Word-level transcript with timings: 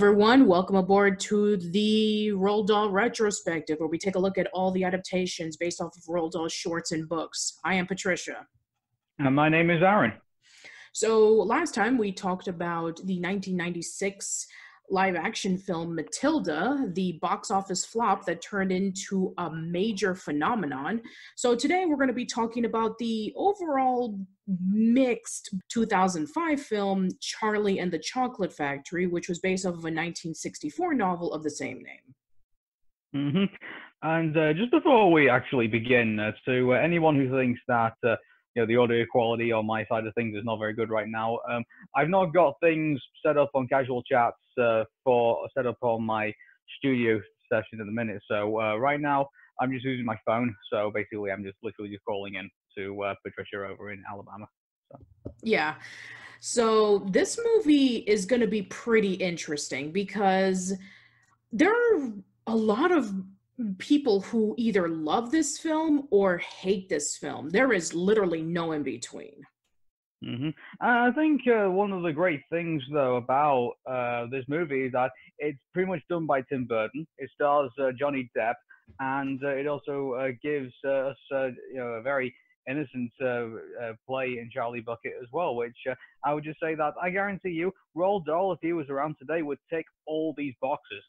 Everyone. 0.00 0.46
Welcome 0.46 0.76
aboard 0.76 1.20
to 1.20 1.58
the 1.58 2.30
Roald 2.32 2.68
Dahl 2.68 2.88
retrospective, 2.90 3.80
where 3.80 3.88
we 3.90 3.98
take 3.98 4.14
a 4.14 4.18
look 4.18 4.38
at 4.38 4.46
all 4.54 4.70
the 4.70 4.82
adaptations 4.82 5.58
based 5.58 5.78
off 5.78 5.94
of 5.94 6.02
Roald 6.04 6.30
Dahl 6.30 6.48
shorts 6.48 6.92
and 6.92 7.06
books. 7.06 7.58
I 7.66 7.74
am 7.74 7.86
Patricia. 7.86 8.46
And 9.18 9.36
my 9.36 9.50
name 9.50 9.68
is 9.68 9.82
Aaron. 9.82 10.14
So, 10.94 11.28
last 11.28 11.74
time 11.74 11.98
we 11.98 12.12
talked 12.12 12.48
about 12.48 12.96
the 12.96 13.20
1996 13.20 14.46
live 14.88 15.16
action 15.16 15.56
film 15.56 15.94
Matilda, 15.94 16.90
the 16.94 17.18
box 17.20 17.50
office 17.50 17.84
flop 17.84 18.24
that 18.24 18.42
turned 18.42 18.72
into 18.72 19.32
a 19.38 19.50
major 19.50 20.14
phenomenon. 20.14 21.00
So 21.36 21.54
today 21.54 21.84
we're 21.86 21.96
going 21.96 22.08
to 22.08 22.14
be 22.14 22.26
talking 22.26 22.64
about 22.64 22.98
the 22.98 23.32
overall 23.36 24.18
mixed 24.70 25.54
2005 25.68 26.60
film 26.60 27.08
Charlie 27.20 27.78
and 27.78 27.92
the 27.92 27.98
Chocolate 27.98 28.52
Factory, 28.52 29.06
which 29.06 29.28
was 29.28 29.38
based 29.38 29.64
off 29.64 29.74
of 29.74 29.84
a 29.84 29.92
1964 29.92 30.94
novel 30.94 31.32
of 31.32 31.42
the 31.42 31.50
same 31.50 31.82
name. 31.82 32.14
Mm-hmm. 33.14 33.54
And 34.02 34.36
uh, 34.36 34.52
just 34.54 34.70
before 34.70 35.12
we 35.12 35.28
actually 35.28 35.66
begin, 35.66 36.18
uh, 36.18 36.32
to 36.46 36.74
uh, 36.74 36.76
anyone 36.76 37.16
who 37.16 37.36
thinks 37.36 37.60
that 37.68 37.94
uh, 38.04 38.16
you 38.54 38.62
know 38.62 38.66
the 38.66 38.76
audio 38.76 39.04
quality 39.10 39.52
on 39.52 39.66
my 39.66 39.84
side 39.86 40.06
of 40.06 40.14
things 40.14 40.34
is 40.36 40.44
not 40.44 40.58
very 40.58 40.72
good 40.72 40.90
right 40.90 41.08
now. 41.08 41.38
Um, 41.50 41.64
I've 41.94 42.08
not 42.08 42.32
got 42.32 42.54
things 42.62 43.00
set 43.24 43.36
up 43.36 43.50
on 43.54 43.68
casual 43.68 44.02
chats 44.02 44.36
uh, 44.60 44.84
for 45.04 45.46
set 45.56 45.66
up 45.66 45.76
on 45.82 46.02
my 46.02 46.32
studio 46.78 47.20
session 47.52 47.80
at 47.80 47.86
the 47.86 47.92
minute. 47.92 48.22
So 48.28 48.60
uh, 48.60 48.76
right 48.76 49.00
now 49.00 49.28
I'm 49.60 49.72
just 49.72 49.84
using 49.84 50.06
my 50.06 50.16
phone. 50.24 50.54
So 50.72 50.90
basically 50.94 51.30
I'm 51.30 51.44
just 51.44 51.56
literally 51.62 51.90
just 51.90 52.04
calling 52.04 52.34
in 52.36 52.48
to 52.76 53.02
uh, 53.02 53.14
Patricia 53.24 53.66
over 53.70 53.92
in 53.92 54.02
Alabama. 54.10 54.46
So. 54.90 54.98
Yeah. 55.42 55.74
So 56.40 57.00
this 57.10 57.38
movie 57.54 57.96
is 57.96 58.24
going 58.24 58.40
to 58.40 58.48
be 58.48 58.62
pretty 58.62 59.14
interesting 59.14 59.92
because 59.92 60.72
there 61.52 61.70
are 61.70 62.12
a 62.46 62.56
lot 62.56 62.92
of 62.92 63.12
people 63.78 64.22
who 64.22 64.54
either 64.56 64.88
love 64.88 65.30
this 65.30 65.58
film 65.58 66.08
or 66.10 66.38
hate 66.38 66.88
this 66.88 67.16
film. 67.16 67.50
There 67.50 67.72
is 67.72 67.94
literally 67.94 68.42
no 68.42 68.72
in 68.72 68.82
between. 68.82 69.44
Mm-hmm. 70.24 70.50
I 70.80 71.10
think 71.12 71.42
uh, 71.46 71.70
one 71.70 71.92
of 71.92 72.02
the 72.02 72.12
great 72.12 72.42
things, 72.50 72.82
though, 72.92 73.16
about 73.16 73.72
uh, 73.86 74.26
this 74.30 74.44
movie 74.48 74.86
is 74.86 74.92
that 74.92 75.10
it's 75.38 75.58
pretty 75.72 75.88
much 75.88 76.02
done 76.10 76.26
by 76.26 76.42
Tim 76.42 76.66
Burton. 76.66 77.06
It 77.18 77.30
stars 77.34 77.70
uh, 77.80 77.92
Johnny 77.98 78.30
Depp, 78.36 78.54
and 78.98 79.42
uh, 79.42 79.48
it 79.48 79.66
also 79.66 80.12
uh, 80.14 80.28
gives 80.42 80.72
us 80.86 81.16
you 81.30 81.54
know, 81.74 81.86
a 81.86 82.02
very 82.02 82.34
innocent 82.68 83.12
play 84.06 84.38
in 84.38 84.50
Charlie 84.52 84.80
Bucket 84.80 85.12
as 85.20 85.28
well. 85.32 85.54
Which 85.54 85.76
I 86.24 86.34
would 86.34 86.44
just 86.44 86.60
say 86.60 86.74
that 86.74 86.94
I 87.00 87.10
guarantee 87.10 87.50
you, 87.50 87.72
Roald 87.96 88.26
Dahl, 88.26 88.52
if 88.52 88.58
he 88.62 88.72
was 88.72 88.88
around 88.88 89.16
today, 89.18 89.42
would 89.42 89.58
tick 89.70 89.86
all 90.06 90.34
these 90.36 90.54
boxes 90.60 91.02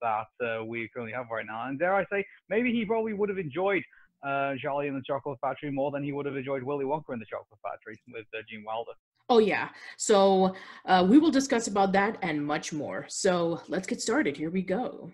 that 0.00 0.26
uh, 0.44 0.64
we 0.64 0.88
currently 0.94 1.12
have 1.12 1.26
right 1.30 1.46
now. 1.46 1.66
And 1.66 1.78
dare 1.78 1.94
I 1.94 2.04
say, 2.10 2.24
maybe 2.48 2.72
he 2.72 2.84
probably 2.84 3.14
would 3.14 3.28
have 3.28 3.38
enjoyed 3.38 3.82
uh, 4.26 4.54
Charlie 4.60 4.88
and 4.88 4.96
the 4.96 5.02
Chocolate 5.06 5.38
Factory 5.40 5.70
more 5.70 5.90
than 5.90 6.02
he 6.02 6.12
would 6.12 6.26
have 6.26 6.36
enjoyed 6.36 6.62
Willy 6.62 6.84
Wonka 6.84 7.10
and 7.10 7.20
the 7.20 7.26
Chocolate 7.26 7.60
Factory 7.62 8.00
with 8.12 8.26
uh, 8.34 8.38
Gene 8.48 8.64
Wilder. 8.64 8.92
Oh 9.28 9.38
yeah. 9.38 9.68
So 9.96 10.54
uh, 10.86 11.06
we 11.08 11.18
will 11.18 11.30
discuss 11.30 11.66
about 11.66 11.92
that 11.92 12.16
and 12.22 12.44
much 12.44 12.72
more. 12.72 13.06
So 13.08 13.60
let's 13.68 13.86
get 13.86 14.00
started. 14.00 14.36
Here 14.36 14.50
we 14.50 14.62
go. 14.62 15.12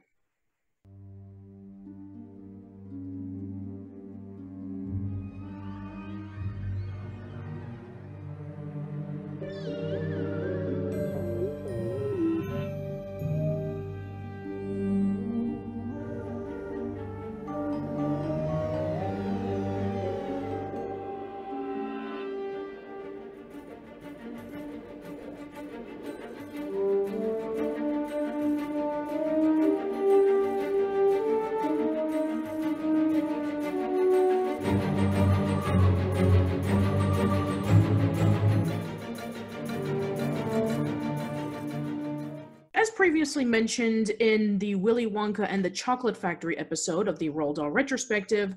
Previously 43.35 43.51
mentioned 43.51 44.11
in 44.21 44.61
the 44.61 44.77
Willy 44.77 45.09
Wonka 45.09 45.45
and 45.51 45.65
the 45.65 45.71
Chocolate 45.71 46.17
Factory 46.17 46.57
episode 46.57 47.09
of 47.09 47.19
the 47.19 47.31
Roald 47.31 47.57
Dahl 47.57 47.69
retrospective, 47.69 48.55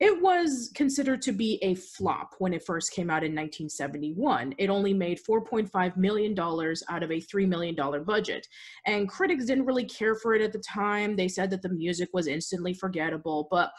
it 0.00 0.20
was 0.20 0.72
considered 0.74 1.22
to 1.22 1.32
be 1.32 1.60
a 1.62 1.76
flop 1.76 2.34
when 2.40 2.52
it 2.52 2.66
first 2.66 2.92
came 2.92 3.08
out 3.08 3.22
in 3.22 3.30
1971. 3.30 4.52
It 4.58 4.68
only 4.68 4.92
made 4.92 5.20
$4.5 5.22 5.96
million 5.96 6.36
out 6.36 7.02
of 7.04 7.10
a 7.12 7.20
$3 7.20 7.46
million 7.46 7.76
budget. 8.04 8.48
And 8.84 9.08
critics 9.08 9.44
didn't 9.44 9.64
really 9.64 9.84
care 9.84 10.16
for 10.16 10.34
it 10.34 10.42
at 10.42 10.52
the 10.52 10.58
time. 10.58 11.14
They 11.14 11.28
said 11.28 11.48
that 11.50 11.62
the 11.62 11.68
music 11.68 12.08
was 12.12 12.26
instantly 12.26 12.74
forgettable. 12.74 13.46
But 13.48 13.70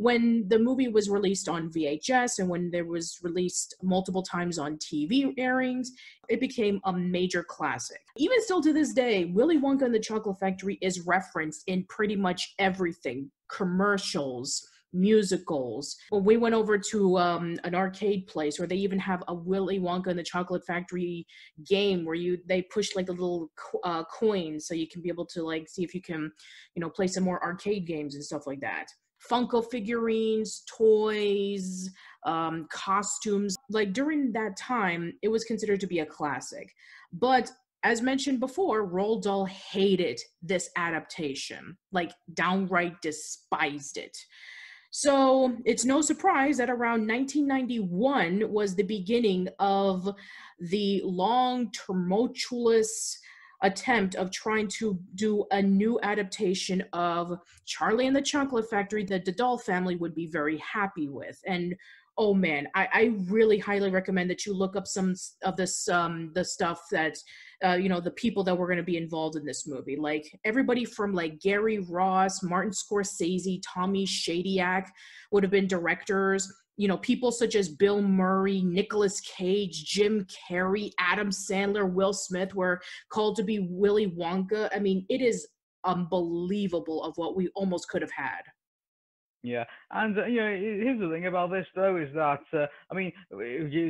when 0.00 0.48
the 0.48 0.58
movie 0.58 0.88
was 0.88 1.10
released 1.10 1.46
on 1.46 1.70
VHS 1.70 2.38
and 2.38 2.48
when 2.48 2.70
there 2.70 2.86
was 2.86 3.18
released 3.22 3.74
multiple 3.82 4.22
times 4.22 4.58
on 4.58 4.78
TV 4.78 5.34
airings, 5.36 5.92
it 6.30 6.40
became 6.40 6.80
a 6.84 6.92
major 6.92 7.44
classic. 7.44 8.00
Even 8.16 8.42
still 8.42 8.62
to 8.62 8.72
this 8.72 8.94
day, 8.94 9.26
Willy 9.26 9.58
Wonka 9.58 9.82
and 9.82 9.94
the 9.94 10.00
Chocolate 10.00 10.40
Factory 10.40 10.78
is 10.80 11.06
referenced 11.06 11.64
in 11.66 11.84
pretty 11.90 12.16
much 12.16 12.54
everything 12.58 13.30
commercials, 13.54 14.66
musicals. 14.94 15.94
When 16.08 16.24
we 16.24 16.38
went 16.38 16.54
over 16.54 16.78
to 16.78 17.18
um, 17.18 17.58
an 17.64 17.74
arcade 17.74 18.26
place 18.26 18.58
where 18.58 18.68
they 18.68 18.76
even 18.76 18.98
have 19.00 19.22
a 19.28 19.34
Willy 19.34 19.80
Wonka 19.80 20.06
and 20.06 20.18
the 20.18 20.22
Chocolate 20.22 20.64
Factory 20.66 21.26
game 21.68 22.06
where 22.06 22.14
you 22.14 22.38
they 22.48 22.62
push 22.62 22.96
like 22.96 23.10
a 23.10 23.12
little 23.12 23.50
uh, 23.84 24.04
coin 24.04 24.60
so 24.60 24.72
you 24.72 24.88
can 24.88 25.02
be 25.02 25.10
able 25.10 25.26
to 25.26 25.42
like 25.42 25.68
see 25.68 25.84
if 25.84 25.94
you 25.94 26.00
can, 26.00 26.32
you 26.74 26.80
know, 26.80 26.88
play 26.88 27.06
some 27.06 27.24
more 27.24 27.44
arcade 27.44 27.86
games 27.86 28.14
and 28.14 28.24
stuff 28.24 28.46
like 28.46 28.60
that. 28.60 28.86
Funko 29.28 29.68
figurines, 29.70 30.62
toys, 30.66 31.90
um, 32.24 32.66
costumes. 32.70 33.56
Like 33.68 33.92
during 33.92 34.32
that 34.32 34.56
time, 34.56 35.12
it 35.22 35.28
was 35.28 35.44
considered 35.44 35.80
to 35.80 35.86
be 35.86 36.00
a 36.00 36.06
classic. 36.06 36.72
But 37.12 37.50
as 37.82 38.02
mentioned 38.02 38.40
before, 38.40 38.86
Roald 38.86 39.22
Dahl 39.22 39.46
hated 39.46 40.20
this 40.42 40.70
adaptation, 40.76 41.76
like 41.92 42.12
downright 42.34 43.00
despised 43.00 43.96
it. 43.96 44.16
So 44.90 45.56
it's 45.64 45.84
no 45.84 46.00
surprise 46.00 46.56
that 46.56 46.68
around 46.68 47.06
1991 47.06 48.52
was 48.52 48.74
the 48.74 48.82
beginning 48.82 49.48
of 49.60 50.08
the 50.58 51.00
long, 51.04 51.70
tumultuous 51.70 53.16
attempt 53.62 54.14
of 54.14 54.30
trying 54.30 54.68
to 54.68 54.98
do 55.14 55.44
a 55.50 55.60
new 55.60 55.98
adaptation 56.02 56.82
of 56.92 57.38
Charlie 57.66 58.06
and 58.06 58.16
the 58.16 58.22
Chocolate 58.22 58.68
Factory 58.70 59.04
that 59.04 59.24
the 59.24 59.32
Dahl 59.32 59.58
family 59.58 59.96
would 59.96 60.14
be 60.14 60.26
very 60.26 60.58
happy 60.58 61.08
with. 61.08 61.38
And 61.46 61.74
oh 62.18 62.34
man, 62.34 62.68
I, 62.74 62.88
I 62.92 63.14
really 63.28 63.58
highly 63.58 63.90
recommend 63.90 64.30
that 64.30 64.44
you 64.44 64.54
look 64.54 64.76
up 64.76 64.86
some 64.86 65.14
of 65.42 65.56
this 65.56 65.88
um 65.88 66.30
the 66.34 66.44
stuff 66.44 66.82
that 66.90 67.16
uh, 67.64 67.74
you 67.74 67.88
know 67.88 68.00
the 68.00 68.10
people 68.12 68.42
that 68.44 68.56
were 68.56 68.66
going 68.66 68.78
to 68.78 68.82
be 68.82 68.96
involved 68.96 69.36
in 69.36 69.44
this 69.44 69.66
movie 69.66 69.96
like 69.96 70.38
everybody 70.44 70.84
from 70.84 71.12
like 71.12 71.40
gary 71.40 71.78
ross 71.78 72.42
martin 72.42 72.72
scorsese 72.72 73.60
tommy 73.62 74.06
shadyac 74.06 74.86
would 75.30 75.42
have 75.42 75.52
been 75.52 75.66
directors 75.66 76.50
you 76.80 76.88
know, 76.88 76.96
people 76.96 77.30
such 77.30 77.56
as 77.56 77.68
Bill 77.68 78.00
Murray, 78.00 78.62
Nicolas 78.62 79.20
Cage, 79.20 79.84
Jim 79.84 80.26
Carrey, 80.48 80.92
Adam 80.98 81.28
Sandler, 81.28 81.92
Will 81.92 82.14
Smith 82.14 82.54
were 82.54 82.80
called 83.10 83.36
to 83.36 83.42
be 83.42 83.68
Willy 83.70 84.06
Wonka. 84.06 84.70
I 84.74 84.78
mean, 84.78 85.04
it 85.10 85.20
is 85.20 85.46
unbelievable 85.84 87.02
of 87.02 87.12
what 87.16 87.36
we 87.36 87.48
almost 87.54 87.90
could 87.90 88.00
have 88.00 88.10
had. 88.10 88.40
Yeah, 89.42 89.64
and 89.90 90.18
uh, 90.18 90.26
you 90.26 90.40
know, 90.40 90.50
here's 90.50 91.00
the 91.00 91.08
thing 91.08 91.26
about 91.26 91.50
this 91.50 91.66
though 91.74 91.96
is 91.96 92.12
that 92.14 92.42
uh, 92.52 92.66
I 92.90 92.94
mean, 92.94 93.10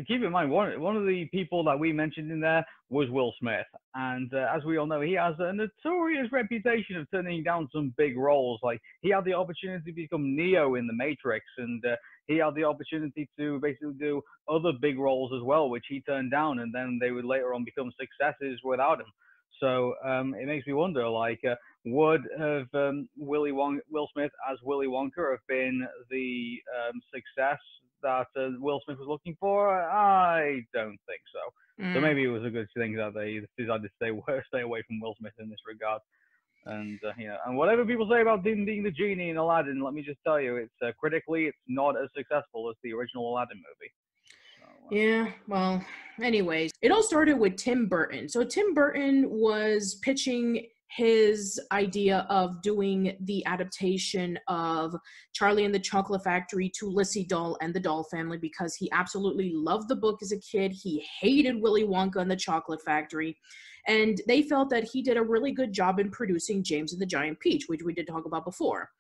keep 0.07 0.23
in 0.23 0.31
mind 0.31 0.49
one 0.49 0.81
one 0.81 0.97
of 0.97 1.07
the 1.07 1.25
people 1.33 1.65
that 1.65 1.79
we 1.79 1.93
mentioned 1.93 2.31
in 2.31 2.39
there 2.39 2.65
was 2.89 3.11
Will 3.11 3.35
Smith, 3.41 3.67
and 3.97 4.33
uh, 4.33 4.47
as 4.55 4.63
we 4.65 4.77
all 4.79 4.87
know, 4.87 5.01
he 5.01 5.15
has 5.15 5.35
a 5.41 5.53
notorious 5.53 6.31
reputation 6.31 6.97
of 6.97 7.11
turning 7.11 7.43
down 7.43 7.69
some 7.73 7.93
big 7.97 8.17
roles. 8.17 8.61
Like 8.63 8.81
he 9.01 9.11
had 9.11 9.25
the 9.25 9.35
opportunity 9.35 9.91
to 9.91 9.93
become 9.93 10.37
Neo 10.37 10.77
in 10.77 10.87
The 10.87 10.95
Matrix, 10.95 11.45
and 11.59 11.85
uh, 11.85 11.97
he 12.29 12.37
had 12.37 12.55
the 12.55 12.65
opportunity 12.65 13.29
to 13.37 13.59
basically 13.59 13.95
do 13.99 14.23
other 14.49 14.71
big 14.81 15.01
roles 15.01 15.33
as 15.35 15.43
well, 15.43 15.69
which 15.69 15.87
he 15.89 16.01
turned 16.03 16.31
down, 16.31 16.61
and 16.61 16.73
then 16.73 17.01
they 17.01 17.11
would 17.11 17.25
later 17.25 17.55
on 17.55 17.65
become 17.65 17.91
successes 17.99 18.61
without 18.63 19.01
him. 19.01 19.07
So 19.61 19.95
um, 20.05 20.35
it 20.35 20.47
makes 20.47 20.67
me 20.67 20.73
wonder, 20.73 21.09
like, 21.09 21.41
uh, 21.45 21.55
would 21.85 22.23
have 22.39 22.67
um, 22.75 23.09
Willy 23.17 23.53
Won- 23.53 23.81
Will 23.91 24.09
Smith 24.13 24.33
as 24.51 24.59
Willy 24.63 24.87
Wonka 24.87 25.31
have 25.31 25.47
been 25.49 25.87
the 26.11 26.59
um, 26.89 27.01
success 27.13 27.59
that 28.03 28.27
uh, 28.37 28.51
Will 28.59 28.81
Smith 28.85 28.99
was 28.99 29.09
looking 29.09 29.37
for? 29.39 29.81
I 29.81 30.63
don't 30.73 30.99
think 31.07 31.23
so. 31.33 31.85
Mm. 31.85 31.95
So 31.95 32.01
maybe 32.01 32.25
it 32.25 32.29
was 32.29 32.45
a 32.45 32.51
good 32.51 32.69
thing 32.77 32.95
that 32.97 33.15
they 33.15 33.41
decided 33.57 33.83
to 33.83 33.89
stay 33.97 34.11
stay 34.49 34.63
away 34.63 34.83
from 34.87 35.01
Will 35.01 35.15
Smith 35.19 35.33
in 35.39 35.49
this 35.49 35.61
regard. 35.67 36.01
And 36.67 36.99
uh, 37.07 37.13
yeah, 37.19 37.37
and 37.47 37.57
whatever 37.57 37.85
people 37.87 38.09
say 38.11 38.21
about 38.21 38.45
Din 38.45 38.67
being 38.67 38.83
the 38.83 38.91
genie 38.91 39.31
in 39.31 39.39
Aladdin, 39.39 39.83
let 39.83 39.95
me 39.95 40.03
just 40.03 40.19
tell 40.27 40.39
you, 40.39 40.57
it's 40.57 40.73
uh, 40.85 40.91
critically, 40.99 41.45
it's 41.45 41.59
not 41.69 41.97
as 41.97 42.09
successful 42.15 42.69
as 42.69 42.77
the 42.83 42.93
original 42.93 43.33
Aladdin 43.33 43.57
movie. 43.57 43.93
Yeah, 44.91 45.31
well, 45.47 45.85
anyways, 46.21 46.73
it 46.83 46.91
all 46.91 47.03
started 47.03 47.39
with 47.39 47.57
Tim 47.57 47.87
Burton. 47.87 48.29
So 48.29 48.45
Tim 48.45 48.75
Burton 48.75 49.31
was 49.31 49.97
pitching 50.03 50.67
his 50.91 51.61
idea 51.71 52.27
of 52.29 52.61
doing 52.63 53.17
the 53.21 53.47
adaptation 53.47 54.37
of 54.49 54.95
Charlie 55.33 55.65
and 55.65 55.75
the 55.75 55.79
Chocolate 55.79 56.25
Factory 56.25 56.69
to 56.79 56.87
Liccy 56.87 57.27
Dahl 57.29 57.57
and 57.61 57.73
the 57.73 57.79
Dahl 57.79 58.03
Family 58.11 58.39
because 58.39 58.75
he 58.75 58.91
absolutely 58.91 59.53
loved 59.55 59.89
the 59.89 59.95
book 59.95 60.19
as 60.21 60.33
a 60.33 60.41
kid. 60.41 60.73
He 60.73 61.07
hated 61.21 61.63
Willy 61.63 61.85
Wonka 61.85 62.17
and 62.17 62.31
the 62.31 62.35
Chocolate 62.35 62.83
Factory. 62.83 63.39
And 63.87 64.21
they 64.27 64.43
felt 64.43 64.69
that 64.71 64.85
he 64.85 65.01
did 65.01 65.17
a 65.17 65.23
really 65.23 65.53
good 65.53 65.73
job 65.73 66.01
in 66.01 66.11
producing 66.11 66.65
James 66.65 66.93
and 66.93 67.01
the 67.01 67.07
Giant 67.07 67.39
Peach, 67.39 67.69
which 67.69 67.83
we 67.85 67.95
did 67.95 68.09
talk 68.09 68.27
about 68.27 68.45
before. 68.45 68.91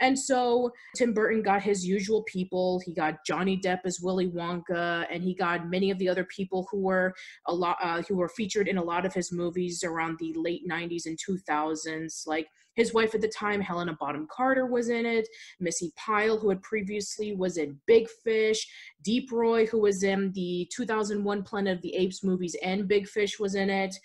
And 0.00 0.18
so 0.18 0.72
Tim 0.94 1.14
Burton 1.14 1.42
got 1.42 1.62
his 1.62 1.86
usual 1.86 2.22
people. 2.24 2.80
He 2.84 2.92
got 2.92 3.24
Johnny 3.24 3.58
Depp 3.58 3.80
as 3.84 4.00
Willy 4.00 4.28
Wonka, 4.28 5.06
and 5.10 5.22
he 5.22 5.34
got 5.34 5.70
many 5.70 5.90
of 5.90 5.98
the 5.98 6.08
other 6.08 6.24
people 6.24 6.68
who 6.70 6.80
were 6.80 7.14
a 7.46 7.54
lot 7.54 7.76
uh, 7.82 8.02
who 8.02 8.16
were 8.16 8.28
featured 8.28 8.68
in 8.68 8.78
a 8.78 8.82
lot 8.82 9.06
of 9.06 9.14
his 9.14 9.32
movies 9.32 9.82
around 9.84 10.18
the 10.18 10.34
late 10.36 10.68
90s 10.68 11.06
and 11.06 11.18
2000s. 11.18 12.26
Like 12.26 12.48
his 12.74 12.92
wife 12.92 13.14
at 13.14 13.22
the 13.22 13.28
time, 13.28 13.60
Helena 13.60 13.96
Bonham 13.98 14.28
Carter, 14.30 14.66
was 14.66 14.90
in 14.90 15.06
it. 15.06 15.26
Missy 15.60 15.92
Pyle, 15.96 16.38
who 16.38 16.50
had 16.50 16.62
previously 16.62 17.34
was 17.34 17.56
in 17.56 17.78
Big 17.86 18.06
Fish. 18.22 18.68
Deep 19.02 19.32
Roy, 19.32 19.66
who 19.66 19.80
was 19.80 20.02
in 20.02 20.30
the 20.32 20.68
2001 20.74 21.42
Planet 21.42 21.76
of 21.76 21.82
the 21.82 21.94
Apes 21.94 22.22
movies, 22.22 22.54
and 22.62 22.86
Big 22.86 23.08
Fish 23.08 23.40
was 23.40 23.54
in 23.54 23.70
it. 23.70 23.96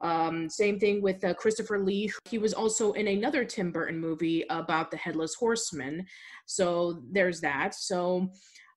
Um, 0.00 0.48
same 0.48 0.78
thing 0.78 1.02
with 1.02 1.22
uh, 1.24 1.34
Christopher 1.34 1.78
Lee. 1.78 2.10
He 2.28 2.38
was 2.38 2.54
also 2.54 2.92
in 2.92 3.08
another 3.08 3.44
Tim 3.44 3.70
Burton 3.70 3.98
movie 3.98 4.44
about 4.48 4.90
the 4.90 4.96
Headless 4.96 5.34
Horseman. 5.34 6.06
So 6.46 7.02
there's 7.10 7.40
that. 7.42 7.74
So 7.74 8.30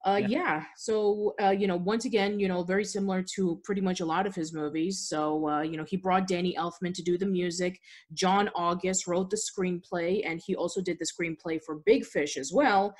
uh, 0.06 0.20
yeah. 0.22 0.28
yeah. 0.28 0.64
So, 0.76 1.34
uh, 1.42 1.52
you 1.52 1.66
know, 1.66 1.78
once 1.78 2.04
again, 2.04 2.40
you 2.40 2.48
know, 2.50 2.64
very 2.64 2.84
similar 2.84 3.24
to 3.36 3.62
pretty 3.64 3.80
much 3.80 4.02
a 4.02 4.06
lot 4.06 4.28
of 4.28 4.36
his 4.36 4.54
movies. 4.54 5.06
So, 5.08 5.48
uh, 5.48 5.62
you 5.62 5.78
know, 5.78 5.86
he 5.86 5.96
brought 5.96 6.28
Danny 6.28 6.56
Elfman 6.60 6.94
to 6.96 7.02
do 7.02 7.18
the 7.18 7.26
music. 7.26 7.80
John 8.14 8.50
August 8.54 9.08
wrote 9.08 9.30
the 9.30 9.38
screenplay, 9.38 10.22
and 10.26 10.42
he 10.46 10.56
also 10.56 10.82
did 10.82 10.98
the 11.00 11.06
screenplay 11.06 11.62
for 11.66 11.76
Big 11.86 12.06
Fish 12.06 12.36
as 12.36 12.52
well. 12.54 12.94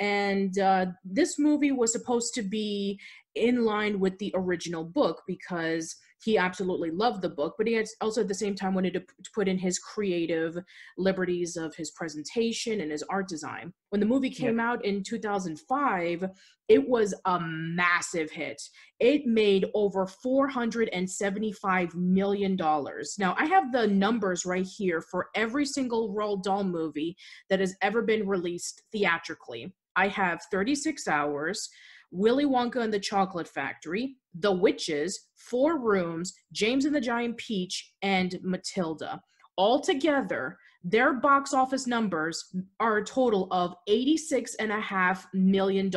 And 0.00 0.58
uh, 0.58 0.86
this 1.04 1.38
movie 1.38 1.72
was 1.72 1.92
supposed 1.92 2.34
to 2.34 2.42
be 2.42 2.98
in 3.34 3.64
line 3.64 4.00
with 4.00 4.18
the 4.18 4.32
original 4.34 4.84
book 4.84 5.22
because 5.26 5.94
he 6.22 6.36
absolutely 6.36 6.90
loved 6.90 7.22
the 7.22 7.28
book, 7.28 7.54
but 7.56 7.66
he 7.66 7.82
also 8.00 8.22
at 8.22 8.28
the 8.28 8.34
same 8.34 8.54
time 8.54 8.74
wanted 8.74 8.94
to 8.94 9.04
put 9.34 9.48
in 9.48 9.58
his 9.58 9.78
creative 9.78 10.58
liberties 10.96 11.56
of 11.56 11.74
his 11.76 11.90
presentation 11.92 12.80
and 12.80 12.90
his 12.90 13.04
art 13.04 13.28
design. 13.28 13.72
When 13.90 14.00
the 14.00 14.06
movie 14.06 14.30
came 14.30 14.58
yeah. 14.58 14.70
out 14.70 14.84
in 14.84 15.02
2005, 15.02 16.24
it 16.68 16.88
was 16.88 17.14
a 17.24 17.40
massive 17.40 18.30
hit. 18.30 18.60
It 19.00 19.26
made 19.26 19.66
over 19.74 20.06
$475 20.06 21.94
million. 21.94 22.56
Now, 22.56 23.34
I 23.38 23.46
have 23.46 23.72
the 23.72 23.86
numbers 23.86 24.44
right 24.44 24.66
here 24.66 25.00
for 25.00 25.28
every 25.34 25.64
single 25.64 26.14
Roald 26.14 26.42
Dahl 26.42 26.64
movie 26.64 27.16
that 27.48 27.60
has 27.60 27.74
ever 27.80 28.02
been 28.02 28.28
released 28.28 28.82
theatrically. 28.92 29.72
I 29.96 30.08
have 30.08 30.40
36 30.50 31.08
hours. 31.08 31.68
Willy 32.10 32.44
Wonka 32.44 32.76
and 32.76 32.92
the 32.92 33.00
Chocolate 33.00 33.48
Factory, 33.48 34.16
The 34.38 34.52
Witches, 34.52 35.28
Four 35.36 35.78
Rooms, 35.78 36.32
James 36.52 36.84
and 36.84 36.94
the 36.94 37.00
Giant 37.00 37.36
Peach, 37.36 37.92
and 38.02 38.38
Matilda. 38.42 39.20
All 39.56 39.80
together, 39.80 40.56
their 40.84 41.14
box 41.14 41.52
office 41.52 41.86
numbers 41.86 42.44
are 42.80 42.98
a 42.98 43.04
total 43.04 43.48
of 43.50 43.74
$86.5 43.88 45.24
million. 45.34 45.90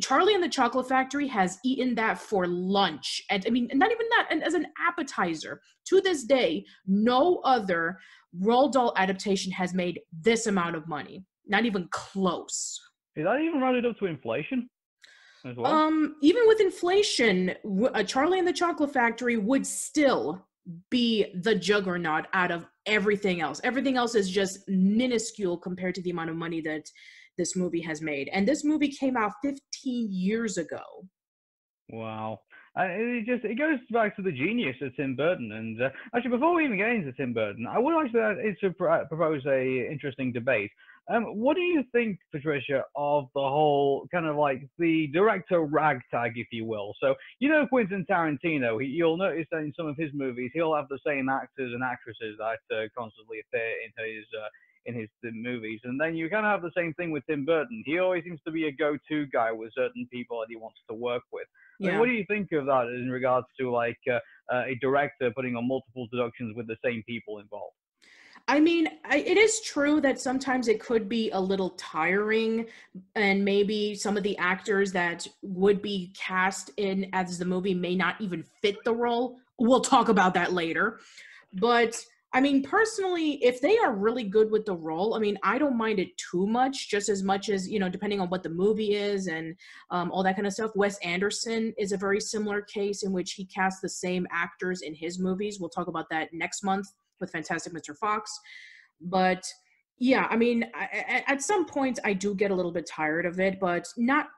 Charlie 0.00 0.34
and 0.34 0.42
the 0.42 0.48
Chocolate 0.48 0.88
Factory 0.88 1.26
has 1.28 1.58
eaten 1.64 1.94
that 1.96 2.18
for 2.18 2.46
lunch. 2.46 3.22
And 3.30 3.44
I 3.46 3.50
mean, 3.50 3.68
not 3.74 3.90
even 3.90 4.06
that, 4.10 4.28
and 4.30 4.42
as 4.42 4.54
an 4.54 4.66
appetizer. 4.78 5.60
To 5.86 6.00
this 6.00 6.24
day, 6.24 6.64
no 6.86 7.40
other 7.44 7.98
Roald 8.40 8.72
Dahl 8.72 8.94
adaptation 8.96 9.52
has 9.52 9.74
made 9.74 10.00
this 10.12 10.46
amount 10.46 10.76
of 10.76 10.88
money. 10.88 11.24
Not 11.46 11.64
even 11.64 11.88
close. 11.90 12.80
Is 13.16 13.24
that 13.24 13.40
even 13.40 13.60
rounded 13.60 13.86
up 13.86 13.98
to 13.98 14.06
inflation? 14.06 14.68
as 15.44 15.56
Well? 15.56 15.72
Um, 15.72 16.16
even 16.22 16.42
with 16.46 16.60
inflation, 16.60 17.54
uh, 17.94 18.02
Charlie 18.04 18.38
and 18.38 18.48
the 18.48 18.52
Chocolate 18.52 18.92
Factory 18.92 19.36
would 19.36 19.66
still 19.66 20.46
be 20.90 21.26
the 21.42 21.54
juggernaut 21.54 22.26
out 22.32 22.50
of 22.50 22.66
everything 22.86 23.40
else. 23.40 23.60
Everything 23.64 23.96
else 23.96 24.14
is 24.14 24.30
just 24.30 24.68
minuscule 24.68 25.58
compared 25.58 25.94
to 25.96 26.02
the 26.02 26.10
amount 26.10 26.30
of 26.30 26.36
money 26.36 26.60
that 26.60 26.84
this 27.38 27.56
movie 27.56 27.80
has 27.80 28.00
made. 28.00 28.28
And 28.32 28.46
this 28.46 28.64
movie 28.64 28.88
came 28.88 29.16
out 29.16 29.32
15 29.42 29.58
years 30.12 30.58
ago. 30.58 30.82
Wow. 31.90 32.40
Uh, 32.78 32.84
it 32.88 33.26
just 33.26 33.44
it 33.44 33.58
goes 33.58 33.78
back 33.90 34.16
to 34.16 34.22
the 34.22 34.32
genius 34.32 34.76
of 34.80 34.96
Tim 34.96 35.14
Burton. 35.14 35.52
And 35.52 35.82
uh, 35.82 35.90
actually, 36.14 36.30
before 36.30 36.54
we 36.54 36.64
even 36.64 36.78
get 36.78 36.88
into 36.88 37.12
Tim 37.12 37.34
Burton, 37.34 37.66
I 37.66 37.78
would 37.78 37.94
like 37.94 38.12
to, 38.12 38.22
uh, 38.22 38.34
to 38.60 38.70
propose 38.72 39.42
a 39.46 39.90
interesting 39.90 40.32
debate. 40.32 40.70
Um, 41.10 41.24
what 41.24 41.56
do 41.56 41.62
you 41.62 41.82
think, 41.92 42.20
Patricia, 42.30 42.84
of 42.94 43.26
the 43.34 43.40
whole 43.40 44.06
kind 44.12 44.24
of 44.24 44.36
like 44.36 44.62
the 44.78 45.08
director 45.08 45.60
ragtag, 45.62 46.32
if 46.36 46.46
you 46.52 46.64
will? 46.64 46.94
So 47.00 47.14
you 47.40 47.48
know 47.48 47.66
Quentin 47.66 48.06
Tarantino. 48.08 48.80
He, 48.80 48.88
you'll 48.88 49.18
notice 49.18 49.46
that 49.50 49.58
in 49.58 49.74
some 49.76 49.86
of 49.86 49.96
his 49.98 50.10
movies, 50.14 50.52
he'll 50.54 50.74
have 50.74 50.88
the 50.88 51.00
same 51.06 51.28
actors 51.28 51.72
and 51.74 51.82
actresses 51.82 52.38
that 52.38 52.60
uh, 52.74 52.88
constantly 52.96 53.40
appear 53.40 53.72
in 53.84 53.92
his 54.06 54.24
uh, 54.32 54.48
in 54.86 54.94
his 54.94 55.08
movies. 55.22 55.80
And 55.84 56.00
then 56.00 56.14
you 56.16 56.28
kind 56.28 56.44
of 56.44 56.52
have 56.52 56.62
the 56.62 56.72
same 56.76 56.92
thing 56.94 57.10
with 57.10 57.24
Tim 57.26 57.44
Burton. 57.44 57.82
He 57.86 57.98
always 57.98 58.24
seems 58.24 58.40
to 58.46 58.50
be 58.50 58.66
a 58.66 58.72
go-to 58.72 59.26
guy 59.26 59.52
with 59.52 59.72
certain 59.74 60.08
people 60.12 60.40
that 60.40 60.46
he 60.48 60.56
wants 60.56 60.80
to 60.88 60.94
work 60.94 61.22
with. 61.32 61.46
Yeah. 61.78 61.88
I 61.88 61.90
mean, 61.92 62.00
what 62.00 62.06
do 62.06 62.12
you 62.12 62.24
think 62.28 62.52
of 62.52 62.66
that 62.66 62.86
in 62.88 63.10
regards 63.10 63.46
to 63.60 63.70
like 63.70 63.98
uh, 64.10 64.18
uh, 64.52 64.64
a 64.66 64.76
director 64.80 65.30
putting 65.34 65.56
on 65.56 65.68
multiple 65.68 66.08
productions 66.10 66.56
with 66.56 66.66
the 66.66 66.76
same 66.84 67.02
people 67.06 67.38
involved? 67.38 67.74
I 68.48 68.58
mean, 68.58 68.88
I, 69.04 69.18
it 69.18 69.38
is 69.38 69.60
true 69.60 70.00
that 70.00 70.20
sometimes 70.20 70.66
it 70.66 70.80
could 70.80 71.08
be 71.08 71.30
a 71.30 71.40
little 71.40 71.70
tiring, 71.70 72.66
and 73.14 73.44
maybe 73.44 73.94
some 73.94 74.16
of 74.16 74.24
the 74.24 74.36
actors 74.38 74.90
that 74.92 75.26
would 75.42 75.80
be 75.80 76.12
cast 76.18 76.70
in 76.76 77.08
as 77.12 77.38
the 77.38 77.44
movie 77.44 77.74
may 77.74 77.94
not 77.94 78.20
even 78.20 78.42
fit 78.42 78.82
the 78.84 78.94
role. 78.94 79.38
We'll 79.58 79.80
talk 79.80 80.08
about 80.08 80.34
that 80.34 80.52
later. 80.52 80.98
But 81.52 82.04
I 82.34 82.40
mean, 82.40 82.62
personally, 82.62 83.32
if 83.44 83.60
they 83.60 83.76
are 83.78 83.94
really 83.94 84.24
good 84.24 84.50
with 84.50 84.64
the 84.64 84.74
role, 84.74 85.14
I 85.14 85.18
mean, 85.18 85.38
I 85.42 85.58
don't 85.58 85.76
mind 85.76 85.98
it 85.98 86.16
too 86.16 86.46
much, 86.46 86.88
just 86.88 87.10
as 87.10 87.22
much 87.22 87.50
as, 87.50 87.68
you 87.68 87.78
know, 87.78 87.90
depending 87.90 88.20
on 88.20 88.28
what 88.28 88.42
the 88.42 88.48
movie 88.48 88.94
is 88.94 89.26
and 89.26 89.54
um, 89.90 90.10
all 90.10 90.22
that 90.22 90.36
kind 90.36 90.46
of 90.46 90.54
stuff. 90.54 90.70
Wes 90.74 90.96
Anderson 90.98 91.74
is 91.76 91.92
a 91.92 91.98
very 91.98 92.20
similar 92.20 92.62
case 92.62 93.02
in 93.02 93.12
which 93.12 93.32
he 93.32 93.44
casts 93.44 93.80
the 93.82 93.88
same 93.88 94.26
actors 94.32 94.80
in 94.80 94.94
his 94.94 95.18
movies. 95.18 95.60
We'll 95.60 95.68
talk 95.68 95.88
about 95.88 96.08
that 96.10 96.30
next 96.32 96.64
month 96.64 96.86
with 97.20 97.30
Fantastic 97.30 97.74
Mr. 97.74 97.94
Fox. 97.94 98.30
But 99.02 99.44
yeah, 99.98 100.26
I 100.30 100.36
mean, 100.36 100.64
I, 100.74 101.24
at 101.26 101.42
some 101.42 101.66
points 101.66 102.00
I 102.02 102.14
do 102.14 102.34
get 102.34 102.50
a 102.50 102.54
little 102.54 102.72
bit 102.72 102.86
tired 102.86 103.26
of 103.26 103.40
it, 103.40 103.60
but 103.60 103.86
not. 103.98 104.28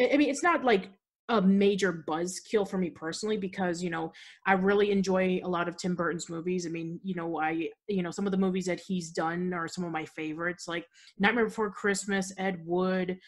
I 0.00 0.16
mean, 0.16 0.28
it's 0.28 0.42
not 0.42 0.64
like 0.64 0.90
a 1.28 1.42
major 1.42 2.04
buzzkill 2.06 2.68
for 2.68 2.78
me 2.78 2.88
personally 2.88 3.36
because 3.36 3.82
you 3.82 3.90
know 3.90 4.12
I 4.46 4.52
really 4.52 4.92
enjoy 4.92 5.40
a 5.42 5.48
lot 5.48 5.68
of 5.68 5.76
Tim 5.76 5.94
Burton's 5.94 6.28
movies. 6.30 6.66
I 6.66 6.70
mean, 6.70 7.00
you 7.02 7.14
know, 7.14 7.40
I 7.40 7.68
you 7.88 8.02
know 8.02 8.10
some 8.10 8.26
of 8.26 8.30
the 8.30 8.38
movies 8.38 8.66
that 8.66 8.80
he's 8.80 9.10
done 9.10 9.52
are 9.52 9.68
some 9.68 9.84
of 9.84 9.92
my 9.92 10.04
favorites, 10.04 10.68
like 10.68 10.86
Nightmare 11.18 11.46
Before 11.46 11.70
Christmas, 11.70 12.32
Ed 12.38 12.60
Wood, 12.64 13.18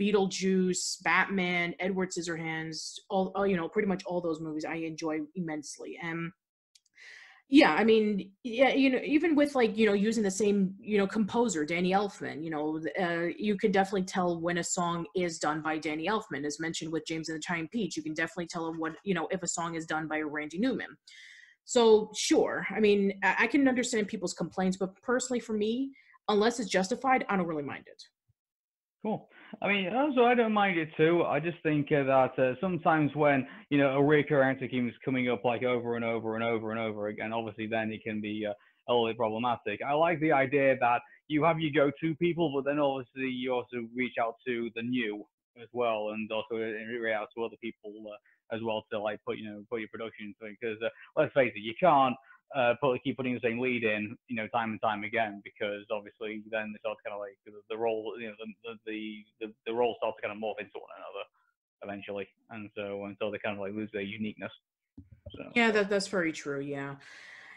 Beetlejuice, 0.00 1.02
Batman, 1.02 1.74
Edward 1.78 2.10
Scissorhands, 2.10 2.94
all, 3.08 3.32
all 3.34 3.46
you 3.46 3.56
know, 3.56 3.68
pretty 3.68 3.88
much 3.88 4.02
all 4.04 4.20
those 4.20 4.40
movies 4.40 4.64
I 4.64 4.76
enjoy 4.76 5.20
immensely. 5.36 5.98
And 6.02 6.32
yeah 7.54 7.74
i 7.74 7.84
mean 7.84 8.32
yeah 8.42 8.70
you 8.70 8.90
know 8.90 8.98
even 9.04 9.36
with 9.36 9.54
like 9.54 9.78
you 9.78 9.86
know 9.86 9.92
using 9.92 10.24
the 10.24 10.30
same 10.30 10.74
you 10.80 10.98
know 10.98 11.06
composer 11.06 11.64
danny 11.64 11.92
elfman 11.92 12.42
you 12.42 12.50
know 12.50 12.80
uh, 13.00 13.28
you 13.38 13.56
can 13.56 13.70
definitely 13.70 14.02
tell 14.02 14.40
when 14.40 14.58
a 14.58 14.64
song 14.64 15.06
is 15.14 15.38
done 15.38 15.62
by 15.62 15.78
danny 15.78 16.08
elfman. 16.08 16.44
As 16.44 16.58
mentioned 16.58 16.90
with 16.90 17.06
james 17.06 17.28
and 17.28 17.36
the 17.36 17.40
giant 17.40 17.70
peach 17.70 17.96
you 17.96 18.02
can 18.02 18.12
definitely 18.12 18.48
tell 18.48 18.74
what 18.74 18.94
you 19.04 19.14
know 19.14 19.28
if 19.30 19.40
a 19.44 19.46
song 19.46 19.76
is 19.76 19.86
done 19.86 20.08
by 20.08 20.20
randy 20.20 20.58
newman. 20.58 20.88
So 21.64 22.10
sure 22.16 22.66
i 22.70 22.80
mean 22.80 23.12
I, 23.22 23.36
I 23.42 23.46
can 23.46 23.68
understand 23.68 24.08
people's 24.08 24.34
complaints 24.34 24.76
but 24.76 25.00
personally 25.00 25.38
for 25.38 25.52
me 25.52 25.92
unless 26.28 26.58
it's 26.58 26.68
justified 26.68 27.24
i 27.28 27.36
don't 27.36 27.46
really 27.46 27.62
mind 27.62 27.84
it. 27.86 28.02
Cool. 29.04 29.28
I 29.62 29.68
mean, 29.68 29.94
also 29.94 30.24
I 30.24 30.34
don't 30.34 30.52
mind 30.52 30.78
it 30.78 30.88
too. 30.96 31.24
I 31.24 31.40
just 31.40 31.58
think 31.62 31.88
uh, 31.92 32.04
that 32.04 32.38
uh, 32.38 32.54
sometimes 32.60 33.10
when 33.14 33.46
you 33.70 33.78
know 33.78 33.96
a 33.96 34.02
recurring 34.02 34.56
answer 34.56 34.66
is 34.66 34.94
coming 35.04 35.30
up 35.30 35.44
like 35.44 35.62
over 35.62 35.96
and 35.96 36.04
over 36.04 36.34
and 36.34 36.44
over 36.44 36.70
and 36.70 36.80
over 36.80 37.08
again, 37.08 37.32
obviously 37.32 37.66
then 37.66 37.90
it 37.92 38.02
can 38.02 38.20
be 38.20 38.46
uh, 38.48 38.52
a 38.88 38.92
little 38.92 39.08
bit 39.08 39.16
problematic. 39.16 39.80
I 39.86 39.92
like 39.92 40.20
the 40.20 40.32
idea 40.32 40.76
that 40.80 41.00
you 41.28 41.42
have 41.44 41.58
your 41.58 41.72
go-to 41.72 42.14
people, 42.16 42.52
but 42.54 42.68
then 42.68 42.78
obviously 42.78 43.28
you 43.28 43.52
also 43.52 43.88
reach 43.94 44.14
out 44.20 44.34
to 44.46 44.70
the 44.74 44.82
new 44.82 45.24
as 45.60 45.68
well, 45.72 46.10
and 46.10 46.30
also 46.30 46.56
reach 46.56 47.14
out 47.14 47.28
to 47.36 47.44
other 47.44 47.56
people 47.62 47.92
uh, 48.06 48.54
as 48.54 48.60
well 48.62 48.84
to 48.92 49.00
like 49.00 49.20
put 49.26 49.38
you 49.38 49.50
know 49.50 49.64
put 49.70 49.80
your 49.80 49.88
production 49.88 50.34
into. 50.40 50.54
Because 50.60 50.78
uh, 50.82 50.88
let's 51.16 51.32
face 51.32 51.52
it, 51.54 51.60
you 51.60 51.74
can't 51.78 52.16
uh, 52.54 52.74
keep 53.02 53.16
putting 53.16 53.34
the 53.34 53.40
same 53.40 53.58
lead 53.58 53.84
in, 53.84 54.16
you 54.28 54.36
know, 54.36 54.46
time 54.48 54.70
and 54.70 54.80
time 54.80 55.04
again, 55.04 55.42
because 55.44 55.84
obviously 55.90 56.42
then 56.50 56.72
it 56.74 56.80
starts 56.80 57.00
kind 57.04 57.14
of 57.14 57.20
like 57.20 57.36
the, 57.46 57.52
the 57.70 57.76
role, 57.76 58.14
you 58.18 58.28
know, 58.28 58.34
the, 58.64 58.74
the 58.86 59.24
the 59.40 59.52
the 59.66 59.74
role 59.74 59.94
starts 59.98 60.16
to 60.16 60.22
kind 60.22 60.32
of 60.32 60.42
morph 60.42 60.60
into 60.60 60.74
one 60.74 60.90
another 60.96 61.24
eventually, 61.82 62.28
and 62.50 62.70
so 62.74 63.04
until 63.06 63.30
they 63.30 63.38
kind 63.38 63.56
of 63.56 63.60
like 63.60 63.74
lose 63.74 63.90
their 63.92 64.02
uniqueness. 64.02 64.52
So. 65.36 65.50
Yeah, 65.54 65.70
that 65.72 65.90
that's 65.90 66.08
very 66.08 66.32
true. 66.32 66.60
Yeah. 66.60 66.96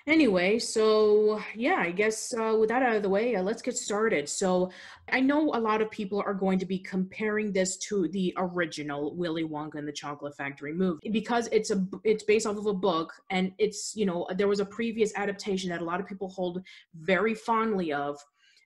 Anyway, 0.07 0.57
so 0.57 1.41
yeah, 1.53 1.75
I 1.79 1.91
guess 1.91 2.33
uh, 2.33 2.55
with 2.57 2.69
that 2.69 2.81
out 2.81 2.95
of 2.95 3.03
the 3.03 3.09
way, 3.09 3.35
uh, 3.35 3.43
let's 3.43 3.61
get 3.61 3.75
started. 3.75 4.29
So 4.29 4.71
I 5.11 5.19
know 5.19 5.51
a 5.53 5.59
lot 5.59 5.81
of 5.81 5.91
people 5.91 6.23
are 6.25 6.33
going 6.33 6.59
to 6.59 6.65
be 6.65 6.79
comparing 6.79 7.51
this 7.51 7.75
to 7.89 8.07
the 8.07 8.33
original 8.37 9.13
Willy 9.17 9.43
Wonka 9.43 9.75
and 9.75 9.85
the 9.85 9.91
Chocolate 9.91 10.37
Factory 10.37 10.73
movie 10.73 11.09
because 11.09 11.49
it's 11.51 11.71
a 11.71 11.85
it's 12.05 12.23
based 12.23 12.47
off 12.47 12.55
of 12.55 12.67
a 12.67 12.73
book 12.73 13.13
and 13.31 13.51
it's 13.57 13.93
you 13.97 14.05
know 14.05 14.25
there 14.37 14.47
was 14.47 14.61
a 14.61 14.65
previous 14.65 15.11
adaptation 15.17 15.69
that 15.71 15.81
a 15.81 15.85
lot 15.85 15.99
of 15.99 16.07
people 16.07 16.29
hold 16.29 16.63
very 16.95 17.35
fondly 17.35 17.91
of. 17.91 18.17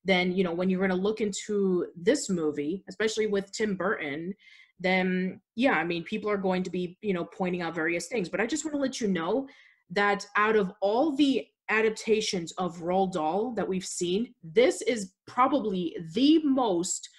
Then 0.05 0.31
you 0.33 0.43
know 0.43 0.53
when 0.53 0.69
you're 0.69 0.79
going 0.79 0.91
to 0.91 0.95
look 0.95 1.21
into 1.21 1.87
this 1.95 2.29
movie, 2.29 2.83
especially 2.87 3.25
with 3.25 3.51
Tim 3.51 3.75
Burton, 3.75 4.35
then 4.79 5.41
yeah, 5.55 5.73
I 5.73 5.85
mean 5.85 6.03
people 6.03 6.29
are 6.29 6.37
going 6.37 6.61
to 6.61 6.69
be 6.69 6.99
you 7.01 7.15
know 7.15 7.25
pointing 7.25 7.63
out 7.63 7.73
various 7.73 8.05
things. 8.05 8.29
But 8.29 8.41
I 8.41 8.45
just 8.45 8.63
want 8.63 8.75
to 8.75 8.79
let 8.79 9.01
you 9.01 9.07
know 9.07 9.47
that 9.91 10.25
out 10.35 10.55
of 10.55 10.71
all 10.81 11.15
the 11.15 11.45
adaptations 11.69 12.51
of 12.53 12.77
Roald 12.79 13.13
Dahl 13.13 13.53
that 13.55 13.67
we've 13.67 13.85
seen, 13.85 14.33
this 14.43 14.81
is 14.81 15.13
probably 15.27 15.95
the 16.13 16.41
most 16.43 17.09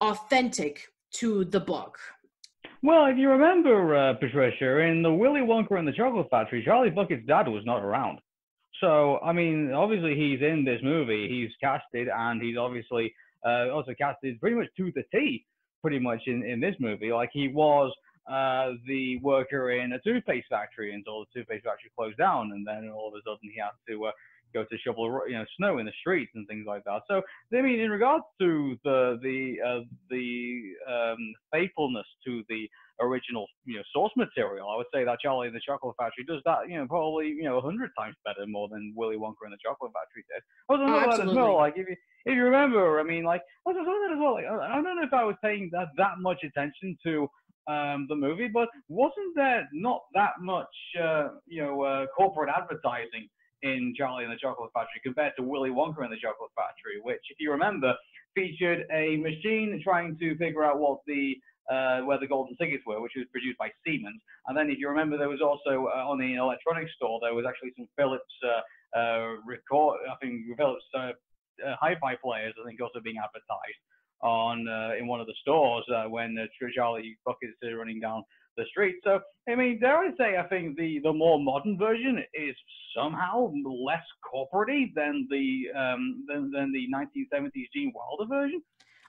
authentic 0.00 0.86
to 1.14 1.44
the 1.44 1.60
book. 1.60 1.98
Well, 2.82 3.06
if 3.06 3.16
you 3.16 3.30
remember, 3.30 3.96
uh, 3.96 4.14
Patricia, 4.14 4.80
in 4.80 5.02
the 5.02 5.12
Willy 5.12 5.40
Wonka 5.40 5.78
and 5.78 5.88
the 5.88 5.92
Chocolate 5.92 6.28
Factory, 6.30 6.62
Charlie 6.64 6.90
Bucket's 6.90 7.26
dad 7.26 7.48
was 7.48 7.64
not 7.64 7.82
around. 7.82 8.18
So, 8.80 9.18
I 9.20 9.32
mean, 9.32 9.72
obviously 9.72 10.14
he's 10.16 10.42
in 10.42 10.64
this 10.64 10.80
movie. 10.82 11.28
He's 11.28 11.50
casted, 11.62 12.08
and 12.14 12.42
he's 12.42 12.58
obviously 12.58 13.14
uh, 13.46 13.70
also 13.70 13.94
casted 13.94 14.38
pretty 14.40 14.56
much 14.56 14.66
to 14.76 14.92
the 14.94 15.04
T, 15.14 15.46
pretty 15.80 15.98
much 15.98 16.22
in, 16.26 16.44
in 16.44 16.60
this 16.60 16.74
movie. 16.78 17.12
Like 17.12 17.30
he 17.32 17.48
was 17.48 17.90
uh, 18.30 18.72
the 18.86 19.18
worker 19.18 19.70
in 19.72 19.92
a 19.92 20.00
toothpaste 20.00 20.46
factory 20.48 20.94
until 20.94 21.20
the 21.20 21.26
toothpaste 21.34 21.64
factory 21.64 21.90
closed 21.96 22.18
down, 22.18 22.52
and 22.52 22.66
then 22.66 22.90
all 22.90 23.08
of 23.08 23.14
a 23.14 23.22
sudden 23.24 23.38
he 23.42 23.60
has 23.60 23.72
to 23.88 24.06
uh, 24.06 24.12
go 24.54 24.64
to 24.64 24.78
shovel 24.78 25.20
you 25.28 25.34
know 25.34 25.44
snow 25.58 25.78
in 25.78 25.86
the 25.86 25.92
streets 26.00 26.32
and 26.34 26.46
things 26.46 26.64
like 26.66 26.84
that. 26.84 27.02
So 27.08 27.20
I 27.52 27.60
mean, 27.60 27.80
in 27.80 27.90
regards 27.90 28.24
to 28.40 28.78
the 28.84 29.18
the 29.22 29.56
uh, 29.60 29.80
the 30.08 30.72
um, 30.88 31.34
faithfulness 31.52 32.06
to 32.26 32.42
the 32.48 32.68
original 33.00 33.46
you 33.66 33.76
know 33.76 33.82
source 33.92 34.12
material, 34.16 34.70
I 34.70 34.76
would 34.76 34.86
say 34.94 35.04
that 35.04 35.20
Charlie 35.20 35.48
and 35.48 35.56
the 35.56 35.60
Chocolate 35.60 35.96
Factory 35.98 36.24
does 36.24 36.40
that 36.46 36.68
you 36.68 36.78
know 36.78 36.86
probably 36.86 37.28
you 37.28 37.44
know 37.44 37.58
a 37.58 37.60
hundred 37.60 37.90
times 37.98 38.16
better 38.24 38.46
more 38.46 38.68
than 38.68 38.94
Willy 38.96 39.16
Wonka 39.16 39.44
and 39.44 39.52
the 39.52 39.58
Chocolate 39.62 39.92
Factory 39.92 40.24
did. 40.32 40.42
I 40.70 40.72
was 40.72 40.80
oh, 40.82 41.10
that 41.10 41.28
as 41.28 41.34
well. 41.34 41.56
Like 41.56 41.74
if 41.76 41.88
you 41.88 41.96
if 42.24 42.34
you 42.34 42.44
remember, 42.44 43.00
I 43.00 43.02
mean, 43.02 43.24
like 43.24 43.42
I 43.66 43.70
was 43.70 43.76
that 43.76 44.14
as 44.14 44.20
well. 44.20 44.34
Like 44.34 44.46
I 44.46 44.74
don't 44.74 44.84
know 44.84 45.02
if 45.02 45.12
I 45.12 45.24
was 45.24 45.36
paying 45.42 45.68
that 45.72 45.88
that 45.98 46.18
much 46.20 46.42
attention 46.44 46.96
to 47.04 47.28
um, 47.66 48.06
the 48.08 48.16
movie, 48.16 48.48
but 48.48 48.68
wasn't 48.88 49.34
there 49.34 49.68
not 49.72 50.02
that 50.14 50.32
much, 50.40 50.74
uh, 51.00 51.28
you 51.46 51.62
know, 51.62 51.82
uh, 51.82 52.06
corporate 52.16 52.50
advertising 52.54 53.28
in 53.62 53.94
Charlie 53.96 54.24
and 54.24 54.32
the 54.32 54.36
Chocolate 54.36 54.70
Factory 54.74 55.00
compared 55.02 55.32
to 55.38 55.42
Willy 55.42 55.70
Wonka 55.70 56.02
and 56.02 56.12
the 56.12 56.20
Chocolate 56.20 56.52
Factory, 56.54 57.00
which, 57.02 57.22
if 57.30 57.36
you 57.40 57.50
remember, 57.50 57.94
featured 58.34 58.84
a 58.92 59.16
machine 59.16 59.80
trying 59.82 60.18
to 60.18 60.36
figure 60.36 60.64
out 60.64 60.78
what 60.78 60.98
the 61.06 61.34
uh, 61.72 62.00
where 62.00 62.20
the 62.20 62.26
golden 62.26 62.54
tickets 62.56 62.84
were, 62.86 63.00
which 63.00 63.12
was 63.16 63.24
produced 63.32 63.56
by 63.56 63.70
Siemens. 63.86 64.20
And 64.46 64.56
then, 64.56 64.68
if 64.68 64.78
you 64.78 64.86
remember, 64.86 65.16
there 65.16 65.30
was 65.30 65.40
also 65.40 65.88
uh, 65.88 66.04
on 66.04 66.18
the 66.18 66.34
electronics 66.34 66.92
store 66.94 67.18
there 67.22 67.32
was 67.32 67.46
actually 67.48 67.72
some 67.74 67.88
Philips 67.96 68.34
uh, 68.44 68.98
uh, 68.98 69.36
record, 69.46 70.00
I 70.12 70.16
think 70.20 70.44
Philips 70.58 70.84
hi-fi 71.80 72.16
players, 72.22 72.52
I 72.60 72.66
think, 72.66 72.82
also 72.82 73.00
being 73.00 73.16
advertised 73.16 73.80
on 74.22 74.66
uh, 74.68 74.98
in 74.98 75.06
one 75.06 75.20
of 75.20 75.26
the 75.26 75.34
stores 75.40 75.84
uh, 75.94 76.04
when 76.08 76.36
uh, 76.38 76.46
Charlie 76.74 77.16
Bucket's 77.24 77.54
is 77.62 77.74
running 77.76 78.00
down 78.00 78.22
the 78.56 78.64
street. 78.70 78.96
So 79.04 79.20
I 79.48 79.54
mean, 79.54 79.80
dare 79.80 79.98
I 79.98 80.10
say, 80.18 80.38
I 80.38 80.46
think 80.48 80.76
the 80.76 81.00
the 81.02 81.12
more 81.12 81.40
modern 81.40 81.76
version 81.78 82.22
is 82.34 82.54
somehow 82.96 83.52
less 83.64 84.04
corporate 84.30 84.90
than 84.94 85.26
the 85.30 85.64
um, 85.76 86.24
than, 86.28 86.50
than 86.50 86.72
the 86.72 86.86
1970s 86.94 87.66
Gene 87.74 87.92
Wilder 87.94 88.28
version. 88.28 88.62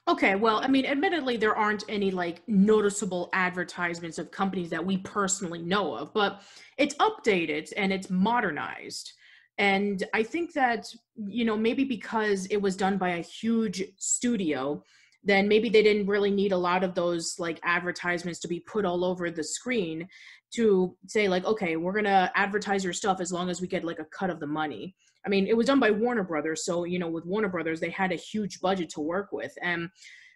Okay, 0.08 0.36
well, 0.36 0.60
I 0.62 0.68
mean, 0.68 0.86
admittedly, 0.86 1.36
there 1.36 1.56
aren't 1.56 1.82
any 1.88 2.12
like 2.12 2.46
noticeable 2.46 3.28
advertisements 3.32 4.18
of 4.18 4.30
companies 4.30 4.70
that 4.70 4.84
we 4.84 4.98
personally 4.98 5.60
know 5.60 5.94
of, 5.96 6.14
but 6.14 6.42
it's 6.78 6.94
updated 6.96 7.72
and 7.76 7.92
it's 7.92 8.08
modernized. 8.08 9.14
And 9.58 10.04
I 10.12 10.22
think 10.22 10.52
that, 10.52 10.86
you 11.16 11.44
know, 11.44 11.56
maybe 11.56 11.84
because 11.84 12.46
it 12.46 12.58
was 12.58 12.76
done 12.76 12.98
by 12.98 13.10
a 13.10 13.22
huge 13.22 13.82
studio, 13.96 14.82
then 15.26 15.48
maybe 15.48 15.68
they 15.68 15.82
didn't 15.82 16.06
really 16.06 16.30
need 16.30 16.52
a 16.52 16.56
lot 16.56 16.84
of 16.84 16.94
those 16.94 17.34
like 17.38 17.58
advertisements 17.64 18.38
to 18.40 18.48
be 18.48 18.60
put 18.60 18.84
all 18.84 19.04
over 19.04 19.30
the 19.30 19.42
screen 19.42 20.08
to 20.54 20.96
say 21.08 21.28
like 21.28 21.44
okay 21.44 21.76
we're 21.76 21.92
gonna 21.92 22.30
advertise 22.36 22.84
your 22.84 22.92
stuff 22.92 23.20
as 23.20 23.32
long 23.32 23.50
as 23.50 23.60
we 23.60 23.66
get 23.66 23.84
like 23.84 23.98
a 23.98 24.04
cut 24.06 24.30
of 24.30 24.40
the 24.40 24.46
money. 24.46 24.94
I 25.24 25.28
mean 25.28 25.48
it 25.48 25.56
was 25.56 25.66
done 25.66 25.80
by 25.80 25.90
warner 25.90 26.22
brothers 26.22 26.64
so 26.64 26.84
you 26.84 26.98
know 26.98 27.08
with 27.08 27.26
warner 27.26 27.48
brothers 27.48 27.80
they 27.80 27.90
had 27.90 28.12
a 28.12 28.16
huge 28.16 28.60
budget 28.60 28.88
to 28.90 29.00
work 29.00 29.32
with. 29.32 29.52
And 29.62 29.90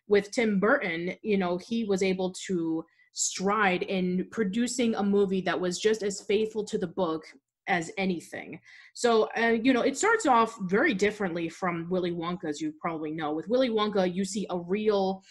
with 0.08 0.32
tim 0.32 0.58
burton 0.58 1.12
you 1.22 1.38
know 1.38 1.56
he 1.56 1.84
was 1.84 2.02
able 2.02 2.34
to 2.46 2.84
stride 3.12 3.82
in 3.82 4.26
producing 4.32 4.94
a 4.96 5.02
movie 5.02 5.40
that 5.42 5.60
was 5.60 5.78
just 5.78 6.02
as 6.02 6.20
faithful 6.22 6.64
to 6.64 6.78
the 6.78 6.86
book 6.86 7.24
as 7.70 7.90
anything. 7.96 8.58
So, 8.94 9.28
uh, 9.38 9.56
you 9.62 9.72
know, 9.72 9.82
it 9.82 9.96
starts 9.96 10.26
off 10.26 10.58
very 10.62 10.92
differently 10.92 11.48
from 11.48 11.88
Willy 11.88 12.10
Wonka, 12.10 12.46
as 12.46 12.60
you 12.60 12.74
probably 12.80 13.12
know. 13.12 13.32
With 13.32 13.48
Willy 13.48 13.70
Wonka, 13.70 14.12
you 14.12 14.24
see 14.24 14.46
a 14.50 14.58
real, 14.58 15.22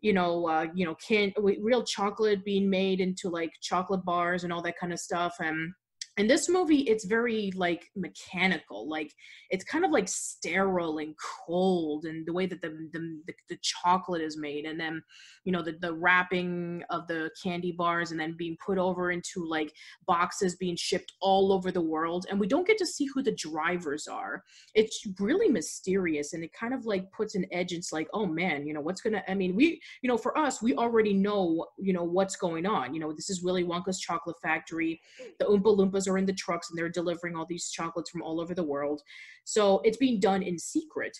you 0.00 0.14
know, 0.14 0.48
uh, 0.48 0.66
you 0.74 0.84
know, 0.86 0.96
can 1.06 1.32
real 1.38 1.84
chocolate 1.84 2.44
being 2.44 2.68
made 2.68 2.98
into 3.00 3.28
like 3.28 3.52
chocolate 3.60 4.04
bars 4.04 4.42
and 4.42 4.52
all 4.52 4.62
that 4.62 4.78
kind 4.80 4.92
of 4.92 4.98
stuff, 4.98 5.36
and 5.38 5.72
in 6.18 6.26
this 6.26 6.48
movie 6.48 6.80
it's 6.80 7.04
very 7.04 7.50
like 7.56 7.90
mechanical 7.96 8.88
like 8.88 9.12
it's 9.50 9.64
kind 9.64 9.84
of 9.84 9.90
like 9.90 10.08
sterile 10.08 10.98
and 10.98 11.14
cold 11.46 12.04
and 12.04 12.26
the 12.26 12.32
way 12.32 12.44
that 12.44 12.60
the 12.60 12.68
the, 12.92 13.32
the, 13.48 13.58
chocolate 13.62 14.20
is 14.20 14.36
made 14.36 14.64
and 14.64 14.78
then 14.78 15.02
you 15.44 15.52
know 15.52 15.62
the, 15.62 15.72
the 15.80 15.92
wrapping 15.92 16.82
of 16.90 17.06
the 17.06 17.30
candy 17.42 17.72
bars 17.72 18.10
and 18.10 18.20
then 18.20 18.34
being 18.36 18.56
put 18.64 18.76
over 18.76 19.10
into 19.10 19.44
like 19.48 19.72
boxes 20.06 20.56
being 20.56 20.76
shipped 20.76 21.12
all 21.20 21.52
over 21.52 21.70
the 21.70 21.80
world. 21.80 22.26
And 22.28 22.38
we 22.38 22.46
don't 22.46 22.66
get 22.66 22.78
to 22.78 22.86
see 22.86 23.06
who 23.06 23.22
the 23.22 23.34
drivers 23.34 24.06
are. 24.06 24.42
It's 24.74 25.06
really 25.18 25.48
mysterious 25.48 26.32
and 26.32 26.44
it 26.44 26.52
kind 26.52 26.74
of 26.74 26.86
like 26.86 27.10
puts 27.12 27.34
an 27.34 27.46
edge. 27.52 27.72
It's 27.72 27.92
like 27.92 28.08
oh 28.12 28.26
man 28.26 28.66
you 28.66 28.74
know 28.74 28.80
what's 28.80 29.00
gonna 29.00 29.22
i 29.28 29.34
mean 29.34 29.54
we 29.54 29.80
you 30.02 30.08
know 30.08 30.18
for 30.18 30.36
us 30.36 30.62
we 30.62 30.74
already 30.74 31.12
know 31.12 31.66
you 31.78 31.92
know 31.92 32.04
what's 32.04 32.36
going 32.36 32.66
on. 32.66 32.94
You 32.94 33.00
know 33.00 33.12
this 33.12 33.30
is 33.30 33.42
willy 33.42 33.64
wonka's 33.64 34.00
chocolate 34.00 34.36
factory 34.42 35.00
the 35.38 35.46
oompa 35.46 35.76
loompas 35.76 36.01
are 36.08 36.18
in 36.18 36.26
the 36.26 36.32
trucks 36.32 36.70
and 36.70 36.78
they're 36.78 36.88
delivering 36.88 37.36
all 37.36 37.46
these 37.46 37.70
chocolates 37.70 38.10
from 38.10 38.22
all 38.22 38.40
over 38.40 38.54
the 38.54 38.62
world. 38.62 39.02
So 39.44 39.80
it's 39.84 39.96
being 39.96 40.20
done 40.20 40.42
in 40.42 40.58
secret. 40.58 41.16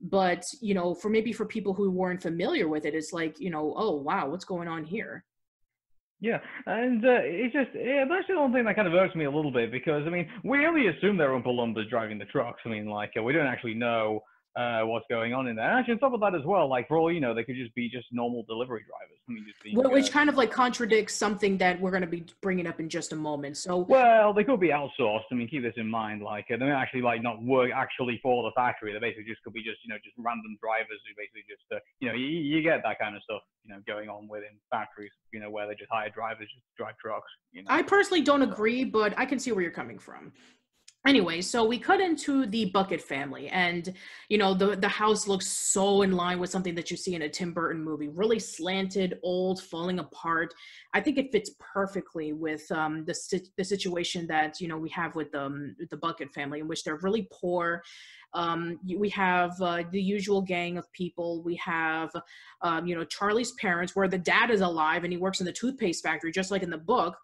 But, 0.00 0.44
you 0.60 0.74
know, 0.74 0.94
for 0.94 1.08
maybe 1.08 1.32
for 1.32 1.46
people 1.46 1.72
who 1.72 1.90
weren't 1.90 2.22
familiar 2.22 2.68
with 2.68 2.84
it, 2.84 2.94
it's 2.94 3.12
like, 3.12 3.40
you 3.40 3.50
know, 3.50 3.74
oh, 3.76 3.96
wow, 3.96 4.28
what's 4.28 4.44
going 4.44 4.68
on 4.68 4.84
here? 4.84 5.24
Yeah, 6.20 6.38
and 6.64 7.04
uh, 7.04 7.20
it's 7.22 7.52
just 7.52 7.70
yeah, 7.74 8.04
that's 8.08 8.26
the 8.26 8.34
only 8.34 8.58
thing 8.58 8.64
that 8.64 8.74
kind 8.74 8.88
of 8.88 8.94
irks 8.94 9.14
me 9.14 9.26
a 9.26 9.30
little 9.30 9.50
bit 9.50 9.70
because 9.70 10.02
I 10.06 10.10
mean 10.10 10.26
we 10.44 10.64
only 10.66 10.86
assume 10.86 11.18
they're 11.18 11.28
Oompa 11.28 11.48
Loompas 11.48 11.90
driving 11.90 12.18
the 12.18 12.24
trucks. 12.24 12.62
I 12.64 12.70
mean, 12.70 12.86
like 12.86 13.12
uh, 13.18 13.22
we 13.22 13.34
don't 13.34 13.46
actually 13.46 13.74
know 13.74 14.22
uh, 14.56 14.80
what's 14.82 15.04
going 15.10 15.34
on 15.34 15.46
in 15.48 15.56
there. 15.56 15.68
And 15.68 15.78
actually, 15.78 15.94
on 15.94 15.98
top 16.00 16.14
of 16.14 16.20
that 16.20 16.34
as 16.34 16.44
well, 16.44 16.68
like 16.68 16.88
for 16.88 16.96
all 16.96 17.12
you 17.12 17.20
know, 17.20 17.34
they 17.34 17.44
could 17.44 17.56
just 17.56 17.74
be 17.74 17.90
just 17.90 18.06
normal 18.10 18.42
delivery 18.48 18.84
drivers. 18.88 19.20
I 19.28 19.32
mean, 19.32 19.44
just 19.44 19.62
being, 19.62 19.76
which 19.76 20.08
uh, 20.08 20.12
kind 20.12 20.28
of 20.30 20.36
like 20.36 20.50
contradicts 20.50 21.14
something 21.14 21.58
that 21.58 21.78
we're 21.80 21.90
going 21.90 22.02
to 22.02 22.08
be 22.08 22.24
bringing 22.40 22.66
up 22.66 22.80
in 22.80 22.88
just 22.88 23.12
a 23.12 23.16
moment. 23.16 23.58
So 23.58 23.78
well, 23.78 24.32
they 24.32 24.44
could 24.44 24.60
be 24.60 24.68
outsourced. 24.68 25.28
I 25.30 25.34
mean, 25.34 25.48
keep 25.48 25.62
this 25.62 25.74
in 25.76 25.88
mind. 25.88 26.22
Like 26.22 26.46
they 26.48 26.54
are 26.54 26.72
actually 26.72 27.02
like 27.02 27.22
not 27.22 27.42
work 27.42 27.70
actually 27.74 28.18
for 28.22 28.42
the 28.44 28.52
factory. 28.56 28.94
They 28.94 28.98
basically 28.98 29.24
just 29.24 29.42
could 29.42 29.52
be 29.52 29.62
just 29.62 29.78
you 29.84 29.90
know 29.90 29.98
just 30.02 30.16
random 30.16 30.56
drivers 30.62 31.00
who 31.04 31.12
basically 31.16 31.44
just 31.48 31.64
uh, 31.70 31.78
you 32.00 32.08
know 32.08 32.14
you, 32.14 32.26
you 32.26 32.62
get 32.62 32.80
that 32.84 32.98
kind 32.98 33.14
of 33.14 33.22
stuff 33.22 33.42
you 33.62 33.74
know 33.74 33.80
going 33.86 34.08
on 34.08 34.26
within 34.26 34.56
factories. 34.70 35.12
You 35.32 35.40
know 35.40 35.50
where 35.50 35.68
they 35.68 35.74
just 35.74 35.90
hire 35.90 36.08
drivers 36.08 36.48
just 36.48 36.64
to 36.64 36.82
drive 36.82 36.96
trucks. 36.96 37.30
You 37.52 37.62
know? 37.62 37.68
I 37.68 37.82
personally 37.82 38.22
don't 38.22 38.42
agree, 38.42 38.84
but 38.84 39.12
I 39.18 39.26
can 39.26 39.38
see 39.38 39.52
where 39.52 39.60
you're 39.60 39.70
coming 39.70 39.98
from. 39.98 40.32
Anyway 41.06 41.40
so 41.40 41.64
we 41.64 41.78
cut 41.78 42.00
into 42.00 42.46
the 42.46 42.66
bucket 42.66 43.00
family 43.00 43.48
and 43.48 43.94
you 44.28 44.38
know 44.38 44.54
the 44.54 44.76
the 44.76 44.88
house 44.88 45.28
looks 45.28 45.46
so 45.46 46.02
in 46.02 46.12
line 46.12 46.38
with 46.38 46.50
something 46.50 46.74
that 46.74 46.90
you 46.90 46.96
see 46.96 47.14
in 47.14 47.22
a 47.22 47.28
tim 47.28 47.52
burton 47.52 47.82
movie 47.82 48.08
really 48.08 48.38
slanted 48.38 49.18
old 49.22 49.62
falling 49.62 49.98
apart. 49.98 50.54
I 50.94 51.00
think 51.00 51.18
it 51.18 51.30
fits 51.32 51.50
perfectly 51.58 52.32
with 52.32 52.70
um 52.72 53.04
the, 53.04 53.14
the 53.56 53.64
situation 53.64 54.26
that 54.28 54.60
you 54.60 54.68
know 54.68 54.78
we 54.78 54.88
have 54.90 55.14
with 55.14 55.34
um 55.34 55.76
the 55.90 55.96
bucket 55.96 56.32
family 56.32 56.60
in 56.60 56.68
which 56.68 56.84
they're 56.84 56.96
really 56.96 57.28
poor. 57.30 57.82
Um, 58.34 58.78
we 58.84 59.08
have 59.10 59.58
uh, 59.62 59.84
the 59.90 60.02
usual 60.02 60.42
gang 60.42 60.76
of 60.76 60.92
people. 60.92 61.42
We 61.42 61.54
have, 61.56 62.10
um, 62.60 62.86
you 62.86 62.94
know, 62.94 63.04
Charlie's 63.04 63.52
parents, 63.52 63.96
where 63.96 64.08
the 64.08 64.18
dad 64.18 64.50
is 64.50 64.60
alive 64.60 65.04
and 65.04 65.12
he 65.12 65.16
works 65.16 65.40
in 65.40 65.46
the 65.46 65.52
toothpaste 65.52 66.02
factory, 66.02 66.32
just 66.32 66.50
like 66.50 66.62
in 66.62 66.68
the 66.68 66.76
book 66.76 67.16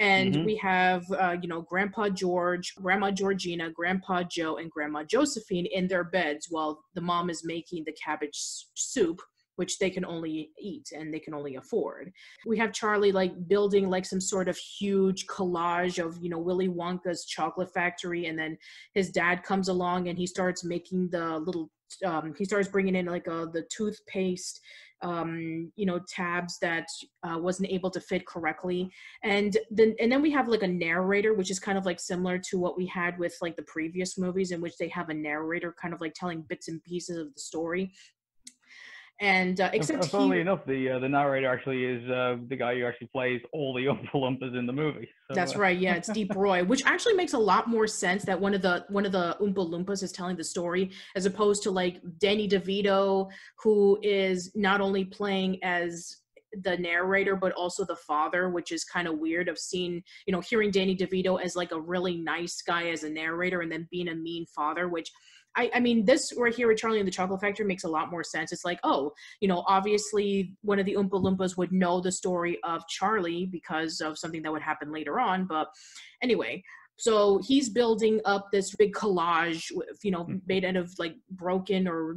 and 0.00 0.34
mm-hmm. 0.34 0.44
we 0.44 0.56
have 0.56 1.04
uh, 1.12 1.36
you 1.40 1.48
know 1.48 1.60
grandpa 1.60 2.08
george 2.08 2.74
grandma 2.74 3.10
georgina 3.10 3.70
grandpa 3.70 4.22
joe 4.24 4.56
and 4.56 4.70
grandma 4.70 5.04
josephine 5.04 5.66
in 5.66 5.86
their 5.86 6.04
beds 6.04 6.48
while 6.50 6.80
the 6.94 7.00
mom 7.00 7.30
is 7.30 7.44
making 7.44 7.84
the 7.84 7.92
cabbage 7.92 8.36
soup 8.74 9.20
which 9.60 9.78
they 9.78 9.90
can 9.90 10.06
only 10.06 10.52
eat 10.58 10.88
and 10.96 11.12
they 11.12 11.18
can 11.18 11.34
only 11.34 11.56
afford. 11.56 12.10
We 12.46 12.56
have 12.56 12.72
Charlie 12.72 13.12
like 13.12 13.46
building 13.46 13.90
like 13.90 14.06
some 14.06 14.20
sort 14.20 14.48
of 14.48 14.56
huge 14.56 15.26
collage 15.26 16.02
of, 16.02 16.16
you 16.22 16.30
know, 16.30 16.38
Willy 16.38 16.68
Wonka's 16.68 17.26
chocolate 17.26 17.70
factory. 17.74 18.24
And 18.24 18.38
then 18.38 18.56
his 18.94 19.10
dad 19.10 19.42
comes 19.42 19.68
along 19.68 20.08
and 20.08 20.16
he 20.16 20.26
starts 20.26 20.64
making 20.64 21.10
the 21.10 21.38
little, 21.40 21.70
um, 22.06 22.32
he 22.38 22.46
starts 22.46 22.68
bringing 22.68 22.94
in 22.94 23.04
like 23.04 23.26
a, 23.26 23.42
uh, 23.42 23.46
the 23.52 23.66
toothpaste 23.70 24.60
um, 25.02 25.72
you 25.76 25.86
know 25.86 26.00
tabs 26.08 26.58
that 26.60 26.86
uh, 27.22 27.38
wasn't 27.38 27.70
able 27.70 27.90
to 27.90 28.00
fit 28.00 28.26
correctly. 28.26 28.90
And 29.22 29.56
then 29.70 29.94
and 30.00 30.10
then 30.10 30.22
we 30.22 30.30
have 30.32 30.48
like 30.48 30.62
a 30.62 30.68
narrator 30.68 31.34
which 31.34 31.50
is 31.50 31.58
kind 31.58 31.78
of 31.78 31.86
like 31.86 32.00
similar 32.00 32.38
to 32.38 32.58
what 32.58 32.76
we 32.76 32.86
had 32.86 33.18
with 33.18 33.36
like 33.40 33.56
the 33.56 33.62
previous 33.62 34.18
movies 34.18 34.50
in 34.50 34.60
which 34.60 34.76
they 34.78 34.88
have 34.88 35.08
a 35.08 35.14
narrator 35.14 35.74
kind 35.80 35.94
of 35.94 36.00
like 36.00 36.14
telling 36.14 36.42
bits 36.42 36.68
and 36.68 36.82
pieces 36.84 37.16
of 37.16 37.34
the 37.34 37.40
story 37.40 37.92
and 39.20 39.60
uh, 39.60 39.68
except 39.74 40.06
funnily 40.06 40.38
he, 40.38 40.40
enough, 40.40 40.64
the 40.66 40.92
uh, 40.92 40.98
the 40.98 41.08
narrator 41.08 41.46
actually 41.46 41.84
is 41.84 42.08
uh, 42.10 42.36
the 42.48 42.56
guy 42.56 42.74
who 42.78 42.86
actually 42.86 43.08
plays 43.08 43.40
all 43.52 43.74
the 43.74 43.84
Oompa 43.86 44.10
Loompas 44.12 44.58
in 44.58 44.66
the 44.66 44.72
movie. 44.72 45.08
So, 45.28 45.34
that's 45.34 45.54
uh, 45.54 45.58
right. 45.58 45.78
Yeah, 45.78 45.94
it's 45.94 46.08
Deep 46.08 46.34
Roy, 46.34 46.64
which 46.72 46.82
actually 46.86 47.14
makes 47.14 47.34
a 47.34 47.38
lot 47.38 47.68
more 47.68 47.86
sense 47.86 48.24
that 48.24 48.40
one 48.40 48.54
of 48.54 48.62
the 48.62 48.86
one 48.88 49.04
of 49.04 49.12
the 49.12 49.36
Oompa 49.40 49.70
Loompas 49.70 50.02
is 50.02 50.10
telling 50.10 50.36
the 50.36 50.44
story, 50.44 50.90
as 51.16 51.26
opposed 51.26 51.62
to 51.64 51.70
like 51.70 52.00
Danny 52.18 52.48
DeVito, 52.48 53.28
who 53.62 53.98
is 54.02 54.52
not 54.54 54.80
only 54.80 55.04
playing 55.04 55.62
as 55.62 56.16
the 56.62 56.76
narrator 56.78 57.36
but 57.36 57.52
also 57.52 57.84
the 57.84 57.94
father 57.94 58.50
which 58.50 58.72
is 58.72 58.82
kind 58.82 59.06
of 59.06 59.18
weird 59.18 59.48
of 59.48 59.56
seeing 59.56 60.02
you 60.26 60.32
know 60.32 60.40
hearing 60.40 60.72
danny 60.72 60.96
devito 60.96 61.40
as 61.40 61.54
like 61.54 61.70
a 61.70 61.80
really 61.80 62.16
nice 62.16 62.60
guy 62.60 62.88
as 62.88 63.04
a 63.04 63.08
narrator 63.08 63.60
and 63.60 63.70
then 63.70 63.86
being 63.92 64.08
a 64.08 64.14
mean 64.16 64.44
father 64.46 64.88
which 64.88 65.12
I, 65.56 65.70
I 65.74 65.80
mean, 65.80 66.04
this 66.04 66.32
right 66.36 66.54
here 66.54 66.68
with 66.68 66.78
Charlie 66.78 67.00
and 67.00 67.08
the 67.08 67.12
Chocolate 67.12 67.40
Factory 67.40 67.66
makes 67.66 67.84
a 67.84 67.88
lot 67.88 68.10
more 68.10 68.22
sense. 68.22 68.52
It's 68.52 68.64
like, 68.64 68.78
oh, 68.84 69.12
you 69.40 69.48
know, 69.48 69.64
obviously 69.66 70.54
one 70.62 70.78
of 70.78 70.86
the 70.86 70.94
Oompa 70.94 71.10
Loompas 71.10 71.56
would 71.56 71.72
know 71.72 72.00
the 72.00 72.12
story 72.12 72.58
of 72.62 72.86
Charlie 72.88 73.46
because 73.46 74.00
of 74.00 74.18
something 74.18 74.42
that 74.42 74.52
would 74.52 74.62
happen 74.62 74.92
later 74.92 75.18
on. 75.18 75.46
But 75.46 75.68
anyway, 76.22 76.62
so 77.00 77.40
he's 77.42 77.70
building 77.70 78.20
up 78.26 78.48
this 78.52 78.74
big 78.76 78.92
collage, 78.92 79.70
you 80.02 80.10
know, 80.10 80.24
mm-hmm. 80.24 80.36
made 80.46 80.66
out 80.66 80.76
of 80.76 80.92
like 80.98 81.14
broken 81.30 81.88
or 81.88 82.16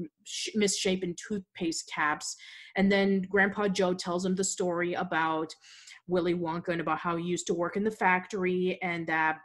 misshapen 0.55 1.15
toothpaste 1.15 1.89
caps. 1.93 2.35
And 2.75 2.91
then 2.91 3.21
Grandpa 3.29 3.69
Joe 3.69 3.93
tells 3.93 4.25
him 4.25 4.35
the 4.35 4.43
story 4.43 4.93
about 4.93 5.55
Willy 6.07 6.35
Wonka 6.35 6.69
and 6.69 6.81
about 6.81 6.99
how 6.99 7.15
he 7.15 7.23
used 7.23 7.47
to 7.47 7.53
work 7.53 7.77
in 7.77 7.85
the 7.85 7.91
factory 7.91 8.77
and 8.81 9.07
that 9.07 9.37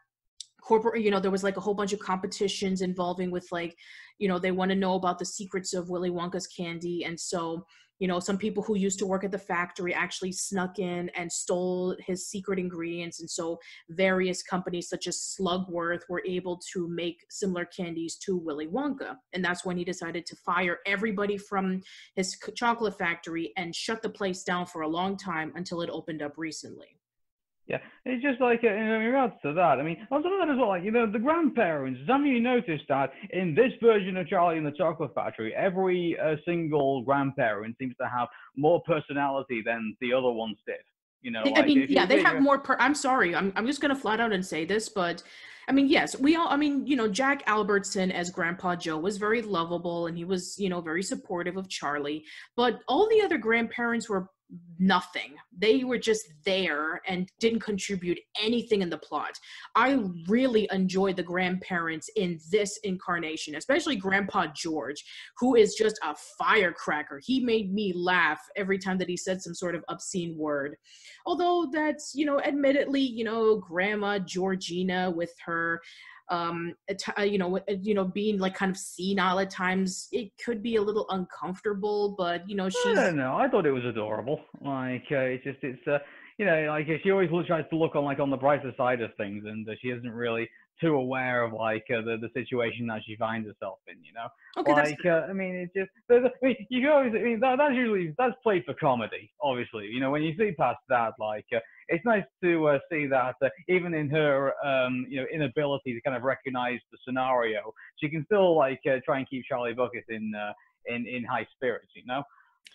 corporate 0.61 1.03
you 1.03 1.11
know 1.11 1.21
there 1.21 1.31
was 1.31 1.45
like 1.45 1.57
a 1.57 1.61
whole 1.61 1.75
bunch 1.75 1.93
of 1.93 2.01
competitions 2.01 2.83
involving 2.83 3.31
with 3.31 3.47
like 3.53 3.77
you 4.19 4.29
know 4.29 4.39
they 4.39 4.51
want 4.51 4.71
to 4.71 4.77
know 4.77 4.95
about 4.95 5.19
the 5.19 5.25
secrets 5.25 5.75
of 5.75 5.89
willy 5.89 6.11
wonka's 6.11 6.47
candy. 6.47 7.05
And 7.05 7.19
so 7.19 7.65
you 7.99 8.07
know 8.07 8.21
some 8.21 8.39
people 8.39 8.63
who 8.63 8.77
used 8.77 8.99
to 9.01 9.07
work 9.07 9.25
at 9.25 9.33
the 9.33 9.39
factory 9.39 9.95
actually 9.95 10.33
snuck 10.33 10.79
in 10.79 11.11
and 11.17 11.31
stole 11.31 11.97
his 12.07 12.29
secret 12.29 12.59
ingredients. 12.59 13.21
And 13.21 13.31
so 13.31 13.59
various 13.91 14.43
companies 14.43 14.89
such 14.89 15.07
as 15.07 15.37
slugworth 15.39 16.03
were 16.09 16.23
able 16.27 16.61
to 16.73 16.89
make 16.89 17.25
similar 17.31 17.65
candies 17.65 18.17
to 18.25 18.37
willy 18.37 18.67
wonka. 18.67 19.17
And 19.33 19.45
that's 19.45 19.65
when 19.65 19.77
he 19.77 19.85
decided 19.85 20.27
to 20.27 20.37
fire 20.37 20.79
everybody 20.87 21.39
from 21.39 21.81
his 22.15 22.37
chocolate 22.55 22.99
factory 22.99 23.53
and 23.57 23.75
shut 23.75 24.03
the 24.03 24.11
place 24.11 24.43
down 24.43 24.67
for 24.67 24.83
a 24.83 24.89
long 24.89 25.17
time 25.17 25.53
until 25.55 25.83
it 25.83 25.91
opened 25.91 26.23
up 26.23 26.35
recently 26.37 26.98
yeah, 27.69 27.79
it's 28.07 28.23
just 28.23 28.41
like 28.41 28.61
uh, 28.65 28.69
in 28.69 28.89
regards 28.89 29.35
to 29.43 29.53
that. 29.53 29.79
I 29.79 29.83
mean, 29.83 29.99
on 30.11 30.23
top 30.23 30.33
of 30.33 30.39
that 30.41 30.53
as 30.53 30.59
well, 30.59 30.69
like 30.69 30.83
you 30.83 30.91
know, 30.91 31.11
the 31.11 31.19
grandparents. 31.19 32.01
Have 32.09 32.25
you 32.25 32.41
noticed 32.41 32.85
that 32.89 33.13
in 33.31 33.55
this 33.55 33.73
version 33.83 34.17
of 34.17 34.27
Charlie 34.27 34.57
and 34.57 34.67
the 34.67 34.73
Chocolate 34.73 35.15
Factory, 35.15 35.55
every 35.55 36.17
uh, 36.19 36.37
single 36.47 37.03
grandparent 37.03 37.77
seems 37.79 37.95
to 38.01 38.09
have 38.09 38.29
more 38.57 38.83
personality 38.87 39.63
than 39.65 39.95
the 40.01 40.15
other 40.15 40.31
ones 40.31 40.57
did? 40.67 40.77
You 41.21 41.33
know, 41.33 41.43
I 41.57 41.63
mean, 41.63 41.87
yeah, 41.91 42.07
they 42.07 42.23
have 42.23 42.41
more. 42.41 42.59
Per- 42.59 42.79
I'm 42.81 42.95
sorry, 42.95 43.35
I'm 43.35 43.53
I'm 43.55 43.67
just 43.67 43.83
gonna 43.83 43.97
flat 43.97 44.19
out 44.19 44.33
and 44.33 44.45
say 44.45 44.65
this, 44.65 44.89
but 44.89 45.23
I 45.69 45.73
mean, 45.73 45.89
yes, 45.89 46.19
we 46.19 46.37
all, 46.37 46.49
I 46.49 46.57
mean, 46.57 46.87
you 46.87 46.97
know, 46.97 47.09
Jack 47.09 47.43
Albertson 47.47 48.11
as 48.11 48.31
Grandpa 48.31 48.77
Joe 48.77 48.97
was 48.97 49.19
very 49.19 49.43
lovable 49.43 50.07
and 50.07 50.17
he 50.17 50.25
was, 50.25 50.59
you 50.59 50.71
know, 50.71 50.81
very 50.81 51.03
supportive 51.03 51.59
of 51.59 51.69
Charlie. 51.69 52.25
But 52.57 52.81
all 52.89 53.07
the 53.11 53.21
other 53.21 53.37
grandparents 53.37 54.09
were 54.09 54.29
nothing. 54.79 55.35
They 55.57 55.85
were 55.85 55.99
just 55.99 56.25
there 56.45 57.01
and 57.07 57.31
didn't 57.41 57.61
contribute 57.61 58.19
anything 58.41 58.83
in 58.83 58.91
the 58.91 58.99
plot. 58.99 59.39
I 59.75 59.99
really 60.29 60.69
enjoyed 60.73 61.17
the 61.17 61.23
grandparents 61.23 62.09
in 62.17 62.39
this 62.51 62.79
incarnation, 62.85 63.57
especially 63.57 63.97
Grandpa 63.97 64.47
George, 64.55 65.05
who 65.39 65.57
is 65.57 65.75
just 65.75 65.99
a 66.05 66.15
firecracker. 66.39 67.21
He 67.25 67.41
made 67.41 67.73
me 67.73 67.93
laugh 67.95 68.41
every 68.57 68.79
time 68.79 68.99
that 68.99 69.09
he 69.09 69.17
said 69.17 69.43
some 69.43 69.55
sort 69.55 69.75
of 69.75 69.85
obscene 69.89 70.37
word. 70.37 70.77
Although 71.27 71.69
that's, 71.73 72.13
you 72.15 72.25
know, 72.25 72.41
admittedly, 72.41 73.03
you 73.03 73.25
know, 73.25 73.57
Grandma 73.57 74.19
Georgina 74.19 75.11
with 75.11 75.33
her 75.45 75.81
um 76.31 76.75
uh, 77.19 77.23
you 77.23 77.39
know 77.39 77.59
you 77.81 77.95
know 77.95 78.05
being 78.05 78.39
like 78.39 78.55
kind 78.55 78.71
of 78.71 78.77
senile 78.77 79.39
at 79.39 79.51
times 79.51 80.09
it 80.13 80.31
could 80.45 80.63
be 80.63 80.77
a 80.77 80.83
little 80.83 81.07
uncomfortable 81.11 82.15
but 82.19 82.49
you 82.49 82.55
know 82.55 82.69
she 82.69 82.91
i 82.91 82.95
don't 82.95 83.19
i 83.21 83.49
thought 83.49 83.67
it 83.67 83.73
was 83.73 83.85
adorable. 83.85 84.41
Like 84.61 85.05
uh, 85.11 85.35
it's 85.35 85.45
just 85.45 85.59
it's 85.63 85.87
uh 85.87 85.99
you 86.39 86.47
know 86.47 86.67
like 86.69 86.87
she 87.03 87.11
always 87.11 87.31
tries 87.47 87.65
to 87.71 87.77
look 87.77 87.97
on 87.97 88.05
like 88.05 88.21
on 88.21 88.31
the 88.31 88.37
brighter 88.37 88.73
side 88.77 89.01
of 89.01 89.11
things 89.17 89.45
and 89.47 89.69
uh, 89.69 89.73
she 89.81 89.89
isn't 89.89 90.11
really 90.11 90.49
too 90.81 90.95
aware 90.95 91.43
of 91.43 91.53
like 91.53 91.85
uh, 91.91 92.01
the 92.03 92.17
the 92.17 92.31
situation 92.35 92.87
that 92.87 93.03
she 93.07 93.17
finds 93.17 93.47
herself 93.47 93.79
in. 93.87 94.03
You 94.03 94.13
know, 94.13 94.29
okay, 94.59 94.73
like 94.73 95.07
uh, 95.07 95.27
I 95.29 95.33
mean, 95.33 95.55
it's 95.55 95.75
just 95.75 95.91
I 96.11 96.31
mean, 96.43 96.57
you 96.69 96.83
can 96.83 96.91
always 96.91 97.13
I 97.15 97.23
mean 97.23 97.41
that, 97.41 97.59
that's 97.59 97.75
usually 97.75 98.15
that's 98.19 98.35
played 98.43 98.65
for 98.65 98.75
comedy. 98.75 99.31
Obviously, 99.43 99.87
you 99.87 100.01
know, 100.01 100.11
when 100.11 100.23
you 100.23 100.35
see 100.37 100.53
past 100.53 100.79
that, 100.89 101.15
like 101.19 101.47
uh, 101.55 101.61
it's 101.89 102.05
nice 102.05 102.25
to 102.43 102.69
uh, 102.69 102.79
see 102.91 103.07
that 103.07 103.37
uh, 103.43 103.49
even 103.69 103.95
in 103.95 104.09
her 104.11 104.53
um, 104.65 105.07
you 105.09 105.21
know 105.21 105.27
inability 105.33 105.95
to 105.95 106.01
kind 106.03 106.17
of 106.17 106.23
recognize 106.23 106.81
the 106.93 106.99
scenario, 107.05 107.73
she 107.97 108.09
can 108.09 108.25
still 108.25 108.57
like 108.57 108.81
uh, 108.87 108.97
try 109.05 109.19
and 109.19 109.29
keep 109.29 109.45
Charlie 109.45 109.75
Bucket 109.75 110.05
in 110.09 110.33
in 110.87 111.07
in 111.07 111.25
high 111.25 111.47
spirits. 111.57 111.93
You 111.95 112.03
know. 112.07 112.23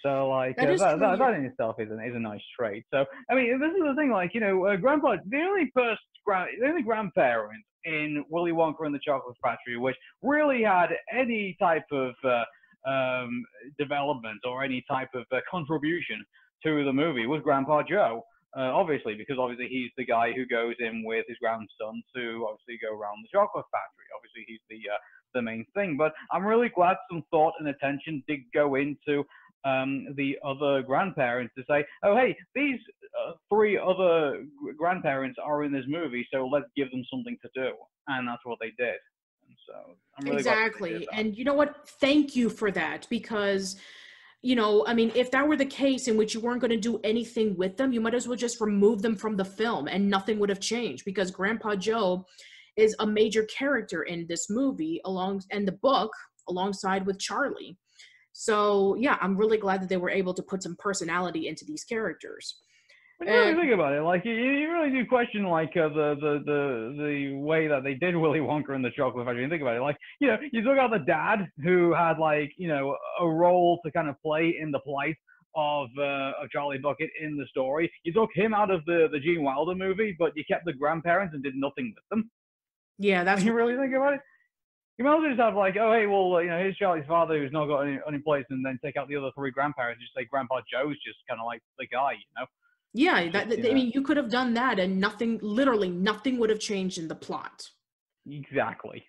So 0.02 0.28
like 0.28 0.58
that, 0.58 0.68
uh, 0.68 0.76
that, 0.76 1.00
that, 1.00 1.20
that, 1.20 1.34
in 1.36 1.46
itself 1.46 1.78
is, 1.80 1.89
an, 1.89 2.02
is 2.02 2.13
a 2.13 2.20
nice 2.20 2.42
trait. 2.60 2.84
So 2.92 3.06
I 3.30 3.36
mean, 3.36 3.58
this 3.60 3.72
is 3.72 3.84
the 3.86 3.96
thing. 3.96 4.12
Like 4.12 4.34
you 4.34 4.42
know, 4.42 4.66
uh, 4.66 4.76
grandpa, 4.76 5.16
the 5.26 5.38
only 5.38 5.72
first 5.74 6.02
grand, 6.26 6.50
the 6.60 6.68
only 6.68 6.82
grandparent 6.82 7.63
in 7.86 8.24
Willy 8.30 8.52
Wonka 8.52 8.86
and 8.86 8.93
the 8.93 9.00
Chocolate 9.00 9.38
Factory, 9.41 9.78
which 9.78 9.96
really 10.22 10.63
had 10.63 10.89
any 11.12 11.56
type 11.60 11.86
of 11.91 12.13
uh, 12.24 12.89
um, 12.89 13.43
development 13.78 14.39
or 14.46 14.63
any 14.63 14.84
type 14.89 15.10
of 15.15 15.26
uh, 15.32 15.39
contribution 15.50 16.24
to 16.63 16.84
the 16.84 16.93
movie, 16.93 17.26
was 17.28 17.41
Grandpa 17.43 17.84
Joe. 17.84 18.24
Uh, 18.56 18.69
obviously, 18.69 19.15
because 19.15 19.38
obviously 19.39 19.67
he's 19.67 19.89
the 19.98 20.06
guy 20.06 20.32
who 20.32 20.46
goes 20.46 20.76
in 20.80 21.04
with 21.04 21.26
his 21.28 21.38
grandson 21.41 22.04
to 22.15 22.46
obviously 22.48 22.78
go 22.78 22.93
around 22.96 23.17
the 23.24 23.30
chocolate 23.34 23.65
factory. 23.72 24.06
Obviously, 24.15 24.46
he's 24.46 24.62
the 24.69 24.78
uh, 24.93 24.98
the 25.34 25.41
main 25.41 25.65
thing. 25.74 25.98
But 25.98 26.13
I'm 26.32 26.46
really 26.46 26.69
glad 26.69 26.98
some 27.10 27.24
thought 27.32 27.54
and 27.60 27.67
attention 27.69 28.24
did 28.28 28.41
go 28.54 28.76
into 28.76 29.24
um, 29.65 30.08
the 30.15 30.38
other 30.45 30.82
grandparents 30.82 31.54
to 31.58 31.63
say, 31.69 31.86
oh, 32.04 32.15
hey, 32.15 32.36
these 32.56 32.80
uh, 33.21 33.34
three 33.49 33.78
other 33.78 34.43
grandparents 34.78 35.38
are 35.43 35.63
in 35.63 35.71
this 35.71 35.86
movie, 35.88 36.28
so 36.34 36.47
let's 36.47 36.65
give 36.76 36.89
them 36.91 37.04
something 37.12 37.38
to 37.41 37.49
do. 37.56 37.71
And 38.08 38.28
that's 38.28 38.41
what 38.43 38.60
they 38.60 38.71
did. 38.78 38.95
And 39.47 39.58
so 39.67 39.95
I'm 40.17 40.26
really 40.26 40.38
exactly. 40.38 41.08
And 41.13 41.38
you 41.38 41.45
know 41.45 41.54
what? 41.54 41.88
Thank 42.02 42.36
you 42.36 42.49
for 42.49 42.71
that 42.71 43.08
because 43.10 43.78
you 44.45 44.58
know, 44.58 44.86
I 44.86 44.93
mean, 44.93 45.10
if 45.15 45.32
that 45.32 45.47
were 45.47 45.56
the 45.56 45.65
case 45.65 46.10
in 46.10 46.17
which 46.17 46.34
you 46.34 46.41
weren't 46.41 46.60
going 46.60 46.71
to 46.71 46.78
do 46.78 46.99
anything 47.06 47.56
with 47.56 47.78
them, 47.78 47.93
you 47.93 48.02
might 48.02 48.13
as 48.13 48.28
well 48.28 48.36
just 48.36 48.60
remove 48.60 49.02
them 49.02 49.15
from 49.15 49.38
the 49.38 49.45
film 49.45 49.88
and 49.88 50.10
nothing 50.10 50.38
would 50.39 50.49
have 50.49 50.60
changed 50.60 51.06
because 51.06 51.32
Grandpa 51.32 51.76
Joe 51.76 52.26
is 52.76 52.93
a 52.99 53.08
major 53.08 53.45
character 53.45 54.04
in 54.04 54.26
this 54.28 54.49
movie 54.49 54.99
along 55.06 55.43
and 55.52 55.65
the 55.65 55.71
book 55.71 56.12
alongside 56.49 57.06
with 57.06 57.19
Charlie. 57.19 57.78
So 58.34 58.96
yeah, 58.96 59.17
I'm 59.22 59.38
really 59.38 59.58
glad 59.58 59.82
that 59.82 59.89
they 59.89 59.98
were 59.98 60.10
able 60.10 60.34
to 60.34 60.43
put 60.43 60.63
some 60.63 60.76
personality 60.76 61.48
into 61.48 61.65
these 61.65 61.84
characters. 61.84 62.56
When 63.19 63.30
you 63.30 63.36
really 63.36 63.54
think 63.54 63.74
about 63.74 63.93
it, 63.93 64.02
like 64.02 64.26
you, 64.26 64.34
you 64.34 64.72
really 64.72 64.89
do 64.89 65.06
question 65.06 65.43
like 65.43 65.72
uh, 65.78 65.89
the, 65.89 66.15
the 66.19 66.43
the 66.46 67.04
the 67.04 67.36
way 67.36 67.67
that 67.67 67.84
they 67.84 67.93
did 67.93 68.15
Willy 68.24 68.39
Wonka 68.39 68.74
and 68.74 68.84
the 68.84 68.91
Chocolate 68.91 69.26
Factory. 69.26 69.43
And 69.43 69.52
think 69.52 69.62
about 69.62 69.78
it, 69.78 69.82
like 69.82 69.98
you 70.19 70.28
know, 70.28 70.38
you 70.52 70.63
took 70.63 70.78
out 70.78 70.91
the 70.91 71.06
dad 71.06 71.48
who 71.63 71.93
had 71.93 72.17
like 72.17 72.52
you 72.58 72.67
know 72.67 72.98
a 73.19 73.28
role 73.28 73.80
to 73.86 73.91
kind 73.91 74.10
of 74.10 74.15
play 74.22 74.56
in 74.60 74.72
the 74.72 74.80
plight 74.80 75.15
of 75.56 75.89
uh, 75.98 76.32
of 76.41 76.50
Charlie 76.52 76.80
Bucket 76.80 77.10
in 77.22 77.38
the 77.38 77.46
story. 77.48 77.91
You 78.04 78.13
took 78.13 78.32
him 78.34 78.54
out 78.54 78.72
of 78.72 78.84
the 78.86 79.08
the 79.12 79.19
Gene 79.19 79.43
Wilder 79.43 79.76
movie, 79.76 80.15
but 80.17 80.34
you 80.36 80.43
kept 80.50 80.65
the 80.65 80.74
grandparents 80.74 81.36
and 81.36 81.43
did 81.43 81.56
nothing 81.56 81.93
with 81.96 82.04
them. 82.10 82.32
Yeah, 82.98 83.24
that's 83.24 83.41
When 83.41 83.48
you 83.48 83.54
really 83.54 83.78
think 83.78 83.96
about 83.96 84.13
it. 84.13 84.22
You 84.97 85.06
might 85.06 85.15
as 85.15 85.19
well 85.21 85.29
just 85.29 85.41
have 85.41 85.56
like, 85.56 85.75
oh 85.79 85.91
hey, 85.91 86.06
well 86.06 86.41
you 86.41 86.49
know, 86.49 86.60
here's 86.60 86.77
Charlie's 86.77 87.06
father 87.08 87.38
who's 87.39 87.51
not 87.51 87.65
got 87.65 87.82
any, 87.82 88.19
place, 88.19 88.45
and 88.49 88.63
then 88.65 88.79
take 88.84 88.95
out 88.95 89.08
the 89.08 89.15
other 89.15 89.32
three 89.36 89.51
grandparents. 89.51 89.99
and 89.99 90.06
Just 90.06 90.15
say 90.15 90.27
Grandpa 90.29 90.62
Joe's 90.71 90.97
just 91.06 91.17
kind 91.27 91.39
of 91.39 91.45
like 91.45 91.62
the 91.79 91.88
guy, 91.88 92.12
you 92.12 92.29
know. 92.38 92.45
yeah. 92.93 93.32
That, 93.32 93.49
Just, 93.49 93.67
I 93.67 93.73
mean, 93.73 93.91
you 93.93 94.03
could 94.03 94.17
have 94.17 94.29
done 94.29 94.53
that, 94.53 94.79
and 94.79 94.99
nothing, 94.99 95.39
literally 95.41 95.89
nothing, 95.89 96.38
would 96.38 96.51
have 96.51 96.60
changed 96.60 96.99
in 96.99 97.08
the 97.08 97.15
plot. 97.15 97.69
Exactly. 98.29 99.06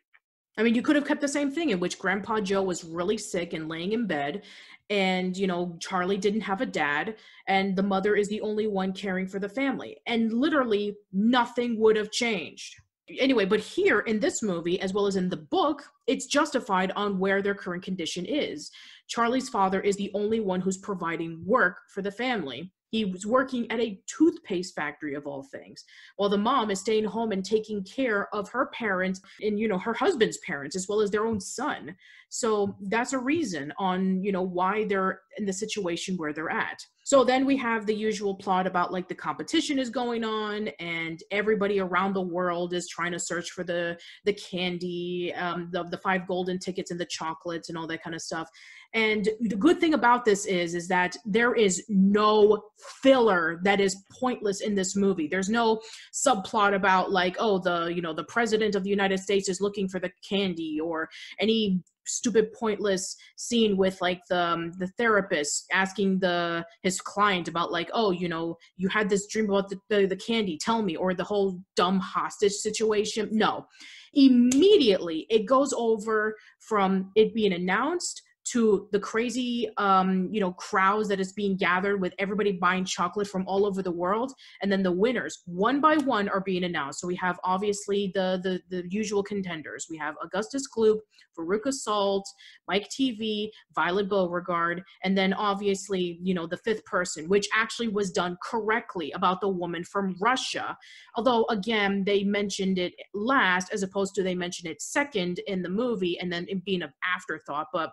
I 0.57 0.62
mean, 0.62 0.75
you 0.75 0.83
could 0.83 0.97
have 0.97 1.07
kept 1.07 1.20
the 1.20 1.29
same 1.29 1.51
thing 1.51 1.70
in 1.70 1.81
which 1.81 1.99
Grandpa 1.99 2.40
Joe 2.40 2.62
was 2.62 2.85
really 2.85 3.18
sick 3.18 3.53
and 3.53 3.68
laying 3.68 3.92
in 3.92 4.07
bed, 4.07 4.42
and 4.88 5.37
you 5.37 5.47
know 5.47 5.77
Charlie 5.81 6.16
didn't 6.16 6.42
have 6.42 6.61
a 6.61 6.66
dad, 6.66 7.16
and 7.47 7.77
the 7.77 7.83
mother 7.83 8.14
is 8.14 8.29
the 8.29 8.40
only 8.40 8.66
one 8.66 8.92
caring 8.92 9.27
for 9.27 9.38
the 9.38 9.49
family, 9.49 9.99
and 10.07 10.33
literally 10.33 10.97
nothing 11.12 11.79
would 11.81 11.97
have 11.97 12.11
changed. 12.11 12.77
Anyway, 13.09 13.45
but 13.45 13.61
here 13.61 14.01
in 14.01 14.19
this 14.19 14.43
movie, 14.43 14.81
as 14.81 14.95
well 14.95 15.07
as 15.07 15.17
in 15.17 15.29
the 15.29 15.37
book, 15.37 15.83
it's 16.07 16.27
justified 16.27 16.90
on 16.97 17.19
where 17.19 17.43
their 17.43 17.55
current 17.55 17.83
condition 17.83 18.25
is. 18.25 18.71
Charlie's 19.09 19.49
father 19.49 19.81
is 19.81 19.97
the 19.97 20.11
only 20.14 20.40
one 20.40 20.61
who's 20.61 20.79
providing 20.79 21.43
work 21.45 21.77
for 21.93 22.01
the 22.01 22.11
family. 22.11 22.73
He 22.95 23.05
was 23.05 23.27
working 23.27 23.69
at 23.73 23.81
a 23.81 24.01
toothpaste 24.07 24.75
factory 24.75 25.14
of 25.14 25.27
all 25.27 25.43
things, 25.43 25.85
while 26.17 26.29
the 26.29 26.38
mom 26.38 26.71
is 26.71 26.79
staying 26.79 27.05
home 27.05 27.33
and 27.33 27.45
taking 27.45 27.83
care 27.83 28.33
of 28.33 28.49
her 28.51 28.67
parents 28.67 29.21
and 29.43 29.59
you 29.59 29.67
know 29.67 29.79
her 29.79 29.95
husband's 29.95 30.38
parents 30.47 30.77
as 30.77 30.87
well 30.88 31.01
as 31.01 31.11
their 31.11 31.27
own 31.27 31.40
son. 31.40 31.97
So 32.29 32.77
that's 32.83 33.12
a 33.12 33.19
reason 33.19 33.73
on 33.79 34.23
you 34.23 34.31
know 34.31 34.43
why 34.43 34.85
they're 34.85 35.23
in 35.38 35.45
the 35.45 35.53
situation 35.53 36.17
where 36.17 36.33
they're 36.33 36.51
at. 36.51 36.87
So 37.05 37.23
then 37.23 37.45
we 37.45 37.57
have 37.59 37.85
the 37.85 37.95
usual 37.95 38.35
plot 38.35 38.67
about 38.67 38.90
like 38.90 39.09
the 39.09 39.14
competition 39.14 39.79
is 39.79 39.90
going 39.90 40.25
on 40.25 40.69
and 40.81 41.23
everybody 41.31 41.79
around 41.79 42.14
the 42.14 42.23
world 42.23 42.73
is 42.73 42.88
trying 42.88 43.12
to 43.12 43.19
search 43.19 43.51
for 43.51 43.62
the 43.62 43.99
the 44.25 44.33
candy, 44.33 45.33
um, 45.35 45.69
the 45.71 45.85
the 45.85 45.99
five 45.99 46.27
golden 46.27 46.59
tickets 46.59 46.90
and 46.90 46.99
the 46.99 47.07
chocolates 47.07 47.69
and 47.69 47.77
all 47.77 47.87
that 47.87 48.03
kind 48.03 48.17
of 48.17 48.23
stuff. 48.23 48.49
And 48.95 49.29
the 49.40 49.57
good 49.57 49.81
thing 49.81 49.93
about 49.93 50.25
this 50.25 50.47
is 50.47 50.75
is 50.75 50.88
that 50.88 51.14
there 51.27 51.55
is 51.55 51.85
no 51.90 52.62
filler 53.03 53.61
that 53.64 53.81
is 53.81 54.03
pointless 54.19 54.62
in 54.62 54.75
this 54.75 54.97
movie. 54.97 55.27
There's 55.27 55.51
no 55.51 55.83
subplot 56.14 56.75
about 56.75 57.12
like 57.12 57.37
oh 57.38 57.59
the 57.59 57.93
you 57.95 58.01
know 58.01 58.14
the 58.14 58.25
president 58.25 58.75
of 58.75 58.83
the 58.83 58.90
United 58.90 59.19
States 59.19 59.51
is 59.51 59.61
looking 59.61 59.88
for 59.88 60.01
the 60.01 60.11
candy 60.27 60.81
or 60.81 61.11
any 61.38 61.83
stupid 62.07 62.53
pointless 62.53 63.17
scene 63.37 63.77
with 63.77 64.01
like 64.01 64.21
the 64.29 64.38
um, 64.38 64.73
the 64.79 64.88
therapist 64.99 65.67
asking 65.73 66.19
the 66.19 66.64
his 66.83 67.01
client 67.01 67.49
about 67.49 67.73
like 67.73 67.90
oh 67.93 68.11
you 68.11 68.29
know 68.29 68.57
you 68.77 68.88
had 68.88 69.09
this 69.09 69.27
dream 69.27 69.49
about 69.51 69.69
the, 69.69 69.79
the, 69.88 70.07
the 70.07 70.17
candy. 70.17 70.59
Tell 70.59 70.83
me 70.83 70.97
or 70.97 71.14
the 71.14 71.25
whole 71.25 71.61
dumb 71.77 71.99
hostage 72.01 72.53
situation. 72.53 73.29
No. 73.33 73.67
Immediately 74.14 75.27
it 75.31 75.47
goes 75.47 75.73
over 75.77 76.37
from 76.61 77.11
it 77.17 77.35
being 77.35 77.53
announced 77.53 78.23
to 78.45 78.89
the 78.93 79.01
crazy 79.01 79.69
um, 79.79 80.29
you 80.31 80.41
know 80.41 80.53
crowds 80.53 81.09
that 81.09 81.21
is 81.21 81.33
being 81.33 81.57
gathered 81.57 82.01
with 82.01 82.13
everybody 82.19 82.53
buying 82.53 82.85
chocolate 82.85 83.29
from 83.29 83.47
all 83.47 83.67
over 83.67 83.83
the 83.83 83.91
world. 83.91 84.33
And 84.63 84.71
then 84.71 84.83
the 84.83 84.93
winners 84.93 85.43
one 85.47 85.81
by 85.81 85.97
one 85.97 86.29
are 86.29 86.41
being 86.41 86.65
announced. 86.65 87.01
So 87.01 87.07
we 87.07 87.17
have 87.17 87.39
obviously 87.45 88.13
the 88.15 88.41
the, 88.43 88.61
the 88.71 88.85
usual 88.91 89.23
contenders. 89.23 89.87
We 89.89 89.97
have 89.99 90.15
augustus 90.23 90.65
gloop 90.77 90.99
veruca 91.39 91.73
salt 91.73 92.25
mike 92.69 92.89
tv 92.89 93.49
violet 93.75 94.09
beauregarde 94.09 94.81
and 95.03 95.19
then 95.19 95.33
obviously 95.33 96.19
you 96.23 96.33
know 96.33 96.47
the 96.47 96.57
fifth 96.59 96.85
person 96.85 97.29
which 97.29 97.49
actually 97.53 97.89
was 97.89 98.13
done 98.13 98.37
correctly 98.41 99.11
about 99.13 99.41
the 99.41 99.49
woman 99.49 99.83
from 99.85 100.15
russia. 100.21 100.77
Although 101.17 101.45
again 101.51 102.05
they 102.05 102.25
mentioned 102.25 102.79
it 102.79 102.95
last 103.15 103.73
as 103.73 103.83
opposed 103.83 104.15
to 104.15 104.23
they 104.23 104.35
mentioned 104.35 104.71
it 104.71 104.81
second 104.81 105.41
in 105.47 105.63
the 105.63 105.69
movie 105.69 106.19
and 106.21 106.33
then 106.33 106.47
it 106.49 106.65
being 106.65 106.83
an 106.83 106.93
afterthought. 107.05 107.69
But 107.73 107.91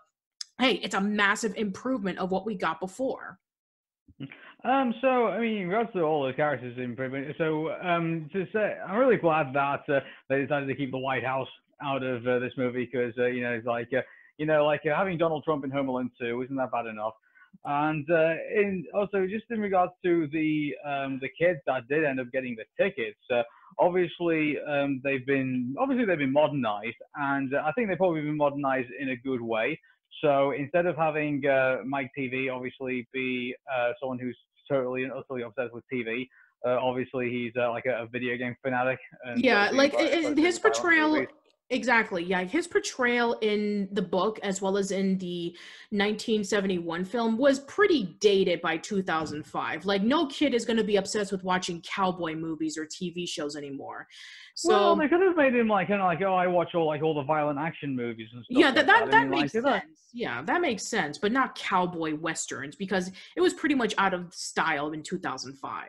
hey, 0.62 0.74
it's 0.84 0.96
a 0.96 1.02
massive 1.02 1.56
improvement 1.58 2.20
of 2.20 2.32
what 2.32 2.46
we 2.46 2.56
got 2.56 2.80
before. 2.80 3.40
Um, 4.64 4.94
so 5.02 5.28
I 5.28 5.40
mean, 5.40 5.64
in 5.64 5.68
regards 5.70 5.92
to 5.94 6.02
all 6.02 6.26
the 6.26 6.34
characters 6.34 6.78
improvement, 6.78 7.36
so 7.40 7.72
um, 7.82 8.30
to 8.32 8.46
say, 8.54 8.78
I'm 8.88 8.98
really 8.98 9.18
glad 9.18 9.54
that 9.54 9.82
uh, 9.90 10.02
they 10.30 10.42
decided 10.42 10.68
to 10.68 10.76
keep 10.76 10.92
the 10.92 11.00
White 11.00 11.26
House 11.26 11.48
out 11.84 12.04
of 12.04 12.28
uh, 12.28 12.38
this 12.38 12.54
movie 12.58 12.88
because 12.92 13.14
uh, 13.18 13.26
you 13.26 13.42
know 13.42 13.54
it's 13.54 13.66
like 13.66 13.90
uh, 13.92 14.02
you 14.38 14.46
know 14.46 14.64
like 14.64 14.82
uh, 14.86 14.96
having 14.96 15.18
Donald 15.18 15.44
Trump 15.44 15.64
in 15.66 15.72
Home 15.72 15.90
Alone 15.90 16.12
2 16.22 16.44
isn't 16.44 16.56
that 16.56 16.72
bad 16.72 16.86
enough? 16.86 17.14
And 17.66 18.08
in 18.10 18.86
also 18.94 19.26
just 19.26 19.46
in 19.50 19.60
regards 19.60 19.94
to 20.04 20.28
the 20.32 20.76
um, 20.86 21.20
the 21.22 21.30
kids 21.40 21.60
that 21.66 21.88
did 21.88 22.06
end 22.06 22.20
up 22.20 22.32
getting 22.32 22.56
the 22.56 22.66
tickets, 22.82 23.20
obviously 23.80 24.58
um, 24.68 25.02
they've 25.04 25.26
been 25.26 25.76
obviously 25.80 26.06
they've 26.06 26.20
been 26.20 26.32
modernized, 26.32 27.02
and 27.16 27.52
I 27.58 27.72
think 27.72 27.90
they've 27.90 27.98
probably 27.98 28.22
been 28.22 28.38
modernized 28.38 28.90
in 29.00 29.10
a 29.10 29.16
good 29.16 29.42
way. 29.42 29.80
So 30.24 30.52
instead 30.52 30.86
of 30.86 30.96
having 30.98 31.46
uh, 31.46 31.78
Mike 31.86 32.12
TV 32.18 32.54
obviously 32.54 33.08
be 33.14 33.56
uh, 33.74 33.92
someone 34.00 34.20
who's 34.20 34.38
totally 34.70 35.04
and 35.04 35.12
utterly 35.14 35.42
obsessed 35.44 35.74
with 35.74 35.84
TV, 35.92 36.28
uh, 36.66 36.78
obviously 36.80 37.30
he's 37.30 37.54
uh, 37.58 37.70
like 37.72 37.86
a, 37.86 38.04
a 38.04 38.08
video 38.08 38.38
game 38.38 38.56
fanatic. 38.62 39.00
And, 39.26 39.44
yeah, 39.44 39.70
like 39.74 39.98
being 39.98 40.04
i- 40.10 40.12
i- 40.18 40.22
quite 40.22 40.38
his 40.38 40.58
obsessed 40.58 40.64
with 40.64 40.74
violent 40.74 40.74
portrayal. 40.76 41.14
movies. 41.14 41.28
Exactly. 41.72 42.22
Yeah, 42.22 42.44
his 42.44 42.68
portrayal 42.68 43.38
in 43.42 43.88
the 43.94 44.02
book 44.02 44.40
as 44.44 44.62
well 44.62 44.78
as 44.78 44.92
in 44.92 45.18
the 45.20 45.56
1971 45.92 47.06
film 47.06 47.38
was 47.38 47.62
pretty 47.62 48.18
dated 48.20 48.62
by 48.62 48.76
2005. 48.76 49.86
Like 49.86 50.04
no 50.04 50.28
kid 50.28 50.54
is 50.54 50.66
going 50.66 50.76
to 50.76 50.84
be 50.84 50.98
obsessed 50.98 51.32
with 51.32 51.46
watching 51.46 51.82
cowboy 51.82 52.36
movies 52.36 52.78
or 52.78 52.86
TV 52.86 53.28
shows 53.28 53.56
anymore. 53.56 54.10
So 54.54 54.70
well, 54.70 54.96
they 54.98 55.08
could 55.08 55.22
have 55.22 55.38
made 55.38 55.56
him 55.56 55.70
like 55.70 55.88
kind 55.88 56.02
of 56.02 56.08
like 56.08 56.22
oh, 56.22 56.36
I 56.36 56.46
watch 56.46 56.76
all 56.76 56.88
like 56.88 57.04
all 57.04 57.14
the 57.14 57.24
violent 57.24 57.58
action 57.58 57.96
movies 57.96 58.28
and 58.34 58.44
stuff. 58.44 58.58
yeah, 58.58 58.66
like 58.66 58.76
that 58.76 58.88
that, 58.88 59.12
that 59.12 59.30
mean, 59.30 59.40
makes 59.40 59.56
like, 59.56 59.64
that- 59.64 59.82
sense. 59.84 59.98
Yeah, 60.14 60.42
that 60.42 60.60
makes 60.60 60.86
sense, 60.86 61.18
but 61.18 61.32
not 61.32 61.56
cowboy 61.56 62.16
westerns 62.16 62.76
because 62.76 63.10
it 63.38 63.40
was 63.40 63.54
pretty 63.54 63.76
much 63.76 63.96
out 63.98 64.14
of 64.14 64.34
style 64.34 64.92
in 64.92 65.04
2005. 65.04 65.88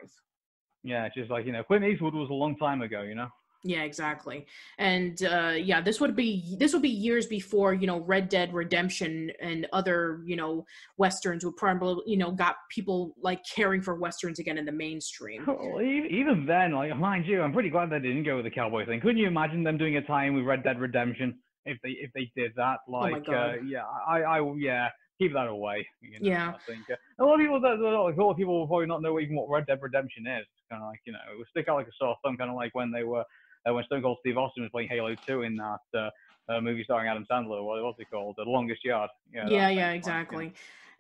Yeah, 0.84 1.08
just 1.12 1.28
like 1.28 1.44
you 1.44 1.50
know, 1.50 1.64
Clint 1.64 1.84
Eastwood 1.84 2.14
was 2.14 2.30
a 2.30 2.34
long 2.34 2.56
time 2.56 2.82
ago, 2.82 3.02
you 3.02 3.16
know. 3.16 3.26
Yeah, 3.64 3.82
exactly. 3.82 4.46
And 4.78 5.22
uh, 5.24 5.54
yeah, 5.56 5.80
this 5.80 6.00
would 6.00 6.16
be 6.16 6.56
this 6.58 6.72
would 6.72 6.82
be 6.82 6.88
years 6.88 7.26
before 7.26 7.74
you 7.74 7.86
know 7.86 8.00
Red 8.00 8.28
Dead 8.28 8.52
Redemption 8.52 9.30
and 9.40 9.66
other 9.72 10.20
you 10.24 10.34
know 10.36 10.64
westerns 10.96 11.44
would 11.44 11.56
probably 11.56 12.02
you 12.06 12.16
know 12.16 12.32
got 12.32 12.56
people 12.70 13.14
like 13.22 13.40
caring 13.44 13.80
for 13.80 13.94
westerns 13.94 14.38
again 14.40 14.58
in 14.58 14.64
the 14.64 14.72
mainstream. 14.72 15.44
Well, 15.46 15.80
e- 15.80 16.08
even 16.10 16.44
then, 16.46 16.72
like 16.72 16.96
mind 16.96 17.26
you, 17.26 17.40
I'm 17.42 17.52
pretty 17.52 17.70
glad 17.70 17.90
they 17.90 18.00
didn't 18.00 18.24
go 18.24 18.36
with 18.36 18.44
the 18.46 18.50
cowboy 18.50 18.84
thing. 18.84 19.00
Couldn't 19.00 19.18
you 19.18 19.28
imagine 19.28 19.62
them 19.62 19.78
doing 19.78 19.96
a 19.96 20.02
tie-in 20.02 20.34
with 20.34 20.44
Red 20.44 20.64
Dead 20.64 20.80
Redemption 20.80 21.38
if 21.64 21.78
they 21.84 21.90
if 21.90 22.10
they 22.14 22.30
did 22.34 22.52
that? 22.56 22.78
Oh 22.88 22.92
Like, 22.92 23.28
uh, 23.28 23.54
yeah, 23.64 23.84
I, 24.08 24.22
I, 24.22 24.52
yeah, 24.58 24.88
keep 25.20 25.32
that 25.34 25.46
away. 25.46 25.86
You 26.00 26.18
know, 26.18 26.28
Yeah. 26.28 26.48
I 26.56 26.58
think 26.66 26.82
uh, 26.90 26.96
a 27.20 27.24
lot 27.24 27.34
of 27.34 27.40
people 27.40 27.60
that 27.60 27.74
a 27.74 27.82
lot 27.82 28.08
of- 28.10 28.18
a 28.18 28.20
lot 28.24 28.32
of 28.32 28.36
people 28.36 28.58
will 28.58 28.66
probably 28.66 28.86
not 28.86 29.02
know 29.02 29.20
even 29.20 29.36
what 29.36 29.48
Red 29.48 29.66
Dead 29.66 29.78
Redemption 29.80 30.26
is. 30.26 30.46
Kind 30.70 30.82
of 30.82 30.88
like 30.88 31.00
you 31.06 31.12
know, 31.12 31.18
it 31.32 31.36
will 31.38 31.44
stick 31.50 31.68
out 31.68 31.76
like 31.76 31.86
a 31.86 31.92
sore 31.98 32.16
thumb. 32.24 32.36
Kind 32.36 32.50
of 32.50 32.56
like 32.56 32.74
when 32.74 32.90
they 32.90 33.04
were 33.04 33.24
uh, 33.68 33.74
when 33.74 33.84
Stone 33.84 34.02
Cold 34.02 34.18
Steve 34.20 34.38
Austin 34.38 34.62
was 34.62 34.70
playing 34.70 34.88
Halo 34.88 35.14
2 35.26 35.42
in 35.42 35.56
that 35.56 35.80
uh, 35.98 36.10
uh, 36.48 36.60
movie 36.60 36.84
starring 36.84 37.08
Adam 37.08 37.26
Sandler. 37.30 37.64
What 37.64 37.82
was 37.82 37.94
it 37.98 38.08
called? 38.10 38.34
The 38.36 38.44
Longest 38.44 38.84
Yard. 38.84 39.10
Yeah, 39.32 39.48
yeah, 39.48 39.50
yeah, 39.50 39.64
like, 39.64 39.74
you 39.74 39.80
know. 39.80 39.90
exactly. 39.92 40.52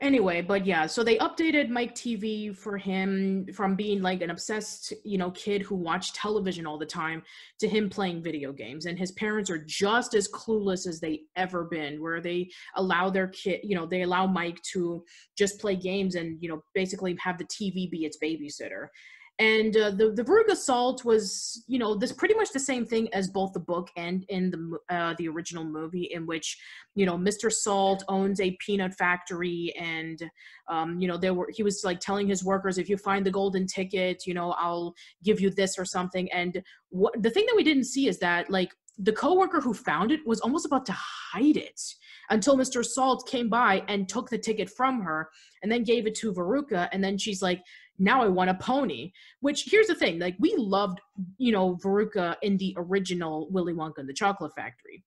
Anyway, 0.02 0.42
but 0.42 0.66
yeah, 0.66 0.84
so 0.84 1.04
they 1.04 1.16
updated 1.18 1.68
Mike 1.68 1.94
TV 1.94 2.56
for 2.56 2.76
him 2.76 3.46
from 3.54 3.76
being 3.76 4.02
like 4.02 4.20
an 4.20 4.30
obsessed, 4.30 4.92
you 5.04 5.16
know, 5.16 5.30
kid 5.30 5.62
who 5.62 5.76
watched 5.76 6.16
television 6.16 6.66
all 6.66 6.76
the 6.76 6.84
time 6.84 7.22
to 7.60 7.68
him 7.68 7.88
playing 7.88 8.20
video 8.20 8.52
games. 8.52 8.86
And 8.86 8.98
his 8.98 9.12
parents 9.12 9.48
are 9.48 9.58
just 9.64 10.14
as 10.14 10.28
clueless 10.28 10.88
as 10.88 10.98
they 10.98 11.20
ever 11.36 11.66
been, 11.70 12.02
where 12.02 12.20
they 12.20 12.50
allow 12.74 13.10
their 13.10 13.28
kid, 13.28 13.60
you 13.62 13.76
know, 13.76 13.86
they 13.86 14.02
allow 14.02 14.26
Mike 14.26 14.60
to 14.72 15.04
just 15.38 15.60
play 15.60 15.76
games 15.76 16.16
and, 16.16 16.36
you 16.42 16.48
know, 16.48 16.64
basically 16.74 17.16
have 17.20 17.38
the 17.38 17.44
TV 17.44 17.88
be 17.88 18.04
its 18.04 18.18
babysitter. 18.20 18.88
And 19.38 19.76
uh, 19.76 19.90
the 19.90 20.12
the 20.12 20.22
Veruca 20.22 20.54
Salt 20.54 21.04
was, 21.04 21.64
you 21.66 21.78
know, 21.78 21.94
this 21.94 22.12
pretty 22.12 22.34
much 22.34 22.52
the 22.52 22.60
same 22.60 22.84
thing 22.84 23.12
as 23.14 23.28
both 23.28 23.52
the 23.52 23.60
book 23.60 23.88
and 23.96 24.24
in 24.28 24.50
the 24.50 24.78
uh, 24.94 25.14
the 25.18 25.28
original 25.28 25.64
movie, 25.64 26.10
in 26.12 26.26
which 26.26 26.58
you 26.94 27.06
know 27.06 27.16
mr 27.16 27.50
salt 27.50 28.04
owns 28.08 28.38
a 28.38 28.54
peanut 28.60 28.94
factory 28.94 29.72
and 29.80 30.22
um, 30.68 31.00
you 31.00 31.08
know 31.08 31.16
there 31.16 31.32
were 31.32 31.48
he 31.50 31.62
was 31.62 31.82
like 31.84 31.98
telling 32.00 32.28
his 32.28 32.44
workers 32.44 32.76
if 32.76 32.90
you 32.90 32.98
find 32.98 33.24
the 33.24 33.30
golden 33.30 33.66
ticket 33.66 34.26
you 34.26 34.34
know 34.34 34.52
i'll 34.58 34.94
give 35.24 35.40
you 35.40 35.50
this 35.50 35.78
or 35.78 35.84
something. 35.84 36.30
And 36.32 36.62
what 36.90 37.20
the 37.22 37.30
thing 37.30 37.46
that 37.46 37.56
we 37.56 37.64
didn't 37.64 37.84
see 37.84 38.08
is 38.08 38.18
that 38.18 38.50
like 38.50 38.72
the 38.98 39.12
coworker 39.12 39.60
who 39.60 39.72
found 39.72 40.12
it 40.12 40.20
was 40.26 40.40
almost 40.40 40.66
about 40.66 40.84
to 40.86 40.92
hide 40.92 41.56
it 41.56 41.80
until 42.28 42.58
mr 42.58 42.84
salt 42.84 43.26
came 43.26 43.48
by 43.48 43.82
and 43.88 44.06
took 44.06 44.28
the 44.28 44.36
ticket 44.36 44.68
from 44.68 45.00
her 45.00 45.30
and 45.62 45.72
then 45.72 45.82
gave 45.82 46.06
it 46.06 46.14
to 46.14 46.30
veruca 46.30 46.90
and 46.92 47.02
then 47.02 47.16
she's 47.16 47.40
like 47.40 47.62
now 47.98 48.22
I 48.22 48.28
want 48.28 48.50
a 48.50 48.54
pony. 48.54 49.12
Which 49.40 49.64
here's 49.70 49.88
the 49.88 49.94
thing, 49.94 50.18
like 50.18 50.36
we 50.38 50.54
loved, 50.56 51.00
you 51.38 51.52
know, 51.52 51.76
Veruca 51.76 52.36
in 52.42 52.56
the 52.56 52.74
original 52.76 53.48
Willy 53.50 53.74
Wonka 53.74 53.98
and 53.98 54.08
the 54.08 54.14
Chocolate 54.14 54.54
Factory. 54.54 55.04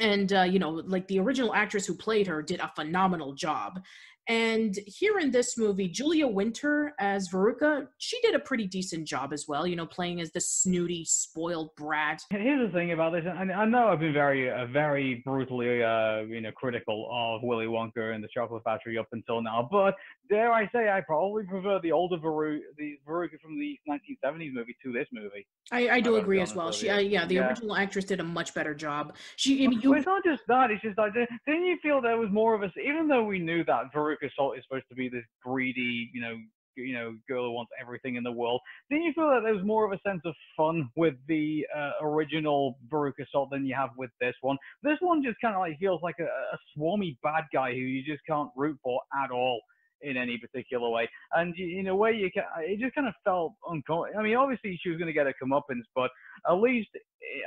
And 0.00 0.32
uh, 0.32 0.42
you 0.42 0.58
know, 0.58 0.70
like 0.70 1.06
the 1.08 1.20
original 1.20 1.54
actress 1.54 1.86
who 1.86 1.94
played 1.94 2.26
her 2.26 2.42
did 2.42 2.60
a 2.60 2.72
phenomenal 2.74 3.34
job. 3.34 3.80
And 4.28 4.78
here 4.86 5.18
in 5.18 5.32
this 5.32 5.58
movie, 5.58 5.88
Julia 5.88 6.28
Winter 6.28 6.94
as 7.00 7.28
Veruca, 7.28 7.88
she 7.98 8.20
did 8.20 8.36
a 8.36 8.38
pretty 8.38 8.68
decent 8.68 9.06
job 9.06 9.32
as 9.32 9.46
well, 9.48 9.66
you 9.66 9.74
know, 9.74 9.86
playing 9.86 10.20
as 10.20 10.30
the 10.30 10.40
snooty, 10.40 11.04
spoiled 11.04 11.70
brat. 11.76 12.22
Here's 12.30 12.70
the 12.70 12.72
thing 12.72 12.92
about 12.92 13.14
this, 13.14 13.24
and 13.26 13.50
I 13.50 13.64
know 13.64 13.88
I've 13.88 13.98
been 13.98 14.12
very, 14.12 14.48
uh, 14.48 14.66
very 14.66 15.22
brutally, 15.24 15.82
uh, 15.82 16.20
you 16.20 16.40
know, 16.40 16.52
critical 16.52 17.08
of 17.12 17.42
Willy 17.42 17.66
Wonka 17.66 18.14
and 18.14 18.22
the 18.22 18.28
Chocolate 18.32 18.62
Factory 18.62 18.96
up 18.96 19.08
until 19.10 19.42
now, 19.42 19.68
but 19.68 19.96
dare 20.30 20.52
I 20.52 20.68
say, 20.74 20.88
I 20.88 21.00
probably 21.00 21.44
prefer 21.44 21.80
the 21.82 21.92
older 21.92 22.16
Veruca, 22.16 22.60
the 22.78 22.98
Veruca 23.06 23.40
from 23.40 23.58
the 23.58 23.78
1970s 23.88 24.52
movie 24.52 24.76
to 24.84 24.92
this 24.92 25.06
movie. 25.12 25.46
I, 25.70 25.88
I 25.88 26.00
do 26.00 26.16
agree 26.16 26.40
as 26.40 26.54
well. 26.54 26.72
She, 26.72 26.88
uh, 26.88 26.98
yeah, 26.98 27.26
the 27.26 27.36
yeah. 27.36 27.48
original 27.48 27.76
actress 27.76 28.04
did 28.04 28.20
a 28.20 28.24
much 28.24 28.54
better 28.54 28.74
job. 28.74 29.14
She, 29.36 29.64
I 29.64 29.68
mean, 29.68 29.80
you... 29.80 29.90
well, 29.90 29.98
it's 29.98 30.06
not 30.06 30.24
just 30.24 30.42
that. 30.48 30.70
It's 30.70 30.82
just 30.82 30.98
like, 30.98 31.12
didn't 31.14 31.64
you 31.64 31.76
feel 31.82 32.00
there 32.00 32.16
was 32.16 32.30
more 32.30 32.54
of 32.54 32.62
a, 32.62 32.70
even 32.80 33.08
though 33.08 33.24
we 33.24 33.38
knew 33.38 33.64
that 33.64 33.92
Veruca 33.94 34.12
Veruca 34.12 34.30
Salt 34.36 34.56
is 34.56 34.64
supposed 34.64 34.88
to 34.88 34.94
be 34.94 35.08
this 35.08 35.24
greedy, 35.42 36.10
you 36.12 36.20
know, 36.20 36.36
you 36.76 36.94
know, 36.94 37.14
girl 37.28 37.44
who 37.44 37.52
wants 37.52 37.70
everything 37.80 38.16
in 38.16 38.22
the 38.22 38.32
world. 38.32 38.60
Didn't 38.90 39.04
you 39.04 39.12
feel 39.12 39.28
that 39.28 39.42
there 39.42 39.54
was 39.54 39.64
more 39.64 39.84
of 39.84 39.92
a 39.92 40.00
sense 40.08 40.22
of 40.24 40.34
fun 40.56 40.88
with 40.96 41.14
the 41.28 41.66
uh, 41.76 41.92
original 42.02 42.78
Veruca 42.90 43.26
Salt 43.30 43.50
than 43.50 43.66
you 43.66 43.74
have 43.74 43.90
with 43.96 44.10
this 44.20 44.34
one? 44.40 44.56
This 44.82 44.96
one 45.00 45.22
just 45.22 45.36
kind 45.42 45.54
of 45.54 45.60
like 45.60 45.78
feels 45.78 46.00
like 46.02 46.16
a, 46.18 46.24
a 46.24 46.58
swarmy 46.76 47.18
bad 47.22 47.44
guy 47.52 47.72
who 47.72 47.78
you 47.78 48.02
just 48.02 48.24
can't 48.26 48.48
root 48.56 48.78
for 48.82 49.00
at 49.22 49.30
all 49.30 49.60
in 50.02 50.16
any 50.16 50.38
particular 50.38 50.88
way. 50.90 51.08
And 51.32 51.54
in 51.56 51.88
a 51.88 51.96
way, 51.96 52.12
you 52.12 52.30
can, 52.30 52.44
it 52.60 52.80
just 52.80 52.94
kind 52.94 53.08
of 53.08 53.14
felt 53.24 53.54
uncomfortable. 53.68 54.18
I 54.18 54.22
mean, 54.22 54.36
obviously 54.36 54.78
she 54.82 54.90
was 54.90 54.98
going 54.98 55.06
to 55.06 55.12
get 55.12 55.26
a 55.26 55.32
comeuppance, 55.42 55.84
but 55.94 56.10
at 56.48 56.54
least 56.54 56.88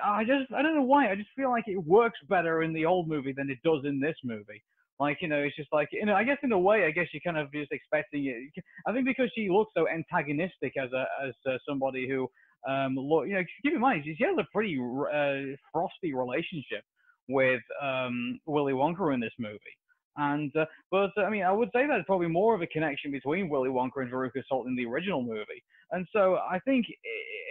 I 0.04 0.24
just 0.24 0.52
I 0.54 0.62
don't 0.62 0.76
know 0.76 0.84
why. 0.84 1.12
I 1.12 1.16
just 1.16 1.30
feel 1.36 1.50
like 1.50 1.66
it 1.68 1.78
works 1.78 2.20
better 2.30 2.64
in 2.64 2.74
the 2.74 2.86
old 2.86 3.08
movie 3.08 3.34
than 3.34 3.50
it 3.50 3.60
does 3.64 3.82
in 3.86 4.00
this 4.00 4.16
movie. 4.24 4.64
Like 5.00 5.18
you 5.22 5.28
know, 5.28 5.38
it's 5.38 5.56
just 5.56 5.72
like 5.74 5.90
you 5.92 6.06
know. 6.06 6.16
I 6.16 6.24
guess 6.24 6.38
in 6.44 6.52
a 6.52 6.60
way, 6.60 6.86
I 6.86 6.92
guess 6.92 7.08
you're 7.12 7.22
kind 7.22 7.38
of 7.38 7.52
just 7.52 7.72
expecting 7.72 8.26
it. 8.26 8.64
I 8.88 8.94
think 8.94 9.06
because 9.06 9.30
she 9.36 9.50
looks 9.50 9.74
so 9.76 9.88
antagonistic 9.90 10.74
as 10.82 10.92
a 10.94 11.06
as 11.28 11.34
uh, 11.48 11.58
somebody 11.68 12.08
who, 12.08 12.30
um, 12.70 12.96
look, 12.96 13.28
you 13.28 13.34
know, 13.34 13.44
keep 13.62 13.74
in 13.74 13.82
mind 13.82 14.06
she 14.06 14.24
has 14.24 14.38
a 14.40 14.48
pretty 14.54 14.78
uh, 14.80 15.56
frosty 15.74 16.14
relationship 16.14 16.84
with 17.28 17.62
um, 17.82 18.40
Willy 18.46 18.74
Wonka 18.74 19.14
in 19.14 19.20
this 19.20 19.34
movie. 19.38 19.60
And 20.18 20.56
uh, 20.56 20.66
but 20.92 21.12
I 21.18 21.30
mean, 21.30 21.44
I 21.44 21.52
would 21.52 21.70
say 21.74 21.86
there's 21.88 22.06
probably 22.06 22.28
more 22.28 22.56
of 22.56 22.62
a 22.62 22.68
connection 22.68 23.12
between 23.12 23.50
Willy 23.50 23.70
Wonka 23.70 23.98
and 23.98 24.12
Veruca 24.12 24.42
Salt 24.48 24.68
in 24.68 24.76
the 24.76 24.86
original 24.86 25.22
movie. 25.22 25.64
And 25.92 26.08
so 26.14 26.36
I 26.36 26.60
think, 26.60 26.86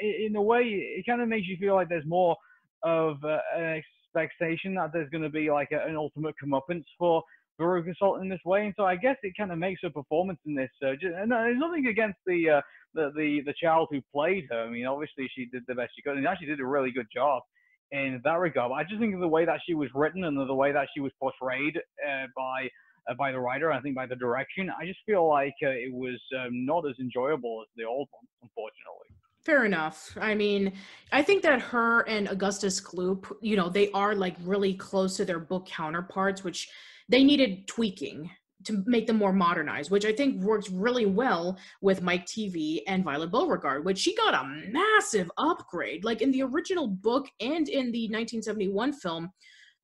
in 0.02 0.34
a 0.36 0.42
way, 0.42 0.62
it 0.62 1.04
kind 1.06 1.20
of 1.20 1.28
makes 1.28 1.46
you 1.46 1.56
feel 1.58 1.74
like 1.74 1.88
there's 1.88 2.06
more 2.06 2.36
of 2.82 3.22
uh, 3.24 3.38
an 3.56 3.82
expectation 4.14 4.74
that 4.74 4.92
there's 4.92 5.10
going 5.10 5.22
to 5.24 5.30
be 5.30 5.50
like 5.50 5.68
a, 5.72 5.86
an 5.86 5.96
ultimate 5.96 6.34
comeuppance 6.42 6.84
for 6.98 7.22
Veruca 7.60 7.94
Salt 7.98 8.20
in 8.20 8.28
this 8.28 8.40
way, 8.44 8.64
and 8.64 8.74
so 8.76 8.84
I 8.84 8.96
guess 8.96 9.16
it 9.22 9.34
kind 9.36 9.52
of 9.52 9.58
makes 9.58 9.82
her 9.82 9.90
performance 9.90 10.40
in 10.46 10.54
this. 10.54 10.70
Uh, 10.82 10.92
just, 10.92 11.14
and 11.14 11.30
there's 11.30 11.58
nothing 11.58 11.86
against 11.86 12.18
the, 12.26 12.48
uh, 12.50 12.60
the 12.94 13.12
the 13.14 13.42
the 13.46 13.54
child 13.62 13.88
who 13.90 14.00
played 14.12 14.46
her. 14.50 14.64
I 14.64 14.70
mean, 14.70 14.86
obviously 14.86 15.30
she 15.34 15.46
did 15.46 15.62
the 15.68 15.74
best 15.74 15.92
she 15.94 16.02
could, 16.02 16.16
and 16.16 16.26
actually 16.26 16.48
did 16.48 16.60
a 16.60 16.66
really 16.66 16.90
good 16.90 17.06
job 17.14 17.42
in 17.90 18.20
that 18.24 18.38
regard. 18.38 18.70
But 18.70 18.74
I 18.74 18.84
just 18.84 18.98
think 19.00 19.14
of 19.14 19.20
the 19.20 19.28
way 19.28 19.44
that 19.44 19.60
she 19.66 19.74
was 19.74 19.88
written 19.94 20.24
and 20.24 20.36
the, 20.36 20.54
way 20.54 20.72
that 20.72 20.88
she 20.94 21.00
was 21.00 21.12
portrayed 21.20 21.76
uh, 21.76 22.26
by 22.36 22.68
uh, 23.08 23.14
by 23.18 23.30
the 23.30 23.38
writer, 23.38 23.70
I 23.70 23.82
think 23.82 23.94
by 23.94 24.06
the 24.06 24.16
direction, 24.16 24.70
I 24.80 24.86
just 24.86 25.00
feel 25.04 25.28
like 25.28 25.54
uh, 25.62 25.68
it 25.68 25.92
was 25.92 26.18
um, 26.38 26.64
not 26.64 26.88
as 26.88 26.94
enjoyable 26.98 27.62
as 27.62 27.68
the 27.76 27.84
old 27.84 28.08
one, 28.10 28.26
unfortunately. 28.42 29.14
Fair 29.44 29.66
enough. 29.66 30.16
I 30.18 30.34
mean, 30.34 30.72
I 31.12 31.22
think 31.22 31.42
that 31.42 31.60
her 31.60 32.08
and 32.08 32.28
Augustus 32.28 32.80
Gloop, 32.80 33.30
you 33.42 33.56
know, 33.56 33.68
they 33.68 33.90
are 33.90 34.14
like 34.14 34.36
really 34.42 34.72
close 34.72 35.18
to 35.18 35.26
their 35.26 35.38
book 35.38 35.66
counterparts, 35.66 36.42
which 36.42 36.70
they 37.10 37.22
needed 37.22 37.68
tweaking 37.68 38.30
to 38.64 38.82
make 38.86 39.06
them 39.06 39.16
more 39.16 39.32
modernized, 39.32 39.90
which 39.90 40.04
I 40.04 40.12
think 40.12 40.42
works 40.42 40.70
really 40.70 41.06
well 41.06 41.58
with 41.80 42.02
Mike 42.02 42.26
TV 42.26 42.80
and 42.86 43.04
Violet 43.04 43.30
Beauregarde, 43.30 43.84
which 43.84 43.98
she 43.98 44.14
got 44.16 44.34
a 44.34 44.70
massive 44.70 45.30
upgrade. 45.38 46.04
Like 46.04 46.22
in 46.22 46.30
the 46.30 46.42
original 46.42 46.86
book 46.86 47.28
and 47.40 47.68
in 47.68 47.92
the 47.92 48.04
1971 48.04 48.92
film, 48.94 49.30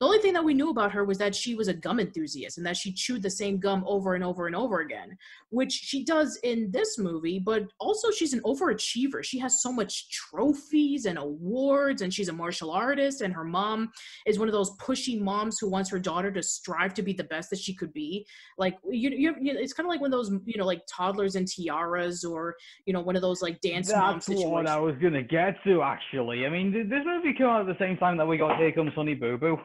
the 0.00 0.06
only 0.06 0.18
thing 0.18 0.32
that 0.32 0.44
we 0.44 0.54
knew 0.54 0.70
about 0.70 0.92
her 0.92 1.04
was 1.04 1.18
that 1.18 1.34
she 1.34 1.54
was 1.54 1.68
a 1.68 1.74
gum 1.74 2.00
enthusiast 2.00 2.56
and 2.56 2.66
that 2.66 2.76
she 2.76 2.90
chewed 2.90 3.22
the 3.22 3.30
same 3.30 3.58
gum 3.58 3.84
over 3.86 4.14
and 4.14 4.24
over 4.24 4.46
and 4.46 4.56
over 4.56 4.80
again, 4.80 5.16
which 5.50 5.72
she 5.72 6.04
does 6.04 6.38
in 6.42 6.70
this 6.70 6.98
movie, 6.98 7.38
but 7.38 7.64
also 7.78 8.10
she's 8.10 8.32
an 8.32 8.40
overachiever. 8.40 9.22
She 9.22 9.38
has 9.40 9.60
so 9.60 9.70
much 9.70 10.10
trophies 10.10 11.04
and 11.04 11.18
awards, 11.18 12.00
and 12.00 12.14
she's 12.14 12.30
a 12.30 12.32
martial 12.32 12.70
artist, 12.70 13.20
and 13.20 13.34
her 13.34 13.44
mom 13.44 13.92
is 14.24 14.38
one 14.38 14.48
of 14.48 14.52
those 14.52 14.74
pushy 14.78 15.20
moms 15.20 15.58
who 15.60 15.68
wants 15.68 15.90
her 15.90 15.98
daughter 15.98 16.30
to 16.32 16.42
strive 16.42 16.94
to 16.94 17.02
be 17.02 17.12
the 17.12 17.24
best 17.24 17.50
that 17.50 17.58
she 17.58 17.74
could 17.74 17.92
be. 17.92 18.26
Like, 18.56 18.78
you, 18.88 19.10
you, 19.10 19.34
you 19.38 19.58
it's 19.58 19.74
kind 19.74 19.86
of 19.86 19.90
like 19.90 20.00
one 20.00 20.08
of 20.08 20.18
those, 20.18 20.32
you 20.46 20.56
know, 20.56 20.64
like 20.64 20.80
toddlers 20.90 21.34
and 21.34 21.46
tiaras, 21.46 22.24
or, 22.24 22.56
you 22.86 22.94
know, 22.94 23.02
one 23.02 23.16
of 23.16 23.22
those 23.22 23.42
like 23.42 23.60
dance 23.60 23.88
That's 23.88 24.30
mom 24.30 24.50
what 24.50 24.66
I 24.66 24.78
was 24.78 24.96
going 24.96 25.12
to 25.12 25.22
get 25.22 25.62
to, 25.64 25.82
actually. 25.82 26.46
I 26.46 26.48
mean, 26.48 26.72
did 26.72 26.88
this 26.88 27.02
movie 27.04 27.34
come 27.36 27.48
out 27.48 27.60
at 27.60 27.66
the 27.66 27.84
same 27.84 27.98
time 27.98 28.16
that 28.16 28.26
we 28.26 28.38
got 28.38 28.56
Here 28.56 28.72
Comes 28.72 28.94
Honey 28.94 29.12
Boo 29.12 29.36
Boo? 29.36 29.58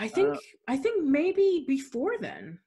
I 0.00 0.08
think 0.08 0.34
uh, 0.34 0.38
I 0.66 0.76
think 0.78 1.04
maybe 1.04 1.64
before 1.68 2.14
then. 2.18 2.58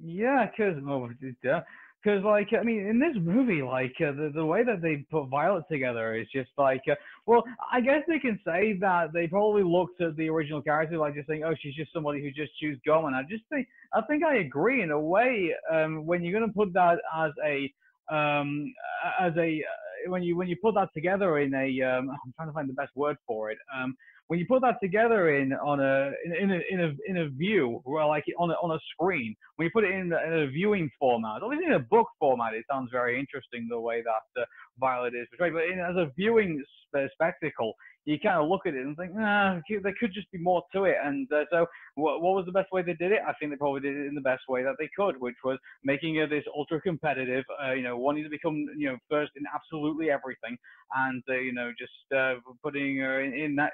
Yeah, 0.00 0.46
because 0.46 0.82
oh, 0.88 1.08
because 1.40 2.24
like 2.24 2.48
I 2.58 2.64
mean, 2.64 2.86
in 2.86 2.98
this 2.98 3.14
movie, 3.20 3.62
like 3.62 3.94
uh, 4.00 4.10
the 4.10 4.32
the 4.34 4.44
way 4.44 4.64
that 4.64 4.82
they 4.82 5.06
put 5.08 5.28
Violet 5.28 5.62
together 5.70 6.16
is 6.16 6.26
just 6.34 6.50
like, 6.58 6.82
uh, 6.90 6.96
well, 7.24 7.44
I 7.72 7.80
guess 7.80 8.02
they 8.08 8.18
can 8.18 8.40
say 8.44 8.76
that 8.80 9.12
they 9.12 9.28
probably 9.28 9.62
looked 9.62 10.00
at 10.00 10.16
the 10.16 10.28
original 10.28 10.60
character 10.60 10.98
like 10.98 11.14
just 11.14 11.28
saying, 11.28 11.44
oh, 11.44 11.54
she's 11.60 11.76
just 11.76 11.92
somebody 11.92 12.20
who 12.20 12.32
just 12.32 12.50
chews 12.58 12.80
gum, 12.84 13.04
and 13.04 13.14
I 13.14 13.22
just 13.30 13.44
think 13.48 13.68
I 13.94 14.00
think 14.02 14.24
I 14.24 14.38
agree 14.38 14.82
in 14.82 14.90
a 14.90 15.00
way. 15.00 15.54
Um, 15.72 16.04
when 16.04 16.24
you're 16.24 16.38
gonna 16.38 16.52
put 16.52 16.72
that 16.72 16.98
as 17.16 17.30
a 17.46 17.72
um 18.12 18.74
as 19.20 19.32
a 19.36 19.62
uh, 19.62 20.10
when 20.10 20.24
you 20.24 20.36
when 20.36 20.48
you 20.48 20.56
put 20.60 20.74
that 20.74 20.88
together 20.94 21.38
in 21.38 21.54
a 21.54 21.80
um, 21.82 22.10
I'm 22.10 22.32
trying 22.34 22.48
to 22.48 22.52
find 22.52 22.68
the 22.68 22.74
best 22.74 22.90
word 22.96 23.16
for 23.24 23.52
it 23.52 23.58
um 23.72 23.94
when 24.32 24.38
you 24.38 24.46
put 24.46 24.62
that 24.62 24.76
together 24.82 25.36
in 25.36 25.52
on 25.52 25.78
a 25.78 26.10
in, 26.24 26.32
in 26.32 26.50
a 26.52 26.60
in 26.70 26.80
a 26.80 26.90
in 27.06 27.16
a 27.18 27.28
view, 27.28 27.82
well, 27.84 28.08
like 28.08 28.24
on 28.38 28.48
a, 28.48 28.54
on 28.54 28.70
a 28.70 28.78
screen, 28.90 29.36
when 29.56 29.66
you 29.66 29.70
put 29.74 29.84
it 29.84 29.90
in, 29.90 30.10
in 30.10 30.32
a 30.32 30.46
viewing 30.46 30.90
format, 30.98 31.42
obviously 31.42 31.66
in 31.66 31.74
a 31.74 31.78
book 31.78 32.06
format, 32.18 32.54
it 32.54 32.64
sounds 32.72 32.88
very 32.90 33.20
interesting 33.20 33.68
the 33.68 33.78
way 33.78 34.02
that 34.02 34.40
uh, 34.40 34.46
Violet 34.80 35.12
is 35.14 35.28
portrayed, 35.28 35.52
but 35.52 35.64
in, 35.64 35.78
as 35.80 35.96
a 35.96 36.10
viewing 36.16 36.64
spectacle, 37.12 37.74
you 38.04 38.18
kind 38.18 38.42
of 38.42 38.48
look 38.48 38.66
at 38.66 38.74
it 38.74 38.84
and 38.84 38.96
think, 38.96 39.14
nah, 39.14 39.60
there 39.68 39.94
could 39.98 40.12
just 40.12 40.30
be 40.32 40.38
more 40.38 40.62
to 40.74 40.84
it. 40.84 40.96
And 41.02 41.30
uh, 41.32 41.44
so, 41.50 41.66
what, 41.94 42.20
what, 42.20 42.34
was 42.34 42.46
the 42.46 42.52
best 42.52 42.72
way 42.72 42.82
they 42.82 42.94
did 42.94 43.12
it? 43.12 43.20
I 43.26 43.32
think 43.34 43.52
they 43.52 43.56
probably 43.56 43.80
did 43.80 43.96
it 43.96 44.06
in 44.06 44.14
the 44.14 44.20
best 44.20 44.42
way 44.48 44.62
that 44.64 44.74
they 44.78 44.88
could, 44.96 45.20
which 45.20 45.36
was 45.44 45.58
making 45.84 46.16
it 46.16 46.30
this 46.30 46.44
ultra 46.56 46.80
competitive, 46.80 47.44
uh, 47.64 47.72
you 47.72 47.82
know, 47.82 47.96
wanting 47.96 48.24
to 48.24 48.30
become, 48.30 48.66
you 48.76 48.90
know, 48.90 48.96
first 49.08 49.32
in 49.36 49.44
absolutely 49.54 50.10
everything, 50.10 50.56
and 50.96 51.22
uh, 51.28 51.34
you 51.34 51.52
know, 51.52 51.70
just 51.78 51.92
uh, 52.16 52.34
putting 52.62 52.96
her 52.98 53.22
in, 53.22 53.34
in, 53.34 53.56
that, 53.56 53.72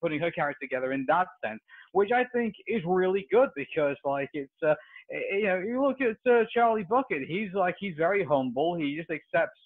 putting 0.00 0.20
her 0.20 0.30
character 0.30 0.66
together 0.66 0.92
in 0.92 1.06
that 1.08 1.28
sense, 1.44 1.60
which 1.92 2.10
I 2.12 2.24
think 2.34 2.54
is 2.66 2.82
really 2.86 3.26
good 3.30 3.48
because, 3.56 3.96
like, 4.04 4.28
it's 4.34 4.52
uh, 4.62 4.74
you 5.32 5.44
know, 5.44 5.58
you 5.58 5.82
look 5.82 6.00
at 6.00 6.30
uh, 6.30 6.44
Charlie 6.52 6.86
Bucket. 6.88 7.22
He's 7.26 7.52
like 7.54 7.76
he's 7.78 7.94
very 7.96 8.24
humble. 8.24 8.76
He 8.76 8.96
just 8.96 9.10
accepts 9.10 9.60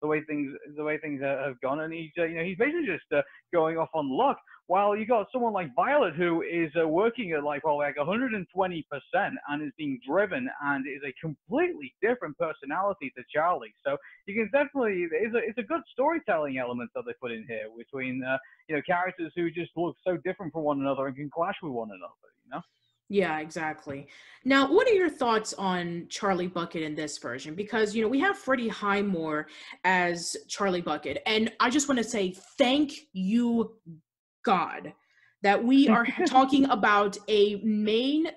the 0.00 0.06
way 0.06 0.22
things 0.22 0.52
the 0.76 0.84
way 0.84 0.98
things 0.98 1.20
have 1.22 1.60
gone, 1.60 1.80
and 1.80 1.92
he's 1.92 2.10
uh, 2.18 2.24
you 2.24 2.36
know 2.36 2.44
he's 2.44 2.58
basically 2.58 2.86
just 2.86 3.04
uh, 3.14 3.22
going 3.52 3.76
off 3.78 3.90
on 3.94 4.10
luck. 4.10 4.38
While 4.66 4.96
you 4.96 5.04
got 5.04 5.26
someone 5.32 5.52
like 5.52 5.74
Violet 5.74 6.14
who 6.14 6.42
is 6.42 6.70
uh, 6.80 6.86
working 6.86 7.32
at 7.32 7.42
like 7.42 7.64
well 7.64 7.78
like 7.78 7.96
120 7.96 8.86
percent 8.90 9.34
and 9.48 9.62
is 9.62 9.72
being 9.76 9.98
driven 10.06 10.48
and 10.62 10.86
is 10.86 11.02
a 11.04 11.12
completely 11.20 11.92
different 12.00 12.38
personality 12.38 13.12
to 13.16 13.24
Charlie. 13.34 13.74
So 13.84 13.96
you 14.26 14.34
can 14.34 14.50
definitely 14.52 15.08
it's 15.10 15.34
a 15.34 15.38
it's 15.38 15.58
a 15.58 15.62
good 15.62 15.82
storytelling 15.92 16.58
element 16.58 16.90
that 16.94 17.02
they 17.06 17.12
put 17.20 17.32
in 17.32 17.44
here 17.48 17.66
between 17.76 18.22
uh, 18.22 18.38
you 18.68 18.76
know 18.76 18.82
characters 18.86 19.32
who 19.34 19.50
just 19.50 19.72
look 19.76 19.96
so 20.06 20.16
different 20.24 20.52
from 20.52 20.62
one 20.62 20.80
another 20.80 21.06
and 21.06 21.16
can 21.16 21.30
clash 21.30 21.56
with 21.62 21.72
one 21.72 21.88
another. 21.90 22.30
You 22.44 22.50
know. 22.52 22.62
Yeah, 23.10 23.40
exactly. 23.40 24.06
Now, 24.44 24.72
what 24.72 24.86
are 24.86 24.92
your 24.92 25.10
thoughts 25.10 25.52
on 25.54 26.06
Charlie 26.08 26.46
Bucket 26.46 26.84
in 26.84 26.94
this 26.94 27.18
version? 27.18 27.56
Because, 27.56 27.92
you 27.92 28.02
know, 28.02 28.08
we 28.08 28.20
have 28.20 28.38
Freddie 28.38 28.68
Highmore 28.68 29.48
as 29.82 30.36
Charlie 30.46 30.80
Bucket. 30.80 31.20
And 31.26 31.52
I 31.58 31.70
just 31.70 31.88
want 31.88 31.98
to 31.98 32.04
say 32.04 32.30
thank 32.56 32.92
you, 33.12 33.72
God, 34.44 34.92
that 35.42 35.62
we 35.62 35.88
are 35.88 36.06
talking 36.26 36.66
about 36.66 37.18
a 37.26 37.56
main 37.64 38.28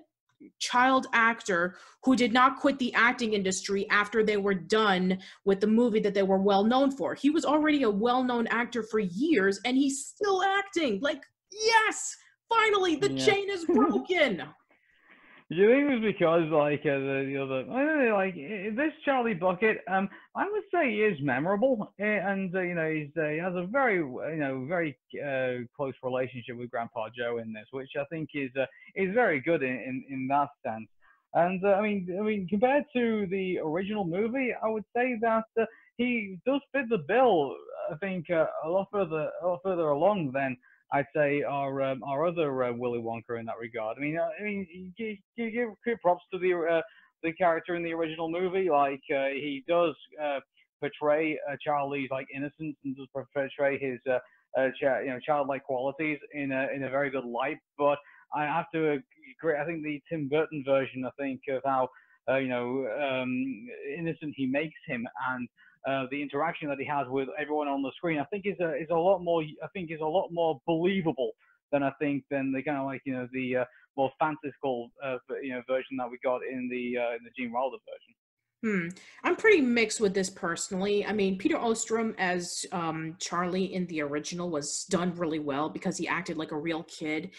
child 0.58 1.06
actor 1.14 1.76
who 2.04 2.16
did 2.16 2.34
not 2.34 2.60
quit 2.60 2.80
the 2.80 2.94
acting 2.96 3.34
industry 3.34 3.88
after 3.92 4.24
they 4.24 4.38
were 4.38 4.56
done 4.56 5.20
with 5.46 5.62
the 5.62 5.68
movie 5.68 6.00
that 6.00 6.16
they 6.16 6.24
were 6.24 6.40
well 6.40 6.64
known 6.64 6.90
for. 6.90 7.14
He 7.14 7.30
was 7.30 7.46
already 7.46 7.84
a 7.84 7.90
well 7.92 8.24
known 8.24 8.48
actor 8.48 8.82
for 8.82 8.98
years 8.98 9.60
and 9.66 9.78
he's 9.78 10.04
still 10.04 10.42
acting. 10.42 11.00
Like, 11.00 11.22
yes, 11.52 12.18
finally, 12.50 12.96
the 12.96 13.12
yeah. 13.12 13.24
chain 13.24 13.52
is 13.52 13.66
broken. 13.66 14.42
You 15.56 15.70
think 15.70 15.84
it 15.84 15.94
was 15.94 16.02
because 16.02 16.50
like 16.50 16.82
uh, 16.82 16.98
the, 16.98 17.30
the 17.30 17.38
other, 17.38 17.60
I 17.72 17.86
don't 17.86 18.06
know, 18.06 18.16
like 18.16 18.34
this 18.34 18.94
Charlie 19.06 19.36
Bucket? 19.36 19.78
Um, 19.88 20.10
I 20.36 20.50
would 20.50 20.64
say 20.74 20.90
he 20.90 21.02
is 21.02 21.18
memorable, 21.22 21.94
eh, 22.00 22.04
and 22.06 22.54
uh, 22.56 22.62
you 22.62 22.74
know 22.74 22.90
he's 22.92 23.12
uh, 23.16 23.28
he 23.28 23.38
has 23.38 23.54
a 23.56 23.68
very 23.68 23.98
you 23.98 24.40
know 24.40 24.66
very 24.68 24.98
uh, 25.24 25.66
close 25.76 25.94
relationship 26.02 26.58
with 26.58 26.72
Grandpa 26.72 27.10
Joe 27.16 27.38
in 27.38 27.54
this, 27.54 27.68
which 27.72 27.92
I 28.00 28.06
think 28.06 28.30
is 28.34 28.50
uh, 28.60 28.66
is 28.96 29.14
very 29.14 29.42
good 29.42 29.62
in, 29.62 29.70
in, 29.70 30.04
in 30.10 30.28
that 30.30 30.50
sense. 30.66 30.88
And 31.36 31.64
uh, 31.64 31.74
I 31.74 31.82
mean, 31.82 32.18
I 32.20 32.24
mean, 32.24 32.48
compared 32.48 32.86
to 32.94 33.28
the 33.30 33.60
original 33.60 34.06
movie, 34.06 34.54
I 34.64 34.68
would 34.68 34.86
say 34.96 35.18
that 35.22 35.46
he 35.98 36.40
does 36.46 36.62
fit 36.72 36.90
the 36.90 37.00
bill. 37.08 37.56
I 37.92 37.96
think 37.98 38.30
uh, 38.30 38.46
a 38.64 38.70
lot 38.70 38.88
further, 38.92 39.30
a 39.42 39.48
lot 39.48 39.60
further 39.64 39.90
along 39.90 40.32
than 40.34 40.58
I'd 40.92 41.06
say 41.16 41.44
our 41.44 41.82
um, 41.82 42.04
our 42.04 42.26
other 42.26 42.64
uh, 42.64 42.74
Willy 42.74 43.00
Wonka 43.00 43.40
in 43.40 43.46
that 43.46 43.58
regard. 43.60 43.98
I 43.98 44.02
mean, 44.02 44.18
uh, 44.18 44.30
I 44.40 44.44
mean, 44.44 44.68
you, 44.98 45.18
give 45.36 46.00
props 46.02 46.24
to 46.32 46.40
the 46.40 46.54
uh, 46.54 46.82
the 47.24 47.34
character 47.34 47.76
in 47.76 47.84
the 47.84 47.94
original 47.94 48.30
movie. 48.30 48.70
Like 48.70 49.02
uh, 49.14 49.28
he 49.34 49.64
does 49.68 49.96
uh, 50.22 50.40
portray 50.80 51.40
Charlie's 51.64 52.10
like 52.12 52.28
innocence 52.36 52.76
and 52.84 52.96
does 52.96 53.08
portray 53.14 53.80
his 53.80 54.00
you 54.06 55.08
know 55.08 55.20
childlike 55.26 55.64
qualities 55.64 56.20
in 56.34 56.52
a 56.52 56.68
in 56.76 56.84
a 56.84 56.90
very 56.90 57.10
good 57.10 57.26
light. 57.26 57.58
But 57.78 57.98
I 58.36 58.44
have 58.46 58.66
to 58.74 59.02
agree. 59.40 59.58
I 59.60 59.66
think 59.66 59.84
the 59.84 60.02
Tim 60.10 60.28
Burton 60.28 60.64
version, 60.66 61.06
I 61.06 61.12
think 61.20 61.42
of 61.50 61.62
how 61.66 61.90
you 62.38 62.48
know 62.48 62.88
um, 63.02 63.68
innocent 63.98 64.34
he 64.36 64.46
makes 64.46 64.80
him 64.88 65.08
and 65.30 65.48
uh, 65.88 66.06
the 66.12 66.22
interaction 66.22 66.70
that 66.70 66.80
he 66.80 66.86
has 66.86 67.08
with 67.10 67.28
everyone 67.40 67.68
on 67.68 67.82
the 67.82 67.92
screen, 67.98 68.20
I 68.20 68.26
think 68.26 68.46
is 68.46 68.60
a 68.62 68.76
is 68.76 68.88
a 68.92 68.96
lot 68.96 69.20
more. 69.20 69.42
I 69.42 69.68
think 69.74 69.92
is 69.92 70.02
a 70.02 70.06
lot 70.06 70.30
more 70.32 70.60
believable 70.66 71.32
than 71.72 71.84
I 71.84 71.92
think 72.00 72.24
than 72.30 72.52
the 72.52 72.64
kind 72.64 72.78
of 72.78 72.86
like 72.86 73.02
you 73.06 73.14
know 73.14 73.28
the 73.34 73.58
uh, 73.58 73.66
more 73.98 74.12
fantastical 74.20 74.92
uh, 75.04 75.18
you 75.42 75.54
know 75.54 75.62
version 75.68 75.98
that 75.98 76.10
we 76.10 76.18
got 76.24 76.42
in 76.50 76.70
the 76.70 76.98
uh, 76.98 77.16
in 77.16 77.24
the 77.24 77.32
Gene 77.38 77.52
Wilder 77.52 77.78
version. 77.78 78.16
Hmm. 78.64 78.88
I'm 79.26 79.36
pretty 79.36 79.60
mixed 79.60 80.00
with 80.00 80.14
this 80.14 80.30
personally. 80.30 81.06
I 81.06 81.12
mean, 81.12 81.38
Peter 81.38 81.58
Ostrum 81.58 82.16
as 82.18 82.66
um, 82.72 83.18
Charlie 83.20 83.74
in 83.74 83.86
the 83.88 84.02
original 84.02 84.50
was 84.50 84.86
done 84.86 85.14
really 85.16 85.40
well 85.40 85.68
because 85.68 85.98
he 85.98 86.08
acted 86.08 86.38
like 86.38 86.54
a 86.54 86.58
real 86.58 86.84
kid 86.84 87.32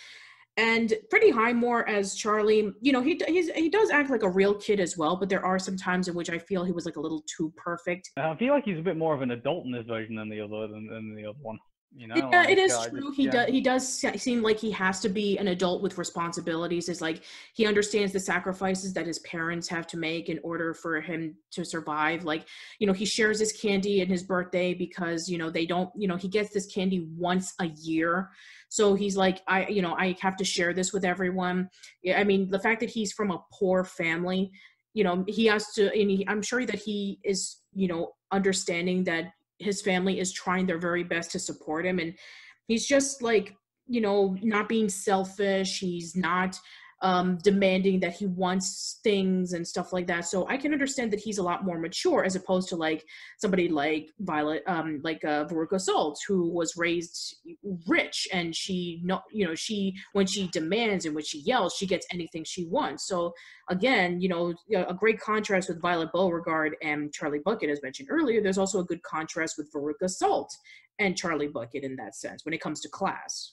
and 0.56 0.94
Freddie 1.10 1.30
Highmore 1.30 1.88
as 1.88 2.14
Charlie, 2.14 2.72
you 2.80 2.92
know, 2.92 3.02
he 3.02 3.20
he 3.26 3.68
does 3.68 3.90
act 3.90 4.10
like 4.10 4.22
a 4.22 4.28
real 4.28 4.54
kid 4.54 4.78
as 4.78 4.96
well, 4.96 5.16
but 5.16 5.28
there 5.28 5.44
are 5.44 5.58
some 5.58 5.76
times 5.76 6.06
in 6.08 6.14
which 6.14 6.30
I 6.30 6.38
feel 6.38 6.64
he 6.64 6.72
was 6.72 6.86
like 6.86 6.96
a 6.96 7.00
little 7.00 7.24
too 7.26 7.52
perfect. 7.56 8.10
I 8.16 8.36
feel 8.36 8.52
like 8.52 8.64
he's 8.64 8.78
a 8.78 8.82
bit 8.82 8.96
more 8.96 9.14
of 9.14 9.22
an 9.22 9.32
adult 9.32 9.66
in 9.66 9.72
this 9.72 9.86
version 9.86 10.14
than 10.14 10.28
the 10.28 10.40
other 10.40 10.68
than, 10.68 10.86
than 10.86 11.14
the 11.16 11.26
other 11.26 11.38
one. 11.42 11.58
You 11.96 12.08
know, 12.08 12.16
yeah, 12.16 12.40
like, 12.40 12.50
it 12.50 12.58
is 12.58 12.72
uh, 12.72 12.88
true. 12.88 13.02
Just, 13.02 13.16
he 13.16 13.24
yeah. 13.26 13.30
does. 13.30 13.48
He 13.50 13.60
does 13.60 14.04
seem 14.20 14.42
like 14.42 14.58
he 14.58 14.72
has 14.72 14.98
to 15.00 15.08
be 15.08 15.38
an 15.38 15.48
adult 15.48 15.80
with 15.80 15.96
responsibilities. 15.96 16.88
Is 16.88 17.00
like 17.00 17.22
he 17.54 17.66
understands 17.66 18.12
the 18.12 18.18
sacrifices 18.18 18.92
that 18.94 19.06
his 19.06 19.20
parents 19.20 19.68
have 19.68 19.86
to 19.88 19.96
make 19.96 20.28
in 20.28 20.40
order 20.42 20.74
for 20.74 21.00
him 21.00 21.36
to 21.52 21.64
survive. 21.64 22.24
Like 22.24 22.48
you 22.80 22.88
know, 22.88 22.92
he 22.92 23.04
shares 23.04 23.38
his 23.38 23.52
candy 23.52 24.00
and 24.00 24.10
his 24.10 24.24
birthday 24.24 24.74
because 24.74 25.28
you 25.28 25.38
know 25.38 25.50
they 25.50 25.66
don't. 25.66 25.88
You 25.96 26.08
know, 26.08 26.16
he 26.16 26.26
gets 26.26 26.52
this 26.52 26.66
candy 26.66 27.06
once 27.16 27.54
a 27.60 27.66
year, 27.66 28.30
so 28.74 28.94
he's 28.94 29.16
like, 29.16 29.40
I 29.46 29.68
you 29.68 29.82
know, 29.82 29.94
I 29.94 30.16
have 30.20 30.36
to 30.38 30.44
share 30.44 30.74
this 30.74 30.92
with 30.92 31.04
everyone. 31.04 31.70
I 32.12 32.24
mean, 32.24 32.50
the 32.50 32.58
fact 32.58 32.80
that 32.80 32.90
he's 32.90 33.12
from 33.12 33.30
a 33.30 33.40
poor 33.52 33.84
family, 33.84 34.50
you 34.94 35.04
know, 35.04 35.24
he 35.28 35.46
has 35.46 35.72
to. 35.74 35.92
And 35.92 36.10
he, 36.10 36.26
I'm 36.26 36.42
sure 36.42 36.66
that 36.66 36.80
he 36.80 37.20
is, 37.22 37.58
you 37.72 37.86
know, 37.86 38.14
understanding 38.32 39.04
that 39.04 39.26
his 39.60 39.80
family 39.80 40.18
is 40.18 40.32
trying 40.32 40.66
their 40.66 40.80
very 40.80 41.04
best 41.04 41.30
to 41.30 41.38
support 41.38 41.86
him 41.86 42.00
and 42.00 42.14
he's 42.66 42.84
just 42.84 43.22
like 43.22 43.54
you 43.86 44.00
know 44.00 44.36
not 44.42 44.68
being 44.68 44.88
selfish 44.88 45.78
he's 45.78 46.16
not 46.16 46.58
um, 47.02 47.38
demanding 47.42 48.00
that 48.00 48.14
he 48.14 48.26
wants 48.26 49.00
things 49.02 49.52
and 49.52 49.66
stuff 49.66 49.92
like 49.92 50.06
that. 50.06 50.26
So 50.26 50.46
I 50.48 50.56
can 50.56 50.72
understand 50.72 51.12
that 51.12 51.20
he's 51.20 51.38
a 51.38 51.42
lot 51.42 51.64
more 51.64 51.78
mature 51.78 52.24
as 52.24 52.36
opposed 52.36 52.68
to 52.70 52.76
like 52.76 53.04
somebody 53.38 53.68
like 53.68 54.10
Violet, 54.20 54.62
um, 54.66 55.00
like 55.02 55.24
uh, 55.24 55.44
Veruca 55.44 55.80
Salt, 55.80 56.18
who 56.26 56.48
was 56.50 56.76
raised 56.76 57.36
rich 57.86 58.26
and 58.32 58.54
she, 58.54 59.02
you 59.32 59.46
know, 59.46 59.54
she 59.54 59.94
when 60.12 60.26
she 60.26 60.48
demands 60.48 61.04
and 61.04 61.14
when 61.14 61.24
she 61.24 61.40
yells, 61.40 61.74
she 61.74 61.86
gets 61.86 62.06
anything 62.10 62.44
she 62.44 62.66
wants. 62.66 63.06
So 63.06 63.34
again, 63.68 64.20
you 64.20 64.28
know, 64.28 64.54
a 64.74 64.94
great 64.94 65.20
contrast 65.20 65.68
with 65.68 65.82
Violet 65.82 66.12
Beauregarde 66.12 66.76
and 66.82 67.12
Charlie 67.12 67.40
Bucket, 67.44 67.70
as 67.70 67.82
mentioned 67.82 68.08
earlier. 68.10 68.42
There's 68.42 68.58
also 68.58 68.80
a 68.80 68.84
good 68.84 69.02
contrast 69.02 69.56
with 69.58 69.72
Veruca 69.72 70.08
Salt 70.08 70.54
and 70.98 71.16
Charlie 71.16 71.48
Bucket 71.48 71.84
in 71.84 71.96
that 71.96 72.14
sense 72.14 72.44
when 72.44 72.54
it 72.54 72.60
comes 72.60 72.80
to 72.80 72.88
class. 72.88 73.52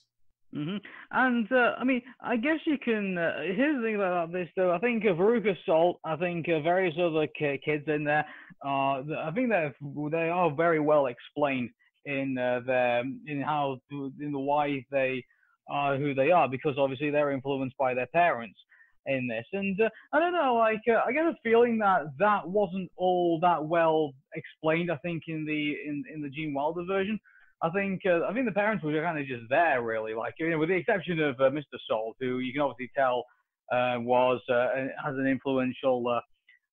Mm-hmm. 0.54 0.76
And 1.12 1.50
uh, 1.50 1.74
I 1.78 1.84
mean, 1.84 2.02
I 2.20 2.36
guess 2.36 2.58
you 2.66 2.76
can. 2.78 3.16
Uh, 3.16 3.40
here's 3.56 3.76
the 3.76 3.82
thing 3.82 3.94
about 3.94 4.32
this, 4.32 4.48
though. 4.54 4.72
I 4.72 4.78
think 4.78 5.04
uh, 5.04 5.14
Veruca 5.14 5.56
Salt, 5.64 5.98
I 6.04 6.16
think 6.16 6.46
uh, 6.48 6.60
various 6.60 6.94
other 7.00 7.26
kids 7.26 7.84
in 7.86 8.04
there. 8.04 8.26
Uh, 8.64 9.00
I 9.00 9.30
think 9.34 9.48
they 9.48 9.70
they 10.10 10.28
are 10.28 10.54
very 10.54 10.78
well 10.80 11.06
explained 11.06 11.70
in 12.04 12.36
uh, 12.36 12.60
their 12.66 13.00
in 13.00 13.40
how 13.40 13.78
in 13.90 14.32
the 14.32 14.38
why 14.38 14.84
they 14.90 15.24
are 15.70 15.96
who 15.96 16.12
they 16.12 16.30
are 16.30 16.48
because 16.48 16.74
obviously 16.76 17.10
they're 17.10 17.30
influenced 17.30 17.76
by 17.78 17.94
their 17.94 18.08
parents 18.08 18.58
in 19.06 19.26
this. 19.28 19.46
And 19.52 19.80
uh, 19.80 19.88
I 20.12 20.20
don't 20.20 20.32
know, 20.32 20.56
like 20.56 20.82
uh, 20.88 21.00
I 21.06 21.12
get 21.12 21.24
a 21.24 21.34
feeling 21.42 21.78
that 21.78 22.12
that 22.18 22.46
wasn't 22.46 22.90
all 22.96 23.38
that 23.40 23.64
well 23.64 24.12
explained. 24.34 24.90
I 24.92 24.96
think 24.98 25.24
in 25.28 25.46
the 25.46 25.76
in 25.88 26.04
in 26.12 26.22
the 26.22 26.30
Gene 26.30 26.52
Wilder 26.52 26.84
version. 26.84 27.18
I 27.62 27.70
think 27.70 28.02
uh, 28.04 28.26
I 28.28 28.34
think 28.34 28.46
the 28.46 28.52
parents 28.52 28.84
were 28.84 28.92
kind 29.02 29.18
of 29.18 29.26
just 29.26 29.44
there, 29.48 29.82
really. 29.82 30.14
Like 30.14 30.34
you 30.38 30.50
know, 30.50 30.58
with 30.58 30.68
the 30.68 30.74
exception 30.74 31.20
of 31.20 31.40
uh, 31.40 31.44
Mr. 31.50 31.78
Salt, 31.88 32.16
who 32.18 32.40
you 32.40 32.52
can 32.52 32.62
obviously 32.62 32.90
tell 32.96 33.24
uh, 33.70 33.96
was 34.00 34.40
uh, 34.50 34.68
has 35.04 35.16
an 35.16 35.26
influential. 35.26 36.06
Uh, 36.06 36.20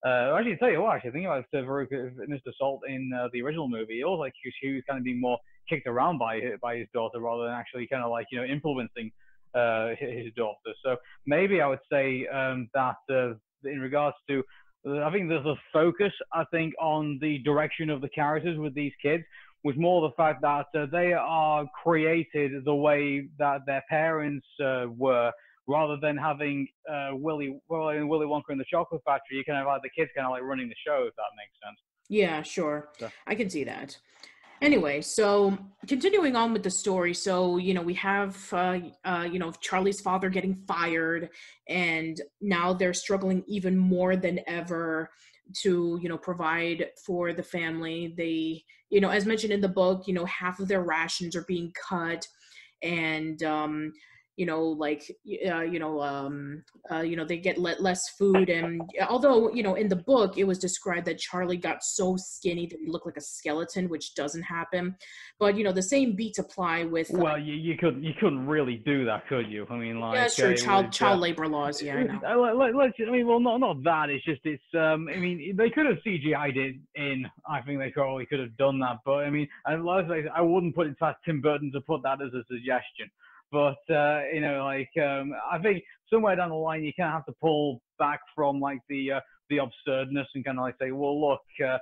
uh, 0.08 0.36
actually, 0.38 0.56
tell 0.58 0.69
you 0.69 0.82
what, 0.82 0.95
actually, 0.95 1.10
I 1.10 1.13
think 1.13 1.26
about 1.26 2.30
Mr. 2.30 2.52
Salt 2.58 2.82
in 2.88 3.12
the 3.34 3.41
original 3.41 3.67
movie. 3.67 4.00
It 4.00 4.06
was 4.06 4.19
like 4.19 4.34
he 4.62 4.73
was 4.73 4.84
kind 4.88 4.97
of 4.97 5.04
being 5.04 5.19
more 5.19 5.38
kicked 5.69 5.88
around 5.88 6.19
by 6.19 6.39
by 6.62 6.78
his 6.78 6.88
daughter 6.93 7.19
rather 7.19 7.43
than 7.43 7.54
actually 7.54 7.88
kind 7.88 8.04
of 8.04 8.12
like 8.12 8.28
you 8.32 8.39
know 8.39 8.45
influencing 8.45 9.12
his 10.00 10.34
daughter. 10.36 10.71
So 10.86 10.95
maybe 11.26 11.62
I 11.62 11.67
would 11.67 11.80
say 11.91 12.28
um, 12.28 12.69
that 12.73 12.95
in 13.65 13.82
regards 13.82 14.15
to 14.30 14.43
I 14.88 15.12
think 15.12 15.28
there's 15.28 15.45
a 15.45 15.56
focus, 15.73 16.13
I 16.32 16.45
think, 16.45 16.73
on 16.80 17.17
the 17.21 17.39
direction 17.39 17.89
of 17.89 18.00
the 18.00 18.10
characters 18.10 18.58
with 18.58 18.73
these 18.73 18.93
kids, 19.02 19.23
was 19.67 19.75
more 19.75 19.99
the 20.01 20.15
fact 20.15 20.41
that 20.41 20.67
uh, 20.80 20.86
they 20.89 21.12
are 21.12 21.65
created 21.84 22.63
the 22.63 22.73
way 22.73 23.27
that 23.38 23.65
their 23.65 23.84
parents 23.89 24.47
uh, 24.63 24.86
were, 24.95 25.30
rather 25.67 25.97
than 26.01 26.15
having 26.15 26.65
uh, 26.89 27.10
Willy, 27.12 27.60
Willy 27.67 28.01
Willy 28.01 28.25
Wonka 28.25 28.51
in 28.51 28.58
the 28.58 28.65
Chocolate 28.71 29.01
Factory. 29.06 29.38
You 29.38 29.43
kind 29.43 29.60
of 29.60 29.67
have 29.67 29.82
the 29.84 29.89
kids 29.89 30.10
kind 30.15 30.25
of 30.25 30.32
like 30.32 30.43
running 30.43 30.69
the 30.69 30.75
show, 30.88 31.03
if 31.10 31.13
that 31.15 31.32
makes 31.36 31.56
sense. 31.62 31.77
Yeah, 32.08 32.41
sure. 32.43 32.89
So. 32.97 33.12
I 33.27 33.36
can 33.36 33.49
see 33.49 33.65
that. 33.65 33.97
Anyway, 34.62 35.01
so 35.01 35.58
continuing 35.86 36.38
on 36.38 36.53
with 36.53 36.63
the 36.63 36.71
story, 36.71 37.13
so 37.13 37.58
you 37.58 37.73
know 37.73 37.82
we 37.82 37.93
have 37.95 38.36
uh, 38.53 38.80
uh, 39.03 39.27
you 39.30 39.38
know 39.38 39.51
Charlie's 39.60 39.99
father 39.99 40.30
getting 40.30 40.56
fired, 40.65 41.30
and 41.67 42.21
now 42.39 42.71
they're 42.71 42.93
struggling 42.93 43.43
even 43.47 43.77
more 43.77 44.15
than 44.15 44.39
ever 44.47 45.10
to 45.53 45.99
you 46.01 46.10
know 46.10 46.17
provide 46.17 46.88
for 47.05 47.33
the 47.33 47.43
family. 47.43 48.13
They 48.17 48.63
you 48.89 49.01
know 49.01 49.10
as 49.10 49.25
mentioned 49.25 49.53
in 49.53 49.62
the 49.62 49.67
book 49.67 50.07
you 50.07 50.13
know 50.13 50.25
half 50.25 50.60
of 50.60 50.67
their 50.67 50.83
rations 50.83 51.36
are 51.36 51.45
being 51.47 51.73
cut 51.89 52.27
and 52.83 53.41
um 53.43 53.91
you 54.38 54.45
know 54.45 54.63
like 54.63 55.04
uh, 55.50 55.62
you 55.62 55.80
know 55.80 56.02
um 56.02 56.63
uh, 56.91 57.02
you 57.02 57.15
know 57.15 57.26
they 57.26 57.38
get 57.38 57.58
le- 57.58 57.76
less 57.80 58.10
food 58.10 58.50
and 58.50 58.82
although 59.10 59.52
you 59.52 59.63
know 59.63 59.76
in 59.76 59.89
the 59.89 59.95
book 59.95 60.38
it 60.38 60.45
was 60.45 60.60
described 60.60 61.06
that 61.06 61.17
charlie 61.17 61.58
got 61.58 61.84
so 61.84 62.15
skinny 62.15 62.67
that 62.67 62.80
he 62.80 62.88
looked 62.88 63.06
like 63.06 63.17
a 63.17 63.21
skeleton 63.21 63.89
which 63.89 64.15
doesn't 64.15 64.43
happen. 64.43 64.95
But 65.39 65.58
you 65.58 65.63
know 65.63 65.71
the 65.71 65.82
same 65.82 66.15
beats 66.15 66.39
apply 66.39 66.84
with 66.84 67.13
uh, 67.13 67.17
well 67.17 67.40
you, 67.40 67.54
you 67.54 67.77
couldn't 67.77 68.04
you 68.04 68.13
couldn't 68.19 68.48
really 68.48 68.77
do 68.85 69.06
that 69.06 69.27
could 69.27 69.50
you? 69.50 69.65
I 69.69 69.75
mean 69.75 70.00
like 70.00 70.15
yeah 70.15 70.21
that's 70.21 70.35
true 70.35 70.56
child 70.56 70.88
was, 70.88 70.96
child 70.96 71.17
uh, 71.17 71.21
labor 71.21 71.48
laws 71.48 71.81
yeah 71.81 71.96
I, 71.96 72.04
know. 72.04 72.50
Uh, 72.50 72.54
let, 72.54 72.75
let, 72.75 72.94
i 73.08 73.12
mean 73.12 73.27
well 73.27 73.40
not 73.40 73.58
not 73.58 73.83
that 73.83 74.10
it's 74.10 74.23
just 74.25 74.42
it's 74.44 74.63
um 74.73 75.08
i 75.13 75.17
mean 75.17 75.56
they 75.56 75.69
could 75.69 75.85
have 75.85 75.98
cgi'd 76.06 76.58
it 76.58 76.75
in 76.96 77.25
i 77.50 77.62
think 77.62 77.79
they 77.79 77.90
probably 77.90 78.25
could 78.25 78.40
have 78.40 78.56
done 78.58 78.79
that 78.79 78.98
but 79.06 79.25
i 79.25 79.29
mean 79.29 79.48
I, 79.65 79.73
I 79.73 80.42
wouldn't 80.42 80.75
put 80.75 80.88
it 80.88 81.00
past 81.00 81.17
tim 81.25 81.42
burton 81.42 81.71
to 81.73 81.81
put 81.81 82.02
that 82.04 82.21
as 82.21 82.33
a 82.33 82.44
suggestion 82.48 83.10
but 83.52 83.77
uh, 83.89 84.21
you 84.33 84.41
know, 84.41 84.63
like 84.65 84.89
um, 85.04 85.33
I 85.50 85.58
think 85.60 85.83
somewhere 86.12 86.35
down 86.35 86.50
the 86.50 86.56
line 86.56 86.83
you 86.83 86.93
kind 86.98 87.10
of 87.10 87.13
have 87.13 87.25
to 87.25 87.33
pull 87.41 87.81
back 88.00 88.19
from 88.35 88.60
like 88.60 88.79
the 88.89 89.13
uh, 89.13 89.19
the 89.50 89.60
absurdness 89.60 90.27
and 90.35 90.43
kind 90.43 90.58
of 90.58 90.63
like 90.63 90.75
say, 90.81 90.91
well, 90.91 91.19
look, 91.19 91.41
uh, 91.65 91.77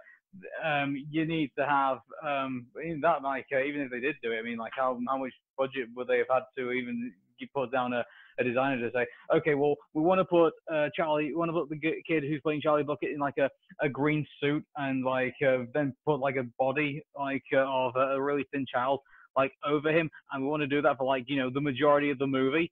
um, 0.64 0.96
you 1.10 1.26
need 1.26 1.52
to 1.58 1.66
have 1.66 2.00
um, 2.26 2.68
that 3.02 3.24
like 3.24 3.48
uh, 3.54 3.64
even 3.64 3.82
if 3.82 3.92
they 3.92 4.00
did 4.00 4.16
do 4.22 4.32
it, 4.32 4.40
I 4.40 4.42
mean, 4.42 4.58
like 4.58 4.74
how 4.76 5.00
how 5.08 5.18
much 5.18 5.34
budget 5.58 5.90
would 5.96 6.08
they 6.08 6.20
have 6.20 6.28
had 6.30 6.44
to 6.58 6.72
even 6.72 7.12
put 7.54 7.72
down 7.72 7.94
a, 7.94 8.04
a 8.40 8.44
designer 8.44 8.80
to 8.80 8.92
say, 8.94 9.06
okay, 9.36 9.56
well, 9.56 9.76
we 9.94 10.02
want 10.02 10.20
to 10.20 10.26
put 10.26 10.54
uh, 10.72 10.88
Charlie, 10.96 11.28
we 11.28 11.36
want 11.36 11.50
to 11.50 11.54
put 11.54 11.70
the 11.70 11.80
kid 12.08 12.24
who's 12.24 12.42
playing 12.42 12.62
Charlie 12.62 12.84
Bucket 12.84 13.12
in 13.12 13.20
like 13.20 13.38
a, 13.38 13.50
a 13.82 13.90
green 13.90 14.26
suit 14.42 14.64
and 14.78 15.04
like 15.04 15.36
uh, 15.46 15.64
then 15.74 15.94
put 16.06 16.20
like 16.20 16.36
a 16.38 16.46
body 16.58 17.04
like 17.18 17.44
uh, 17.54 17.66
of 17.68 17.96
a 17.96 18.22
really 18.22 18.46
thin 18.54 18.66
child 18.72 19.00
like 19.36 19.54
over 19.66 19.90
him, 19.90 20.10
and 20.32 20.44
we 20.44 20.50
want 20.50 20.62
to 20.62 20.68
do 20.68 20.82
that 20.82 20.98
for 20.98 21.06
like 21.06 21.26
you 21.28 21.38
know 21.38 21.50
the 21.50 21.62
majority 21.62 22.10
of 22.10 22.20
the 22.20 22.28
movie. 22.28 22.72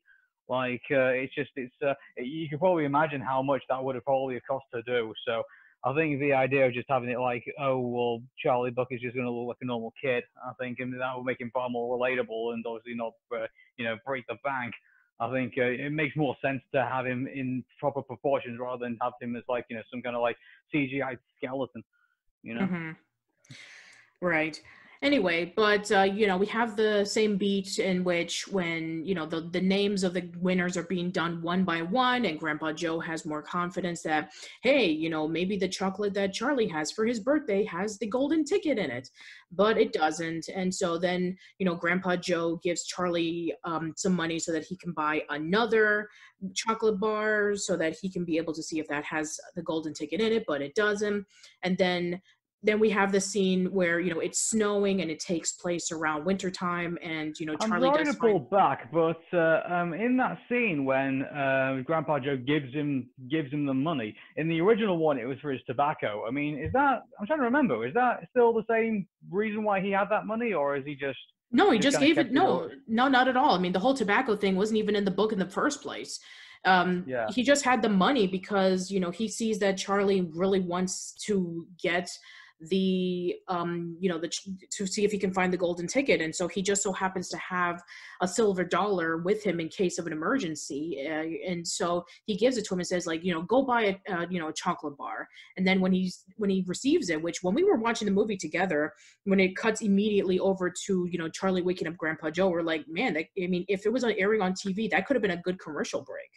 Like 0.49 0.81
uh, 0.91 1.15
it's 1.15 1.33
just 1.33 1.51
it's 1.55 1.73
uh, 1.85 1.93
you 2.17 2.49
can 2.49 2.59
probably 2.59 2.85
imagine 2.85 3.21
how 3.21 3.41
much 3.41 3.61
that 3.69 3.83
would 3.83 3.95
have 3.95 4.03
probably 4.03 4.39
cost 4.41 4.65
to 4.73 4.81
do. 4.83 5.13
So 5.25 5.43
I 5.85 5.93
think 5.93 6.19
the 6.19 6.33
idea 6.33 6.65
of 6.65 6.73
just 6.73 6.87
having 6.89 7.09
it 7.09 7.19
like, 7.19 7.43
oh 7.59 7.79
well, 7.79 8.21
Charlie 8.37 8.71
Buck 8.71 8.87
is 8.91 9.01
just 9.01 9.15
going 9.15 9.25
to 9.25 9.31
look 9.31 9.47
like 9.47 9.57
a 9.61 9.65
normal 9.65 9.93
kid. 10.01 10.23
I 10.45 10.51
think 10.59 10.79
and 10.79 10.93
that 10.93 11.15
will 11.15 11.23
make 11.23 11.39
him 11.39 11.51
far 11.53 11.69
more 11.69 11.97
relatable 11.97 12.53
and 12.53 12.65
obviously 12.65 12.95
not 12.95 13.13
uh, 13.33 13.47
you 13.77 13.85
know 13.85 13.97
break 14.05 14.25
the 14.27 14.35
bank. 14.43 14.73
I 15.19 15.31
think 15.31 15.53
uh, 15.57 15.63
it 15.63 15.91
makes 15.91 16.15
more 16.17 16.35
sense 16.43 16.61
to 16.73 16.83
have 16.83 17.05
him 17.05 17.27
in 17.33 17.63
proper 17.79 18.01
proportions 18.01 18.59
rather 18.59 18.83
than 18.83 18.97
have 19.01 19.13
him 19.21 19.35
as 19.35 19.43
like 19.47 19.65
you 19.69 19.77
know 19.77 19.83
some 19.91 20.01
kind 20.01 20.15
of 20.15 20.21
like 20.21 20.37
CGI 20.73 21.17
skeleton. 21.37 21.83
You 22.41 22.55
know. 22.55 22.61
Mm-hmm. 22.61 22.91
Right 24.21 24.61
anyway 25.03 25.53
but 25.55 25.91
uh, 25.91 26.01
you 26.01 26.25
know 26.25 26.37
we 26.37 26.45
have 26.45 26.75
the 26.75 27.05
same 27.05 27.37
beat 27.37 27.77
in 27.77 28.03
which 28.03 28.47
when 28.47 29.05
you 29.05 29.13
know 29.13 29.25
the, 29.25 29.41
the 29.51 29.61
names 29.61 30.03
of 30.03 30.13
the 30.13 30.27
winners 30.39 30.75
are 30.75 30.83
being 30.83 31.11
done 31.11 31.41
one 31.41 31.63
by 31.63 31.81
one 31.81 32.25
and 32.25 32.39
grandpa 32.39 32.71
joe 32.71 32.99
has 32.99 33.25
more 33.25 33.41
confidence 33.41 34.01
that 34.01 34.31
hey 34.61 34.85
you 34.85 35.09
know 35.09 35.27
maybe 35.27 35.57
the 35.57 35.67
chocolate 35.67 36.13
that 36.13 36.33
charlie 36.33 36.67
has 36.67 36.91
for 36.91 37.05
his 37.05 37.19
birthday 37.19 37.63
has 37.63 37.97
the 37.99 38.07
golden 38.07 38.43
ticket 38.43 38.77
in 38.77 38.91
it. 38.91 39.09
But 39.51 39.77
it 39.77 39.93
doesn't. 39.93 40.49
And 40.53 40.73
so 40.73 40.97
then 40.97 41.37
you 41.59 41.65
know 41.65 41.75
grandpa 41.75 42.15
joe 42.15 42.59
gives 42.63 42.85
charlie 42.85 43.53
um, 43.63 43.93
some 43.95 44.15
money 44.15 44.39
so 44.39 44.51
that 44.51 44.63
he 44.63 44.77
can 44.77 44.91
buy 44.93 45.23
another 45.29 46.09
chocolate 46.55 46.99
bar 46.99 47.55
so 47.55 47.77
that 47.77 47.95
he 48.01 48.09
can 48.09 48.25
be 48.25 48.37
able 48.37 48.53
to 48.53 48.63
see 48.63 48.79
if 48.79 48.87
that 48.87 49.05
has 49.05 49.39
the 49.55 49.61
golden 49.61 49.93
ticket 49.93 50.21
in 50.21 50.31
it 50.33 50.45
but 50.47 50.61
it 50.61 50.75
doesn't. 50.75 51.25
And 51.63 51.77
then 51.77 52.21
then 52.63 52.79
we 52.79 52.89
have 52.89 53.11
the 53.11 53.19
scene 53.19 53.65
where 53.71 53.99
you 53.99 54.13
know 54.13 54.19
it's 54.19 54.39
snowing 54.39 55.01
and 55.01 55.11
it 55.11 55.19
takes 55.19 55.51
place 55.51 55.91
around 55.91 56.25
wintertime 56.25 56.97
and 57.03 57.37
you 57.39 57.45
know 57.45 57.55
Charlie 57.57 57.87
I'm 57.87 57.93
sorry 57.93 58.05
does 58.05 58.15
to 58.15 58.19
pull 58.19 58.39
back, 58.39 58.91
but 58.91 59.21
uh, 59.33 59.61
um, 59.67 59.93
in 59.93 60.17
that 60.17 60.39
scene 60.49 60.85
when 60.85 61.23
uh, 61.23 61.81
Grandpa 61.85 62.19
Joe 62.19 62.37
gives 62.37 62.73
him 62.73 63.09
gives 63.29 63.51
him 63.51 63.65
the 63.65 63.73
money 63.73 64.15
in 64.37 64.47
the 64.47 64.61
original 64.61 64.97
one, 64.97 65.19
it 65.19 65.25
was 65.25 65.37
for 65.39 65.51
his 65.51 65.61
tobacco. 65.67 66.25
I 66.27 66.31
mean, 66.31 66.57
is 66.57 66.71
that 66.73 67.03
I'm 67.19 67.27
trying 67.27 67.39
to 67.39 67.45
remember? 67.45 67.85
Is 67.85 67.93
that 67.93 68.27
still 68.31 68.53
the 68.53 68.63
same 68.69 69.07
reason 69.29 69.63
why 69.63 69.81
he 69.81 69.91
had 69.91 70.05
that 70.09 70.25
money, 70.25 70.53
or 70.53 70.75
is 70.75 70.85
he 70.85 70.95
just 70.95 71.19
no? 71.51 71.71
He 71.71 71.79
just, 71.79 71.95
just 71.95 71.99
gave 72.01 72.17
it. 72.17 72.31
No, 72.31 72.63
it 72.63 72.79
no, 72.87 73.07
not 73.07 73.27
at 73.27 73.35
all. 73.35 73.55
I 73.55 73.59
mean, 73.59 73.73
the 73.73 73.79
whole 73.79 73.93
tobacco 73.93 74.35
thing 74.35 74.55
wasn't 74.55 74.77
even 74.77 74.95
in 74.95 75.05
the 75.05 75.11
book 75.11 75.33
in 75.33 75.39
the 75.39 75.49
first 75.49 75.81
place. 75.81 76.19
Um, 76.65 77.03
yeah. 77.05 77.27
He 77.29 77.43
just 77.43 77.65
had 77.65 77.81
the 77.81 77.89
money 77.89 78.25
because 78.25 78.89
you 78.89 78.99
know 78.99 79.11
he 79.11 79.27
sees 79.27 79.59
that 79.59 79.77
Charlie 79.77 80.21
really 80.33 80.61
wants 80.61 81.13
to 81.25 81.67
get 81.81 82.09
the 82.69 83.35
um 83.47 83.97
you 83.99 84.09
know 84.09 84.17
the 84.17 84.31
to 84.71 84.85
see 84.85 85.03
if 85.03 85.11
he 85.11 85.17
can 85.17 85.33
find 85.33 85.51
the 85.51 85.57
golden 85.57 85.87
ticket. 85.87 86.21
And 86.21 86.33
so 86.33 86.47
he 86.47 86.61
just 86.61 86.83
so 86.83 86.91
happens 86.91 87.29
to 87.29 87.37
have 87.37 87.81
a 88.21 88.27
silver 88.27 88.63
dollar 88.63 89.17
with 89.17 89.43
him 89.43 89.59
in 89.59 89.69
case 89.69 89.97
of 89.99 90.07
an 90.07 90.13
emergency. 90.13 91.05
Uh, 91.07 91.51
and 91.51 91.67
so 91.67 92.05
he 92.25 92.35
gives 92.35 92.57
it 92.57 92.65
to 92.65 92.73
him 92.73 92.79
and 92.79 92.87
says 92.87 93.07
like 93.07 93.23
you 93.23 93.33
know 93.33 93.41
go 93.43 93.63
buy 93.63 93.97
a 94.07 94.13
uh, 94.13 94.25
you 94.29 94.39
know 94.39 94.49
a 94.49 94.53
chocolate 94.53 94.97
bar. 94.97 95.27
And 95.57 95.67
then 95.67 95.81
when 95.81 95.91
he's 95.91 96.23
when 96.37 96.49
he 96.49 96.63
receives 96.67 97.09
it 97.09 97.21
which 97.21 97.41
when 97.41 97.55
we 97.55 97.63
were 97.63 97.77
watching 97.77 98.05
the 98.05 98.11
movie 98.11 98.37
together 98.37 98.93
when 99.25 99.39
it 99.39 99.55
cuts 99.55 99.81
immediately 99.81 100.39
over 100.39 100.71
to 100.85 101.07
you 101.11 101.17
know 101.17 101.29
charlie 101.29 101.61
waking 101.61 101.87
up 101.87 101.97
grandpa 101.97 102.29
joe 102.29 102.49
we're 102.49 102.61
like 102.61 102.85
man 102.87 103.13
that, 103.13 103.25
i 103.41 103.47
mean 103.47 103.65
if 103.67 103.85
it 103.85 103.93
was 103.93 104.03
on 104.03 104.13
airing 104.17 104.41
on 104.41 104.53
tv 104.53 104.89
that 104.89 105.05
could 105.05 105.15
have 105.15 105.21
been 105.21 105.31
a 105.31 105.37
good 105.37 105.59
commercial 105.59 106.01
break. 106.01 106.29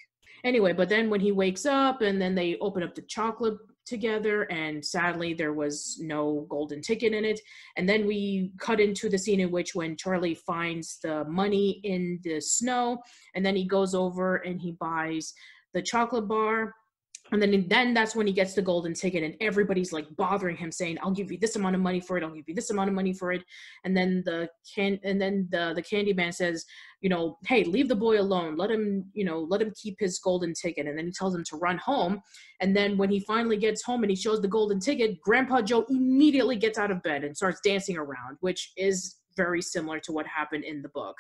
Anyway 0.45 0.73
but 0.73 0.89
then 0.89 1.11
when 1.11 1.21
he 1.21 1.33
wakes 1.33 1.67
up 1.67 2.01
and 2.03 2.21
then 2.21 2.35
they 2.35 2.57
open 2.61 2.83
up 2.83 2.95
the 2.95 3.03
chocolate 3.03 3.57
together 3.87 4.43
and 4.51 4.85
sadly 4.85 5.33
there 5.33 5.53
was 5.53 5.99
no 6.01 6.47
golden 6.51 6.83
ticket 6.83 7.13
in 7.13 7.25
it. 7.25 7.41
And 7.77 7.89
then 7.89 8.07
we 8.07 8.53
cut 8.59 8.81
into 8.81 9.09
the 9.09 9.19
scene 9.19 9.41
in 9.41 9.51
which 9.51 9.75
when 9.75 9.97
charlie 9.97 10.35
finds 10.35 10.99
the 11.03 11.25
money 11.25 11.81
in 11.85 12.21
the 12.23 12.41
snow 12.41 13.03
and 13.35 13.45
then 13.45 13.57
he 13.57 13.65
goes 13.65 13.95
over 13.95 14.37
and 14.37 14.61
he 14.61 14.73
buys 14.73 15.33
the 15.73 15.83
chocolate 15.83 16.29
bar 16.29 16.75
and 17.33 17.43
then 17.43 17.67
then 17.69 17.95
that's 17.95 18.15
when 18.15 18.27
he 18.27 18.33
gets 18.33 18.55
the 18.55 18.63
golden 18.63 18.95
ticket 18.95 19.23
and 19.23 19.35
everybody's 19.41 19.93
like 19.93 20.07
bothering 20.17 20.57
him 20.57 20.71
saying 20.71 20.97
i'll 21.03 21.11
give 21.11 21.31
you 21.31 21.39
this 21.39 21.57
amount 21.57 21.75
of 21.75 21.81
money 21.81 22.01
for 22.01 22.17
it 22.17 22.25
i'll 22.25 22.31
give 22.31 22.49
you 22.49 22.55
this 22.55 22.71
amount 22.71 22.89
of 22.89 22.95
money 22.95 23.13
for 23.13 23.33
it. 23.33 23.45
And 23.85 23.97
then 23.97 24.23
the 24.25 24.49
can 24.75 24.99
and 25.05 25.21
then 25.21 25.49
the 25.51 25.73
the 25.75 25.83
candy 25.83 26.13
man 26.13 26.33
says 26.33 26.65
you 27.01 27.09
know 27.09 27.39
hey 27.47 27.65
leave 27.65 27.89
the 27.89 27.97
boy 27.97 28.21
alone. 28.21 28.57
Let 28.57 28.71
him 28.71 29.05
you 29.13 29.25
know 29.25 29.41
let 29.41 29.63
him 29.63 29.73
keep 29.81 29.97
his 29.99 30.19
golden 30.19 30.55
ticket. 30.55 30.87
And 30.87 30.99
then 30.99 31.07
he 31.07 31.13
tells 31.13 31.35
him 31.35 31.45
to 31.45 31.57
run 31.57 31.79
home. 31.79 32.21
And 32.61 32.77
then 32.77 32.97
when 32.97 33.11
he 33.11 33.21
finally 33.21 33.57
gets 33.57 33.83
home 33.83 34.03
and 34.03 34.11
he 34.11 34.17
shows 34.17 34.41
the 34.41 34.49
golden 34.49 34.81
ticket 34.81 35.21
grandpa 35.21 35.63
joe 35.63 35.85
immediately 35.89 36.57
gets 36.57 36.79
out 36.79 36.91
of 36.91 37.03
bed 37.03 37.25
and 37.25 37.37
starts 37.37 37.61
dancing 37.61 37.97
around 37.97 38.39
which 38.41 38.73
is 38.77 39.17
very 39.37 39.63
similar 39.63 40.01
to 40.01 40.13
what 40.13 40.27
happened 40.27 40.65
in 40.65 40.83
the 40.83 40.89
book. 40.89 41.17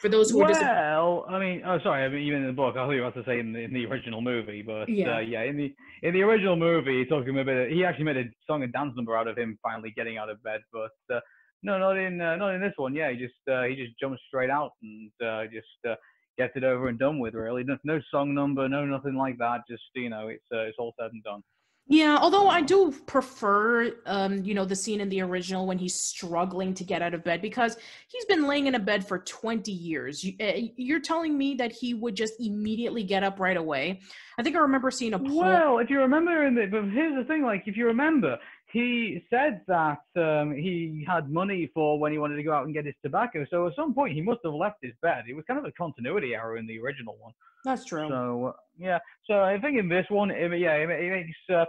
For 0.00 0.08
those 0.08 0.30
who 0.30 0.38
well, 0.38 0.54
are 0.54 0.60
well, 0.60 1.26
I 1.28 1.38
mean, 1.38 1.62
oh, 1.66 1.78
sorry, 1.82 2.04
I 2.04 2.08
mean, 2.08 2.22
even 2.22 2.42
in 2.42 2.46
the 2.46 2.52
book, 2.52 2.76
I 2.76 2.84
thought 2.84 2.90
you 2.90 3.00
were 3.00 3.08
about 3.08 3.22
to 3.22 3.28
say 3.28 3.40
in 3.40 3.52
the, 3.52 3.60
in 3.60 3.72
the 3.72 3.86
original 3.86 4.20
movie, 4.20 4.62
but 4.62 4.88
yeah. 4.88 5.16
Uh, 5.16 5.20
yeah, 5.20 5.42
in 5.42 5.56
the 5.56 5.74
in 6.02 6.14
the 6.14 6.22
original 6.22 6.56
movie, 6.56 7.00
he 7.00 7.04
talking 7.04 7.38
a 7.38 7.44
bit. 7.44 7.66
Of, 7.66 7.72
he 7.72 7.84
actually 7.84 8.04
made 8.04 8.16
a 8.16 8.24
song 8.46 8.62
and 8.62 8.72
dance 8.72 8.92
number 8.96 9.16
out 9.16 9.28
of 9.28 9.36
him 9.36 9.58
finally 9.62 9.92
getting 9.96 10.18
out 10.18 10.30
of 10.30 10.42
bed, 10.42 10.60
but 10.72 11.14
uh, 11.14 11.20
no, 11.62 11.78
not 11.78 11.98
in 11.98 12.20
uh, 12.20 12.36
not 12.36 12.54
in 12.54 12.60
this 12.60 12.74
one. 12.76 12.94
Yeah, 12.94 13.10
he 13.10 13.16
just 13.16 13.34
uh, 13.50 13.64
he 13.64 13.74
just 13.74 13.98
jumps 13.98 14.20
straight 14.28 14.50
out 14.50 14.72
and 14.82 15.10
uh, 15.24 15.44
just 15.52 15.66
uh, 15.88 15.96
gets 16.38 16.52
it 16.56 16.64
over 16.64 16.88
and 16.88 16.98
done 16.98 17.18
with. 17.18 17.34
Really, 17.34 17.64
no, 17.64 17.76
no 17.84 18.00
song 18.10 18.34
number, 18.34 18.68
no 18.68 18.84
nothing 18.84 19.16
like 19.16 19.38
that. 19.38 19.62
Just 19.68 19.82
you 19.94 20.10
know, 20.10 20.28
it's 20.28 20.44
uh, 20.52 20.60
it's 20.60 20.76
all 20.78 20.94
said 20.98 21.10
and 21.12 21.22
done. 21.24 21.42
Yeah, 21.90 22.18
although 22.20 22.48
I 22.48 22.60
do 22.60 22.92
prefer, 23.06 23.92
um, 24.04 24.44
you 24.44 24.52
know, 24.52 24.66
the 24.66 24.76
scene 24.76 25.00
in 25.00 25.08
the 25.08 25.22
original 25.22 25.66
when 25.66 25.78
he's 25.78 25.98
struggling 25.98 26.74
to 26.74 26.84
get 26.84 27.00
out 27.00 27.14
of 27.14 27.24
bed 27.24 27.40
because 27.40 27.78
he's 28.08 28.26
been 28.26 28.46
laying 28.46 28.66
in 28.66 28.74
a 28.74 28.78
bed 28.78 29.08
for 29.08 29.20
20 29.20 29.72
years. 29.72 30.24
Eh, 30.38 30.68
telling 31.00 31.38
me 31.38 31.54
that 31.54 31.72
he 31.72 31.94
would 31.94 32.14
just 32.14 32.34
immediately 32.40 33.02
get 33.02 33.24
up 33.24 33.40
right 33.40 33.56
away? 33.56 34.00
I 34.38 34.42
think 34.42 34.54
I 34.54 34.58
remember 34.58 34.90
seeing 34.90 35.14
a. 35.14 35.18
Poll- 35.18 35.38
well, 35.38 35.78
if 35.78 35.88
you 35.88 36.00
remember, 36.00 36.46
in 36.46 36.54
the, 36.54 36.66
but 36.66 36.84
here's 36.90 37.16
the 37.16 37.24
thing: 37.24 37.42
like, 37.42 37.62
if 37.66 37.74
you 37.74 37.86
remember, 37.86 38.38
he 38.70 39.24
said 39.30 39.62
that 39.66 40.02
um, 40.16 40.52
he 40.52 41.04
had 41.06 41.30
money 41.30 41.70
for 41.72 41.98
when 41.98 42.12
he 42.12 42.18
wanted 42.18 42.36
to 42.36 42.42
go 42.42 42.52
out 42.52 42.66
and 42.66 42.74
get 42.74 42.84
his 42.84 42.94
tobacco. 43.02 43.46
So 43.50 43.66
at 43.66 43.74
some 43.74 43.94
point, 43.94 44.14
he 44.14 44.20
must 44.20 44.40
have 44.44 44.52
left 44.52 44.76
his 44.82 44.92
bed. 45.00 45.24
It 45.28 45.34
was 45.34 45.44
kind 45.46 45.58
of 45.58 45.64
a 45.64 45.72
continuity 45.72 46.34
error 46.34 46.58
in 46.58 46.66
the 46.66 46.78
original 46.78 47.16
one. 47.18 47.32
That's 47.64 47.84
true. 47.84 48.08
So 48.08 48.46
uh, 48.46 48.52
yeah, 48.78 48.98
so 49.26 49.40
I 49.40 49.58
think 49.58 49.78
in 49.78 49.88
this 49.88 50.06
one, 50.10 50.30
it, 50.30 50.58
yeah, 50.58 50.74
it, 50.74 50.90
it 50.90 51.10
makes 51.10 51.38
uh, 51.50 51.64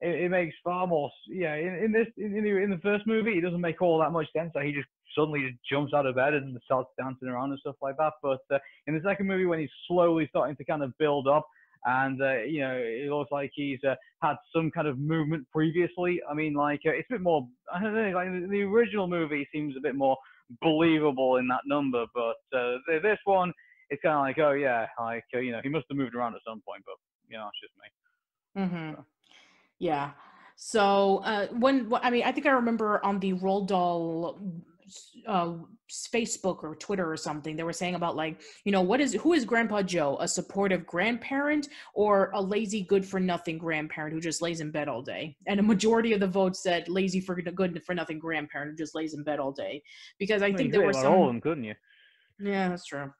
it, 0.00 0.24
it, 0.24 0.30
makes 0.30 0.54
far 0.62 0.86
more. 0.86 1.10
Yeah, 1.28 1.54
in, 1.56 1.74
in 1.74 1.92
this 1.92 2.06
in 2.16 2.32
the, 2.32 2.56
in 2.56 2.70
the 2.70 2.80
first 2.82 3.06
movie, 3.06 3.38
it 3.38 3.40
doesn't 3.40 3.60
make 3.60 3.82
all 3.82 3.98
that 3.98 4.12
much 4.12 4.26
sense. 4.36 4.52
Like 4.54 4.66
he 4.66 4.72
just 4.72 4.88
suddenly 5.16 5.48
just 5.48 5.58
jumps 5.70 5.92
out 5.92 6.06
of 6.06 6.14
bed 6.14 6.34
and 6.34 6.56
starts 6.64 6.90
dancing 6.98 7.28
around 7.28 7.50
and 7.50 7.58
stuff 7.60 7.76
like 7.82 7.96
that. 7.98 8.12
But 8.22 8.40
uh, 8.52 8.58
in 8.86 8.94
the 8.94 9.02
second 9.04 9.26
movie, 9.26 9.46
when 9.46 9.58
he's 9.58 9.70
slowly 9.88 10.26
starting 10.30 10.56
to 10.56 10.64
kind 10.64 10.82
of 10.82 10.96
build 10.98 11.26
up, 11.26 11.46
and 11.84 12.20
uh, 12.22 12.42
you 12.42 12.60
know 12.60 12.74
it 12.74 13.10
looks 13.10 13.30
like 13.30 13.50
he's 13.54 13.78
uh, 13.84 13.94
had 14.22 14.36
some 14.54 14.70
kind 14.70 14.88
of 14.88 14.98
movement 14.98 15.46
previously. 15.50 16.20
I 16.28 16.34
mean, 16.34 16.54
like 16.54 16.80
uh, 16.86 16.90
it's 16.90 17.08
a 17.10 17.14
bit 17.14 17.20
more. 17.20 17.46
I 17.72 17.82
don't 17.82 17.94
know. 17.94 18.10
Like 18.10 18.28
the 18.50 18.62
original 18.62 19.06
movie 19.06 19.48
seems 19.52 19.76
a 19.76 19.80
bit 19.80 19.94
more 19.94 20.16
believable 20.60 21.36
in 21.36 21.48
that 21.48 21.62
number, 21.66 22.04
but 22.14 22.36
uh, 22.56 22.76
this 23.02 23.18
one 23.24 23.52
it's 23.90 24.02
kind 24.02 24.14
of 24.14 24.20
like, 24.20 24.38
oh 24.38 24.52
yeah, 24.52 24.86
like 24.98 25.24
uh, 25.34 25.38
you 25.38 25.52
know, 25.52 25.60
he 25.62 25.68
must 25.68 25.86
have 25.88 25.96
moved 25.96 26.14
around 26.14 26.34
at 26.34 26.40
some 26.46 26.62
point, 26.66 26.82
but 26.84 26.94
you 27.28 27.36
know, 27.36 27.48
it's 27.48 27.60
just 27.60 27.72
me. 27.78 28.62
Mm-hmm. 28.62 28.94
So. 28.94 29.04
Yeah. 29.78 30.10
So 30.56 31.18
uh, 31.24 31.46
when 31.48 31.92
I 32.02 32.10
mean, 32.10 32.24
I 32.24 32.32
think 32.32 32.46
I 32.46 32.50
remember 32.50 33.04
on 33.04 33.18
the 33.20 33.32
Roald 33.34 33.68
Dahl 33.68 34.38
uh, 35.26 35.54
Facebook 35.90 36.62
or 36.62 36.74
Twitter 36.76 37.10
or 37.10 37.16
something, 37.16 37.56
they 37.56 37.62
were 37.62 37.72
saying 37.72 37.94
about 37.94 38.16
like, 38.16 38.40
you 38.64 38.72
know, 38.72 38.82
what 38.82 39.00
is 39.00 39.14
who 39.14 39.32
is 39.32 39.44
Grandpa 39.44 39.82
Joe? 39.82 40.16
A 40.20 40.28
supportive 40.28 40.86
grandparent 40.86 41.68
or 41.94 42.30
a 42.34 42.40
lazy, 42.40 42.82
good 42.82 43.04
for 43.04 43.20
nothing 43.20 43.58
grandparent 43.58 44.14
who 44.14 44.20
just 44.20 44.42
lays 44.42 44.60
in 44.60 44.70
bed 44.70 44.88
all 44.88 45.02
day? 45.02 45.36
And 45.46 45.60
a 45.60 45.62
majority 45.62 46.12
of 46.12 46.20
the 46.20 46.26
votes 46.26 46.62
said 46.62 46.88
lazy 46.88 47.20
for 47.20 47.34
good 47.40 47.82
for 47.84 47.94
nothing 47.94 48.18
grandparent 48.18 48.72
who 48.72 48.76
just 48.76 48.94
lays 48.94 49.14
in 49.14 49.22
bed 49.22 49.38
all 49.38 49.52
day. 49.52 49.82
Because 50.18 50.42
I 50.42 50.48
well, 50.48 50.58
think 50.58 50.72
there 50.72 50.84
were 50.84 50.92
some. 50.92 51.12
All 51.12 51.22
of 51.22 51.28
them, 51.28 51.40
couldn't 51.40 51.64
you? 51.64 51.74
Yeah, 52.40 52.68
that's 52.68 52.86
true 52.86 53.12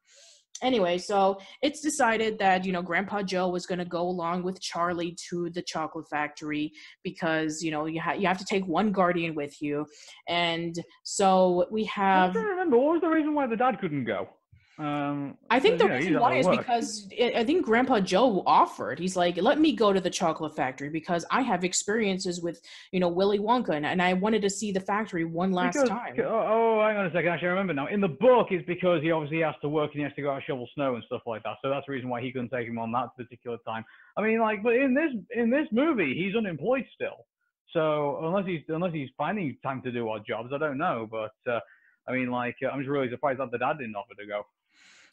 anyway, 0.62 0.98
so 0.98 1.38
it's 1.62 1.80
decided 1.80 2.38
that 2.38 2.64
you 2.64 2.72
know 2.72 2.82
Grandpa 2.82 3.22
Joe 3.22 3.48
was 3.48 3.66
going 3.66 3.78
to 3.78 3.84
go 3.84 4.02
along 4.02 4.42
with 4.42 4.60
Charlie 4.60 5.16
to 5.28 5.50
the 5.50 5.62
chocolate 5.62 6.08
factory 6.08 6.72
because 7.02 7.62
you 7.62 7.70
know 7.70 7.86
you 7.86 8.00
have 8.00 8.20
you 8.20 8.26
have 8.26 8.38
to 8.38 8.44
take 8.44 8.66
one 8.66 8.92
guardian 8.92 9.34
with 9.34 9.60
you, 9.60 9.86
and 10.28 10.74
so 11.02 11.66
we 11.70 11.84
have. 11.84 12.30
I 12.30 12.34
don't 12.34 12.44
remember 12.44 12.78
what 12.78 12.92
was 12.94 13.00
the 13.02 13.08
reason 13.08 13.34
why 13.34 13.46
the 13.46 13.56
dad 13.56 13.80
couldn't 13.80 14.04
go. 14.04 14.28
Um, 14.76 15.38
I 15.50 15.60
think 15.60 15.78
the 15.78 15.88
reason 15.88 16.18
why 16.18 16.38
is 16.38 16.48
because 16.48 17.06
it, 17.12 17.36
I 17.36 17.44
think 17.44 17.64
Grandpa 17.64 18.00
Joe 18.00 18.42
offered. 18.44 18.98
He's 18.98 19.14
like, 19.14 19.36
"Let 19.36 19.60
me 19.60 19.72
go 19.72 19.92
to 19.92 20.00
the 20.00 20.10
chocolate 20.10 20.56
factory 20.56 20.88
because 20.88 21.24
I 21.30 21.42
have 21.42 21.62
experiences 21.62 22.42
with, 22.42 22.60
you 22.90 22.98
know, 22.98 23.08
Willy 23.08 23.38
Wonka, 23.38 23.70
and, 23.70 23.86
and 23.86 24.02
I 24.02 24.14
wanted 24.14 24.42
to 24.42 24.50
see 24.50 24.72
the 24.72 24.80
factory 24.80 25.24
one 25.24 25.52
last 25.52 25.74
because, 25.74 25.88
time." 25.88 26.16
Oh, 26.18 26.24
oh, 26.24 26.86
hang 26.86 26.96
on 26.96 27.06
a 27.06 27.12
second. 27.12 27.28
Actually, 27.28 27.48
I 27.48 27.50
remember 27.52 27.74
now. 27.74 27.86
In 27.86 28.00
the 28.00 28.08
book, 28.08 28.48
it's 28.50 28.66
because 28.66 29.00
he 29.00 29.12
obviously 29.12 29.40
has 29.42 29.54
to 29.62 29.68
work 29.68 29.92
and 29.92 30.00
he 30.00 30.02
has 30.02 30.12
to 30.14 30.22
go 30.22 30.30
out 30.30 30.36
and 30.36 30.44
shovel 30.44 30.68
snow 30.74 30.96
and 30.96 31.04
stuff 31.04 31.22
like 31.24 31.44
that. 31.44 31.56
So 31.62 31.70
that's 31.70 31.86
the 31.86 31.92
reason 31.92 32.08
why 32.08 32.20
he 32.20 32.32
couldn't 32.32 32.50
take 32.50 32.66
him 32.66 32.78
on 32.78 32.90
that 32.92 33.16
particular 33.16 33.58
time. 33.64 33.84
I 34.16 34.22
mean, 34.22 34.40
like, 34.40 34.64
but 34.64 34.74
in 34.74 34.92
this 34.92 35.12
in 35.36 35.50
this 35.50 35.68
movie, 35.70 36.14
he's 36.14 36.34
unemployed 36.34 36.84
still. 36.94 37.26
So 37.72 38.18
unless 38.24 38.46
he's 38.46 38.62
unless 38.68 38.92
he's 38.92 39.10
finding 39.16 39.56
time 39.62 39.82
to 39.82 39.92
do 39.92 40.08
odd 40.08 40.24
jobs, 40.26 40.50
I 40.52 40.58
don't 40.58 40.78
know. 40.78 41.08
But 41.08 41.34
uh, 41.48 41.60
I 42.08 42.12
mean, 42.12 42.30
like, 42.30 42.56
I'm 42.68 42.80
just 42.80 42.90
really 42.90 43.10
surprised 43.10 43.38
that 43.38 43.52
the 43.52 43.58
dad 43.58 43.78
didn't 43.78 43.94
offer 43.94 44.14
to 44.18 44.26
go. 44.26 44.42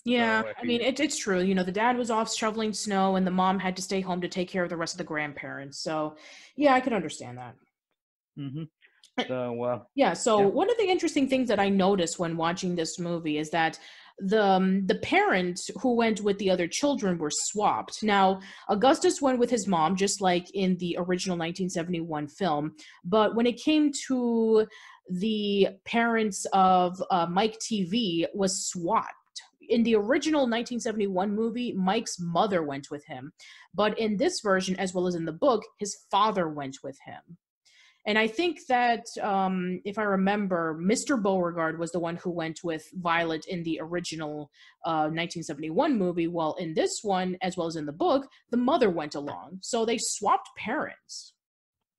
Yeah, 0.04 0.42
So 0.42 0.52
I 0.60 0.66
mean 0.66 0.82
it, 0.82 1.00
it's 1.00 1.18
true. 1.18 1.42
You 1.42 1.54
know, 1.56 1.64
the 1.64 1.72
dad 1.72 1.98
was 1.98 2.10
off 2.10 2.34
shoveling 2.34 2.74
snow, 2.74 3.16
and 3.16 3.26
the 3.26 3.32
mom 3.32 3.60
had 3.60 3.76
to 3.76 3.82
stay 3.82 4.02
home 4.02 4.22
to 4.22 4.28
take 4.28 4.50
care 4.50 4.64
of 4.64 4.70
the 4.70 4.78
rest 4.78 4.94
of 4.96 4.98
the 4.98 5.04
grandparents. 5.04 5.80
So, 5.84 6.16
yeah, 6.56 6.74
I 6.74 6.82
could 6.82 6.94
understand 6.94 7.38
that. 7.38 7.56
Mhm. 8.40 8.68
So 9.28 9.64
uh, 9.64 9.80
Yeah. 9.96 10.14
So 10.14 10.40
Yeah. 10.40 10.46
one 10.46 10.70
of 10.72 10.78
the 10.78 10.88
interesting 10.90 11.28
things 11.28 11.48
that 11.50 11.60
I 11.60 11.70
noticed 11.70 12.18
when 12.18 12.38
watching 12.38 12.76
this 12.76 12.98
movie 12.98 13.38
is 13.38 13.50
that 13.52 13.78
the 14.20 14.44
um, 14.44 14.86
the 14.88 14.96
parents 14.96 15.70
who 15.82 15.96
went 15.96 16.22
with 16.22 16.38
the 16.40 16.50
other 16.50 16.68
children 16.68 17.18
were 17.18 17.32
swapped. 17.32 18.02
Now 18.04 18.40
Augustus 18.70 19.22
went 19.22 19.40
with 19.40 19.50
his 19.50 19.68
mom, 19.68 19.96
just 19.96 20.22
like 20.22 20.50
in 20.54 20.78
the 20.78 20.96
original 20.98 21.38
1971 21.38 22.28
film. 22.28 22.76
But 23.04 23.36
when 23.36 23.46
it 23.46 23.58
came 23.62 23.92
to 24.08 24.66
the 25.10 25.68
parents 25.86 26.46
of 26.54 27.02
uh, 27.12 27.28
Mike 27.30 27.58
TV, 27.60 28.26
was 28.34 28.68
swapped. 28.68 29.14
In 29.72 29.84
the 29.84 29.96
original 29.96 30.42
1971 30.42 31.34
movie, 31.34 31.72
Mike's 31.72 32.20
mother 32.20 32.62
went 32.62 32.92
with 32.92 33.06
him, 33.06 33.32
but 33.74 33.98
in 33.98 34.18
this 34.18 34.42
version, 34.44 34.76
as 34.78 34.94
well 34.94 35.08
as 35.08 35.16
in 35.16 35.24
the 35.24 35.32
book, 35.32 35.64
his 35.80 35.98
father 36.12 36.50
went 36.50 36.76
with 36.84 36.98
him. 37.06 37.38
And 38.06 38.18
I 38.18 38.28
think 38.28 38.58
that 38.68 39.06
um, 39.22 39.80
if 39.86 39.98
I 39.98 40.04
remember, 40.04 40.78
Mr. 40.82 41.22
Beauregarde 41.22 41.78
was 41.78 41.92
the 41.92 42.00
one 42.00 42.18
who 42.18 42.32
went 42.32 42.60
with 42.64 42.84
Violet 42.96 43.46
in 43.48 43.64
the 43.64 43.80
original 43.82 44.50
uh, 44.86 45.08
1971 45.08 45.98
movie. 45.98 46.28
While 46.28 46.56
in 46.60 46.74
this 46.74 47.00
one, 47.04 47.38
as 47.42 47.56
well 47.56 47.68
as 47.68 47.76
in 47.78 47.86
the 47.86 47.92
book, 47.94 48.28
the 48.50 48.58
mother 48.58 48.90
went 48.90 49.16
along. 49.16 49.60
So 49.62 49.86
they 49.86 50.00
swapped 50.00 50.50
parents. 50.58 51.34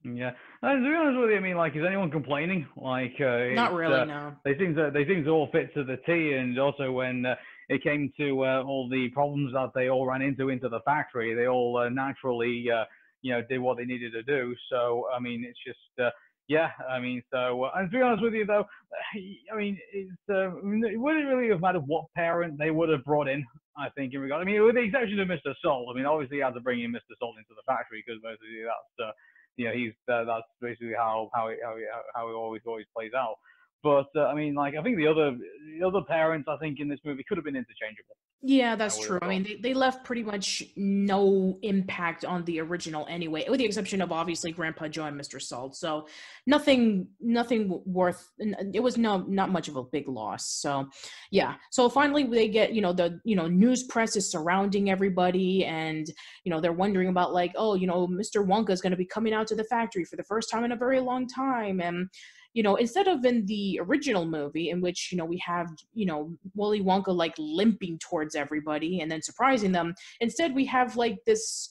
yeah, 0.05 0.33
and 0.63 0.85
to 0.85 0.91
be 0.91 0.97
honest 0.97 1.21
with 1.21 1.31
you, 1.31 1.37
I 1.37 1.41
mean, 1.41 1.57
like, 1.57 1.77
is 1.77 1.85
anyone 1.87 2.11
complaining? 2.11 2.67
Like, 2.77 3.15
uh, 3.21 3.55
Not 3.55 3.73
really, 3.73 4.01
uh, 4.01 4.05
no. 4.05 4.37
they 4.45 4.59
seem 4.59 4.75
to 4.75 4.91
they 4.93 5.07
seem 5.07 5.23
to 5.23 5.31
all 5.31 5.49
fit 5.53 5.73
to 5.75 5.85
the 5.85 5.99
T. 6.05 6.33
And 6.33 6.59
also 6.59 6.91
when 6.91 7.25
uh, 7.25 7.37
it 7.69 7.83
came 7.83 8.13
to 8.19 8.45
uh, 8.45 8.63
all 8.67 8.89
the 8.89 9.09
problems 9.11 9.53
that 9.53 9.71
they 9.75 9.89
all 9.89 10.07
ran 10.07 10.23
into 10.23 10.49
into 10.49 10.69
the 10.69 10.81
factory, 10.85 11.35
they 11.35 11.47
all 11.47 11.79
uh, 11.79 11.89
naturally 11.89 12.67
uh, 12.71 12.85
you 13.23 13.33
know 13.33 13.43
did 13.49 13.59
what 13.59 13.77
they 13.77 13.85
needed 13.85 14.13
to 14.13 14.23
do. 14.23 14.55
So 14.71 15.07
I 15.15 15.21
mean, 15.21 15.45
it's 15.49 15.59
just 15.67 15.79
uh, 16.01 16.11
yeah. 16.49 16.71
I 16.89 16.99
mean, 17.01 17.23
so 17.33 17.65
uh, 17.65 17.71
and 17.77 17.91
to 17.91 17.97
be 17.97 18.03
honest 18.03 18.23
with 18.23 18.35
you 18.35 18.47
though, 18.47 18.65
I 19.53 19.57
mean, 19.57 19.79
it's 19.93 20.13
uh, 20.29 20.57
it 20.57 21.01
wouldn't 21.01 21.29
really 21.29 21.49
have 21.51 21.61
mattered 21.61 21.85
what 21.87 22.07
parent 22.17 22.59
they 22.59 22.71
would 22.71 22.89
have 22.89 23.05
brought 23.05 23.29
in. 23.29 23.45
I 23.77 23.89
think 23.97 24.13
in 24.13 24.21
regard, 24.21 24.43
I 24.43 24.45
mean, 24.45 24.63
with 24.63 24.75
the 24.75 24.83
exception 24.83 25.19
of 25.19 25.29
Mr. 25.29 25.55
Salt. 25.63 25.89
I 25.91 25.97
mean, 25.97 26.05
obviously, 26.05 26.37
he 26.37 26.43
had 26.43 26.53
to 26.55 26.61
bring 26.61 26.83
in 26.83 26.93
Mr. 26.93 27.17
Salt 27.19 27.37
into 27.39 27.57
the 27.57 27.65
factory 27.67 28.05
because 28.05 28.21
basically 28.23 28.69
that's 28.69 29.15
you 29.57 29.67
know 29.67 29.73
he's 29.73 29.93
that's 30.07 30.49
basically 30.61 30.93
how 30.97 31.31
how 31.33 31.49
it, 31.49 31.59
how 31.65 31.77
it, 31.77 31.85
how 32.15 32.29
it 32.29 32.33
always 32.33 32.63
always 32.67 32.87
plays 32.95 33.13
out. 33.17 33.37
But 33.83 34.09
uh, 34.17 34.27
I 34.27 34.35
mean, 34.35 34.55
like 34.55 34.75
I 34.77 34.83
think 34.83 34.97
the 34.97 35.07
other 35.07 35.37
the 35.79 35.87
other 35.87 36.03
parents 36.03 36.49
I 36.49 36.57
think 36.59 36.81
in 36.81 36.89
this 36.89 37.01
movie 37.05 37.25
could 37.27 37.39
have 37.39 37.45
been 37.45 37.57
interchangeable. 37.57 38.17
Yeah, 38.45 38.75
that's 38.75 38.99
true. 38.99 39.21
I 39.23 39.29
mean, 39.29 39.45
they, 39.45 39.55
they 39.55 39.73
left 39.73 40.05
pretty 40.05 40.25
much 40.25 40.65
no 40.75 41.61
impact 41.63 42.25
on 42.25 42.45
the 42.45 42.59
original 42.59 43.07
anyway, 43.09 43.47
with 43.49 43.59
the 43.61 43.65
exception 43.65 44.03
of 44.03 44.11
obviously 44.11 44.51
Grandpa 44.51 44.89
Joe 44.89 45.05
and 45.05 45.19
Mr. 45.19 45.41
Salt. 45.41 45.77
So 45.77 46.09
nothing, 46.45 47.07
nothing 47.21 47.81
worth. 47.87 48.29
It 48.75 48.83
was 48.83 48.99
no 48.99 49.19
not 49.19 49.53
much 49.53 49.69
of 49.69 49.77
a 49.77 49.85
big 49.85 50.09
loss. 50.09 50.49
So 50.49 50.89
yeah. 51.31 51.55
So 51.71 51.89
finally, 51.89 52.25
they 52.25 52.49
get 52.49 52.73
you 52.73 52.83
know 52.83 52.93
the 52.93 53.21
you 53.25 53.37
know 53.37 53.47
news 53.47 53.85
press 53.85 54.17
is 54.17 54.29
surrounding 54.29 54.91
everybody, 54.91 55.65
and 55.65 56.11
you 56.43 56.51
know 56.51 56.61
they're 56.61 56.73
wondering 56.73 57.11
about 57.11 57.33
like 57.33 57.53
oh 57.55 57.77
you 57.77 57.87
know 57.87 58.09
Mr. 58.09 58.45
Wonka 58.45 58.71
is 58.71 58.81
going 58.81 58.91
to 58.91 58.97
be 58.97 59.07
coming 59.07 59.33
out 59.33 59.47
to 59.49 59.55
the 59.55 59.65
factory 59.65 60.05
for 60.05 60.17
the 60.17 60.25
first 60.25 60.51
time 60.51 60.65
in 60.65 60.73
a 60.73 60.77
very 60.77 60.99
long 60.99 61.29
time, 61.29 61.81
and 61.81 62.09
you 62.55 62.63
know, 62.63 62.77
instead 62.77 63.09
of 63.09 63.25
in 63.25 63.47
the 63.47 63.81
original 63.83 64.27
movie 64.27 64.71
in 64.71 64.81
which, 64.81 65.11
you 65.11 65.19
know, 65.19 65.25
we 65.25 65.39
have, 65.39 65.69
you 65.95 66.07
know, 66.07 66.37
Willy 66.55 66.83
Wonka 66.83 67.15
like 67.15 67.35
limping 67.39 67.99
towards 67.99 68.35
everybody 68.35 69.01
and 69.01 69.11
then 69.11 69.23
surprising 69.23 69.73
them, 69.73 69.95
instead 70.21 70.55
we 70.55 70.67
have 70.67 70.97
like 70.97 71.19
this 71.27 71.71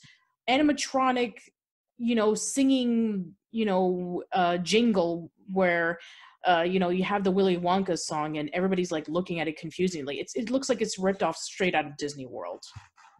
animatronic, 0.50 1.34
you 1.98 2.16
know, 2.16 2.34
singing, 2.34 3.34
you 3.52 3.66
know, 3.66 4.24
uh, 4.34 4.58
jingle 4.58 5.32
where, 5.54 6.00
uh, 6.48 6.66
you 6.68 6.80
know, 6.80 6.90
you 6.90 7.04
have 7.04 7.24
the 7.24 7.32
Willy 7.32 7.58
Wonka 7.58 7.98
song 7.98 8.38
and 8.38 8.50
everybody's 8.54 8.92
like 8.92 9.08
looking 9.08 9.40
at 9.40 9.48
it 9.48 9.60
confusingly. 9.60 10.20
It's, 10.20 10.36
it 10.36 10.50
looks 10.50 10.68
like 10.68 10.82
it's 10.82 10.98
ripped 10.98 11.22
off 11.22 11.38
straight 11.38 11.76
out 11.76 11.86
of 11.86 11.96
Disney 11.98 12.26
World. 12.26 12.64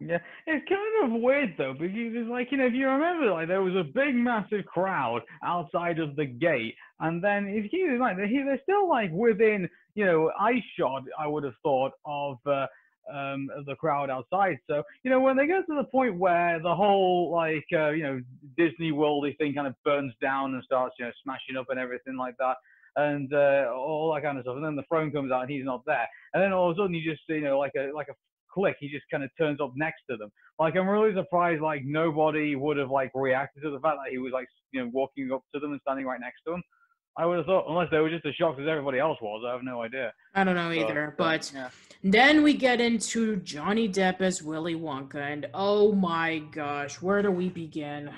Yeah, 0.08 0.18
it's 0.46 0.68
kind 0.68 1.14
of 1.14 1.20
weird 1.20 1.54
though 1.56 1.74
because 1.74 1.94
it's 1.94 2.28
like 2.28 2.50
you 2.50 2.58
know 2.58 2.66
if 2.66 2.72
you 2.72 2.88
remember 2.88 3.30
like 3.30 3.48
there 3.48 3.62
was 3.62 3.76
a 3.76 3.84
big 3.84 4.14
massive 4.14 4.64
crowd 4.66 5.22
outside 5.44 5.98
of 5.98 6.16
the 6.16 6.26
gate, 6.26 6.74
and 7.02 7.22
then 7.22 7.46
if 7.46 7.72
you 7.72 7.98
like 7.98 8.16
they're, 8.16 8.28
they're 8.28 8.60
still 8.62 8.88
like 8.88 9.10
within 9.12 9.68
you 9.94 10.06
know 10.06 10.30
eye 10.38 10.62
shot 10.78 11.02
I 11.18 11.26
would 11.26 11.44
have 11.44 11.54
thought 11.62 11.92
of. 12.04 12.38
Uh, 12.46 12.66
um, 13.12 13.48
the 13.66 13.74
crowd 13.74 14.10
outside. 14.10 14.58
So, 14.68 14.82
you 15.02 15.10
know, 15.10 15.20
when 15.20 15.36
they 15.36 15.46
get 15.46 15.66
to 15.66 15.74
the 15.74 15.84
point 15.84 16.16
where 16.16 16.60
the 16.60 16.74
whole 16.74 17.30
like 17.32 17.66
uh, 17.72 17.90
you 17.90 18.02
know 18.02 18.20
Disney 18.56 18.92
Worldy 18.92 19.36
thing 19.38 19.54
kind 19.54 19.66
of 19.66 19.74
burns 19.84 20.14
down 20.20 20.54
and 20.54 20.62
starts 20.64 20.94
you 20.98 21.06
know 21.06 21.12
smashing 21.22 21.56
up 21.56 21.66
and 21.70 21.78
everything 21.78 22.16
like 22.16 22.36
that, 22.38 22.56
and 22.96 23.32
uh, 23.32 23.72
all 23.74 24.12
that 24.14 24.22
kind 24.22 24.38
of 24.38 24.44
stuff, 24.44 24.56
and 24.56 24.64
then 24.64 24.76
the 24.76 24.84
throne 24.88 25.10
comes 25.10 25.32
out 25.32 25.42
and 25.42 25.50
he's 25.50 25.64
not 25.64 25.82
there, 25.86 26.06
and 26.34 26.42
then 26.42 26.52
all 26.52 26.70
of 26.70 26.76
a 26.76 26.80
sudden 26.80 26.94
you 26.94 27.10
just 27.10 27.22
you 27.28 27.40
know 27.40 27.58
like 27.58 27.72
a 27.76 27.90
like 27.94 28.08
a 28.08 28.14
click, 28.52 28.76
he 28.80 28.88
just 28.88 29.04
kind 29.10 29.24
of 29.24 29.30
turns 29.38 29.60
up 29.60 29.72
next 29.76 30.02
to 30.10 30.16
them. 30.16 30.30
Like 30.58 30.76
I'm 30.76 30.88
really 30.88 31.14
surprised 31.14 31.62
like 31.62 31.82
nobody 31.84 32.54
would 32.54 32.76
have 32.76 32.90
like 32.90 33.10
reacted 33.14 33.62
to 33.62 33.70
the 33.70 33.80
fact 33.80 33.98
that 34.04 34.12
he 34.12 34.18
was 34.18 34.32
like 34.32 34.46
you 34.72 34.82
know 34.82 34.90
walking 34.92 35.32
up 35.32 35.42
to 35.54 35.60
them 35.60 35.72
and 35.72 35.80
standing 35.82 36.06
right 36.06 36.20
next 36.20 36.42
to 36.46 36.52
them. 36.52 36.62
I 37.16 37.26
would 37.26 37.36
have 37.38 37.46
thought, 37.46 37.66
unless 37.68 37.88
they 37.90 37.98
were 37.98 38.08
just 38.08 38.24
as 38.24 38.34
shocked 38.34 38.58
as 38.58 38.66
everybody 38.66 38.98
else 38.98 39.18
was, 39.20 39.44
I 39.46 39.52
have 39.52 39.62
no 39.62 39.82
idea. 39.82 40.12
I 40.34 40.44
don't 40.44 40.54
know 40.54 40.72
So, 40.72 40.80
either, 40.80 41.14
but 41.18 41.52
yeah. 41.54 41.68
Then 42.02 42.42
we 42.42 42.54
get 42.54 42.80
into 42.80 43.36
Johnny 43.36 43.88
Depp 43.88 44.20
as 44.20 44.42
Willy 44.42 44.74
Wonka, 44.74 45.16
and 45.16 45.46
oh 45.54 45.92
my 45.92 46.38
gosh, 46.38 47.00
where 47.02 47.22
do 47.22 47.30
we 47.30 47.48
begin? 47.48 48.10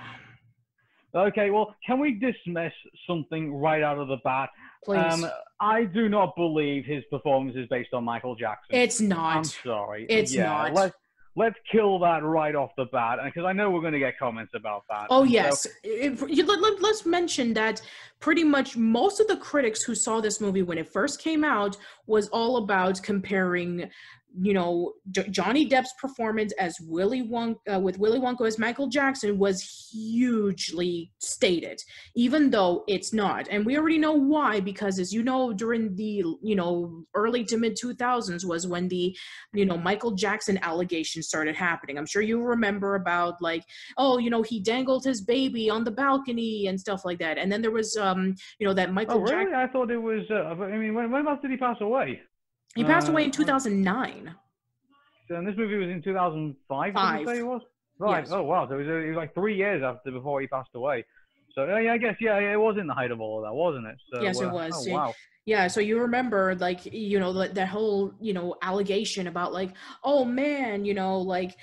Okay, 1.14 1.50
well, 1.50 1.74
can 1.86 2.00
we 2.00 2.12
dismiss 2.12 2.72
something 3.06 3.54
right 3.54 3.82
out 3.82 3.98
of 3.98 4.08
the 4.08 4.16
bat? 4.24 4.48
Please. 4.84 4.98
Um, 4.98 5.30
I 5.60 5.84
do 5.84 6.08
not 6.08 6.34
believe 6.36 6.84
his 6.84 7.04
performance 7.10 7.56
is 7.56 7.66
based 7.68 7.94
on 7.94 8.04
Michael 8.04 8.34
Jackson. 8.34 8.76
it's 8.76 9.00
not. 9.00 9.36
I'm 9.36 9.44
sorry. 9.44 10.06
It's 10.08 10.34
yeah, 10.34 10.44
not. 10.44 10.74
Let's 10.74 10.96
let's 11.36 11.56
kill 11.70 11.98
that 11.98 12.22
right 12.22 12.54
off 12.54 12.70
the 12.76 12.84
bat, 12.86 13.18
because 13.24 13.44
I 13.44 13.52
know 13.52 13.70
we're 13.70 13.80
going 13.80 13.92
to 13.92 13.98
get 13.98 14.18
comments 14.18 14.52
about 14.54 14.84
that. 14.88 15.06
Oh 15.10 15.24
so- 15.24 15.30
yes. 15.30 15.66
It- 15.82 16.20
let, 16.46 16.60
let, 16.60 16.82
let's 16.82 17.04
mention 17.04 17.54
that 17.54 17.82
pretty 18.20 18.44
much 18.44 18.76
most 18.76 19.20
of 19.20 19.26
the 19.26 19.36
critics 19.36 19.82
who 19.82 19.94
saw 19.94 20.20
this 20.20 20.40
movie 20.40 20.62
when 20.62 20.78
it 20.78 20.88
first 20.88 21.20
came 21.20 21.44
out 21.44 21.76
was 22.06 22.28
all 22.28 22.58
about 22.58 23.02
comparing 23.02 23.90
you 24.40 24.52
know 24.52 24.92
J- 25.10 25.28
Johnny 25.28 25.68
Depp's 25.68 25.94
performance 26.00 26.52
as 26.58 26.76
Willy 26.82 27.22
Wonka 27.22 27.56
uh, 27.74 27.80
with 27.80 27.98
Willy 27.98 28.18
Wonka 28.18 28.46
as 28.46 28.58
Michael 28.58 28.88
Jackson 28.88 29.38
was 29.38 29.62
hugely 29.92 31.10
stated 31.18 31.80
even 32.14 32.50
though 32.50 32.84
it's 32.88 33.12
not 33.12 33.48
and 33.50 33.64
we 33.64 33.78
already 33.78 33.98
know 33.98 34.12
why 34.12 34.60
because 34.60 34.98
as 34.98 35.12
you 35.12 35.22
know 35.22 35.52
during 35.52 35.94
the 35.96 36.22
you 36.42 36.56
know 36.56 37.04
early 37.14 37.44
to 37.44 37.56
mid 37.56 37.76
2000s 37.76 38.44
was 38.44 38.66
when 38.66 38.88
the 38.88 39.16
you 39.52 39.64
know 39.64 39.78
Michael 39.78 40.12
Jackson 40.12 40.58
allegations 40.62 41.28
started 41.28 41.56
happening 41.56 41.96
i'm 41.96 42.06
sure 42.06 42.22
you 42.22 42.42
remember 42.42 42.96
about 42.96 43.40
like 43.40 43.64
oh 43.96 44.18
you 44.18 44.30
know 44.30 44.42
he 44.42 44.60
dangled 44.60 45.04
his 45.04 45.22
baby 45.22 45.70
on 45.70 45.84
the 45.84 45.90
balcony 45.90 46.66
and 46.66 46.78
stuff 46.78 47.04
like 47.04 47.18
that 47.18 47.38
and 47.38 47.50
then 47.50 47.62
there 47.62 47.70
was 47.70 47.96
um 47.96 48.34
you 48.58 48.66
know 48.66 48.74
that 48.74 48.92
Michael 48.92 49.14
Oh, 49.14 49.20
really? 49.20 49.54
I 49.54 49.66
thought 49.68 49.90
it 49.90 49.98
was. 49.98 50.22
Uh, 50.30 50.62
I 50.62 50.76
mean, 50.76 50.94
when, 50.94 51.10
when 51.10 51.26
else 51.26 51.40
did 51.40 51.50
he 51.50 51.56
pass 51.56 51.76
away? 51.80 52.20
He 52.74 52.84
passed 52.84 53.08
away 53.08 53.24
in 53.24 53.30
Uh, 53.30 53.32
2009 53.32 54.34
And 55.30 55.46
this 55.46 55.56
movie 55.56 55.76
was 55.76 55.88
in 55.88 56.02
2005. 56.02 56.92
Five. 56.94 57.26
say 57.26 57.38
it 57.38 57.46
was? 57.46 57.62
Right. 57.98 58.24
Yes. 58.24 58.32
Oh 58.32 58.42
wow. 58.42 58.68
So 58.68 58.74
it 58.74 58.78
was, 58.78 58.88
uh, 58.88 58.96
it 58.96 59.08
was 59.08 59.16
like 59.16 59.34
three 59.34 59.56
years 59.56 59.82
after 59.82 60.10
before 60.10 60.40
he 60.40 60.46
passed 60.46 60.74
away. 60.74 61.04
So 61.54 61.62
uh, 61.62 61.78
yeah, 61.78 61.92
I 61.92 61.98
guess 61.98 62.16
yeah, 62.20 62.38
it 62.38 62.58
was 62.58 62.76
in 62.78 62.86
the 62.86 62.94
height 62.94 63.10
of 63.10 63.20
all 63.20 63.38
of 63.38 63.44
that, 63.44 63.54
wasn't 63.54 63.86
it? 63.86 63.96
So, 64.12 64.20
Yes, 64.20 64.40
it 64.40 64.46
uh, 64.46 64.52
was. 64.52 64.72
Oh 64.74 64.92
wow. 64.92 65.14
Yeah, 65.46 65.68
so 65.68 65.80
you 65.80 66.00
remember 66.00 66.54
like 66.56 66.92
you 66.92 67.20
know 67.20 67.32
that 67.46 67.68
whole 67.68 68.12
you 68.20 68.32
know 68.32 68.56
allegation 68.62 69.28
about 69.28 69.52
like 69.52 69.72
oh 70.02 70.24
man 70.24 70.84
you 70.84 70.94
know 70.94 71.18
like 71.18 71.54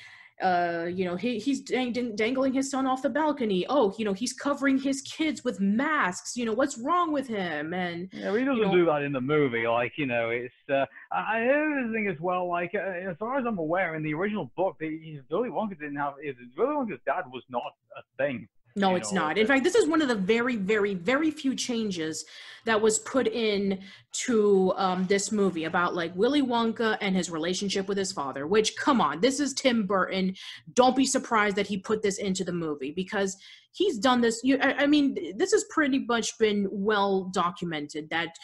uh 0.42 0.86
you 0.90 1.06
know 1.06 1.16
he 1.16 1.40
he's 1.40 1.62
dang- 1.62 1.92
dang- 1.92 2.16
dangling 2.16 2.54
his 2.54 2.70
son 2.70 2.86
off 2.86 3.02
the 3.02 3.10
balcony 3.10 3.66
oh 3.70 3.94
you 3.98 4.06
know 4.06 4.14
he's 4.14 4.34
covering 4.34 4.78
his 4.78 5.02
kids 5.02 5.44
with 5.44 5.60
masks 5.60 6.36
you 6.36 6.46
know 6.46 6.54
what's 6.54 6.78
wrong 6.78 7.12
with 7.12 7.28
him 7.28 7.74
and 7.74 8.10
Yeah, 8.14 8.36
he 8.38 8.44
doesn't 8.46 8.62
know- 8.62 8.72
do 8.72 8.86
that 8.86 9.02
in 9.04 9.12
the 9.12 9.22
movie. 9.22 9.68
Like 9.68 9.94
you 9.98 10.06
know, 10.06 10.30
it's. 10.30 10.54
Uh, 10.70 10.86
I, 11.12 11.40
heard 11.40 11.92
thing 11.92 12.08
as 12.08 12.20
well. 12.20 12.48
Like 12.50 12.72
uh, 12.76 12.80
as 13.10 13.18
far 13.18 13.38
as 13.40 13.46
I'm 13.46 13.58
aware, 13.58 13.96
in 13.96 14.04
the 14.04 14.14
original 14.14 14.52
book, 14.56 14.76
the, 14.80 15.20
Willy 15.30 15.50
Wonka 15.50 15.80
didn't 15.80 15.96
have. 15.98 16.14
His, 16.22 16.36
Willy 16.58 16.76
Wonka's 16.76 17.00
dad 17.06 17.24
was 17.32 17.44
not 17.50 17.74
a 17.98 18.02
thing. 18.18 18.48
No 18.76 18.96
it's 18.96 19.12
know, 19.12 19.22
not. 19.22 19.38
In 19.38 19.48
fact 19.48 19.64
this 19.64 19.76
is 19.76 19.88
one 19.88 20.02
of 20.02 20.08
the 20.08 20.16
very 20.16 20.56
very 20.56 20.94
very 20.94 21.32
few 21.32 21.56
changes 21.56 22.26
that 22.66 22.80
was 22.80 23.00
put 23.00 23.28
in 23.28 23.80
to 24.12 24.72
um, 24.76 25.08
this 25.08 25.32
movie 25.32 25.64
about 25.64 25.96
like 25.96 26.16
willy 26.16 26.42
wonka 26.42 26.98
and 27.02 27.16
his 27.16 27.30
relationship 27.32 27.88
with 27.88 27.98
his 27.98 28.12
father 28.12 28.46
which 28.46 28.76
come 28.76 29.02
on 29.02 29.20
this 29.22 29.40
is 29.40 29.54
tim 29.54 29.86
burton. 29.86 30.36
Don't 30.74 30.96
be 30.96 31.06
surprised 31.06 31.56
that 31.56 31.68
he 31.68 31.78
put 31.78 32.02
this 32.02 32.18
into 32.18 32.44
the 32.44 32.54
movie 32.54 32.92
because 32.92 33.38
he's 33.74 33.98
done 33.98 34.22
this. 34.22 34.42
You, 34.44 34.58
I, 34.62 34.84
I 34.84 34.88
mean 34.88 35.16
this 35.38 35.52
has 35.52 35.66
pretty 35.70 36.00
much 36.00 36.38
been 36.38 36.68
well 36.72 37.32
documented 37.34 38.10
that 38.10 38.36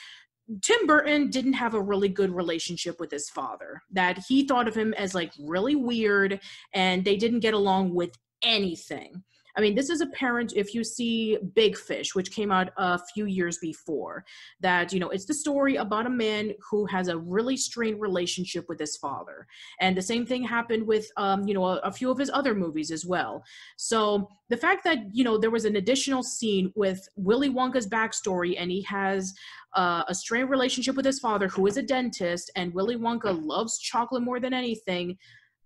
Tim 0.61 0.87
Burton 0.87 1.29
didn't 1.29 1.53
have 1.53 1.73
a 1.73 1.81
really 1.81 2.07
good 2.07 2.33
relationship 2.33 2.99
with 2.99 3.11
his 3.11 3.29
father, 3.29 3.81
that 3.91 4.19
he 4.29 4.47
thought 4.47 4.67
of 4.67 4.75
him 4.75 4.93
as 4.93 5.13
like 5.13 5.33
really 5.39 5.75
weird 5.75 6.39
and 6.73 7.03
they 7.03 7.17
didn't 7.17 7.41
get 7.41 7.53
along 7.53 7.93
with 7.93 8.17
anything. 8.41 9.23
I 9.57 9.61
mean, 9.61 9.73
this 9.73 9.89
is 9.89 10.01
apparent 10.01 10.53
if 10.55 10.75
you 10.75 10.83
see 10.83 11.37
Big 11.55 11.75
Fish, 11.75 12.13
which 12.13 12.31
came 12.31 12.51
out 12.51 12.69
a 12.77 12.99
few 13.13 13.25
years 13.25 13.57
before, 13.57 14.23
that, 14.59 14.93
you 14.93 14.99
know, 14.99 15.09
it's 15.09 15.25
the 15.25 15.33
story 15.33 15.77
about 15.77 16.05
a 16.05 16.11
man 16.11 16.53
who 16.69 16.85
has 16.85 17.07
a 17.07 17.17
really 17.17 17.57
strained 17.57 17.99
relationship 17.99 18.69
with 18.69 18.79
his 18.79 18.97
father. 18.97 19.47
And 19.81 19.97
the 19.97 20.01
same 20.01 20.27
thing 20.27 20.43
happened 20.43 20.85
with, 20.85 21.09
um, 21.17 21.47
you 21.47 21.55
know, 21.55 21.65
a, 21.65 21.77
a 21.77 21.91
few 21.91 22.11
of 22.11 22.19
his 22.19 22.29
other 22.31 22.53
movies 22.53 22.91
as 22.91 23.03
well. 23.03 23.43
So 23.77 24.29
the 24.49 24.57
fact 24.57 24.83
that, 24.83 24.99
you 25.11 25.23
know, 25.23 25.39
there 25.39 25.49
was 25.49 25.65
an 25.65 25.77
additional 25.77 26.21
scene 26.21 26.71
with 26.75 27.07
Willy 27.15 27.49
Wonka's 27.49 27.87
backstory 27.87 28.55
and 28.59 28.69
he 28.69 28.83
has 28.83 29.33
uh, 29.73 30.03
a 30.07 30.13
strained 30.13 30.51
relationship 30.51 30.95
with 30.95 31.05
his 31.05 31.19
father, 31.19 31.47
who 31.47 31.65
is 31.65 31.77
a 31.77 31.83
dentist, 31.83 32.51
and 32.55 32.73
Willy 32.73 32.95
Wonka 32.95 33.37
loves 33.43 33.79
chocolate 33.79 34.21
more 34.21 34.39
than 34.39 34.53
anything. 34.53 35.17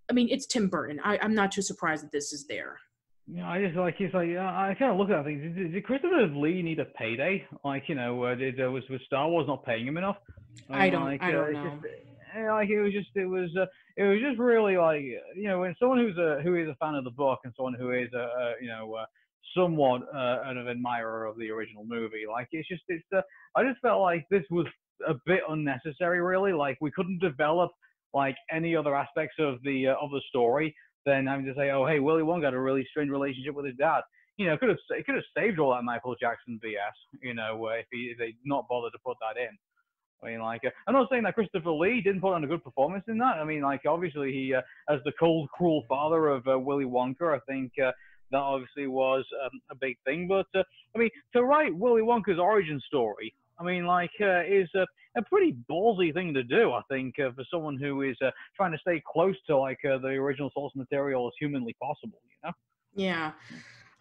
I 0.10 0.14
mean, 0.14 0.30
it's 0.30 0.46
Tim 0.46 0.70
Burton. 0.70 1.00
I, 1.04 1.20
I'm 1.22 1.36
not 1.36 1.52
too 1.52 1.62
surprised 1.62 2.04
that 2.04 2.12
this 2.12 2.32
is 2.32 2.48
there. 2.48 2.78
You 3.28 3.38
know, 3.38 3.46
I 3.46 3.64
just 3.64 3.78
like 3.78 3.96
it's 4.00 4.14
like 4.14 4.30
I 4.30 4.76
kind 4.78 4.92
of 4.92 4.98
look 4.98 5.10
at 5.10 5.24
things. 5.24 5.56
Did, 5.56 5.74
did 5.74 5.84
Christopher 5.84 6.28
Lee 6.28 6.62
need 6.62 6.80
a 6.80 6.86
payday? 6.86 7.46
Like 7.64 7.84
you 7.88 7.96
know, 7.96 8.24
uh, 8.24 8.36
did 8.36 8.60
uh, 8.60 8.70
was 8.72 8.84
was 8.90 9.00
Star 9.06 9.30
Wars 9.30 9.48
not 9.48 9.66
paying 9.66 9.88
him 9.88 9.98
enough? 9.98 10.18
I, 10.70 10.88
I 10.88 10.90
don't. 10.90 11.06
Like, 11.06 11.22
I 11.22 11.32
don't 11.32 11.56
uh, 11.56 11.64
know. 11.64 11.80
Just, 11.82 11.94
like 12.50 12.70
it 12.70 12.82
was 12.82 12.94
just 12.94 13.10
it 13.16 13.26
was 13.26 13.50
uh, 13.60 13.66
it 13.98 14.04
was 14.04 14.20
just 14.22 14.40
really 14.40 14.78
like 14.78 15.02
you 15.02 15.48
know 15.48 15.60
when 15.60 15.76
someone 15.80 16.00
who's 16.00 16.18
a 16.18 16.42
who 16.44 16.56
is 16.56 16.68
a 16.68 16.76
fan 16.76 16.96
of 16.96 17.04
the 17.04 17.12
book 17.12 17.40
and 17.44 17.54
someone 17.56 17.74
who 17.74 17.92
is 17.92 18.10
a, 18.14 18.18
a 18.18 18.54
you 18.62 18.68
know 18.68 18.94
uh, 18.96 19.06
somewhat 19.56 20.02
uh, 20.14 20.44
an 20.46 20.58
admirer 20.68 21.26
of 21.26 21.38
the 21.38 21.50
original 21.50 21.84
movie 21.86 22.24
like 22.30 22.48
it's 22.52 22.68
just 22.68 22.84
it's 22.88 23.06
uh, 23.16 23.22
I 23.56 23.64
just 23.64 23.82
felt 23.82 24.02
like 24.02 24.26
this 24.30 24.44
was 24.50 24.66
a 25.08 25.14
bit 25.26 25.42
unnecessary 25.50 26.22
really 26.22 26.54
like 26.54 26.78
we 26.80 26.92
couldn't 26.92 27.20
develop 27.20 27.72
like 28.14 28.36
any 28.52 28.76
other 28.76 28.96
aspects 28.96 29.36
of 29.40 29.62
the 29.64 29.90
uh, 29.90 29.96
of 30.02 30.12
the 30.12 30.22
story 30.30 30.74
than 31.06 31.28
having 31.28 31.46
to 31.46 31.54
say, 31.56 31.72
oh, 31.72 31.86
hey, 31.86 32.00
Willy 32.00 32.24
Wonka 32.24 32.46
had 32.46 32.54
a 32.54 32.60
really 32.60 32.86
strange 32.90 33.10
relationship 33.10 33.56
with 33.56 33.66
his 33.66 33.76
dad. 33.78 34.02
You 34.38 34.48
know, 34.48 34.58
could 34.58 34.70
have 34.70 34.78
it 34.92 35.06
could 35.06 35.16
have 35.16 35.24
saved 35.38 35.60
all 35.60 35.72
that 35.74 35.84
Michael 35.84 36.16
Jackson 36.20 36.60
BS. 36.64 37.20
You 37.22 37.34
know, 37.34 37.68
if 37.68 37.86
he 37.92 38.12
if 38.12 38.18
they 38.18 38.36
not 38.46 38.68
bothered 38.68 38.94
to 38.94 39.00
put 39.06 39.18
that 39.22 39.40
in. 39.40 39.58
I 40.24 40.28
mean, 40.28 40.40
like, 40.40 40.62
uh, 40.64 40.70
I'm 40.88 40.94
not 40.94 41.10
saying 41.10 41.24
that 41.24 41.34
Christopher 41.34 41.72
Lee 41.72 42.02
didn't 42.02 42.22
put 42.22 42.34
on 42.34 42.44
a 42.44 42.48
good 42.48 42.64
performance 42.64 43.04
in 43.08 43.18
that. 43.18 43.38
I 43.38 43.44
mean, 43.44 43.62
like, 43.62 43.82
obviously 43.88 44.32
he, 44.32 44.54
uh, 44.54 44.62
as 44.88 45.00
the 45.04 45.12
cold, 45.20 45.50
cruel 45.50 45.84
father 45.90 46.28
of 46.28 46.48
uh, 46.48 46.60
Willy 46.60 46.86
Wonka, 46.86 47.36
I 47.36 47.40
think 47.48 47.72
uh, 47.84 47.92
that 48.32 48.38
obviously 48.38 48.88
was 48.88 49.26
um, 49.44 49.60
a 49.72 49.76
big 49.76 49.98
thing. 50.06 50.28
But 50.28 50.46
uh, 50.56 50.64
I 50.96 51.00
mean, 51.00 51.10
to 51.34 51.44
write 51.44 51.76
Willy 51.76 52.02
Wonka's 52.02 52.40
origin 52.40 52.80
story, 52.86 53.34
I 53.62 53.64
mean, 53.64 53.86
like, 53.86 54.12
uh, 54.20 54.42
is 54.44 54.70
a 54.76 55.22
pretty 55.24 55.56
ballsy 55.70 56.14
thing 56.14 56.34
to 56.34 56.44
do, 56.44 56.72
I 56.72 56.82
think, 56.90 57.16
uh, 57.20 57.32
for 57.36 57.44
someone 57.52 57.78
who 57.78 58.02
is 58.02 58.18
uh, 58.26 58.32
trying 58.56 58.72
to 58.72 58.78
stay 58.80 59.02
close 59.12 59.36
to 59.48 59.58
like 59.58 59.80
uh, 59.86 59.98
the 60.00 60.10
original 60.10 60.50
source 60.54 60.74
material 60.76 61.28
as 61.28 61.34
humanly 61.40 61.76
possible. 61.82 62.20
You 62.24 62.50
know? 62.50 62.54
Yeah. 62.96 63.32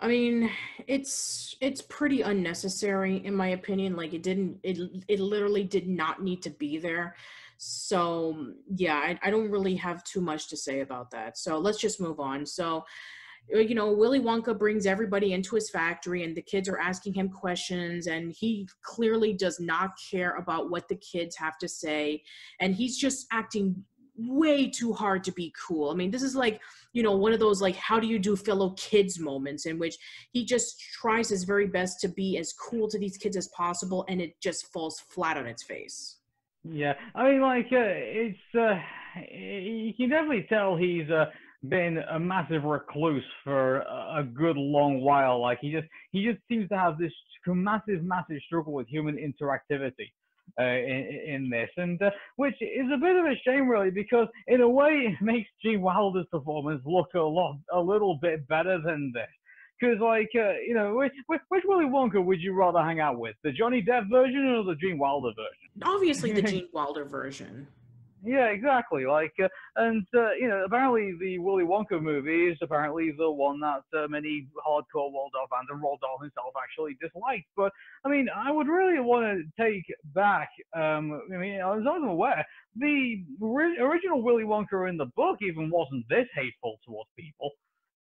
I 0.02 0.08
mean, 0.08 0.50
it's 0.86 1.56
it's 1.60 1.82
pretty 1.82 2.22
unnecessary 2.22 3.16
in 3.24 3.34
my 3.34 3.48
opinion. 3.48 3.96
Like 3.96 4.14
it 4.14 4.22
didn't 4.22 4.58
it 4.62 4.78
it 5.08 5.20
literally 5.20 5.64
did 5.64 5.88
not 5.88 6.22
need 6.22 6.42
to 6.42 6.50
be 6.50 6.78
there. 6.78 7.16
So 7.58 8.54
yeah, 8.74 8.96
I, 8.96 9.18
I 9.22 9.30
don't 9.30 9.50
really 9.50 9.76
have 9.76 10.02
too 10.04 10.22
much 10.22 10.48
to 10.48 10.56
say 10.56 10.80
about 10.80 11.10
that. 11.10 11.36
So 11.36 11.58
let's 11.58 11.78
just 11.78 12.00
move 12.00 12.18
on. 12.18 12.46
So 12.46 12.86
you 13.58 13.74
know, 13.74 13.92
Willy 13.92 14.20
Wonka 14.20 14.56
brings 14.56 14.86
everybody 14.86 15.32
into 15.32 15.54
his 15.54 15.70
factory 15.70 16.24
and 16.24 16.36
the 16.36 16.42
kids 16.42 16.68
are 16.68 16.78
asking 16.78 17.14
him 17.14 17.28
questions 17.28 18.06
and 18.06 18.32
he 18.32 18.68
clearly 18.82 19.32
does 19.32 19.58
not 19.60 19.92
care 20.10 20.36
about 20.36 20.70
what 20.70 20.88
the 20.88 20.96
kids 20.96 21.36
have 21.36 21.58
to 21.58 21.68
say 21.68 22.22
and 22.60 22.74
he's 22.74 22.96
just 22.96 23.26
acting 23.32 23.84
way 24.16 24.68
too 24.68 24.92
hard 24.92 25.24
to 25.24 25.32
be 25.32 25.52
cool. 25.66 25.90
I 25.90 25.94
mean, 25.94 26.10
this 26.10 26.22
is 26.22 26.34
like, 26.34 26.60
you 26.92 27.02
know, 27.02 27.16
one 27.16 27.32
of 27.32 27.40
those 27.40 27.62
like 27.62 27.76
how 27.76 27.98
do 27.98 28.06
you 28.06 28.18
do 28.18 28.36
fellow 28.36 28.70
kids 28.76 29.18
moments 29.18 29.66
in 29.66 29.78
which 29.78 29.96
he 30.32 30.44
just 30.44 30.80
tries 30.80 31.28
his 31.28 31.44
very 31.44 31.66
best 31.66 32.00
to 32.00 32.08
be 32.08 32.38
as 32.38 32.52
cool 32.52 32.88
to 32.88 32.98
these 32.98 33.16
kids 33.16 33.36
as 33.36 33.48
possible 33.48 34.04
and 34.08 34.20
it 34.20 34.40
just 34.40 34.72
falls 34.72 35.00
flat 35.00 35.36
on 35.36 35.46
its 35.46 35.62
face. 35.62 36.16
Yeah. 36.64 36.94
I 37.14 37.30
mean 37.30 37.40
like 37.40 37.66
uh, 37.72 37.78
it's 37.80 38.38
uh 38.54 38.78
you 39.32 39.94
can 39.96 40.10
definitely 40.10 40.46
tell 40.48 40.76
he's 40.76 41.08
uh 41.10 41.26
been 41.68 41.98
a 42.10 42.18
massive 42.18 42.64
recluse 42.64 43.24
for 43.44 43.80
a 43.80 44.24
good 44.24 44.56
long 44.56 45.00
while. 45.00 45.40
Like 45.40 45.58
he 45.60 45.70
just 45.72 45.88
he 46.12 46.24
just 46.24 46.38
seems 46.48 46.68
to 46.70 46.78
have 46.78 46.98
this 46.98 47.12
massive 47.46 48.02
massive 48.02 48.38
struggle 48.46 48.72
with 48.72 48.88
human 48.88 49.16
interactivity. 49.16 50.12
Uh, 50.58 50.64
in, 50.64 51.20
in, 51.28 51.48
this, 51.48 51.70
and 51.76 52.02
uh, 52.02 52.10
which 52.34 52.56
is 52.60 52.86
a 52.92 52.96
bit 52.96 53.14
of 53.14 53.24
a 53.24 53.34
shame, 53.46 53.68
really, 53.68 53.88
because 53.88 54.26
in 54.48 54.62
a 54.62 54.68
way 54.68 54.90
it 55.06 55.24
makes 55.24 55.48
Gene 55.62 55.80
Wilder's 55.80 56.26
performance 56.28 56.82
look 56.84 57.06
a 57.14 57.20
lot, 57.20 57.56
a 57.72 57.80
little 57.80 58.18
bit 58.20 58.46
better 58.48 58.80
than 58.84 59.12
this. 59.14 59.28
Because, 59.80 60.00
like, 60.00 60.28
uh, 60.34 60.54
you 60.66 60.74
know, 60.74 60.96
which, 60.96 61.12
which 61.28 61.62
Willy 61.64 61.84
Wonka 61.84 62.22
would 62.22 62.42
you 62.42 62.52
rather 62.52 62.80
hang 62.80 62.98
out 62.98 63.16
with, 63.18 63.36
the 63.44 63.52
Johnny 63.52 63.80
Depp 63.80 64.10
version 64.10 64.44
or 64.48 64.64
the 64.64 64.74
Gene 64.74 64.98
Wilder 64.98 65.28
version? 65.28 65.82
Obviously, 65.84 66.32
the 66.32 66.42
Gene 66.50 66.68
Wilder 66.72 67.04
version. 67.04 67.68
Yeah, 68.22 68.46
exactly. 68.48 69.06
Like, 69.06 69.32
uh, 69.42 69.48
and 69.76 70.06
uh, 70.14 70.32
you 70.32 70.48
know, 70.48 70.64
apparently 70.64 71.14
the 71.18 71.38
Willy 71.38 71.64
Wonka 71.64 72.00
movie 72.02 72.48
is 72.48 72.58
apparently 72.62 73.12
the 73.16 73.30
one 73.30 73.60
that 73.60 73.82
uh, 73.96 74.08
many 74.08 74.46
hardcore 74.66 75.10
Roald 75.10 75.32
Dahl 75.32 75.46
fans 75.50 75.68
and 75.70 75.80
Dahl 75.80 76.18
himself 76.20 76.52
actually 76.62 76.96
disliked. 77.00 77.46
But 77.56 77.72
I 78.04 78.10
mean, 78.10 78.28
I 78.34 78.52
would 78.52 78.68
really 78.68 79.00
want 79.00 79.24
to 79.24 79.62
take 79.62 79.84
back. 80.14 80.50
Um, 80.76 81.22
I 81.32 81.36
mean, 81.38 81.54
as 81.60 81.86
I'm 81.88 82.04
aware, 82.04 82.44
the 82.76 83.24
original 83.42 84.22
Willy 84.22 84.44
Wonka 84.44 84.88
in 84.88 84.98
the 84.98 85.10
book 85.16 85.38
even 85.40 85.70
wasn't 85.70 86.04
this 86.08 86.26
hateful 86.34 86.78
towards 86.86 87.08
people. 87.18 87.50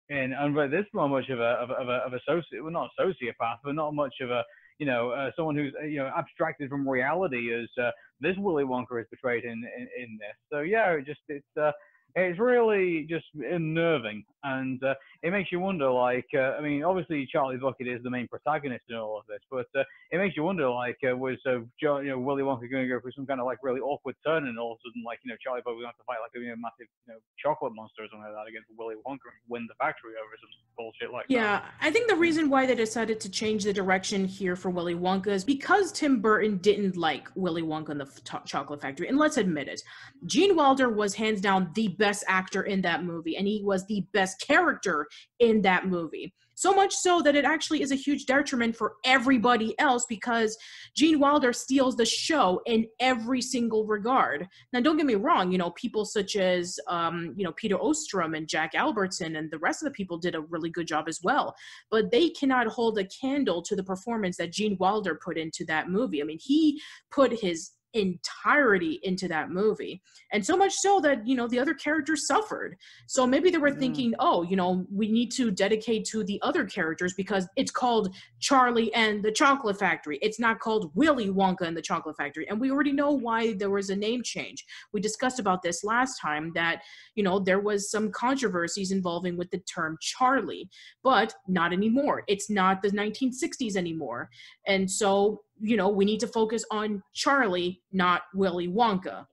And 0.08 0.32
and 0.32 0.54
this 0.72 0.86
much 0.94 1.28
of 1.30 1.40
a 1.40 1.42
of 1.42 1.70
a, 1.70 1.74
of 1.74 1.88
a, 1.88 1.92
of 2.06 2.12
a 2.12 2.20
soci- 2.30 2.62
well, 2.62 2.70
not 2.70 2.90
sociopath, 2.98 3.58
but 3.64 3.74
not 3.74 3.92
much 3.92 4.14
of 4.22 4.30
a 4.30 4.44
you 4.78 4.86
know, 4.86 5.10
uh, 5.10 5.30
someone 5.36 5.56
who's 5.56 5.72
uh, 5.80 5.84
you 5.84 5.98
know 5.98 6.10
abstracted 6.16 6.68
from 6.68 6.88
reality 6.88 7.52
as 7.54 7.68
uh, 7.82 7.90
this 8.20 8.36
Willy 8.38 8.64
Wonka 8.64 9.00
is 9.00 9.06
portrayed 9.08 9.44
in, 9.44 9.52
in, 9.52 9.88
in 9.98 10.18
this. 10.18 10.36
So 10.52 10.60
yeah, 10.60 10.90
it 10.92 11.06
just 11.06 11.20
it's 11.28 11.56
uh, 11.60 11.72
it's 12.16 12.40
really 12.40 13.06
just 13.10 13.26
unnerving, 13.34 14.24
and 14.42 14.82
uh, 14.82 14.94
it 15.22 15.32
makes 15.32 15.52
you 15.52 15.60
wonder. 15.60 15.90
Like, 15.90 16.24
uh, 16.34 16.56
I 16.56 16.62
mean, 16.62 16.82
obviously 16.82 17.28
Charlie 17.30 17.58
Bucket 17.58 17.86
is 17.88 18.02
the 18.02 18.10
main 18.10 18.26
protagonist 18.26 18.84
in 18.88 18.96
all 18.96 19.18
of 19.18 19.26
this, 19.28 19.40
but 19.50 19.66
uh, 19.78 19.84
it 20.10 20.16
makes 20.16 20.34
you 20.34 20.42
wonder. 20.42 20.70
Like, 20.70 20.96
uh, 21.04 21.14
was 21.14 21.36
uh, 21.46 21.60
you 21.78 22.08
know 22.08 22.18
Willy 22.18 22.42
Wonka 22.42 22.70
going 22.70 22.84
to 22.84 22.88
go 22.88 23.00
through 23.00 23.12
some 23.14 23.26
kind 23.26 23.38
of 23.38 23.44
like 23.44 23.58
really 23.62 23.80
awkward 23.80 24.16
turn, 24.26 24.48
and 24.48 24.58
all 24.58 24.72
of 24.72 24.78
a 24.78 24.88
sudden, 24.88 25.04
like, 25.04 25.18
you 25.24 25.30
know, 25.30 25.36
Charlie 25.44 25.60
Bucket 25.60 25.76
going 25.76 25.84
to 25.84 25.92
have 25.92 26.00
to 26.00 26.08
fight 26.08 26.24
like 26.24 26.32
a 26.34 26.40
you 26.40 26.48
know, 26.48 26.56
massive 26.56 26.88
you 27.06 27.12
know 27.12 27.20
chocolate 27.36 27.74
monster 27.76 28.04
or 28.04 28.08
something 28.08 28.24
like 28.24 28.32
that 28.32 28.48
against 28.48 28.72
Willy 28.78 28.96
Wonka 29.04 29.28
and 29.28 29.36
win 29.48 29.68
the 29.68 29.76
factory 29.76 30.16
over 30.16 30.32
some 30.40 30.48
bullshit 30.78 31.12
like 31.12 31.26
yeah, 31.28 31.60
that. 31.60 31.64
Yeah, 31.64 31.86
I 31.86 31.90
think 31.90 32.08
the 32.08 32.16
reason 32.16 32.48
why 32.48 32.64
they 32.64 32.74
decided 32.74 33.20
to 33.20 33.30
change 33.30 33.64
the 33.64 33.74
direction 33.74 34.24
here 34.24 34.56
for 34.56 34.70
Willy 34.70 34.94
Wonka 34.94 35.28
is 35.28 35.44
because 35.44 35.92
Tim 35.92 36.20
Burton 36.20 36.56
didn't 36.64 36.96
like 36.96 37.28
Willy 37.34 37.62
Wonka 37.62 37.90
and 37.90 38.00
the 38.00 38.08
Chocolate 38.46 38.80
Factory, 38.80 39.08
and 39.08 39.18
let's 39.18 39.36
admit 39.36 39.68
it, 39.68 39.82
Gene 40.24 40.56
Wilder 40.56 40.88
was 40.88 41.14
hands 41.14 41.42
down 41.42 41.68
the 41.74 41.88
best 41.88 42.05
actor 42.28 42.46
actor 42.46 42.62
in 42.62 42.82
that 42.82 43.04
movie 43.04 43.36
and 43.36 43.46
he 43.46 43.62
was 43.64 43.86
the 43.86 44.04
best 44.12 44.40
character 44.40 45.06
in 45.38 45.62
that 45.62 45.86
movie 45.86 46.32
so 46.58 46.72
much 46.72 46.94
so 46.94 47.20
that 47.20 47.36
it 47.36 47.44
actually 47.44 47.82
is 47.82 47.92
a 47.92 47.96
huge 47.96 48.24
detriment 48.24 48.74
for 48.74 48.94
everybody 49.04 49.78
else 49.78 50.06
because 50.08 50.56
Gene 50.96 51.20
Wilder 51.20 51.52
steals 51.52 51.96
the 51.96 52.06
show 52.06 52.62
in 52.64 52.86
every 52.98 53.42
single 53.42 53.84
regard. 53.84 54.48
Now, 54.72 54.80
don't 54.80 54.96
get 54.96 55.04
me 55.04 55.16
wrong, 55.16 55.52
you 55.52 55.58
know, 55.58 55.72
people 55.72 56.06
such 56.06 56.34
as, 56.34 56.80
um, 56.88 57.34
you 57.36 57.44
know, 57.44 57.52
Peter 57.52 57.76
Ostrum 57.76 58.34
and 58.34 58.48
Jack 58.48 58.74
Albertson 58.74 59.36
and 59.36 59.50
the 59.50 59.58
rest 59.58 59.82
of 59.82 59.84
the 59.84 59.90
people 59.92 60.16
did 60.16 60.34
a 60.34 60.40
really 60.40 60.70
good 60.70 60.86
job 60.86 61.08
as 61.08 61.20
well. 61.22 61.54
But 61.90 62.10
they 62.10 62.30
cannot 62.30 62.68
hold 62.68 62.98
a 62.98 63.04
candle 63.04 63.60
to 63.60 63.76
the 63.76 63.84
performance 63.84 64.38
that 64.38 64.52
Gene 64.52 64.78
Wilder 64.80 65.20
put 65.22 65.36
into 65.36 65.66
that 65.66 65.90
movie. 65.90 66.22
I 66.22 66.24
mean, 66.24 66.40
he 66.40 66.80
put 67.10 67.38
his 67.38 67.72
entirety 67.94 69.00
into 69.02 69.28
that 69.28 69.50
movie. 69.50 70.02
And 70.32 70.44
so 70.44 70.56
much 70.56 70.74
so 70.74 71.00
that 71.00 71.26
you 71.26 71.36
know 71.36 71.48
the 71.48 71.58
other 71.58 71.74
characters 71.74 72.26
suffered. 72.26 72.76
So 73.06 73.26
maybe 73.26 73.50
they 73.50 73.58
were 73.58 73.70
mm. 73.70 73.78
thinking 73.78 74.14
oh 74.18 74.42
you 74.42 74.56
know 74.56 74.86
we 74.92 75.10
need 75.10 75.30
to 75.32 75.50
dedicate 75.50 76.04
to 76.06 76.24
the 76.24 76.40
other 76.42 76.64
characters 76.64 77.14
because 77.14 77.48
it's 77.56 77.70
called 77.70 78.14
charlie 78.40 78.92
and 78.94 79.22
the 79.22 79.32
chocolate 79.32 79.78
factory. 79.78 80.18
It's 80.22 80.40
not 80.40 80.60
called 80.60 80.90
willy 80.94 81.28
wonka 81.28 81.62
and 81.62 81.76
the 81.76 81.82
chocolate 81.82 82.16
factory. 82.16 82.48
And 82.48 82.60
we 82.60 82.70
already 82.70 82.92
know 82.92 83.10
why 83.10 83.54
there 83.54 83.70
was 83.70 83.90
a 83.90 83.96
name 83.96 84.22
change. 84.22 84.64
We 84.92 85.00
discussed 85.00 85.38
about 85.38 85.62
this 85.62 85.84
last 85.84 86.20
time 86.20 86.52
that 86.54 86.82
you 87.14 87.22
know 87.22 87.38
there 87.38 87.60
was 87.60 87.90
some 87.90 88.10
controversies 88.10 88.92
involving 88.92 89.36
with 89.36 89.50
the 89.50 89.58
term 89.58 89.96
charlie 90.00 90.68
but 91.02 91.34
not 91.46 91.72
anymore. 91.72 92.24
It's 92.26 92.50
not 92.50 92.82
the 92.82 92.90
1960s 92.90 93.76
anymore. 93.76 94.28
And 94.66 94.90
so 94.90 95.42
you 95.60 95.76
know, 95.76 95.88
we 95.88 96.04
need 96.04 96.20
to 96.20 96.26
focus 96.26 96.64
on 96.70 97.02
Charlie, 97.14 97.82
not 97.92 98.22
Willy 98.34 98.68
Wonka. 98.68 99.26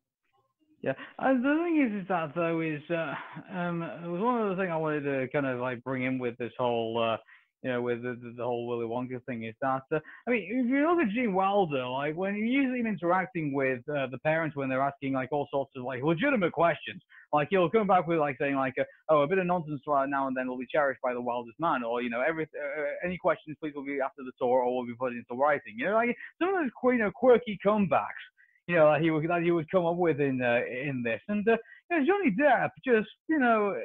Yeah, 0.81 0.93
uh, 1.17 1.33
the 1.33 1.61
thing 1.63 1.81
is, 1.81 2.01
is 2.01 2.07
that 2.09 2.35
though 2.35 2.59
is 2.59 2.81
uh, 2.89 3.13
um, 3.57 3.81
it 3.83 4.07
was 4.07 4.21
one 4.21 4.41
of 4.41 4.49
the 4.49 4.61
things 4.61 4.69
I 4.71 4.75
wanted 4.75 5.01
to 5.01 5.27
kind 5.31 5.45
of 5.45 5.61
like 5.61 5.81
bring 5.83 6.03
in 6.03 6.19
with 6.19 6.37
this 6.37 6.51
whole, 6.59 7.01
uh, 7.01 7.17
you 7.63 7.71
know, 7.71 7.81
with 7.81 8.03
the, 8.03 8.19
the, 8.21 8.33
the 8.37 8.43
whole 8.43 8.67
Willy 8.67 8.85
Wonka 8.85 9.23
thing 9.25 9.45
is 9.45 9.55
that, 9.61 9.83
uh, 9.91 9.99
I 10.27 10.31
mean, 10.31 10.43
if 10.49 10.69
you 10.69 10.87
look 10.87 10.99
at 10.99 11.13
Gene 11.13 11.33
Wilder, 11.33 11.87
like 11.87 12.15
when 12.15 12.35
you 12.35 12.45
usually 12.45 12.79
him 12.79 12.87
interacting 12.87 13.53
with 13.53 13.79
uh, 13.89 14.07
the 14.07 14.17
parents 14.19 14.55
when 14.55 14.67
they're 14.67 14.81
asking 14.81 15.13
like 15.13 15.31
all 15.31 15.47
sorts 15.49 15.71
of 15.77 15.83
like 15.83 16.03
legitimate 16.03 16.51
questions, 16.51 17.01
like 17.31 17.47
he'll 17.49 17.69
come 17.69 17.87
back 17.87 18.05
with 18.05 18.19
like 18.19 18.37
saying 18.37 18.55
like, 18.55 18.75
uh, 18.77 18.83
oh, 19.09 19.21
a 19.21 19.27
bit 19.27 19.37
of 19.37 19.45
nonsense 19.45 19.81
right 19.87 20.09
now 20.09 20.27
and 20.27 20.35
then 20.35 20.47
will 20.47 20.57
be 20.57 20.67
cherished 20.69 21.01
by 21.01 21.13
the 21.13 21.21
wildest 21.21 21.59
man, 21.59 21.83
or 21.83 22.01
you 22.01 22.09
know, 22.09 22.21
every 22.21 22.43
uh, 22.43 23.05
any 23.05 23.17
questions 23.17 23.55
please 23.61 23.73
will 23.73 23.85
be 23.85 23.99
after 24.03 24.23
the 24.23 24.31
tour 24.37 24.59
or 24.59 24.75
will 24.75 24.85
be 24.85 24.95
put 24.95 25.13
into 25.13 25.33
writing. 25.33 25.75
You 25.77 25.87
know, 25.87 25.93
like 25.93 26.15
some 26.39 26.49
of 26.49 26.55
those 26.55 26.69
you 26.83 26.99
know 26.99 27.11
quirky 27.11 27.57
comebacks 27.65 28.23
you 28.67 28.75
know, 28.75 28.91
that 28.91 29.01
he 29.01 29.11
would 29.11 29.27
that 29.27 29.41
he 29.41 29.51
would 29.51 29.69
come 29.69 29.85
up 29.85 29.97
with 29.97 30.21
in 30.21 30.41
uh, 30.41 30.61
in 30.65 31.03
this. 31.03 31.21
And 31.27 31.47
uh, 31.47 31.57
you 31.91 31.99
know, 31.99 32.05
Johnny 32.05 32.35
Depp 32.39 32.69
just, 32.85 33.09
you 33.27 33.39
know, 33.39 33.75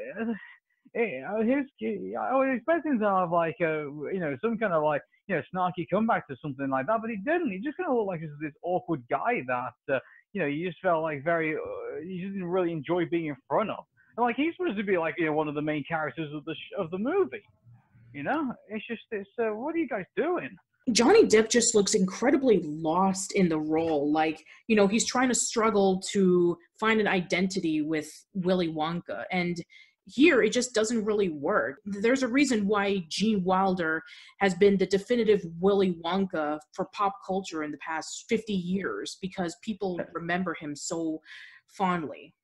uh, 0.97 1.43
his 1.43 1.67
I 2.19 2.35
was 2.35 2.55
expecting 2.57 2.99
to 2.99 3.05
have 3.05 3.31
like 3.31 3.57
a, 3.61 3.91
you 4.13 4.21
know, 4.21 4.37
some 4.43 4.59
kind 4.59 4.73
of 4.73 4.83
like 4.83 5.03
you 5.27 5.37
know 5.37 5.43
snarky 5.55 5.87
comeback 5.91 6.27
to 6.29 6.37
something 6.43 6.69
like 6.69 6.87
that, 6.87 7.01
but 7.01 7.11
he 7.11 7.17
didn't. 7.17 7.51
He 7.51 7.59
just 7.59 7.77
kind 7.77 7.89
of 7.91 7.97
looked 7.97 8.09
like 8.09 8.21
this 8.21 8.53
awkward 8.63 9.03
guy 9.11 9.43
that 9.47 9.95
uh, 9.95 9.99
you 10.33 10.41
know 10.41 10.47
you 10.47 10.69
just 10.69 10.81
felt 10.81 11.03
like 11.03 11.25
very 11.25 11.55
uh, 11.55 11.99
you 12.05 12.29
didn't 12.29 12.45
really 12.45 12.73
enjoy 12.73 13.07
being 13.07 13.27
in 13.27 13.37
front 13.49 13.71
of. 13.71 13.85
And 14.17 14.25
like 14.25 14.37
he's 14.37 14.55
supposed 14.57 14.77
to 14.79 14.85
be 14.85 14.99
like 14.99 15.15
you 15.19 15.27
know 15.27 15.33
one 15.33 15.49
of 15.49 15.55
the 15.55 15.63
main 15.63 15.85
characters 15.89 16.33
of 16.35 16.45
the 16.45 16.55
sh- 16.55 16.79
of 16.79 16.91
the 16.91 16.99
movie. 16.99 17.43
You 18.13 18.23
know, 18.23 18.55
it's 18.69 18.87
just 18.87 19.03
it's 19.11 19.29
uh, 19.39 19.55
what 19.55 19.75
are 19.75 19.79
you 19.79 19.89
guys 19.89 20.07
doing? 20.17 20.51
Johnny 20.93 21.25
Depp 21.25 21.51
just 21.51 21.75
looks 21.75 21.95
incredibly 21.95 22.61
lost 22.63 23.33
in 23.33 23.49
the 23.49 23.59
role. 23.59 24.11
Like, 24.11 24.43
you 24.69 24.77
know, 24.77 24.87
he's 24.87 25.05
trying 25.05 25.29
to 25.29 25.35
struggle 25.35 26.01
to 26.13 26.57
find 26.81 27.01
an 27.01 27.07
identity 27.07 27.83
with 27.83 28.11
Willy 28.35 28.69
Wonka. 28.69 29.25
And 29.31 29.63
here 30.09 30.43
it 30.43 30.53
just 30.53 30.75
doesn't 30.75 31.05
really 31.05 31.29
work. 31.29 31.81
There's 31.85 32.23
a 32.23 32.29
reason 32.29 32.67
why 32.67 33.05
Gene 33.09 33.45
Wilder 33.45 34.03
has 34.41 34.55
been 34.55 34.77
the 34.77 34.87
definitive 34.87 35.43
Willy 35.61 35.99
Wonka 36.05 36.59
for 36.73 36.87
pop 36.93 37.13
culture 37.27 37.63
in 37.63 37.71
the 37.71 37.79
past 37.79 38.25
50 38.29 38.53
years 38.53 39.19
because 39.21 39.57
people 39.63 40.01
remember 40.15 40.55
him 40.59 40.75
so 40.75 41.21
fondly. 41.67 42.35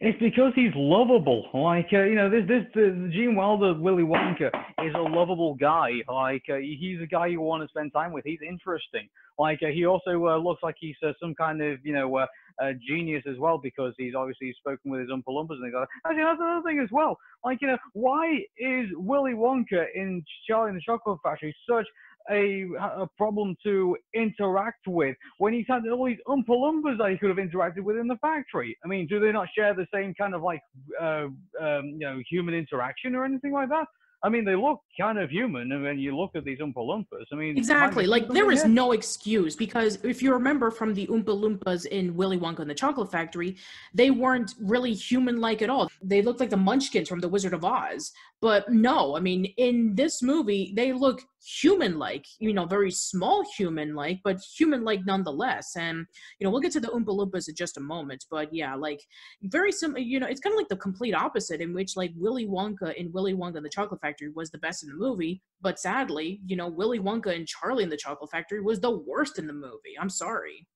It's 0.00 0.18
because 0.18 0.52
he's 0.54 0.72
lovable. 0.74 1.48
Like 1.52 1.88
uh, 1.92 2.04
you 2.04 2.14
know, 2.14 2.30
this 2.30 2.46
this 2.48 2.64
the 2.74 3.10
Gene 3.12 3.34
Wilder 3.34 3.74
Willy 3.74 4.02
Wonka 4.02 4.48
is 4.84 4.94
a 4.94 5.00
lovable 5.00 5.54
guy. 5.54 5.90
Like 6.08 6.44
uh, 6.48 6.56
he's 6.56 7.00
a 7.02 7.06
guy 7.06 7.26
you 7.26 7.40
want 7.40 7.62
to 7.62 7.68
spend 7.68 7.92
time 7.92 8.12
with. 8.12 8.24
He's 8.24 8.40
interesting. 8.46 9.08
Like 9.38 9.60
uh, 9.62 9.68
he 9.68 9.86
also 9.86 10.26
uh, 10.26 10.38
looks 10.38 10.62
like 10.62 10.76
he's 10.78 10.96
uh, 11.06 11.12
some 11.20 11.34
kind 11.34 11.62
of 11.62 11.84
you 11.84 11.92
know 11.92 12.16
uh, 12.16 12.72
genius 12.86 13.24
as 13.28 13.38
well 13.38 13.58
because 13.58 13.94
he's 13.98 14.14
obviously 14.14 14.54
spoken 14.58 14.90
with 14.90 15.00
his 15.00 15.10
Oompa 15.10 15.28
Loompas 15.28 15.56
and 15.56 15.64
things 15.64 15.74
like 15.74 15.88
that. 15.88 16.08
Actually, 16.08 16.24
that's 16.24 16.40
another 16.40 16.62
thing 16.66 16.80
as 16.80 16.88
well. 16.90 17.18
Like 17.44 17.58
you 17.60 17.68
know, 17.68 17.78
why 17.92 18.40
is 18.58 18.86
Willy 18.94 19.32
Wonka 19.32 19.86
in 19.94 20.24
Charlie 20.46 20.70
and 20.70 20.78
the 20.78 20.82
Chocolate 20.82 21.18
Factory 21.22 21.54
such 21.68 21.86
a, 22.30 22.66
a 22.78 23.06
problem 23.16 23.56
to 23.64 23.96
interact 24.14 24.86
with 24.86 25.16
when 25.38 25.52
he's 25.52 25.66
had 25.68 25.86
all 25.88 26.06
these 26.06 26.18
Oompa 26.28 26.48
Loompas 26.48 26.98
that 26.98 27.10
he 27.10 27.18
could 27.18 27.28
have 27.28 27.38
interacted 27.38 27.82
with 27.82 27.96
in 27.96 28.08
the 28.08 28.16
factory. 28.16 28.76
I 28.84 28.88
mean, 28.88 29.06
do 29.06 29.20
they 29.20 29.32
not 29.32 29.48
share 29.56 29.74
the 29.74 29.86
same 29.92 30.14
kind 30.14 30.34
of 30.34 30.42
like, 30.42 30.60
uh, 31.00 31.26
um, 31.60 31.84
you 31.84 32.00
know, 32.00 32.20
human 32.28 32.54
interaction 32.54 33.14
or 33.14 33.24
anything 33.24 33.52
like 33.52 33.68
that? 33.70 33.86
I 34.22 34.28
mean, 34.28 34.44
they 34.44 34.54
look 34.54 34.80
kind 35.00 35.18
of 35.18 35.30
human, 35.30 35.72
and 35.72 35.82
when 35.82 35.98
you 35.98 36.14
look 36.14 36.32
at 36.34 36.44
these 36.44 36.58
Oompa 36.58 36.74
Loompas, 36.76 37.24
I 37.32 37.36
mean, 37.36 37.56
exactly. 37.56 38.06
Like 38.06 38.28
there 38.28 38.50
is 38.50 38.66
no 38.66 38.92
excuse 38.92 39.56
because 39.56 39.98
if 40.04 40.22
you 40.22 40.30
remember 40.34 40.70
from 40.70 40.92
the 40.92 41.06
Oompa 41.06 41.24
Loompas 41.24 41.86
in 41.86 42.14
Willy 42.14 42.36
Wonka 42.36 42.58
and 42.58 42.68
the 42.68 42.74
Chocolate 42.74 43.10
Factory, 43.10 43.56
they 43.94 44.10
weren't 44.10 44.54
really 44.60 44.92
human-like 44.92 45.62
at 45.62 45.70
all. 45.70 45.90
They 46.02 46.20
looked 46.20 46.38
like 46.38 46.50
the 46.50 46.58
Munchkins 46.58 47.08
from 47.08 47.20
The 47.20 47.28
Wizard 47.28 47.54
of 47.54 47.64
Oz. 47.64 48.12
But 48.42 48.70
no, 48.70 49.16
I 49.16 49.20
mean, 49.20 49.46
in 49.56 49.94
this 49.94 50.22
movie, 50.22 50.74
they 50.76 50.92
look 50.92 51.22
human 51.42 51.98
like, 51.98 52.26
you 52.38 52.52
know, 52.52 52.66
very 52.66 52.90
small 52.90 53.44
human 53.56 53.94
like, 53.94 54.20
but 54.24 54.40
human 54.40 54.84
like 54.84 55.00
nonetheless. 55.06 55.76
And, 55.76 56.06
you 56.38 56.44
know, 56.44 56.50
we'll 56.50 56.60
get 56.60 56.72
to 56.72 56.80
the 56.80 56.88
Oompa 56.88 57.06
Loompas 57.06 57.48
in 57.48 57.54
just 57.54 57.76
a 57.76 57.80
moment. 57.80 58.24
But 58.30 58.52
yeah, 58.52 58.74
like, 58.74 59.00
very 59.42 59.72
similar, 59.72 60.00
you 60.00 60.20
know, 60.20 60.26
it's 60.26 60.40
kind 60.40 60.52
of 60.52 60.58
like 60.58 60.68
the 60.68 60.76
complete 60.76 61.14
opposite, 61.14 61.60
in 61.60 61.72
which, 61.74 61.96
like, 61.96 62.12
Willy 62.16 62.46
Wonka 62.46 62.94
in 62.94 63.10
Willy 63.12 63.34
Wonka 63.34 63.56
and 63.56 63.64
the 63.64 63.70
Chocolate 63.70 64.00
Factory 64.00 64.30
was 64.34 64.50
the 64.50 64.58
best 64.58 64.82
in 64.82 64.90
the 64.90 64.96
movie. 64.96 65.42
But 65.60 65.78
sadly, 65.78 66.40
you 66.46 66.56
know, 66.56 66.68
Willy 66.68 66.98
Wonka 66.98 67.34
and 67.34 67.46
Charlie 67.46 67.84
in 67.84 67.90
the 67.90 67.96
Chocolate 67.96 68.30
Factory 68.30 68.60
was 68.60 68.80
the 68.80 68.98
worst 68.98 69.38
in 69.38 69.46
the 69.46 69.52
movie. 69.52 69.96
I'm 70.00 70.10
sorry. 70.10 70.66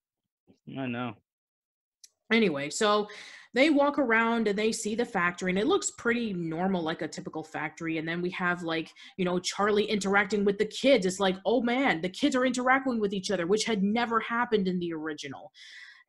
I 0.79 0.87
know. 0.87 1.15
Anyway, 2.35 2.71
so 2.71 3.09
they 3.55 3.71
walk 3.71 3.99
around 3.99 4.49
and 4.49 4.59
they 4.59 4.73
see 4.73 4.95
the 4.95 5.05
factory 5.05 5.51
and 5.51 5.59
it 5.59 5.69
looks 5.69 5.93
pretty 5.93 6.33
normal 6.33 6.83
like 6.83 7.03
a 7.03 7.09
typical 7.09 7.45
factory 7.45 7.99
and 7.99 8.07
then 8.07 8.21
we 8.21 8.31
have 8.31 8.63
like 8.63 8.93
you 9.17 9.25
know 9.25 9.39
charlie 9.39 9.85
interacting 9.85 10.45
with 10.45 10.59
the 10.59 10.67
kids. 10.67 11.07
It's 11.07 11.21
like 11.21 11.37
oh 11.47 11.63
man 11.63 12.03
the 12.03 12.09
kids 12.09 12.35
are 12.37 12.45
interacting 12.45 12.99
with 12.99 13.15
each 13.15 13.31
other 13.31 13.47
which 13.47 13.65
had 13.65 13.83
never 13.83 14.21
happened 14.21 14.69
in 14.69 14.81
the 14.81 14.93
original 14.93 15.53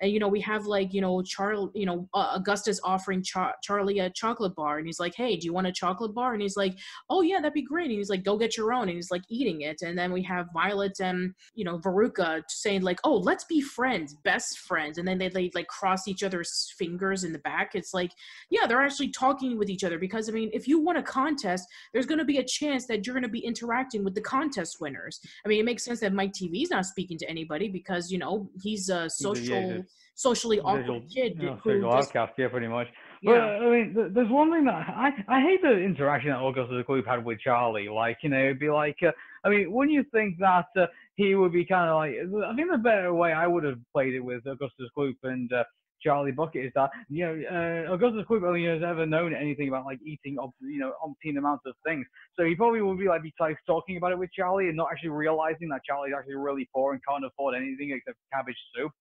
and 0.01 0.11
you 0.11 0.19
know 0.19 0.27
we 0.27 0.41
have 0.41 0.65
like 0.65 0.93
you 0.93 1.01
know 1.01 1.21
charlie 1.21 1.71
you 1.73 1.85
know 1.85 2.07
uh, 2.13 2.31
augustus 2.35 2.79
offering 2.83 3.23
Char- 3.23 3.55
charlie 3.61 3.99
a 3.99 4.09
chocolate 4.09 4.55
bar 4.55 4.77
and 4.77 4.87
he's 4.87 4.99
like 4.99 5.15
hey 5.15 5.35
do 5.35 5.45
you 5.45 5.53
want 5.53 5.67
a 5.67 5.71
chocolate 5.71 6.13
bar? 6.13 6.33
And 6.33 6.41
he's 6.41 6.57
like 6.57 6.77
oh 7.09 7.21
yeah 7.21 7.37
that'd 7.37 7.53
be 7.53 7.61
great. 7.61 7.89
And 7.89 7.97
he's 7.97 8.09
like 8.09 8.23
go 8.23 8.37
get 8.37 8.57
your 8.57 8.73
own 8.73 8.83
and 8.83 8.95
he's 8.95 9.11
like 9.11 9.23
eating 9.29 9.61
it. 9.61 9.81
And 9.81 9.97
then 9.97 10.11
we 10.11 10.23
have 10.23 10.47
violet 10.53 10.99
and 10.99 11.33
you 11.53 11.65
know 11.65 11.77
veruca 11.79 12.43
saying 12.49 12.81
like 12.81 12.99
oh 13.03 13.17
let's 13.17 13.43
be 13.43 13.61
friends 13.61 14.15
best 14.23 14.59
friends 14.59 14.97
and 14.97 15.07
then 15.07 15.17
they, 15.17 15.29
they 15.29 15.51
like 15.53 15.67
cross 15.67 16.07
each 16.07 16.23
other's 16.23 16.73
fingers 16.77 17.23
in 17.23 17.33
the 17.33 17.39
back. 17.39 17.75
It's 17.75 17.93
like 17.93 18.11
yeah 18.49 18.67
they're 18.67 18.81
actually 18.81 19.09
talking 19.09 19.57
with 19.57 19.69
each 19.69 19.83
other 19.83 19.99
because 19.99 20.29
i 20.29 20.31
mean 20.31 20.49
if 20.53 20.67
you 20.67 20.79
won 20.79 20.97
a 20.97 21.03
contest 21.03 21.67
there's 21.93 22.05
going 22.05 22.17
to 22.17 22.25
be 22.25 22.37
a 22.37 22.43
chance 22.43 22.85
that 22.87 23.05
you're 23.05 23.13
going 23.13 23.23
to 23.23 23.29
be 23.29 23.39
interacting 23.39 24.03
with 24.03 24.15
the 24.15 24.21
contest 24.21 24.77
winners. 24.79 25.19
I 25.45 25.49
mean 25.49 25.59
it 25.59 25.65
makes 25.65 25.83
sense 25.83 25.99
that 25.99 26.13
mike 26.13 26.33
tv's 26.33 26.71
not 26.71 26.85
speaking 26.85 27.17
to 27.19 27.29
anybody 27.29 27.69
because 27.69 28.11
you 28.11 28.17
know 28.17 28.49
he's 28.61 28.89
a 28.89 29.09
social 29.09 29.83
socially 30.15 30.59
awkward 30.59 31.03
kid. 31.13 31.37
You 31.37 31.51
know, 31.51 31.59
who 31.63 31.89
outcast, 31.89 32.33
yeah, 32.37 32.47
pretty 32.47 32.67
much. 32.67 32.87
Yeah. 33.21 33.31
But 33.31 33.41
I 33.41 33.69
mean, 33.69 34.11
there's 34.13 34.29
one 34.29 34.51
thing 34.51 34.65
that 34.65 34.73
I 34.73 35.11
I 35.27 35.41
hate 35.41 35.61
the 35.61 35.77
interaction 35.77 36.31
that 36.31 36.39
Augustus 36.39 36.83
Gloop 36.87 37.05
had 37.05 37.23
with 37.23 37.39
Charlie. 37.39 37.89
Like, 37.89 38.17
you 38.23 38.29
know, 38.29 38.39
it'd 38.39 38.59
be 38.59 38.69
like, 38.69 38.97
uh, 39.03 39.11
I 39.43 39.49
mean, 39.49 39.71
wouldn't 39.71 39.93
you 39.93 40.03
think 40.11 40.37
that 40.39 40.67
uh, 40.77 40.87
he 41.15 41.35
would 41.35 41.53
be 41.53 41.65
kind 41.65 41.89
of 41.89 41.95
like? 41.95 42.13
I 42.47 42.55
think 42.55 42.71
the 42.71 42.77
better 42.77 43.13
way 43.13 43.33
I 43.33 43.47
would 43.47 43.63
have 43.63 43.79
played 43.93 44.13
it 44.13 44.21
with 44.21 44.45
Augustus 44.45 44.89
Gloop 44.97 45.15
and. 45.23 45.51
Uh, 45.51 45.63
Charlie 46.05 46.31
Bucket 46.31 46.65
is 46.65 46.71
that 46.75 46.91
you 47.09 47.25
know 47.25 47.33
uh, 47.49 47.93
Augustus 47.93 48.25
Gloop 48.29 48.47
only 48.47 48.65
has 48.65 48.83
ever 48.83 49.05
known 49.05 49.33
anything 49.33 49.69
about 49.69 49.85
like 49.85 49.99
eating 50.03 50.37
you 50.61 50.79
know 50.79 50.93
umpteen 51.03 51.37
amounts 51.37 51.63
of 51.65 51.73
things, 51.83 52.05
so 52.35 52.43
he 52.43 52.53
probably 52.53 52.81
would 52.81 52.99
be 52.99 53.07
like 53.07 53.23
be 53.23 53.33
like 53.39 53.57
talking 53.65 53.97
about 53.97 54.11
it 54.11 54.19
with 54.19 54.29
Charlie 54.31 54.67
and 54.67 54.77
not 54.77 54.89
actually 54.91 55.09
realizing 55.09 55.69
that 55.69 55.81
Charlie's 55.83 56.13
actually 56.15 56.35
really 56.35 56.69
poor 56.73 56.93
and 56.93 57.01
can't 57.09 57.25
afford 57.25 57.55
anything 57.55 57.91
except 57.91 58.17
cabbage 58.31 58.57
soup. 58.75 58.91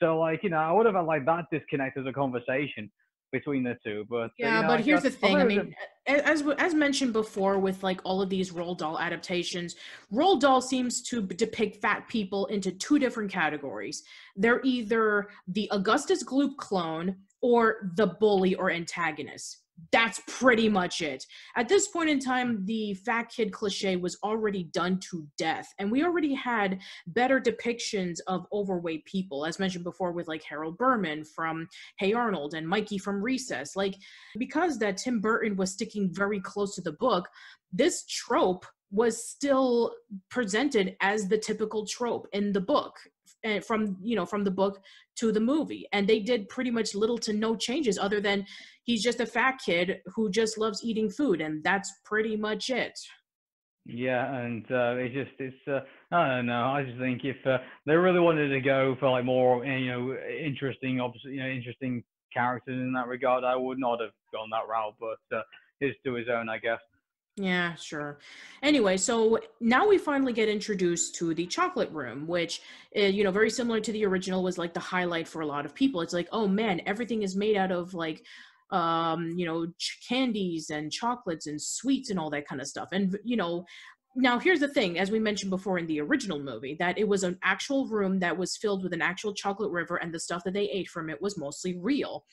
So 0.00 0.18
like, 0.18 0.42
you 0.42 0.50
know, 0.50 0.58
I 0.58 0.72
would 0.72 0.86
have 0.86 0.94
had 0.94 1.02
like 1.02 1.24
that 1.26 1.46
disconnect 1.52 1.98
as 1.98 2.06
a 2.06 2.12
conversation 2.12 2.90
between 3.32 3.62
the 3.62 3.76
two. 3.84 4.04
But 4.08 4.16
uh, 4.16 4.28
yeah, 4.38 4.56
you 4.56 4.62
know, 4.62 4.68
but 4.68 4.80
here's 4.80 5.02
the 5.02 5.10
thing. 5.10 5.36
I 5.36 5.44
mean, 5.44 5.74
as 6.06 6.42
as 6.58 6.74
mentioned 6.74 7.12
before, 7.12 7.58
with 7.58 7.82
like 7.82 8.00
all 8.04 8.22
of 8.22 8.28
these 8.28 8.50
Roald 8.50 8.78
Dahl 8.78 8.98
adaptations, 8.98 9.76
Roald 10.12 10.40
Dahl 10.40 10.60
seems 10.60 11.02
to 11.02 11.22
depict 11.22 11.80
fat 11.80 12.08
people 12.08 12.46
into 12.46 12.72
two 12.72 12.98
different 12.98 13.30
categories. 13.30 14.02
They're 14.36 14.60
either 14.64 15.28
the 15.48 15.68
Augustus 15.72 16.24
Gloop 16.24 16.56
clone 16.56 17.16
or 17.42 17.90
the 17.94 18.06
bully 18.06 18.54
or 18.56 18.70
antagonist 18.70 19.59
that's 19.92 20.20
pretty 20.26 20.68
much 20.68 21.00
it. 21.00 21.24
At 21.56 21.68
this 21.68 21.88
point 21.88 22.10
in 22.10 22.18
time, 22.18 22.64
the 22.64 22.94
fat 22.94 23.24
kid 23.24 23.52
cliche 23.52 23.96
was 23.96 24.18
already 24.22 24.64
done 24.64 24.98
to 25.10 25.26
death, 25.38 25.68
and 25.78 25.90
we 25.90 26.04
already 26.04 26.34
had 26.34 26.80
better 27.06 27.40
depictions 27.40 28.18
of 28.26 28.46
overweight 28.52 29.04
people, 29.04 29.44
as 29.44 29.58
mentioned 29.58 29.84
before, 29.84 30.12
with 30.12 30.28
like 30.28 30.42
Harold 30.42 30.78
Berman 30.78 31.24
from 31.24 31.68
Hey 31.98 32.12
Arnold 32.12 32.54
and 32.54 32.66
Mikey 32.66 32.98
from 32.98 33.22
Recess. 33.22 33.76
Like, 33.76 33.94
because 34.38 34.78
that 34.78 34.96
Tim 34.96 35.20
Burton 35.20 35.56
was 35.56 35.72
sticking 35.72 36.10
very 36.12 36.40
close 36.40 36.74
to 36.74 36.82
the 36.82 36.92
book, 36.92 37.28
this 37.72 38.04
trope 38.06 38.66
was 38.90 39.24
still 39.24 39.94
presented 40.30 40.96
as 41.00 41.28
the 41.28 41.38
typical 41.38 41.86
trope 41.86 42.26
in 42.32 42.52
the 42.52 42.60
book 42.60 42.96
eh, 43.44 43.60
from 43.60 43.96
you 44.02 44.16
know 44.16 44.26
from 44.26 44.44
the 44.44 44.50
book 44.50 44.80
to 45.16 45.32
the 45.32 45.40
movie 45.40 45.86
and 45.92 46.06
they 46.06 46.20
did 46.20 46.48
pretty 46.48 46.70
much 46.70 46.94
little 46.94 47.18
to 47.18 47.32
no 47.32 47.54
changes 47.56 47.98
other 47.98 48.20
than 48.20 48.46
he's 48.90 49.02
just 49.02 49.20
a 49.20 49.26
fat 49.26 49.60
kid 49.64 49.98
who 50.14 50.30
just 50.30 50.58
loves 50.58 50.84
eating 50.84 51.08
food, 51.10 51.40
and 51.40 51.62
that's 51.62 51.92
pretty 52.04 52.36
much 52.36 52.70
it. 52.70 52.98
Yeah, 53.86 54.34
and 54.36 54.64
uh, 54.70 54.96
it 54.96 55.12
just 55.12 55.30
it's 55.38 55.56
uh, 55.68 55.80
I 56.12 56.36
don't 56.36 56.46
know. 56.46 56.64
I 56.64 56.82
just 56.84 56.98
think 56.98 57.24
if 57.24 57.36
uh, 57.46 57.58
they 57.86 57.94
really 57.94 58.20
wanted 58.20 58.48
to 58.48 58.60
go 58.60 58.96
for 59.00 59.10
like 59.10 59.24
more 59.24 59.64
you 59.64 59.90
know 59.90 60.16
interesting, 60.44 61.00
obviously 61.00 61.32
you 61.32 61.42
know 61.42 61.48
interesting 61.48 62.02
characters 62.32 62.80
in 62.80 62.92
that 62.92 63.08
regard, 63.08 63.44
I 63.44 63.56
would 63.56 63.78
not 63.78 64.00
have 64.00 64.10
gone 64.32 64.50
that 64.50 64.68
route. 64.68 64.94
But 65.00 65.36
uh, 65.36 65.42
his 65.80 65.94
to 66.04 66.14
his 66.14 66.26
own, 66.28 66.48
I 66.48 66.58
guess. 66.58 66.80
Yeah, 67.40 67.74
sure. 67.76 68.18
Anyway, 68.62 68.98
so 68.98 69.38
now 69.60 69.88
we 69.88 69.96
finally 69.96 70.32
get 70.32 70.48
introduced 70.48 71.14
to 71.16 71.32
the 71.32 71.46
chocolate 71.46 71.90
room, 71.90 72.26
which, 72.26 72.60
uh, 72.96 73.00
you 73.02 73.24
know, 73.24 73.30
very 73.30 73.48
similar 73.48 73.80
to 73.80 73.92
the 73.92 74.04
original, 74.04 74.42
was 74.42 74.58
like 74.58 74.74
the 74.74 74.80
highlight 74.80 75.26
for 75.26 75.40
a 75.40 75.46
lot 75.46 75.64
of 75.64 75.74
people. 75.74 76.02
It's 76.02 76.12
like, 76.12 76.28
oh 76.32 76.46
man, 76.46 76.82
everything 76.86 77.22
is 77.22 77.36
made 77.36 77.56
out 77.56 77.72
of 77.72 77.94
like 77.94 78.24
um, 78.70 79.30
you 79.36 79.46
know, 79.46 79.66
ch- 79.78 79.98
candies 80.08 80.70
and 80.70 80.92
chocolates 80.92 81.48
and 81.48 81.60
sweets 81.60 82.10
and 82.10 82.20
all 82.20 82.30
that 82.30 82.46
kind 82.46 82.60
of 82.60 82.68
stuff. 82.68 82.90
And, 82.92 83.18
you 83.24 83.36
know, 83.36 83.64
now 84.14 84.38
here's 84.38 84.60
the 84.60 84.68
thing 84.68 84.98
as 84.98 85.10
we 85.10 85.18
mentioned 85.18 85.50
before 85.50 85.78
in 85.78 85.86
the 85.86 86.00
original 86.00 86.38
movie 86.38 86.76
that 86.78 86.98
it 86.98 87.06
was 87.08 87.22
an 87.24 87.38
actual 87.42 87.86
room 87.88 88.18
that 88.20 88.36
was 88.36 88.56
filled 88.56 88.82
with 88.82 88.92
an 88.92 89.02
actual 89.02 89.32
chocolate 89.34 89.70
river 89.70 89.96
and 89.96 90.12
the 90.12 90.20
stuff 90.20 90.42
that 90.44 90.54
they 90.54 90.68
ate 90.70 90.88
from 90.88 91.08
it 91.10 91.22
was 91.22 91.38
mostly 91.38 91.76
real 91.78 92.24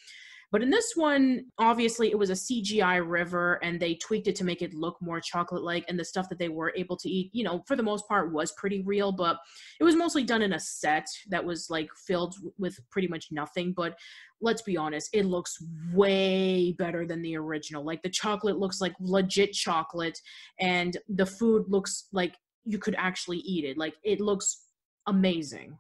but 0.52 0.62
in 0.62 0.70
this 0.70 0.93
one, 0.95 1.45
obviously, 1.58 2.10
it 2.10 2.18
was 2.18 2.30
a 2.30 2.34
CGI 2.34 3.06
river 3.06 3.60
and 3.64 3.80
they 3.80 3.95
tweaked 3.95 4.28
it 4.28 4.36
to 4.38 4.45
make 4.45 4.62
it 4.62 4.74
look 4.74 4.95
more 5.02 5.20
chocolate 5.20 5.64
like. 5.64 5.84
And 5.89 6.00
the 6.00 6.06
stuff 6.06 6.30
that 6.30 6.39
they 6.39 6.48
were 6.48 6.74
able 6.78 6.95
to 6.98 7.10
eat, 7.10 7.32
you 7.34 7.43
know, 7.43 7.64
for 7.68 7.76
the 7.76 7.84
most 7.84 8.08
part 8.08 8.32
was 8.32 8.54
pretty 8.54 8.82
real, 8.84 9.12
but 9.12 9.38
it 9.80 9.84
was 9.84 9.95
mostly 9.95 10.24
done 10.24 10.41
in 10.41 10.54
a 10.54 10.60
set 10.60 11.06
that 11.30 11.43
was 11.43 11.70
like 11.70 11.89
filled 12.06 12.36
with 12.58 12.80
pretty 12.89 13.10
much 13.10 13.28
nothing. 13.30 13.74
But 13.74 13.98
let's 14.39 14.62
be 14.62 14.78
honest, 14.78 15.10
it 15.12 15.26
looks 15.26 15.58
way 15.93 16.72
better 16.78 17.06
than 17.06 17.22
the 17.22 17.36
original. 17.36 17.84
Like 17.84 18.02
the 18.02 18.10
chocolate 18.10 18.58
looks 18.58 18.80
like 18.80 18.93
legit 19.02 19.52
chocolate 19.52 20.20
and 20.62 20.95
the 21.10 21.26
food 21.26 21.66
looks 21.68 22.08
like 22.14 22.36
you 22.64 22.80
could 22.80 22.95
actually 22.98 23.39
eat 23.39 23.66
it. 23.66 23.78
Like 23.78 23.95
it 24.04 24.22
looks 24.22 24.64
amazing. 25.08 25.78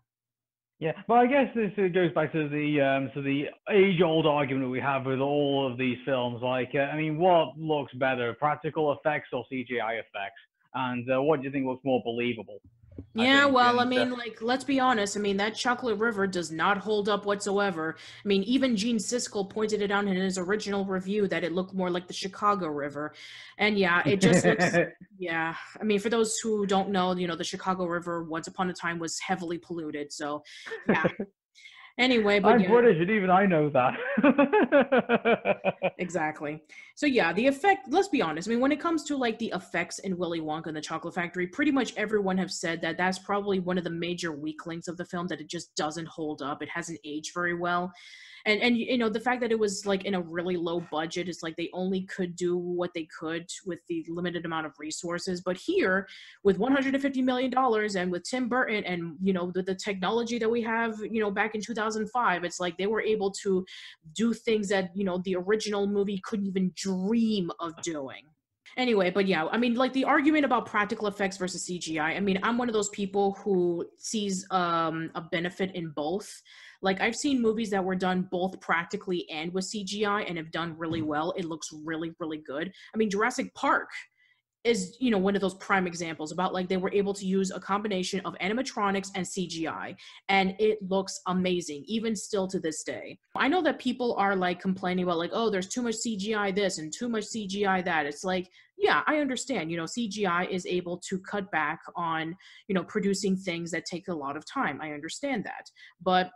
Yeah, 0.79 0.91
but 1.07 1.15
I 1.15 1.25
guess 1.25 1.47
this 1.55 1.71
goes 1.91 2.13
back 2.13 2.31
to 2.33 2.47
the 2.49 2.81
um, 2.81 3.11
to 3.15 3.21
the 3.23 3.45
age-old 3.71 4.27
argument 4.27 4.69
we 4.69 4.79
have 4.79 5.07
with 5.07 5.19
all 5.19 5.69
of 5.69 5.75
these 5.77 5.97
films. 6.05 6.41
Like, 6.43 6.69
uh, 6.75 6.91
I 6.93 6.97
mean, 6.97 7.17
what 7.17 7.57
looks 7.57 7.93
better, 7.95 8.33
practical 8.33 8.91
effects 8.93 9.29
or 9.33 9.43
CGI 9.51 9.99
effects? 9.99 10.39
And 10.75 11.11
uh, 11.11 11.19
what 11.21 11.39
do 11.39 11.45
you 11.47 11.51
think 11.51 11.65
looks 11.65 11.83
more 11.83 12.01
believable? 12.05 12.61
Yeah, 13.13 13.43
I 13.43 13.45
well, 13.47 13.79
I 13.79 13.85
mean, 13.85 14.11
like, 14.11 14.41
let's 14.41 14.63
be 14.63 14.79
honest. 14.79 15.17
I 15.17 15.19
mean, 15.19 15.37
that 15.37 15.55
Chocolate 15.55 15.97
River 15.97 16.27
does 16.27 16.51
not 16.51 16.77
hold 16.77 17.09
up 17.09 17.25
whatsoever. 17.25 17.95
I 18.23 18.27
mean, 18.27 18.43
even 18.43 18.75
Gene 18.75 18.97
Siskel 18.97 19.49
pointed 19.49 19.81
it 19.81 19.91
out 19.91 20.05
in 20.05 20.15
his 20.15 20.37
original 20.37 20.85
review 20.85 21.27
that 21.27 21.43
it 21.43 21.51
looked 21.51 21.73
more 21.73 21.89
like 21.89 22.07
the 22.07 22.13
Chicago 22.13 22.67
River. 22.67 23.13
And 23.57 23.77
yeah, 23.77 24.01
it 24.05 24.21
just 24.21 24.45
looks, 24.45 24.75
yeah. 25.17 25.55
I 25.79 25.83
mean, 25.83 25.99
for 25.99 26.09
those 26.09 26.37
who 26.37 26.65
don't 26.65 26.89
know, 26.89 27.15
you 27.15 27.27
know, 27.27 27.35
the 27.35 27.43
Chicago 27.43 27.85
River 27.85 28.23
once 28.23 28.47
upon 28.47 28.69
a 28.69 28.73
time 28.73 28.99
was 28.99 29.19
heavily 29.19 29.57
polluted. 29.57 30.11
So, 30.13 30.43
yeah. 30.87 31.07
Anyway, 31.97 32.39
but 32.39 32.53
I'm 32.53 32.59
yeah. 32.59 32.69
British, 32.69 33.01
and 33.01 33.09
even 33.09 33.31
I 33.31 33.47
know 33.47 33.71
that. 33.71 33.95
exactly. 35.97 36.61
So 36.93 37.07
yeah, 37.07 37.33
the 37.33 37.47
effect. 37.47 37.87
Let's 37.89 38.07
be 38.07 38.21
honest. 38.21 38.47
I 38.47 38.51
mean, 38.51 38.59
when 38.59 38.71
it 38.71 38.79
comes 38.79 39.03
to 39.05 39.17
like 39.17 39.39
the 39.39 39.51
effects 39.55 39.97
in 39.99 40.15
Willy 40.15 40.39
Wonka 40.39 40.67
and 40.67 40.77
the 40.77 40.81
Chocolate 40.81 41.15
Factory, 41.15 41.47
pretty 41.47 41.71
much 41.71 41.93
everyone 41.97 42.37
have 42.37 42.51
said 42.51 42.81
that 42.81 42.97
that's 42.97 43.17
probably 43.17 43.59
one 43.59 43.79
of 43.79 43.83
the 43.83 43.89
major 43.89 44.31
weak 44.31 44.67
links 44.67 44.87
of 44.87 44.97
the 44.97 45.05
film. 45.05 45.25
That 45.27 45.41
it 45.41 45.49
just 45.49 45.73
doesn't 45.75 46.07
hold 46.07 46.43
up. 46.43 46.61
It 46.61 46.69
hasn't 46.69 46.99
aged 47.03 47.33
very 47.33 47.55
well 47.55 47.91
and 48.47 48.61
and 48.61 48.77
you 48.77 48.97
know 48.97 49.09
the 49.09 49.19
fact 49.19 49.41
that 49.41 49.51
it 49.51 49.59
was 49.59 49.85
like 49.85 50.05
in 50.05 50.15
a 50.15 50.21
really 50.21 50.55
low 50.55 50.79
budget 50.89 51.27
is 51.27 51.43
like 51.43 51.55
they 51.57 51.69
only 51.73 52.01
could 52.03 52.35
do 52.35 52.57
what 52.57 52.93
they 52.93 53.07
could 53.19 53.45
with 53.65 53.79
the 53.87 54.05
limited 54.07 54.45
amount 54.45 54.65
of 54.65 54.73
resources. 54.79 55.41
But 55.41 55.57
here 55.57 56.07
with 56.43 56.57
150 56.57 57.21
million 57.21 57.51
dollars 57.51 57.95
and 57.95 58.11
with 58.11 58.23
tim 58.23 58.47
burton 58.47 58.83
and 58.85 59.15
you 59.21 59.33
know 59.33 59.51
the, 59.51 59.61
the 59.61 59.75
technology 59.75 60.39
that 60.39 60.49
we 60.49 60.61
have 60.61 60.97
you 61.11 61.19
know 61.19 61.29
back 61.29 61.55
in 61.55 61.61
2005 61.61 62.43
it's 62.43 62.59
like 62.59 62.77
they 62.77 62.87
were 62.87 63.01
able 63.01 63.31
to 63.31 63.65
do 64.13 64.33
things 64.33 64.69
that 64.69 64.91
you 64.95 65.03
know 65.03 65.21
the 65.25 65.35
original 65.35 65.85
movie 65.87 66.21
couldn't 66.23 66.47
even 66.47 66.71
dream 66.75 67.51
of 67.59 67.73
doing. 67.81 68.23
Anyway 68.75 69.09
but 69.09 69.25
yeah 69.25 69.45
i 69.51 69.57
mean 69.57 69.73
like 69.73 69.91
the 69.93 70.03
argument 70.03 70.45
about 70.45 70.67
practical 70.67 71.07
effects 71.07 71.35
versus 71.37 71.67
cgi 71.67 71.99
i 71.99 72.19
mean 72.19 72.39
i'm 72.43 72.59
one 72.59 72.69
of 72.69 72.73
those 72.73 72.89
people 72.89 73.35
who 73.43 73.83
sees 73.97 74.45
um 74.51 75.09
a 75.15 75.21
benefit 75.21 75.73
in 75.73 75.89
both 75.89 76.43
like 76.81 77.01
I've 77.01 77.15
seen 77.15 77.41
movies 77.41 77.69
that 77.71 77.83
were 77.83 77.95
done 77.95 78.27
both 78.31 78.59
practically 78.59 79.29
and 79.29 79.53
with 79.53 79.65
CGI 79.65 80.25
and 80.27 80.37
have 80.37 80.51
done 80.51 80.75
really 80.77 80.99
mm-hmm. 80.99 81.09
well. 81.09 81.33
It 81.37 81.45
looks 81.45 81.69
really, 81.83 82.13
really 82.19 82.39
good. 82.39 82.71
I 82.93 82.97
mean, 82.97 83.09
Jurassic 83.09 83.53
Park 83.53 83.89
is 84.63 84.97
you 84.99 85.09
know 85.09 85.17
one 85.17 85.35
of 85.35 85.41
those 85.41 85.53
prime 85.55 85.87
examples 85.87 86.31
about 86.31 86.53
like 86.53 86.67
they 86.67 86.77
were 86.77 86.91
able 86.91 87.13
to 87.13 87.25
use 87.25 87.51
a 87.51 87.59
combination 87.59 88.19
of 88.25 88.35
animatronics 88.41 89.09
and 89.15 89.25
CGI 89.25 89.95
and 90.29 90.55
it 90.59 90.79
looks 90.81 91.21
amazing 91.27 91.83
even 91.87 92.15
still 92.15 92.47
to 92.47 92.59
this 92.59 92.83
day. 92.83 93.17
I 93.35 93.47
know 93.47 93.61
that 93.61 93.79
people 93.79 94.15
are 94.15 94.35
like 94.35 94.59
complaining 94.59 95.03
about 95.03 95.19
like 95.19 95.31
oh 95.31 95.49
there's 95.49 95.69
too 95.69 95.83
much 95.83 95.95
CGI 95.95 96.53
this 96.53 96.79
and 96.79 96.91
too 96.91 97.07
much 97.07 97.25
CGI 97.25 97.85
that. 97.85 98.05
It's 98.05 98.23
like 98.23 98.49
yeah, 98.77 99.01
I 99.07 99.17
understand. 99.17 99.71
You 99.71 99.77
know, 99.77 99.85
CGI 99.85 100.49
is 100.49 100.65
able 100.67 100.97
to 101.09 101.17
cut 101.19 101.49
back 101.51 101.79
on, 101.95 102.35
you 102.67 102.75
know, 102.75 102.83
producing 102.83 103.35
things 103.35 103.71
that 103.71 103.85
take 103.85 104.07
a 104.07 104.13
lot 104.13 104.37
of 104.37 104.45
time. 104.45 104.79
I 104.81 104.91
understand 104.91 105.43
that. 105.45 105.71
But 106.01 106.29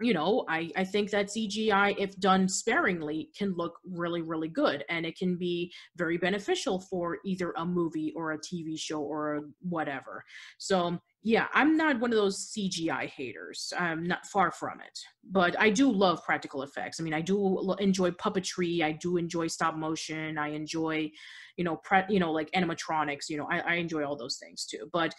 you 0.00 0.12
know, 0.12 0.44
I, 0.48 0.70
I 0.76 0.84
think 0.84 1.10
that 1.10 1.28
CGI, 1.28 1.94
if 1.98 2.18
done 2.20 2.48
sparingly, 2.48 3.30
can 3.36 3.54
look 3.56 3.78
really, 3.84 4.20
really 4.20 4.48
good. 4.48 4.84
And 4.90 5.06
it 5.06 5.16
can 5.16 5.36
be 5.36 5.72
very 5.96 6.18
beneficial 6.18 6.80
for 6.80 7.18
either 7.24 7.52
a 7.56 7.64
movie 7.64 8.12
or 8.14 8.32
a 8.32 8.38
TV 8.38 8.78
show 8.78 9.00
or 9.00 9.48
whatever. 9.60 10.22
So, 10.58 10.98
yeah, 11.22 11.46
I'm 11.54 11.76
not 11.76 11.98
one 11.98 12.12
of 12.12 12.16
those 12.16 12.52
CGI 12.52 13.06
haters. 13.06 13.72
I'm 13.78 14.06
not 14.06 14.26
far 14.26 14.52
from 14.52 14.80
it. 14.80 14.98
But 15.28 15.58
I 15.58 15.70
do 15.70 15.90
love 15.90 16.22
practical 16.24 16.62
effects. 16.62 17.00
I 17.00 17.02
mean, 17.02 17.14
I 17.14 17.22
do 17.22 17.74
enjoy 17.80 18.10
puppetry. 18.12 18.82
I 18.82 18.92
do 18.92 19.16
enjoy 19.16 19.46
stop 19.46 19.76
motion. 19.76 20.36
I 20.36 20.48
enjoy, 20.48 21.10
you 21.56 21.64
know, 21.64 21.76
pre, 21.76 22.02
you 22.08 22.20
know, 22.20 22.32
like 22.32 22.50
animatronics. 22.52 23.28
You 23.28 23.38
know, 23.38 23.48
I, 23.50 23.60
I 23.60 23.74
enjoy 23.74 24.04
all 24.04 24.16
those 24.16 24.38
things 24.38 24.64
too. 24.64 24.88
But, 24.92 25.14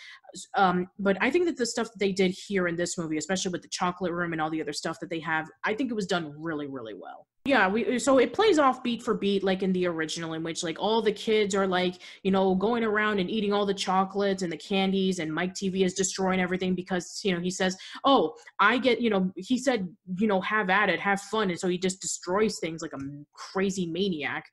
um, 0.55 0.87
but 0.99 1.17
I 1.21 1.29
think 1.29 1.45
that 1.45 1.57
the 1.57 1.65
stuff 1.65 1.87
that 1.87 1.99
they 1.99 2.11
did 2.11 2.31
here 2.31 2.67
in 2.67 2.75
this 2.75 2.97
movie, 2.97 3.17
especially 3.17 3.51
with 3.51 3.61
the 3.61 3.69
chocolate 3.69 4.11
room 4.11 4.33
and 4.33 4.41
all 4.41 4.49
the 4.49 4.61
other 4.61 4.73
stuff 4.73 4.99
that 4.99 5.09
they 5.09 5.19
have, 5.19 5.47
I 5.63 5.73
think 5.73 5.91
it 5.91 5.95
was 5.95 6.07
done 6.07 6.33
really, 6.37 6.67
really 6.67 6.93
well. 6.93 7.27
Yeah, 7.47 7.69
we 7.69 7.97
so 7.97 8.17
it 8.17 8.33
plays 8.33 8.59
off 8.59 8.83
beat 8.83 9.01
for 9.01 9.13
beat 9.13 9.41
like 9.41 9.63
in 9.63 9.71
the 9.71 9.87
original, 9.87 10.33
in 10.33 10.43
which 10.43 10.63
like 10.63 10.77
all 10.79 11.01
the 11.01 11.13
kids 11.13 11.55
are 11.55 11.65
like 11.65 12.01
you 12.23 12.29
know 12.29 12.53
going 12.53 12.83
around 12.83 13.19
and 13.19 13.29
eating 13.29 13.53
all 13.53 13.65
the 13.65 13.73
chocolates 13.73 14.43
and 14.43 14.51
the 14.51 14.57
candies, 14.57 15.19
and 15.19 15.33
Mike 15.33 15.53
tv 15.53 15.85
is 15.85 15.93
destroying 15.93 16.41
everything 16.41 16.75
because 16.75 17.21
you 17.23 17.33
know 17.33 17.39
he 17.39 17.49
says, 17.49 17.77
"Oh, 18.03 18.33
I 18.59 18.77
get," 18.79 18.99
you 18.99 19.09
know, 19.09 19.31
he 19.37 19.57
said, 19.57 19.87
you 20.17 20.27
know, 20.27 20.41
have 20.41 20.69
at 20.69 20.89
it, 20.89 20.99
have 20.99 21.21
fun, 21.21 21.49
and 21.49 21.57
so 21.57 21.69
he 21.69 21.77
just 21.77 22.01
destroys 22.01 22.59
things 22.59 22.81
like 22.81 22.91
a 22.91 22.99
crazy 23.33 23.85
maniac. 23.85 24.43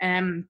And 0.00 0.44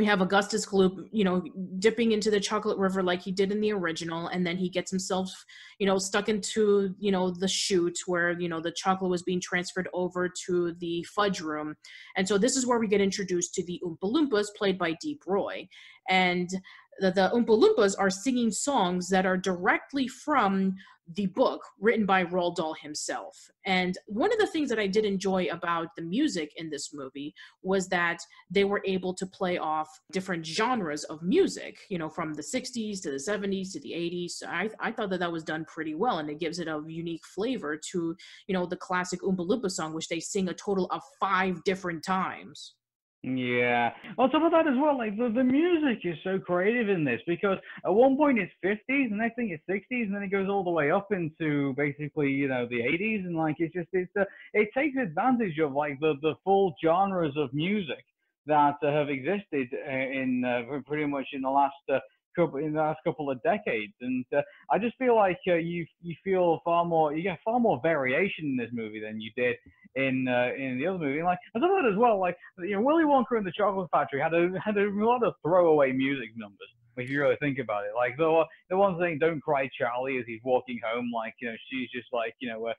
we 0.00 0.06
have 0.06 0.22
Augustus 0.22 0.64
Gloop, 0.64 1.10
you 1.12 1.24
know, 1.24 1.42
dipping 1.78 2.12
into 2.12 2.30
the 2.30 2.40
chocolate 2.40 2.78
river 2.78 3.02
like 3.02 3.20
he 3.20 3.30
did 3.30 3.52
in 3.52 3.60
the 3.60 3.70
original, 3.70 4.28
and 4.28 4.46
then 4.46 4.56
he 4.56 4.70
gets 4.70 4.90
himself, 4.90 5.30
you 5.78 5.86
know, 5.86 5.98
stuck 5.98 6.30
into, 6.30 6.94
you 6.98 7.12
know, 7.12 7.30
the 7.30 7.46
chute 7.46 7.98
where, 8.06 8.30
you 8.40 8.48
know, 8.48 8.62
the 8.62 8.72
chocolate 8.72 9.10
was 9.10 9.22
being 9.22 9.42
transferred 9.42 9.90
over 9.92 10.26
to 10.46 10.72
the 10.80 11.04
fudge 11.14 11.42
room. 11.42 11.76
And 12.16 12.26
so 12.26 12.38
this 12.38 12.56
is 12.56 12.66
where 12.66 12.78
we 12.78 12.88
get 12.88 13.02
introduced 13.02 13.52
to 13.56 13.64
the 13.66 13.78
Oompa 13.84 14.10
Loompas, 14.10 14.46
played 14.56 14.78
by 14.78 14.96
Deep 15.02 15.22
Roy. 15.26 15.68
And 16.08 16.48
the, 16.98 17.10
the 17.10 17.30
Oompa 17.34 17.58
Loompas 17.58 17.94
are 17.98 18.10
singing 18.10 18.50
songs 18.50 19.08
that 19.08 19.26
are 19.26 19.36
directly 19.36 20.08
from 20.08 20.74
the 21.16 21.26
book 21.26 21.62
written 21.80 22.06
by 22.06 22.24
Roald 22.24 22.56
Dahl 22.56 22.74
himself. 22.74 23.36
And 23.66 23.98
one 24.06 24.32
of 24.32 24.38
the 24.38 24.46
things 24.46 24.68
that 24.68 24.78
I 24.78 24.86
did 24.86 25.04
enjoy 25.04 25.48
about 25.50 25.88
the 25.96 26.02
music 26.02 26.52
in 26.56 26.70
this 26.70 26.94
movie 26.94 27.34
was 27.62 27.88
that 27.88 28.18
they 28.50 28.64
were 28.64 28.82
able 28.84 29.14
to 29.14 29.26
play 29.26 29.58
off 29.58 29.88
different 30.12 30.46
genres 30.46 31.04
of 31.04 31.22
music, 31.22 31.78
you 31.88 31.98
know, 31.98 32.08
from 32.08 32.34
the 32.34 32.42
60s 32.42 33.02
to 33.02 33.10
the 33.10 33.16
70s 33.16 33.72
to 33.72 33.80
the 33.80 33.90
80s. 33.90 34.30
So 34.32 34.46
I, 34.46 34.70
I 34.78 34.92
thought 34.92 35.10
that 35.10 35.20
that 35.20 35.32
was 35.32 35.44
done 35.44 35.64
pretty 35.64 35.94
well 35.94 36.18
and 36.18 36.30
it 36.30 36.38
gives 36.38 36.58
it 36.58 36.68
a 36.68 36.82
unique 36.86 37.24
flavor 37.24 37.78
to, 37.90 38.16
you 38.46 38.52
know, 38.54 38.66
the 38.66 38.76
classic 38.76 39.20
Oompa 39.22 39.46
Loompa 39.48 39.70
song, 39.70 39.94
which 39.94 40.08
they 40.08 40.20
sing 40.20 40.48
a 40.48 40.54
total 40.54 40.86
of 40.86 41.02
five 41.18 41.62
different 41.64 42.04
times. 42.04 42.74
Yeah. 43.22 43.90
On 44.16 44.30
top 44.30 44.44
of 44.44 44.52
that 44.52 44.66
as 44.66 44.78
well, 44.80 44.96
like 44.96 45.16
the, 45.18 45.28
the 45.28 45.44
music 45.44 46.00
is 46.04 46.16
so 46.24 46.38
creative 46.38 46.88
in 46.88 47.04
this 47.04 47.20
because 47.26 47.58
at 47.84 47.92
one 47.92 48.16
point 48.16 48.38
it's 48.38 48.52
50s, 48.64 49.10
the 49.10 49.16
next 49.16 49.36
thing 49.36 49.50
it's 49.50 49.62
60s, 49.68 50.04
and 50.04 50.14
then 50.14 50.22
it 50.22 50.30
goes 50.30 50.48
all 50.48 50.64
the 50.64 50.70
way 50.70 50.90
up 50.90 51.12
into 51.12 51.74
basically 51.74 52.30
you 52.30 52.48
know 52.48 52.66
the 52.66 52.80
80s, 52.80 53.26
and 53.26 53.36
like 53.36 53.56
it's 53.58 53.74
just 53.74 53.88
it's 53.92 54.10
uh, 54.18 54.24
it 54.54 54.70
takes 54.72 54.96
advantage 54.96 55.58
of 55.58 55.72
like 55.72 56.00
the 56.00 56.14
the 56.22 56.34
full 56.44 56.74
genres 56.82 57.34
of 57.36 57.52
music 57.52 58.04
that 58.46 58.76
uh, 58.82 58.90
have 58.90 59.10
existed 59.10 59.68
uh, 59.74 59.90
in 59.92 60.42
uh, 60.44 60.80
pretty 60.86 61.06
much 61.06 61.26
in 61.34 61.42
the 61.42 61.50
last 61.50 61.74
uh, 61.92 61.98
couple 62.36 62.58
in 62.58 62.72
the 62.72 62.80
last 62.80 62.98
couple 63.04 63.30
of 63.30 63.42
decades, 63.42 63.92
and 64.00 64.24
uh, 64.36 64.42
I 64.70 64.78
just 64.78 64.96
feel 64.96 65.16
like 65.16 65.38
uh, 65.48 65.54
you 65.54 65.86
you 66.02 66.14
feel 66.22 66.60
far 66.64 66.84
more 66.84 67.14
you 67.14 67.22
get 67.22 67.38
far 67.44 67.58
more 67.60 67.80
variation 67.82 68.46
in 68.46 68.56
this 68.56 68.70
movie 68.72 69.00
than 69.00 69.20
you 69.20 69.30
did 69.36 69.56
in 69.96 70.26
uh, 70.28 70.50
in 70.56 70.78
the 70.78 70.86
other 70.86 70.98
movie. 70.98 71.18
And 71.18 71.26
like 71.26 71.38
I 71.54 71.58
thought 71.58 71.82
that 71.82 71.90
as 71.90 71.98
well. 71.98 72.18
Like 72.18 72.36
you 72.58 72.76
know, 72.76 72.82
Willy 72.82 73.04
Wonka 73.04 73.36
and 73.36 73.46
the 73.46 73.52
Chocolate 73.52 73.90
Factory 73.90 74.20
had 74.20 74.34
a 74.34 74.50
had 74.62 74.76
a 74.76 74.88
lot 74.92 75.22
of 75.24 75.34
throwaway 75.42 75.92
music 75.92 76.30
numbers. 76.36 76.68
If 76.96 77.08
you 77.08 77.20
really 77.20 77.36
think 77.40 77.58
about 77.58 77.84
it, 77.84 77.92
like 77.94 78.16
the 78.16 78.44
the 78.68 78.76
one 78.76 78.98
thing, 78.98 79.18
"Don't 79.18 79.40
Cry, 79.40 79.70
Charlie" 79.78 80.18
as 80.18 80.24
he's 80.26 80.40
walking 80.44 80.80
home, 80.84 81.10
like 81.14 81.34
you 81.40 81.48
know 81.48 81.56
she's 81.70 81.88
just 81.90 82.08
like 82.12 82.34
you 82.40 82.48
know 82.48 82.66
uh, 82.66 82.74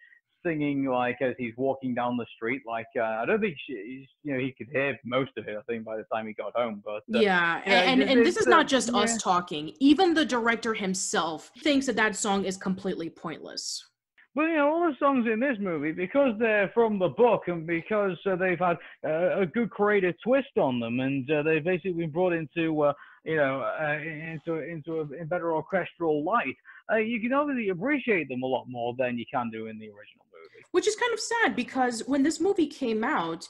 singing 0.45 0.85
like 0.85 1.17
as 1.21 1.33
he's 1.37 1.53
walking 1.57 1.93
down 1.93 2.17
the 2.17 2.25
street. 2.35 2.61
Like 2.67 2.87
uh, 2.97 3.01
I 3.03 3.25
don't 3.25 3.39
think 3.39 3.55
she, 3.67 4.07
you 4.23 4.33
know, 4.33 4.39
he 4.39 4.53
could 4.57 4.67
hear 4.71 4.97
most 5.05 5.31
of 5.37 5.47
it. 5.47 5.55
I 5.57 5.61
think 5.71 5.85
by 5.85 5.97
the 5.97 6.05
time 6.13 6.27
he 6.27 6.33
got 6.33 6.53
home, 6.55 6.81
but 6.83 7.03
uh, 7.15 7.19
yeah, 7.19 7.61
yeah, 7.65 7.81
and 7.81 8.01
and, 8.01 8.11
and 8.11 8.25
this 8.25 8.37
is 8.37 8.47
not 8.47 8.67
just 8.67 8.91
yeah. 8.91 8.99
us 8.99 9.21
talking. 9.21 9.73
Even 9.79 10.13
the 10.13 10.25
director 10.25 10.73
himself 10.73 11.51
thinks 11.63 11.85
that 11.85 11.95
that 11.95 12.15
song 12.15 12.45
is 12.45 12.57
completely 12.57 13.09
pointless. 13.09 13.85
But 14.33 14.43
you 14.43 14.55
know, 14.55 14.71
all 14.71 14.89
the 14.89 14.95
songs 14.97 15.27
in 15.31 15.39
this 15.41 15.57
movie, 15.59 15.91
because 15.91 16.33
they're 16.39 16.71
from 16.73 16.99
the 16.99 17.09
book 17.09 17.43
and 17.47 17.67
because 17.67 18.17
uh, 18.25 18.37
they've 18.37 18.59
had 18.59 18.77
uh, 19.05 19.41
a 19.41 19.45
good 19.45 19.69
creative 19.69 20.15
twist 20.23 20.57
on 20.57 20.79
them, 20.79 21.01
and 21.01 21.29
uh, 21.29 21.43
they've 21.43 21.63
basically 21.63 21.93
been 21.93 22.11
brought 22.11 22.31
into, 22.31 22.81
uh, 22.81 22.93
you 23.25 23.35
know, 23.35 23.61
uh, 23.61 23.97
into 23.97 24.59
into 24.59 24.99
a, 25.01 25.25
better 25.25 25.53
orchestral 25.53 26.23
light, 26.23 26.55
uh, 26.91 26.95
you 26.95 27.19
can 27.19 27.33
obviously 27.33 27.69
appreciate 27.69 28.29
them 28.29 28.43
a 28.43 28.47
lot 28.47 28.65
more 28.69 28.95
than 28.97 29.17
you 29.17 29.25
can 29.31 29.49
do 29.49 29.67
in 29.67 29.77
the 29.77 29.87
original 29.87 30.25
movie. 30.31 30.65
Which 30.71 30.87
is 30.87 30.95
kind 30.95 31.13
of 31.13 31.19
sad 31.19 31.55
because 31.55 32.07
when 32.07 32.23
this 32.23 32.39
movie 32.39 32.67
came 32.67 33.03
out, 33.03 33.49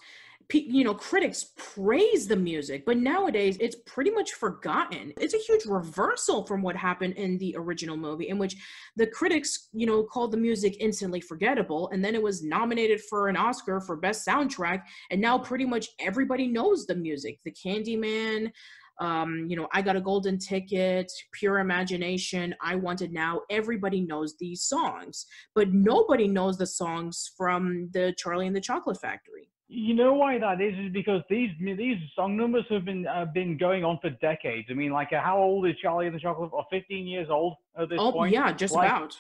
you 0.54 0.84
know 0.84 0.94
critics 0.94 1.52
praise 1.58 2.28
the 2.28 2.36
music 2.36 2.86
but 2.86 2.98
nowadays 2.98 3.58
it's 3.60 3.76
pretty 3.86 4.12
much 4.12 4.34
forgotten 4.34 5.14
it's 5.20 5.34
a 5.34 5.38
huge 5.38 5.66
reversal 5.66 6.46
from 6.46 6.62
what 6.62 6.76
happened 6.76 7.14
in 7.14 7.38
the 7.38 7.56
original 7.58 7.98
movie 7.98 8.30
in 8.30 8.38
which 8.38 8.56
the 8.96 9.08
critics 9.08 9.70
you 9.74 9.86
know 9.86 10.04
called 10.04 10.32
the 10.32 10.38
music 10.38 10.76
instantly 10.80 11.22
forgettable 11.22 11.90
and 11.90 12.04
then 12.04 12.16
it 12.16 12.22
was 12.22 12.44
nominated 12.44 13.02
for 13.10 13.28
an 13.28 13.38
oscar 13.38 13.80
for 13.80 13.96
best 13.96 14.26
soundtrack 14.28 14.82
and 15.10 15.22
now 15.22 15.38
pretty 15.38 15.66
much 15.66 15.88
everybody 16.00 16.48
knows 16.48 16.86
the 16.86 16.96
music 16.96 17.40
the 17.46 17.52
candyman 17.52 18.52
um, 19.00 19.48
you 19.50 19.56
know, 19.56 19.68
I 19.74 19.82
got 19.82 19.96
a 19.96 20.02
golden 20.02 20.38
ticket, 20.38 21.12
pure 21.34 21.58
imagination, 21.58 22.54
I 22.62 22.76
want 22.76 23.02
it 23.02 23.12
now. 23.12 23.42
Everybody 23.50 24.02
knows 24.02 24.36
these 24.38 24.62
songs, 24.62 25.26
but 25.56 25.74
nobody 25.74 26.28
knows 26.28 26.60
the 26.60 26.68
songs 26.68 27.32
from 27.36 27.90
the 27.94 28.14
Charlie 28.16 28.46
and 28.46 28.56
the 28.56 28.62
Chocolate 28.62 29.02
Factory. 29.02 29.51
You 29.74 29.94
know 29.94 30.12
why 30.12 30.38
that 30.38 30.60
is? 30.60 30.78
Is 30.78 30.92
because 30.92 31.22
these 31.30 31.50
these 31.62 31.98
song 32.14 32.36
numbers 32.36 32.66
have 32.70 32.84
been 32.84 33.08
uh, 33.08 33.24
been 33.34 33.58
going 33.58 33.86
on 33.86 34.00
for 34.02 34.10
decades. 34.10 34.68
I 34.70 34.74
mean, 34.74 34.92
like, 34.92 35.14
uh, 35.14 35.22
how 35.22 35.38
old 35.38 35.66
is 35.66 35.76
Charlie 35.82 36.08
and 36.08 36.14
the 36.16 36.20
Chocolate? 36.20 36.50
Or 36.52 36.66
15 36.70 37.08
years 37.08 37.30
old 37.30 37.56
at 37.80 37.88
this 37.88 37.98
point? 37.98 38.02
oh, 38.02 38.12
point? 38.12 38.34
yeah, 38.34 38.52
just 38.52 38.74
like, 38.74 38.90
about. 38.90 39.16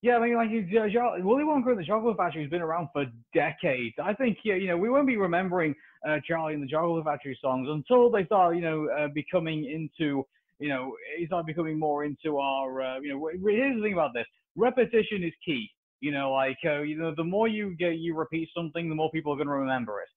Yeah, 0.00 0.16
I 0.16 0.20
mean, 0.20 0.36
like 0.36 0.48
uh, 0.48 1.22
Willy 1.22 1.44
Wonka 1.44 1.70
and 1.70 1.78
the 1.78 1.84
Chocolate 1.84 2.16
Factory 2.16 2.40
has 2.40 2.50
been 2.50 2.62
around 2.62 2.88
for 2.94 3.04
decades. 3.34 3.94
I 4.02 4.14
think, 4.14 4.38
yeah, 4.42 4.54
you 4.54 4.68
know, 4.68 4.76
we 4.78 4.88
won't 4.88 5.06
be 5.06 5.18
remembering 5.18 5.74
uh, 6.06 6.16
Charlie 6.26 6.54
and 6.54 6.62
the 6.62 6.66
Chocolate 6.66 7.04
Factory 7.04 7.38
songs 7.42 7.68
until 7.70 8.10
they 8.10 8.24
start, 8.24 8.56
you 8.56 8.62
know, 8.62 8.88
uh, 8.88 9.08
becoming 9.14 9.64
into, 9.64 10.26
you 10.60 10.70
know, 10.70 10.94
they 11.18 11.26
start 11.26 11.44
becoming 11.44 11.78
more 11.78 12.04
into 12.04 12.38
our, 12.38 12.82
uh, 12.82 13.00
you 13.00 13.14
know, 13.14 13.30
here's 13.50 13.76
the 13.76 13.82
thing 13.82 13.92
about 13.92 14.12
this: 14.14 14.26
repetition 14.56 15.22
is 15.24 15.32
key. 15.44 15.70
You 16.04 16.12
know, 16.12 16.32
like 16.32 16.58
uh, 16.66 16.82
you 16.82 16.98
know, 16.98 17.14
the 17.14 17.24
more 17.24 17.48
you 17.48 17.74
get 17.76 17.96
you 17.96 18.14
repeat 18.14 18.50
something, 18.54 18.90
the 18.90 18.94
more 18.94 19.10
people 19.10 19.32
are 19.32 19.36
going 19.36 19.48
to 19.48 19.54
remember 19.54 20.00
it. 20.02 20.08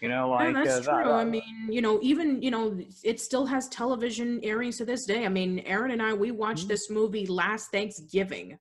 You 0.00 0.08
know, 0.08 0.30
like 0.30 0.54
that's 0.54 0.88
uh, 0.88 0.92
true. 0.92 1.04
That, 1.04 1.12
I 1.12 1.24
mean, 1.24 1.68
you 1.68 1.82
know, 1.82 1.98
even 2.02 2.40
you 2.40 2.50
know, 2.50 2.80
it 3.02 3.20
still 3.20 3.44
has 3.44 3.68
television 3.68 4.40
airings 4.42 4.78
to 4.78 4.86
this 4.86 5.04
day. 5.04 5.26
I 5.26 5.28
mean, 5.28 5.58
Aaron 5.66 5.90
and 5.90 6.00
I 6.00 6.14
we 6.14 6.30
watched 6.30 6.60
mm-hmm. 6.60 6.68
this 6.68 6.88
movie 6.88 7.26
last 7.26 7.70
Thanksgiving. 7.70 8.58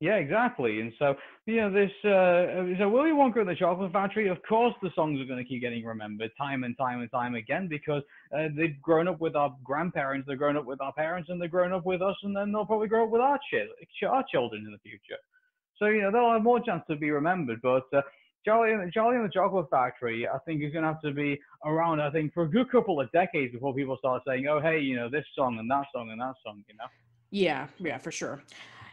Yeah, 0.00 0.16
exactly. 0.16 0.80
And 0.80 0.92
so, 0.98 1.16
you 1.46 1.56
know, 1.56 1.72
this 1.72 1.90
uh, 2.04 2.78
so 2.78 2.88
Willy 2.88 3.10
Wonka 3.10 3.40
and 3.40 3.48
the 3.48 3.56
Chocolate 3.56 3.92
Factory. 3.92 4.28
Of 4.28 4.36
course, 4.46 4.74
the 4.82 4.90
songs 4.94 5.20
are 5.22 5.24
going 5.24 5.42
to 5.42 5.48
keep 5.48 5.62
getting 5.62 5.84
remembered 5.84 6.30
time 6.36 6.64
and 6.64 6.76
time 6.76 7.00
and 7.00 7.10
time 7.10 7.34
again 7.34 7.66
because 7.66 8.02
uh, 8.36 8.48
they've 8.54 8.80
grown 8.82 9.08
up 9.08 9.20
with 9.20 9.34
our 9.34 9.56
grandparents, 9.64 10.28
they've 10.28 10.38
grown 10.38 10.58
up 10.58 10.66
with 10.66 10.82
our 10.82 10.92
parents, 10.92 11.30
and 11.30 11.40
they've 11.40 11.50
grown 11.50 11.72
up 11.72 11.86
with 11.86 12.02
us, 12.02 12.14
and 12.24 12.36
then 12.36 12.52
they'll 12.52 12.66
probably 12.66 12.88
grow 12.88 13.06
up 13.06 13.10
with 13.10 13.22
our, 13.22 13.38
ch- 13.38 14.04
our 14.04 14.24
children 14.30 14.64
in 14.66 14.72
the 14.72 14.78
future. 14.78 15.18
So 15.78 15.86
you 15.86 16.02
know 16.02 16.10
they'll 16.10 16.32
have 16.32 16.42
more 16.42 16.60
chance 16.60 16.82
to 16.88 16.96
be 16.96 17.10
remembered. 17.10 17.60
But 17.62 17.84
uh, 17.92 18.02
Charlie 18.44 18.90
Charlie 18.92 19.16
and 19.16 19.24
the 19.24 19.32
Chocolate 19.32 19.68
Factory, 19.70 20.26
I 20.28 20.38
think, 20.38 20.62
is 20.62 20.72
going 20.72 20.82
to 20.82 20.92
have 20.92 21.02
to 21.02 21.12
be 21.12 21.40
around. 21.64 22.00
I 22.00 22.10
think 22.10 22.32
for 22.32 22.44
a 22.44 22.48
good 22.48 22.70
couple 22.70 23.00
of 23.00 23.10
decades 23.12 23.52
before 23.52 23.74
people 23.74 23.96
start 23.98 24.22
saying, 24.26 24.46
"Oh, 24.48 24.60
hey, 24.60 24.80
you 24.80 24.96
know 24.96 25.08
this 25.08 25.24
song 25.34 25.58
and 25.58 25.70
that 25.70 25.86
song 25.94 26.10
and 26.10 26.20
that 26.20 26.34
song," 26.44 26.64
you 26.68 26.74
know. 26.76 26.84
Yeah, 27.30 27.66
yeah, 27.78 27.98
for 27.98 28.10
sure. 28.10 28.42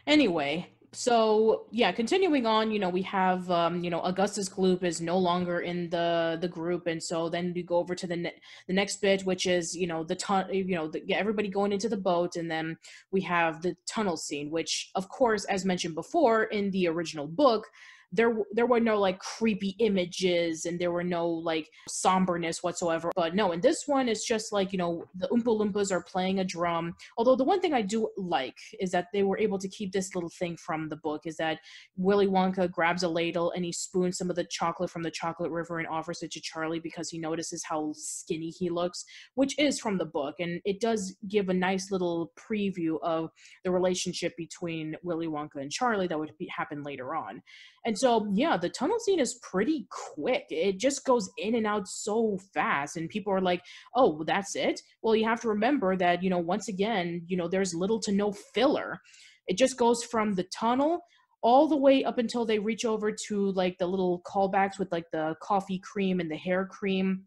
Anyway, 0.06 0.68
so 0.96 1.66
yeah 1.70 1.92
continuing 1.92 2.46
on 2.46 2.70
you 2.70 2.78
know 2.78 2.88
we 2.88 3.02
have 3.02 3.50
um 3.50 3.84
you 3.84 3.90
know 3.90 4.00
augustus 4.00 4.48
gloop 4.48 4.82
is 4.82 5.00
no 5.00 5.18
longer 5.18 5.60
in 5.60 5.90
the 5.90 6.38
the 6.40 6.48
group. 6.48 6.86
And 6.86 7.02
so 7.02 7.28
then 7.28 7.52
we 7.54 7.62
go 7.62 7.76
over 7.76 7.94
to 7.94 8.06
the 8.06 8.16
ne- 8.16 8.40
the 8.66 8.72
next 8.72 8.96
bit 9.00 9.22
which 9.22 9.46
is 9.46 9.76
you 9.76 9.86
know 9.86 10.04
the 10.04 10.16
ton 10.16 10.46
you 10.52 10.74
know 10.74 10.88
the, 10.88 11.02
everybody 11.12 11.48
going 11.48 11.72
into 11.72 11.88
the 11.88 11.96
boat. 11.96 12.36
And 12.36 12.50
then 12.50 12.76
we 13.10 13.20
have 13.22 13.62
the 13.62 13.76
tunnel 13.86 14.16
scene 14.16 14.50
which 14.50 14.90
of 14.94 15.08
course 15.08 15.44
as 15.44 15.64
mentioned 15.64 15.94
before 15.94 16.44
in 16.44 16.70
the 16.70 16.88
original 16.88 17.26
book 17.26 17.66
there 18.12 18.34
there 18.52 18.66
were 18.66 18.80
no 18.80 18.98
like 18.98 19.18
creepy 19.18 19.76
images 19.78 20.64
and 20.64 20.78
there 20.78 20.92
were 20.92 21.04
no 21.04 21.28
like 21.28 21.68
somberness 21.88 22.62
whatsoever. 22.62 23.10
But 23.14 23.34
no 23.34 23.52
in 23.52 23.60
this 23.60 23.84
one 23.86 24.08
it's 24.08 24.26
just 24.26 24.52
like 24.52 24.72
you 24.72 24.78
know 24.78 25.04
the 25.14 25.28
oompa 25.28 25.44
loompas 25.44 25.90
are 25.90 26.02
playing 26.02 26.40
a 26.40 26.44
drum. 26.44 26.94
Although 27.16 27.36
the 27.36 27.44
one 27.44 27.60
thing 27.60 27.74
i 27.74 27.82
do 27.82 28.08
like 28.16 28.58
is 28.80 28.90
that 28.90 29.08
they 29.12 29.22
were 29.22 29.38
able 29.38 29.58
to 29.58 29.68
keep 29.68 29.92
this 29.92 30.14
little 30.14 30.30
thing 30.30 30.56
from 30.56 30.88
the 30.88 30.96
book 30.96 31.22
is 31.26 31.36
that 31.36 31.58
willy 31.96 32.26
wonka 32.26 32.70
grabs 32.70 33.02
a 33.02 33.08
ladle 33.08 33.50
and 33.52 33.64
he 33.64 33.72
spoons 33.72 34.18
some 34.18 34.30
of 34.30 34.36
the 34.36 34.44
chocolate 34.44 34.90
from 34.90 35.02
the 35.02 35.10
chocolate 35.10 35.50
river 35.50 35.78
and 35.78 35.88
offers 35.88 36.22
it 36.22 36.30
to 36.30 36.40
charlie 36.40 36.80
because 36.80 37.10
he 37.10 37.18
notices 37.18 37.64
how 37.64 37.92
skinny 37.94 38.50
he 38.50 38.70
looks 38.70 39.04
which 39.34 39.58
is 39.58 39.78
from 39.78 39.98
the 39.98 40.04
book. 40.04 40.36
And 40.40 40.60
it 40.64 40.80
does 40.80 41.16
give 41.28 41.48
a 41.48 41.54
nice 41.54 41.90
little 41.90 42.32
preview 42.36 42.98
of 43.02 43.30
the 43.64 43.70
relationship 43.70 44.36
between 44.36 44.96
willy 45.02 45.26
wonka 45.26 45.56
and 45.56 45.70
charlie 45.70 46.06
that 46.08 46.18
would 46.18 46.32
be, 46.38 46.48
happen 46.54 46.82
later 46.82 47.14
on. 47.14 47.42
And 47.84 47.95
so, 47.96 48.28
yeah, 48.32 48.56
the 48.56 48.68
tunnel 48.68 48.98
scene 48.98 49.20
is 49.20 49.38
pretty 49.42 49.86
quick. 49.90 50.46
It 50.50 50.78
just 50.78 51.04
goes 51.04 51.30
in 51.38 51.54
and 51.54 51.66
out 51.66 51.88
so 51.88 52.38
fast. 52.54 52.96
And 52.96 53.08
people 53.08 53.32
are 53.32 53.40
like, 53.40 53.62
oh, 53.94 54.14
well, 54.14 54.24
that's 54.24 54.56
it. 54.56 54.80
Well, 55.02 55.16
you 55.16 55.24
have 55.24 55.40
to 55.42 55.48
remember 55.48 55.96
that, 55.96 56.22
you 56.22 56.30
know, 56.30 56.38
once 56.38 56.68
again, 56.68 57.22
you 57.26 57.36
know, 57.36 57.48
there's 57.48 57.74
little 57.74 58.00
to 58.00 58.12
no 58.12 58.32
filler. 58.32 59.00
It 59.46 59.56
just 59.56 59.76
goes 59.76 60.02
from 60.04 60.34
the 60.34 60.44
tunnel 60.44 61.02
all 61.42 61.68
the 61.68 61.76
way 61.76 62.02
up 62.02 62.18
until 62.18 62.44
they 62.44 62.58
reach 62.58 62.84
over 62.84 63.12
to 63.28 63.52
like 63.52 63.78
the 63.78 63.86
little 63.86 64.22
callbacks 64.26 64.78
with 64.78 64.90
like 64.90 65.10
the 65.12 65.36
coffee 65.40 65.78
cream 65.78 66.18
and 66.18 66.30
the 66.30 66.36
hair 66.36 66.66
cream 66.66 67.24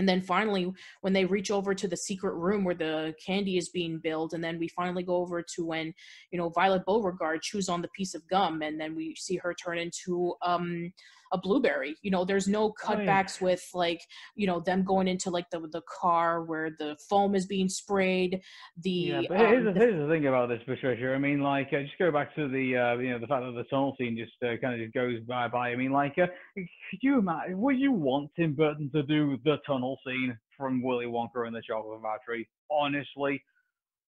and 0.00 0.08
then 0.08 0.22
finally 0.22 0.72
when 1.02 1.12
they 1.12 1.26
reach 1.26 1.50
over 1.50 1.74
to 1.74 1.86
the 1.86 1.96
secret 1.96 2.32
room 2.32 2.64
where 2.64 2.74
the 2.74 3.14
candy 3.24 3.58
is 3.58 3.68
being 3.68 3.98
built 3.98 4.32
and 4.32 4.42
then 4.42 4.58
we 4.58 4.66
finally 4.66 5.02
go 5.02 5.16
over 5.16 5.42
to 5.42 5.62
when 5.62 5.92
you 6.30 6.38
know 6.38 6.48
violet 6.48 6.86
beauregarde 6.86 7.42
chews 7.42 7.68
on 7.68 7.82
the 7.82 7.88
piece 7.88 8.14
of 8.14 8.26
gum 8.28 8.62
and 8.62 8.80
then 8.80 8.96
we 8.96 9.14
see 9.14 9.36
her 9.36 9.52
turn 9.52 9.76
into 9.76 10.34
um 10.40 10.90
a 11.32 11.38
blueberry 11.38 11.96
you 12.02 12.10
know 12.10 12.24
there's 12.24 12.48
no 12.48 12.72
cutbacks 12.72 13.38
oh, 13.40 13.46
yeah. 13.46 13.52
with 13.52 13.68
like 13.74 14.00
you 14.34 14.46
know 14.46 14.60
them 14.60 14.84
going 14.84 15.08
into 15.08 15.30
like 15.30 15.48
the 15.50 15.60
the 15.72 15.82
car 15.82 16.42
where 16.44 16.70
the 16.78 16.96
foam 17.08 17.34
is 17.34 17.46
being 17.46 17.68
sprayed 17.68 18.40
the 18.82 18.90
yeah 18.90 19.22
but 19.28 19.40
um, 19.40 19.46
here's, 19.46 19.64
the, 19.64 19.72
here's 19.72 20.00
the 20.00 20.12
thing 20.12 20.26
about 20.26 20.48
this 20.48 20.60
patricia. 20.66 21.12
I 21.14 21.18
mean 21.18 21.40
like 21.40 21.68
uh, 21.72 21.82
just 21.82 21.98
go 21.98 22.10
back 22.10 22.34
to 22.36 22.48
the 22.48 22.76
uh 22.76 22.98
you 22.98 23.10
know 23.10 23.18
the 23.18 23.26
fact 23.26 23.44
that 23.44 23.52
the 23.52 23.64
tunnel 23.64 23.94
scene 23.98 24.16
just 24.16 24.32
uh, 24.42 24.56
kind 24.60 24.74
of 24.74 24.80
just 24.80 24.94
goes 24.94 25.20
by 25.26 25.48
by. 25.48 25.70
I 25.70 25.76
mean 25.76 25.92
like 25.92 26.14
uh, 26.18 26.26
could 26.54 26.98
you 27.02 27.18
imagine 27.18 27.60
would 27.60 27.78
you 27.78 27.92
want 27.92 28.30
tim 28.36 28.54
burton 28.54 28.90
to 28.94 29.02
do 29.02 29.38
the 29.44 29.58
tunnel 29.66 29.98
scene 30.06 30.36
from 30.56 30.82
willy 30.82 31.06
wonka 31.06 31.46
and 31.46 31.54
the 31.54 31.62
chocolate 31.62 32.02
factory? 32.02 32.48
Honestly 32.70 33.42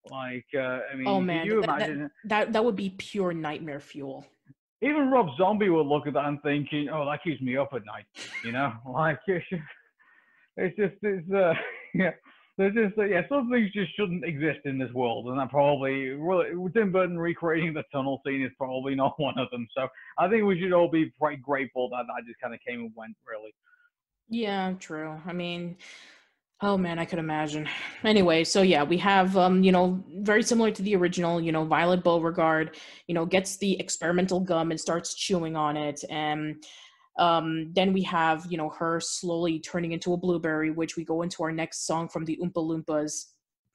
like 0.09 0.45
uh, 0.55 0.79
i 0.91 0.95
mean 0.95 1.07
oh 1.07 1.21
man 1.21 1.45
you 1.45 1.61
imagine 1.61 2.01
that, 2.01 2.11
that, 2.25 2.53
that 2.53 2.65
would 2.65 2.75
be 2.75 2.89
pure 2.97 3.33
nightmare 3.33 3.79
fuel 3.79 4.25
even 4.81 5.11
Rob 5.11 5.27
Zombie 5.37 5.69
will 5.69 5.87
look 5.87 6.07
at 6.07 6.13
that 6.13 6.25
and 6.25 6.41
thinking, 6.41 6.89
"Oh, 6.89 7.05
that 7.05 7.23
keeps 7.23 7.41
me 7.41 7.57
up 7.57 7.73
at 7.73 7.85
night." 7.85 8.05
You 8.43 8.51
know, 8.51 8.73
like 8.91 9.19
it's 9.27 9.45
just, 9.49 10.95
it's 11.03 11.31
uh, 11.31 11.53
yeah. 11.93 12.11
There's 12.57 12.73
just 12.73 12.97
uh, 12.97 13.05
yeah, 13.05 13.21
some 13.29 13.49
things 13.49 13.71
just 13.71 13.95
shouldn't 13.95 14.25
exist 14.25 14.59
in 14.65 14.77
this 14.77 14.91
world, 14.91 15.27
and 15.27 15.39
that 15.39 15.49
probably 15.49 16.15
well, 16.15 16.43
Tim 16.73 16.91
Burton 16.91 17.17
recreating 17.17 17.73
the 17.73 17.83
tunnel 17.91 18.21
scene 18.25 18.43
is 18.43 18.51
probably 18.57 18.93
not 19.03 19.19
one 19.19 19.37
of 19.37 19.49
them. 19.51 19.67
So 19.75 19.87
I 20.17 20.27
think 20.29 20.45
we 20.45 20.59
should 20.59 20.73
all 20.73 20.89
be 20.89 21.11
quite 21.17 21.41
grateful 21.41 21.89
that 21.89 22.05
that 22.07 22.27
just 22.27 22.39
kind 22.41 22.53
of 22.53 22.59
came 22.67 22.81
and 22.81 22.91
went, 22.95 23.15
really. 23.27 23.53
Yeah, 24.29 24.73
true. 24.79 25.19
I 25.25 25.33
mean, 25.33 25.77
Oh 26.63 26.77
man, 26.77 26.99
I 26.99 27.05
could 27.05 27.17
imagine. 27.17 27.67
Anyway, 28.03 28.43
so 28.43 28.61
yeah, 28.61 28.83
we 28.83 28.97
have 28.97 29.35
um, 29.35 29.63
you 29.63 29.71
know, 29.71 30.03
very 30.17 30.43
similar 30.43 30.69
to 30.71 30.81
the 30.83 30.95
original, 30.95 31.41
you 31.41 31.51
know, 31.51 31.65
Violet 31.65 32.03
Beauregarde, 32.03 32.75
you 33.07 33.15
know, 33.15 33.25
gets 33.25 33.57
the 33.57 33.79
experimental 33.79 34.39
gum 34.39 34.69
and 34.69 34.79
starts 34.79 35.15
chewing 35.15 35.55
on 35.55 35.75
it 35.75 36.03
and 36.09 36.63
um, 37.17 37.71
then 37.73 37.93
we 37.93 38.03
have, 38.03 38.45
you 38.49 38.57
know, 38.57 38.69
her 38.69 38.99
slowly 38.99 39.59
turning 39.59 39.91
into 39.91 40.13
a 40.13 40.17
blueberry, 40.17 40.71
which 40.71 40.95
we 40.95 41.03
go 41.03 41.23
into 41.23 41.43
our 41.43 41.51
next 41.51 41.85
song 41.85 42.07
from 42.07 42.25
the 42.25 42.37
Oompa 42.41 42.53
Loompas, 42.53 43.25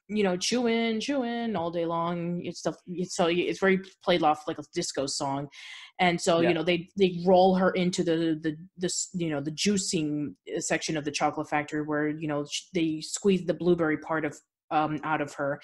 you 0.08 0.22
know, 0.22 0.36
chewing, 0.36 1.00
chewing 1.00 1.56
all 1.56 1.70
day 1.70 1.84
long. 1.84 2.44
It's 2.44 2.60
stuff. 2.60 2.76
It's, 2.86 3.16
so 3.16 3.26
it's 3.28 3.58
very 3.58 3.80
played 4.04 4.22
off 4.22 4.44
like 4.46 4.58
a 4.58 4.64
disco 4.74 5.06
song 5.06 5.48
and 5.98 6.20
so 6.20 6.40
yeah. 6.40 6.48
you 6.48 6.54
know 6.54 6.62
they 6.62 6.88
they 6.96 7.22
roll 7.24 7.54
her 7.54 7.70
into 7.70 8.04
the 8.04 8.38
the 8.42 8.56
this 8.76 9.08
you 9.14 9.30
know 9.30 9.40
the 9.40 9.50
juicing 9.50 10.34
section 10.58 10.96
of 10.96 11.04
the 11.04 11.10
chocolate 11.10 11.48
factory 11.48 11.82
where 11.82 12.08
you 12.08 12.28
know 12.28 12.44
they 12.74 13.00
squeeze 13.00 13.44
the 13.46 13.54
blueberry 13.54 13.96
part 13.96 14.24
of 14.24 14.36
um, 14.70 15.00
out 15.04 15.20
of 15.20 15.32
her 15.34 15.60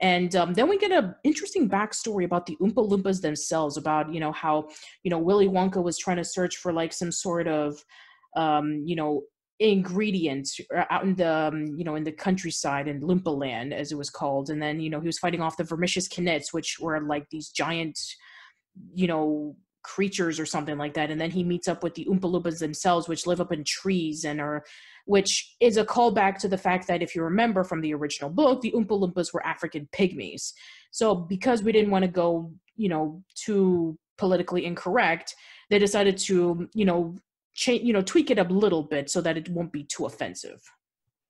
and 0.00 0.34
um, 0.36 0.54
then 0.54 0.68
we 0.68 0.78
get 0.78 0.92
an 0.92 1.14
interesting 1.24 1.68
backstory 1.68 2.24
about 2.24 2.46
the 2.46 2.56
Oompa 2.62 2.88
Loompas 2.88 3.20
themselves, 3.20 3.76
about 3.76 4.12
you 4.12 4.20
know 4.20 4.32
how 4.32 4.68
you 5.02 5.10
know 5.10 5.18
Willy 5.18 5.48
Wonka 5.48 5.82
was 5.82 5.98
trying 5.98 6.18
to 6.18 6.24
search 6.24 6.56
for 6.56 6.72
like 6.72 6.92
some 6.92 7.10
sort 7.10 7.48
of 7.48 7.82
um, 8.36 8.82
you 8.84 8.94
know 8.94 9.22
ingredients 9.60 10.60
uh, 10.76 10.84
out 10.90 11.04
in 11.04 11.14
the 11.14 11.32
um, 11.32 11.66
you 11.76 11.84
know 11.84 11.96
in 11.96 12.04
the 12.04 12.12
countryside 12.12 12.88
in 12.88 13.00
Loompa 13.00 13.36
Land 13.36 13.74
as 13.74 13.92
it 13.92 13.98
was 13.98 14.10
called, 14.10 14.50
and 14.50 14.62
then 14.62 14.80
you 14.80 14.90
know 14.90 15.00
he 15.00 15.06
was 15.06 15.18
fighting 15.18 15.40
off 15.40 15.56
the 15.56 15.64
Vermicious 15.64 16.08
Knids, 16.08 16.52
which 16.52 16.78
were 16.80 17.00
like 17.00 17.28
these 17.30 17.50
giant 17.50 17.98
you 18.94 19.06
know 19.06 19.56
creatures 19.82 20.38
or 20.38 20.44
something 20.46 20.76
like 20.76 20.94
that. 20.94 21.10
And 21.10 21.20
then 21.20 21.30
he 21.30 21.42
meets 21.42 21.66
up 21.66 21.82
with 21.82 21.94
the 21.94 22.04
Oompa 22.04 22.20
Loompas 22.20 22.58
themselves, 22.58 23.08
which 23.08 23.26
live 23.26 23.40
up 23.40 23.52
in 23.52 23.64
trees 23.64 24.24
and 24.24 24.40
are, 24.40 24.64
which 25.06 25.56
is 25.60 25.76
a 25.78 25.84
callback 25.84 26.38
to 26.40 26.48
the 26.48 26.58
fact 26.58 26.86
that 26.88 27.02
if 27.02 27.14
you 27.14 27.22
remember 27.22 27.64
from 27.64 27.80
the 27.80 27.94
original 27.94 28.28
book, 28.28 28.60
the 28.60 28.72
Oompa 28.72 28.88
Loompas 28.88 29.32
were 29.32 29.44
African 29.46 29.88
pygmies. 29.92 30.52
So 30.90 31.14
because 31.14 31.62
we 31.62 31.72
didn't 31.72 31.90
want 31.90 32.04
to 32.04 32.10
go, 32.10 32.52
you 32.76 32.88
know, 32.88 33.22
too 33.34 33.98
politically 34.18 34.66
incorrect, 34.66 35.34
they 35.70 35.78
decided 35.78 36.18
to, 36.18 36.68
you 36.74 36.84
know, 36.84 37.16
change, 37.58 37.82
you 37.82 37.92
know, 37.92 38.02
tweak 38.02 38.30
it 38.30 38.38
up 38.38 38.50
a 38.50 38.54
little 38.54 38.84
bit 38.84 39.10
so 39.10 39.20
that 39.20 39.36
it 39.36 39.48
won't 39.48 39.72
be 39.72 39.82
too 39.82 40.06
offensive. 40.06 40.62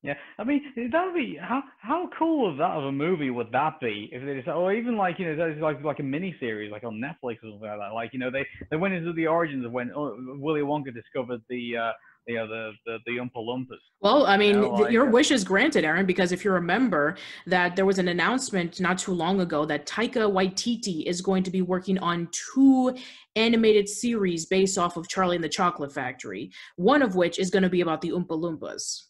Yeah, 0.02 0.14
I 0.38 0.44
mean 0.44 0.62
that 0.92 1.06
would 1.06 1.14
be 1.14 1.36
how 1.40 1.60
how 1.80 2.08
cool 2.16 2.48
of 2.48 2.58
that 2.58 2.70
of 2.70 2.84
a 2.84 2.92
movie 2.92 3.30
would 3.30 3.50
that 3.50 3.80
be 3.80 4.08
if 4.12 4.24
they 4.24 4.36
just 4.36 4.46
or 4.46 4.72
even 4.72 4.96
like 4.96 5.18
you 5.18 5.26
know 5.26 5.56
like 5.60 5.82
like 5.82 5.98
a 5.98 6.04
mini 6.04 6.36
series 6.38 6.70
like 6.70 6.84
on 6.84 7.02
Netflix 7.02 7.38
or 7.42 7.50
something 7.50 7.62
like 7.62 7.80
that. 7.80 7.94
Like 7.94 8.10
you 8.12 8.20
know 8.20 8.30
they 8.30 8.46
they 8.70 8.76
went 8.76 8.94
into 8.94 9.12
the 9.12 9.26
origins 9.26 9.66
of 9.66 9.72
when 9.72 9.90
uh, 9.90 10.10
Willy 10.38 10.60
Wonka 10.60 10.94
discovered 10.94 11.42
the 11.48 11.76
uh, 11.76 11.92
you 12.28 12.34
know 12.36 12.46
the 12.46 12.72
the 12.86 12.98
the 13.06 13.12
Oompa 13.16 13.36
Loompas. 13.36 13.78
Well, 14.00 14.26
I 14.26 14.36
mean, 14.36 14.56
you 14.56 14.60
know, 14.60 14.68
like, 14.68 14.92
your 14.92 15.08
uh, 15.08 15.10
wish 15.10 15.30
is 15.30 15.42
granted, 15.42 15.84
Aaron, 15.84 16.06
because 16.06 16.30
if 16.30 16.44
you 16.44 16.52
remember 16.52 17.16
that 17.46 17.74
there 17.74 17.86
was 17.86 17.98
an 17.98 18.08
announcement 18.08 18.80
not 18.80 18.98
too 18.98 19.12
long 19.12 19.40
ago 19.40 19.64
that 19.64 19.86
Taika 19.86 20.30
Waititi 20.30 21.04
is 21.06 21.20
going 21.20 21.42
to 21.42 21.50
be 21.50 21.62
working 21.62 21.98
on 21.98 22.28
two 22.52 22.94
animated 23.34 23.88
series 23.88 24.46
based 24.46 24.78
off 24.78 24.96
of 24.96 25.08
Charlie 25.08 25.36
and 25.36 25.44
the 25.44 25.48
Chocolate 25.48 25.92
Factory. 25.92 26.52
One 26.76 27.02
of 27.02 27.16
which 27.16 27.38
is 27.38 27.50
going 27.50 27.62
to 27.62 27.70
be 27.70 27.80
about 27.80 28.02
the 28.02 28.10
Oompa 28.10 28.28
Loompas. 28.28 29.04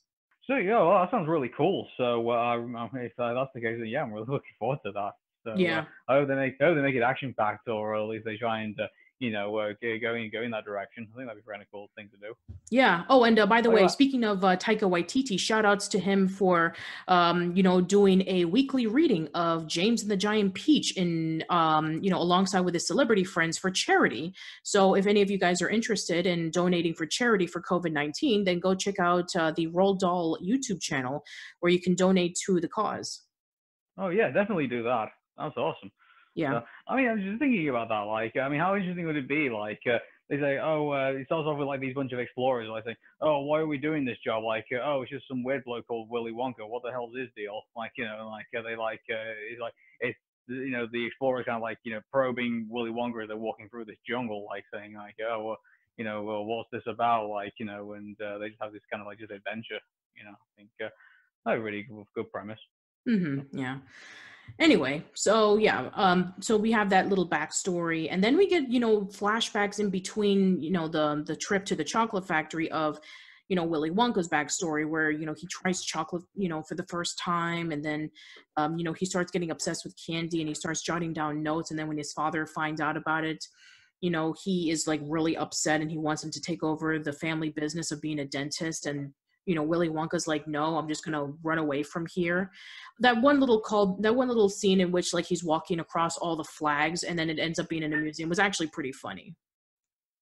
So 0.45 0.57
yeah, 0.57 0.79
well, 0.79 1.01
that 1.01 1.11
sounds 1.11 1.29
really 1.29 1.51
cool. 1.55 1.89
So 1.97 2.31
uh, 2.31 2.57
if 2.95 3.13
uh, 3.19 3.35
that's 3.35 3.51
the 3.55 3.61
case, 3.61 3.77
then 3.79 3.89
yeah, 3.89 4.03
I'm 4.03 4.13
really 4.13 4.27
looking 4.29 4.55
forward 4.59 4.79
to 4.87 4.93
that. 4.93 5.13
So, 5.45 5.55
yeah. 5.57 5.81
Uh, 6.09 6.13
I 6.13 6.15
hope 6.15 6.29
they 6.29 6.35
make 6.35 6.55
I 6.61 6.67
hope 6.67 6.77
they 6.77 6.83
make 6.83 6.95
it 6.95 7.03
action 7.03 7.35
packed, 7.39 7.69
or 7.69 7.97
at 7.97 8.09
least 8.09 8.25
they 8.25 8.37
try 8.37 8.61
and 8.61 8.79
uh, 8.81 8.87
you 9.21 9.31
know, 9.31 9.57
uh, 9.57 9.73
going 10.01 10.25
in, 10.25 10.31
go 10.31 10.43
in 10.43 10.51
that 10.53 10.65
direction. 10.65 11.09
I 11.13 11.17
think 11.17 11.29
that'd 11.29 11.45
be 11.45 11.49
a 11.49 11.53
really 11.53 11.67
cool 11.73 11.89
thing 11.97 12.09
to 12.11 12.17
do. 12.17 12.35
Yeah. 12.71 13.05
Oh, 13.09 13.25
and 13.25 13.39
uh, 13.39 13.47
by 13.47 13.61
the 13.61 13.69
oh, 13.69 13.75
way, 13.75 13.89
speaking 13.89 14.25
of 14.25 14.45
uh, 14.45 14.57
Taika 14.57 14.83
Waititi, 14.83 15.39
shout 15.39 15.65
outs 15.65 15.89
to 15.89 15.99
him 15.99 16.29
for, 16.29 16.75
um, 17.09 17.55
you 17.57 17.63
know, 17.63 17.81
doing 17.81 18.23
a 18.29 18.45
weekly 18.45 18.87
reading 18.87 19.29
of 19.35 19.67
James 19.67 20.03
and 20.03 20.11
the 20.11 20.17
Giant 20.17 20.55
Peach 20.55 20.97
in, 20.97 21.43
um, 21.51 22.01
you 22.03 22.11
know, 22.11 22.19
alongside 22.19 22.61
with 22.61 22.75
his 22.75 22.87
celebrity 22.87 23.25
friends 23.25 23.59
for 23.59 23.71
charity. 23.71 24.35
So 24.63 24.95
if 24.95 25.07
any 25.07 25.23
of 25.23 25.31
you 25.31 25.39
guys 25.39 25.61
are 25.63 25.69
interested 25.69 26.27
in 26.27 26.51
donating 26.51 26.95
for 26.95 27.07
charity 27.07 27.47
for 27.47 27.61
COVID 27.61 27.93
19, 27.93 28.45
then 28.45 28.61
go 28.61 28.75
check 28.75 29.01
out 29.01 29.35
uh, 29.35 29.53
the 29.57 29.67
Roald 29.69 29.99
Dahl 29.99 30.39
YouTube 30.45 30.81
channel 30.81 31.25
where 31.61 31.73
you 31.73 31.81
can 31.81 31.95
donate 31.95 32.39
to 32.47 32.61
the 32.61 32.69
cause. 32.69 33.23
Oh, 33.99 34.11
yeah, 34.11 34.31
definitely 34.31 34.69
do 34.69 34.85
that. 34.85 35.09
That's 35.37 35.57
awesome. 35.57 35.91
Yeah. 36.39 36.61
I 36.87 36.97
mean, 36.97 37.09
I 37.09 37.15
was 37.15 37.23
just 37.23 37.41
thinking 37.41 37.69
about 37.69 37.89
that. 37.89 38.07
Like, 38.07 38.37
I 38.37 38.49
mean, 38.49 38.61
how 38.61 38.77
interesting 38.77 39.07
would 39.07 39.17
it 39.17 39.29
be? 39.29 39.51
Like, 39.51 39.81
uh, 39.91 39.99
they 40.31 40.39
say, 40.39 40.59
oh, 40.63 40.93
uh, 40.93 41.19
it 41.19 41.27
starts 41.27 41.47
off 41.47 41.59
with 41.59 41.67
like 41.67 41.81
these 41.81 41.95
bunch 41.95 42.13
of 42.13 42.21
explorers. 42.21 42.69
I 42.73 42.81
think, 42.81 42.97
oh, 43.21 43.41
why 43.41 43.59
are 43.59 43.67
we 43.67 43.77
doing 43.77 44.05
this 44.05 44.19
job? 44.25 44.45
Like, 44.45 44.67
uh, 44.73 44.85
oh, 44.85 45.03
it's 45.03 45.11
just 45.11 45.27
some 45.27 45.43
weird 45.43 45.65
bloke 45.65 45.89
called 45.89 46.09
Willy 46.11 46.33
Wonka. 46.33 46.63
What 46.63 46.83
the 46.85 46.93
hell's 46.93 47.17
his 47.17 47.29
deal? 47.37 47.63
Like, 47.77 47.91
you 47.97 48.05
know, 48.05 48.31
like 48.31 48.47
are 48.55 48.63
they 48.63 48.77
like, 48.77 49.01
uh, 49.11 49.35
it's 49.51 49.61
like 49.61 49.75
it's 50.01 50.19
you 50.47 50.71
know 50.71 50.87
the 50.91 51.05
explorers 51.05 51.45
kind 51.45 51.57
of 51.57 51.63
like 51.63 51.79
you 51.83 51.93
know 51.93 52.01
probing 52.13 52.69
Willy 52.71 52.91
Wonka 52.91 53.23
as 53.23 53.29
they're 53.29 53.37
walking 53.37 53.69
through 53.69 53.87
this 53.87 53.99
jungle, 54.09 54.47
like 54.49 54.65
saying 54.73 54.95
like, 54.95 55.17
oh, 55.29 55.43
well, 55.43 55.59
you 55.97 56.05
know, 56.05 56.23
well, 56.23 56.45
what's 56.45 56.71
this 56.71 56.87
about? 56.87 57.31
Like, 57.31 57.55
you 57.59 57.67
know, 57.67 57.95
and 57.95 58.17
uh, 58.21 58.39
they 58.39 58.49
just 58.51 58.63
have 58.63 58.73
this 58.73 58.83
kind 58.93 59.01
of 59.01 59.09
like 59.09 59.19
just 59.19 59.33
adventure. 59.33 59.81
You 60.15 60.25
know, 60.25 60.37
I 60.39 60.47
think 60.57 60.71
uh, 60.85 61.51
a 61.51 61.59
really 61.59 61.83
good, 61.83 62.05
good 62.15 62.31
premise. 62.31 62.61
Mm-hmm. 63.09 63.59
Yeah 63.59 63.79
anyway 64.59 65.03
so 65.15 65.57
yeah 65.57 65.91
um 65.95 66.33
so 66.41 66.57
we 66.57 66.71
have 66.73 66.91
that 66.91 67.09
little 67.09 67.29
backstory 67.29 68.09
and 68.11 68.23
then 68.23 68.37
we 68.37 68.49
get 68.49 68.69
you 68.71 68.81
know 68.81 69.03
flashbacks 69.03 69.79
in 69.79 69.91
between 69.91 70.61
you 70.61 70.71
know 70.71 70.89
the 70.89 71.23
the 71.27 71.37
trip 71.37 71.65
to 71.65 71.77
the 71.77 71.85
chocolate 71.85 72.27
factory 72.27 72.71
of 72.71 72.99
you 73.49 73.57
know 73.57 73.65
willy 73.65 73.91
wonka's 73.91 74.29
backstory 74.29 74.89
where 74.89 75.11
you 75.11 75.27
know 75.27 75.35
he 75.35 75.47
tries 75.47 75.83
chocolate 75.83 76.23
you 76.35 76.49
know 76.49 76.63
for 76.63 76.75
the 76.75 76.87
first 76.87 77.19
time 77.19 77.73
and 77.73 77.85
then 77.85 78.11
um, 78.57 78.77
you 78.77 78.85
know 78.85 78.93
he 78.93 79.07
starts 79.07 79.31
getting 79.31 79.51
obsessed 79.51 79.85
with 79.85 79.95
candy 80.05 80.41
and 80.41 80.49
he 80.49 80.55
starts 80.55 80.83
jotting 80.83 81.13
down 81.13 81.43
notes 81.43 81.71
and 81.71 81.79
then 81.79 81.89
when 81.89 81.99
his 81.99 82.13
father 82.13 82.47
finds 82.47 82.81
out 82.81 82.97
about 82.97 83.25
it 83.25 83.45
you 84.01 84.11
know 84.11 84.35
he 84.45 84.71
is 84.71 84.87
like 84.87 85.01
really 85.05 85.37
upset 85.37 85.81
and 85.81 85.91
he 85.91 85.99
wants 85.99 86.23
him 86.23 86.31
to 86.31 86.41
take 86.41 86.63
over 86.63 86.99
the 86.99 87.13
family 87.13 87.51
business 87.51 87.91
of 87.91 88.01
being 88.01 88.21
a 88.21 88.25
dentist 88.25 88.87
and 88.87 89.13
you 89.49 89.55
know 89.55 89.63
willy 89.63 89.89
wonka's 89.89 90.29
like 90.29 90.47
no 90.47 90.77
i'm 90.77 90.87
just 90.87 91.05
gonna 91.05 91.25
run 91.43 91.59
away 91.59 91.83
from 91.83 92.07
here 92.15 92.51
that 93.01 93.21
one 93.21 93.41
little 93.41 93.61
call 93.61 93.97
that 94.01 94.15
one 94.15 94.29
little 94.29 94.51
scene 94.51 94.81
in 94.81 94.93
which 94.93 95.15
like 95.15 95.25
he's 95.25 95.43
walking 95.43 95.81
across 95.81 96.19
all 96.19 96.37
the 96.37 96.45
flags 96.45 97.03
and 97.03 97.19
then 97.19 97.31
it 97.31 97.39
ends 97.39 97.59
up 97.59 97.69
being 97.69 97.83
in 97.83 97.95
a 97.95 97.97
museum 97.97 98.29
was 98.29 98.39
actually 98.39 98.69
pretty 98.69 98.93
funny 98.93 99.35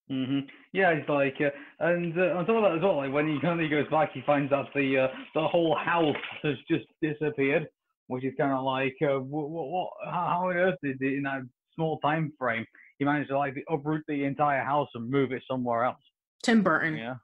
Mhm. 0.08 0.46
Yeah, 0.72 0.90
it's 0.90 1.08
like, 1.08 1.34
uh, 1.40 1.50
and 1.80 2.16
uh, 2.16 2.36
on 2.36 2.46
top 2.46 2.56
of 2.56 2.62
that 2.62 2.76
as 2.76 2.82
well, 2.82 2.98
like 2.98 3.12
when 3.12 3.26
he 3.26 3.40
kind 3.40 3.60
of 3.60 3.68
goes 3.68 3.88
back, 3.90 4.12
he 4.12 4.22
finds 4.24 4.50
that 4.50 4.66
the 4.72 4.98
uh, 4.98 5.08
the 5.34 5.48
whole 5.48 5.76
house 5.76 6.14
has 6.44 6.54
just 6.70 6.84
disappeared, 7.02 7.66
which 8.06 8.24
is 8.24 8.32
kind 8.38 8.52
of 8.52 8.62
like, 8.64 8.94
uh, 9.02 9.18
what, 9.18 9.50
what, 9.50 9.90
how 10.04 10.46
on 10.46 10.56
earth 10.56 10.76
did 10.80 11.02
in 11.02 11.24
that 11.24 11.40
small 11.74 11.98
time 11.98 12.32
frame 12.38 12.64
he 12.98 13.04
managed 13.04 13.30
to 13.30 13.36
like 13.36 13.56
uproot 13.68 14.04
the 14.06 14.22
entire 14.22 14.62
house 14.62 14.88
and 14.94 15.10
move 15.10 15.32
it 15.32 15.42
somewhere 15.50 15.82
else? 15.82 15.98
Tim 16.44 16.62
Burton. 16.62 16.96
Yeah. 16.96 17.16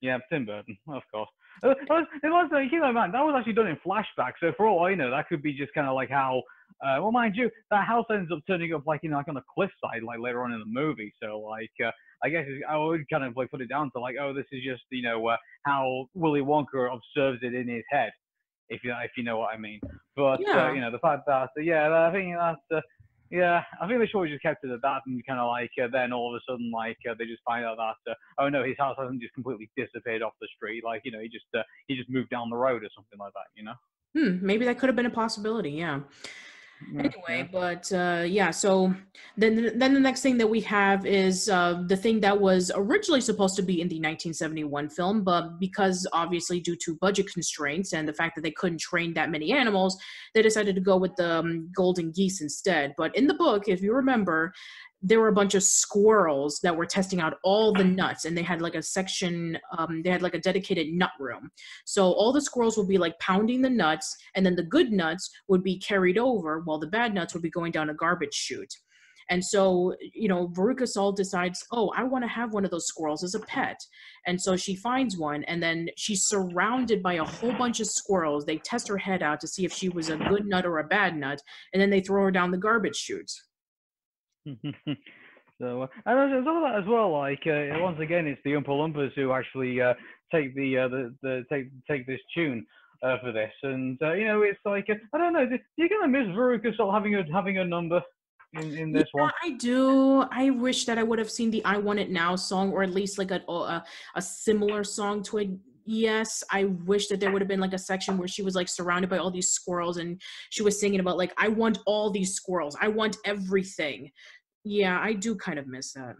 Yeah, 0.00 0.18
Tim 0.30 0.46
Burton, 0.46 0.76
of 0.88 1.02
course. 1.12 1.28
It 1.62 1.76
was, 1.88 2.06
it 2.22 2.28
was 2.28 2.50
uh, 2.54 2.58
you 2.58 2.80
know, 2.80 2.92
man, 2.92 3.10
that 3.12 3.20
was 3.20 3.34
actually 3.36 3.54
done 3.54 3.66
in 3.66 3.76
flashback. 3.84 4.32
So 4.40 4.52
for 4.56 4.66
all 4.66 4.86
I 4.86 4.94
know, 4.94 5.10
that 5.10 5.28
could 5.28 5.42
be 5.42 5.52
just 5.52 5.74
kind 5.74 5.88
of 5.88 5.94
like 5.94 6.08
how, 6.08 6.42
uh, 6.84 6.98
well, 7.00 7.10
mind 7.10 7.34
you, 7.34 7.50
that 7.72 7.84
house 7.84 8.06
ends 8.12 8.30
up 8.32 8.38
turning 8.46 8.72
up 8.72 8.86
like 8.86 9.00
you 9.02 9.10
know, 9.10 9.16
like 9.16 9.28
on 9.28 9.36
a 9.36 9.42
cliffside, 9.52 10.04
like 10.04 10.20
later 10.20 10.44
on 10.44 10.52
in 10.52 10.60
the 10.60 10.66
movie. 10.66 11.12
So 11.20 11.40
like, 11.40 11.70
uh, 11.84 11.90
I 12.22 12.28
guess 12.28 12.44
I 12.68 12.76
would 12.76 13.08
kind 13.10 13.24
of 13.24 13.36
like 13.36 13.50
put 13.50 13.60
it 13.60 13.68
down 13.68 13.90
to 13.92 14.00
like, 14.00 14.14
oh, 14.20 14.32
this 14.32 14.46
is 14.52 14.62
just 14.64 14.82
you 14.90 15.02
know 15.02 15.26
uh, 15.26 15.36
how 15.64 16.06
Willy 16.14 16.40
Wonka 16.40 16.86
observes 16.94 17.40
it 17.42 17.54
in 17.54 17.68
his 17.68 17.84
head, 17.90 18.12
if 18.68 18.84
you 18.84 18.94
if 19.02 19.10
you 19.16 19.24
know 19.24 19.38
what 19.38 19.52
I 19.52 19.58
mean. 19.58 19.80
But 20.14 20.22
uh, 20.34 20.36
yeah. 20.40 20.72
you 20.72 20.80
know, 20.80 20.92
the 20.92 21.00
fact 21.00 21.22
that 21.26 21.48
yeah, 21.56 22.08
I 22.08 22.12
think 22.12 22.36
that's 22.36 22.60
uh, 22.72 22.80
yeah, 23.30 23.62
I 23.80 23.86
think 23.86 24.00
they 24.00 24.18
have 24.18 24.28
just 24.28 24.42
kept 24.42 24.64
it 24.64 24.70
at 24.70 24.82
that, 24.82 25.02
and 25.06 25.24
kind 25.26 25.40
of 25.40 25.48
like 25.48 25.70
uh, 25.82 25.88
then 25.92 26.12
all 26.12 26.34
of 26.34 26.40
a 26.40 26.52
sudden, 26.52 26.70
like 26.70 26.98
uh, 27.08 27.14
they 27.18 27.26
just 27.26 27.42
find 27.44 27.64
out 27.64 27.76
that 27.76 28.12
uh, 28.12 28.14
oh 28.38 28.48
no, 28.48 28.64
his 28.64 28.76
house 28.78 28.96
hasn't 28.98 29.20
just 29.20 29.34
completely 29.34 29.70
disappeared 29.76 30.22
off 30.22 30.32
the 30.40 30.48
street. 30.56 30.84
Like 30.84 31.02
you 31.04 31.12
know, 31.12 31.20
he 31.20 31.28
just 31.28 31.46
uh, 31.56 31.62
he 31.86 31.96
just 31.96 32.10
moved 32.10 32.30
down 32.30 32.50
the 32.50 32.56
road 32.56 32.82
or 32.82 32.88
something 32.94 33.18
like 33.18 33.32
that. 33.34 33.48
You 33.56 33.64
know. 33.64 33.74
Hmm. 34.16 34.44
Maybe 34.44 34.64
that 34.64 34.78
could 34.78 34.88
have 34.88 34.96
been 34.96 35.06
a 35.06 35.10
possibility. 35.10 35.70
Yeah 35.70 36.00
anyway 36.98 37.48
but 37.50 37.90
uh 37.92 38.24
yeah 38.26 38.50
so 38.50 38.94
then 39.36 39.72
then 39.78 39.94
the 39.94 40.00
next 40.00 40.22
thing 40.22 40.38
that 40.38 40.46
we 40.46 40.60
have 40.60 41.04
is 41.06 41.48
uh 41.48 41.82
the 41.86 41.96
thing 41.96 42.20
that 42.20 42.38
was 42.38 42.70
originally 42.74 43.20
supposed 43.20 43.56
to 43.56 43.62
be 43.62 43.80
in 43.80 43.88
the 43.88 43.96
1971 43.96 44.88
film 44.88 45.24
but 45.24 45.58
because 45.58 46.06
obviously 46.12 46.60
due 46.60 46.76
to 46.76 46.94
budget 46.96 47.26
constraints 47.32 47.92
and 47.92 48.06
the 48.06 48.12
fact 48.12 48.34
that 48.34 48.42
they 48.42 48.50
couldn't 48.50 48.80
train 48.80 49.12
that 49.12 49.30
many 49.30 49.52
animals 49.52 49.98
they 50.34 50.42
decided 50.42 50.74
to 50.74 50.80
go 50.80 50.96
with 50.96 51.14
the 51.16 51.38
um, 51.38 51.70
golden 51.74 52.10
geese 52.10 52.40
instead. 52.40 52.94
But 52.96 53.14
in 53.16 53.26
the 53.26 53.34
book 53.34 53.68
if 53.68 53.82
you 53.82 53.94
remember 53.94 54.52
there 55.00 55.20
were 55.20 55.28
a 55.28 55.32
bunch 55.32 55.54
of 55.54 55.62
squirrels 55.62 56.58
that 56.62 56.76
were 56.76 56.86
testing 56.86 57.20
out 57.20 57.38
all 57.44 57.72
the 57.72 57.84
nuts 57.84 58.24
and 58.24 58.36
they 58.36 58.42
had 58.42 58.60
like 58.60 58.74
a 58.74 58.82
section 58.82 59.58
um, 59.76 60.02
they 60.02 60.10
had 60.10 60.22
like 60.22 60.34
a 60.34 60.40
dedicated 60.40 60.88
nut 60.88 61.12
room 61.20 61.50
so 61.84 62.12
all 62.12 62.32
the 62.32 62.40
squirrels 62.40 62.76
would 62.76 62.88
be 62.88 62.98
like 62.98 63.18
pounding 63.20 63.62
the 63.62 63.70
nuts 63.70 64.16
and 64.34 64.44
then 64.44 64.56
the 64.56 64.62
good 64.62 64.90
nuts 64.90 65.30
would 65.46 65.62
be 65.62 65.78
carried 65.78 66.18
over 66.18 66.60
while 66.64 66.78
the 66.78 66.86
bad 66.86 67.14
nuts 67.14 67.32
would 67.32 67.42
be 67.42 67.50
going 67.50 67.70
down 67.70 67.90
a 67.90 67.94
garbage 67.94 68.34
chute 68.34 68.74
and 69.30 69.44
so, 69.44 69.94
you 70.14 70.28
know, 70.28 70.48
Veruca 70.48 70.88
Salt 70.88 71.16
decides, 71.16 71.64
oh, 71.72 71.92
I 71.94 72.02
want 72.04 72.24
to 72.24 72.28
have 72.28 72.52
one 72.52 72.64
of 72.64 72.70
those 72.70 72.86
squirrels 72.86 73.22
as 73.22 73.34
a 73.34 73.40
pet. 73.40 73.78
And 74.26 74.40
so 74.40 74.56
she 74.56 74.74
finds 74.74 75.18
one, 75.18 75.44
and 75.44 75.62
then 75.62 75.88
she's 75.96 76.22
surrounded 76.22 77.02
by 77.02 77.14
a 77.14 77.24
whole 77.24 77.52
bunch 77.52 77.80
of 77.80 77.88
squirrels. 77.88 78.44
They 78.44 78.58
test 78.58 78.88
her 78.88 78.96
head 78.96 79.22
out 79.22 79.40
to 79.40 79.48
see 79.48 79.64
if 79.64 79.72
she 79.72 79.88
was 79.90 80.08
a 80.08 80.16
good 80.16 80.46
nut 80.46 80.64
or 80.64 80.78
a 80.78 80.84
bad 80.84 81.16
nut, 81.16 81.42
and 81.72 81.82
then 81.82 81.90
they 81.90 82.00
throw 82.00 82.24
her 82.24 82.30
down 82.30 82.50
the 82.50 82.58
garbage 82.58 82.96
chute. 82.96 83.30
so, 85.60 85.82
uh, 85.82 85.86
and 86.06 86.32
there's 86.32 86.46
all 86.46 86.62
that 86.62 86.78
as 86.80 86.86
well. 86.86 87.12
Like 87.12 87.42
uh, 87.46 87.80
once 87.80 88.00
again, 88.00 88.26
it's 88.26 88.40
the 88.44 88.52
Oompa 88.52 88.68
Loompas 88.68 89.12
who 89.14 89.32
actually 89.32 89.80
uh, 89.80 89.94
take 90.32 90.54
the, 90.54 90.78
uh, 90.78 90.88
the 90.88 91.14
the 91.22 91.44
take 91.50 91.68
take 91.90 92.06
this 92.06 92.20
tune 92.34 92.66
uh, 93.02 93.16
for 93.22 93.32
this, 93.32 93.52
and 93.62 93.98
uh, 94.02 94.12
you 94.12 94.26
know, 94.26 94.42
it's 94.42 94.60
like 94.64 94.86
I 95.14 95.18
don't 95.18 95.32
know. 95.32 95.46
You're 95.76 95.88
gonna 95.88 96.08
miss 96.08 96.28
Veruca 96.36 96.76
Salt 96.76 96.94
having 96.94 97.14
a 97.14 97.24
having 97.32 97.58
a 97.58 97.64
number? 97.64 98.02
In, 98.54 98.78
in 98.78 98.92
this 98.92 99.06
yeah, 99.14 99.24
one, 99.24 99.32
I 99.44 99.50
do. 99.50 100.24
I 100.30 100.48
wish 100.48 100.86
that 100.86 100.96
I 100.96 101.02
would 101.02 101.18
have 101.18 101.30
seen 101.30 101.50
the 101.50 101.62
"I 101.66 101.76
Want 101.76 101.98
It 101.98 102.10
Now" 102.10 102.34
song, 102.34 102.72
or 102.72 102.82
at 102.82 102.90
least 102.90 103.18
like 103.18 103.30
a 103.30 103.42
a, 103.46 103.84
a 104.14 104.22
similar 104.22 104.84
song 104.84 105.22
to 105.24 105.38
it 105.38 105.50
yes 105.88 106.44
i 106.52 106.64
wish 106.84 107.08
that 107.08 107.18
there 107.18 107.32
would 107.32 107.40
have 107.40 107.48
been 107.48 107.60
like 107.60 107.72
a 107.72 107.78
section 107.78 108.18
where 108.18 108.28
she 108.28 108.42
was 108.42 108.54
like 108.54 108.68
surrounded 108.68 109.08
by 109.08 109.16
all 109.16 109.30
these 109.30 109.50
squirrels 109.50 109.96
and 109.96 110.20
she 110.50 110.62
was 110.62 110.78
singing 110.78 111.00
about 111.00 111.16
like 111.16 111.32
i 111.38 111.48
want 111.48 111.78
all 111.86 112.10
these 112.10 112.34
squirrels 112.34 112.76
i 112.78 112.86
want 112.86 113.16
everything 113.24 114.10
yeah 114.64 115.00
i 115.00 115.12
do 115.12 115.34
kind 115.34 115.58
of 115.58 115.66
miss 115.66 115.92
that 115.92 116.16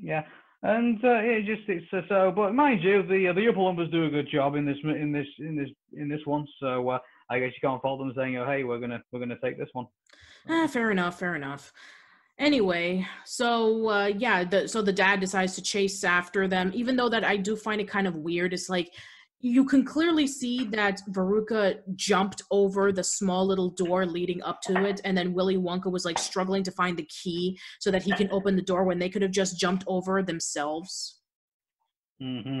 yeah 0.00 0.22
and 0.64 1.04
uh, 1.04 1.18
it 1.22 1.44
just 1.44 1.68
it's 1.68 1.86
uh, 1.92 2.02
so 2.08 2.32
but 2.34 2.54
mind 2.54 2.82
you 2.82 3.02
the 3.02 3.28
uh, 3.28 3.32
the 3.32 3.40
Oompa 3.40 3.56
Loompas 3.56 3.90
do 3.90 4.04
a 4.06 4.10
good 4.10 4.28
job 4.30 4.54
in 4.54 4.64
this 4.64 4.76
in 4.84 5.12
this 5.12 5.26
in 5.38 5.56
this 5.56 5.68
in 5.94 6.08
this 6.08 6.20
one 6.24 6.46
so 6.60 6.88
uh, 6.88 6.98
i 7.30 7.38
guess 7.38 7.52
you 7.52 7.68
can't 7.68 7.82
fault 7.82 7.98
them 7.98 8.12
saying 8.16 8.36
oh 8.36 8.46
hey 8.46 8.64
we're 8.64 8.78
gonna 8.78 9.02
we're 9.10 9.20
gonna 9.20 9.38
take 9.42 9.58
this 9.58 9.68
one 9.72 9.86
ah, 10.48 10.66
fair 10.66 10.90
enough 10.90 11.18
fair 11.18 11.34
enough 11.34 11.72
Anyway, 12.38 13.06
so 13.24 13.88
uh, 13.88 14.06
yeah, 14.06 14.42
the, 14.42 14.66
so 14.66 14.82
the 14.82 14.92
dad 14.92 15.20
decides 15.20 15.54
to 15.54 15.62
chase 15.62 16.02
after 16.02 16.48
them, 16.48 16.72
even 16.74 16.96
though 16.96 17.08
that 17.08 17.24
I 17.24 17.36
do 17.36 17.54
find 17.54 17.80
it 17.80 17.86
kind 17.88 18.06
of 18.06 18.16
weird. 18.16 18.54
It's 18.54 18.68
like 18.68 18.92
you 19.42 19.64
can 19.64 19.84
clearly 19.84 20.28
see 20.28 20.64
that 20.66 21.00
Veruca 21.10 21.80
jumped 21.96 22.42
over 22.52 22.92
the 22.92 23.02
small 23.02 23.44
little 23.44 23.70
door 23.70 24.06
leading 24.06 24.40
up 24.42 24.62
to 24.62 24.86
it, 24.86 25.00
and 25.04 25.18
then 25.18 25.34
Willy 25.34 25.56
Wonka 25.56 25.90
was 25.90 26.04
like 26.04 26.18
struggling 26.18 26.62
to 26.62 26.70
find 26.70 26.96
the 26.96 27.06
key 27.06 27.58
so 27.80 27.90
that 27.90 28.04
he 28.04 28.12
can 28.12 28.28
open 28.30 28.54
the 28.54 28.62
door 28.62 28.84
when 28.84 29.00
they 29.00 29.08
could 29.08 29.20
have 29.20 29.32
just 29.32 29.58
jumped 29.58 29.82
over 29.88 30.22
themselves. 30.22 31.18
hmm 32.20 32.60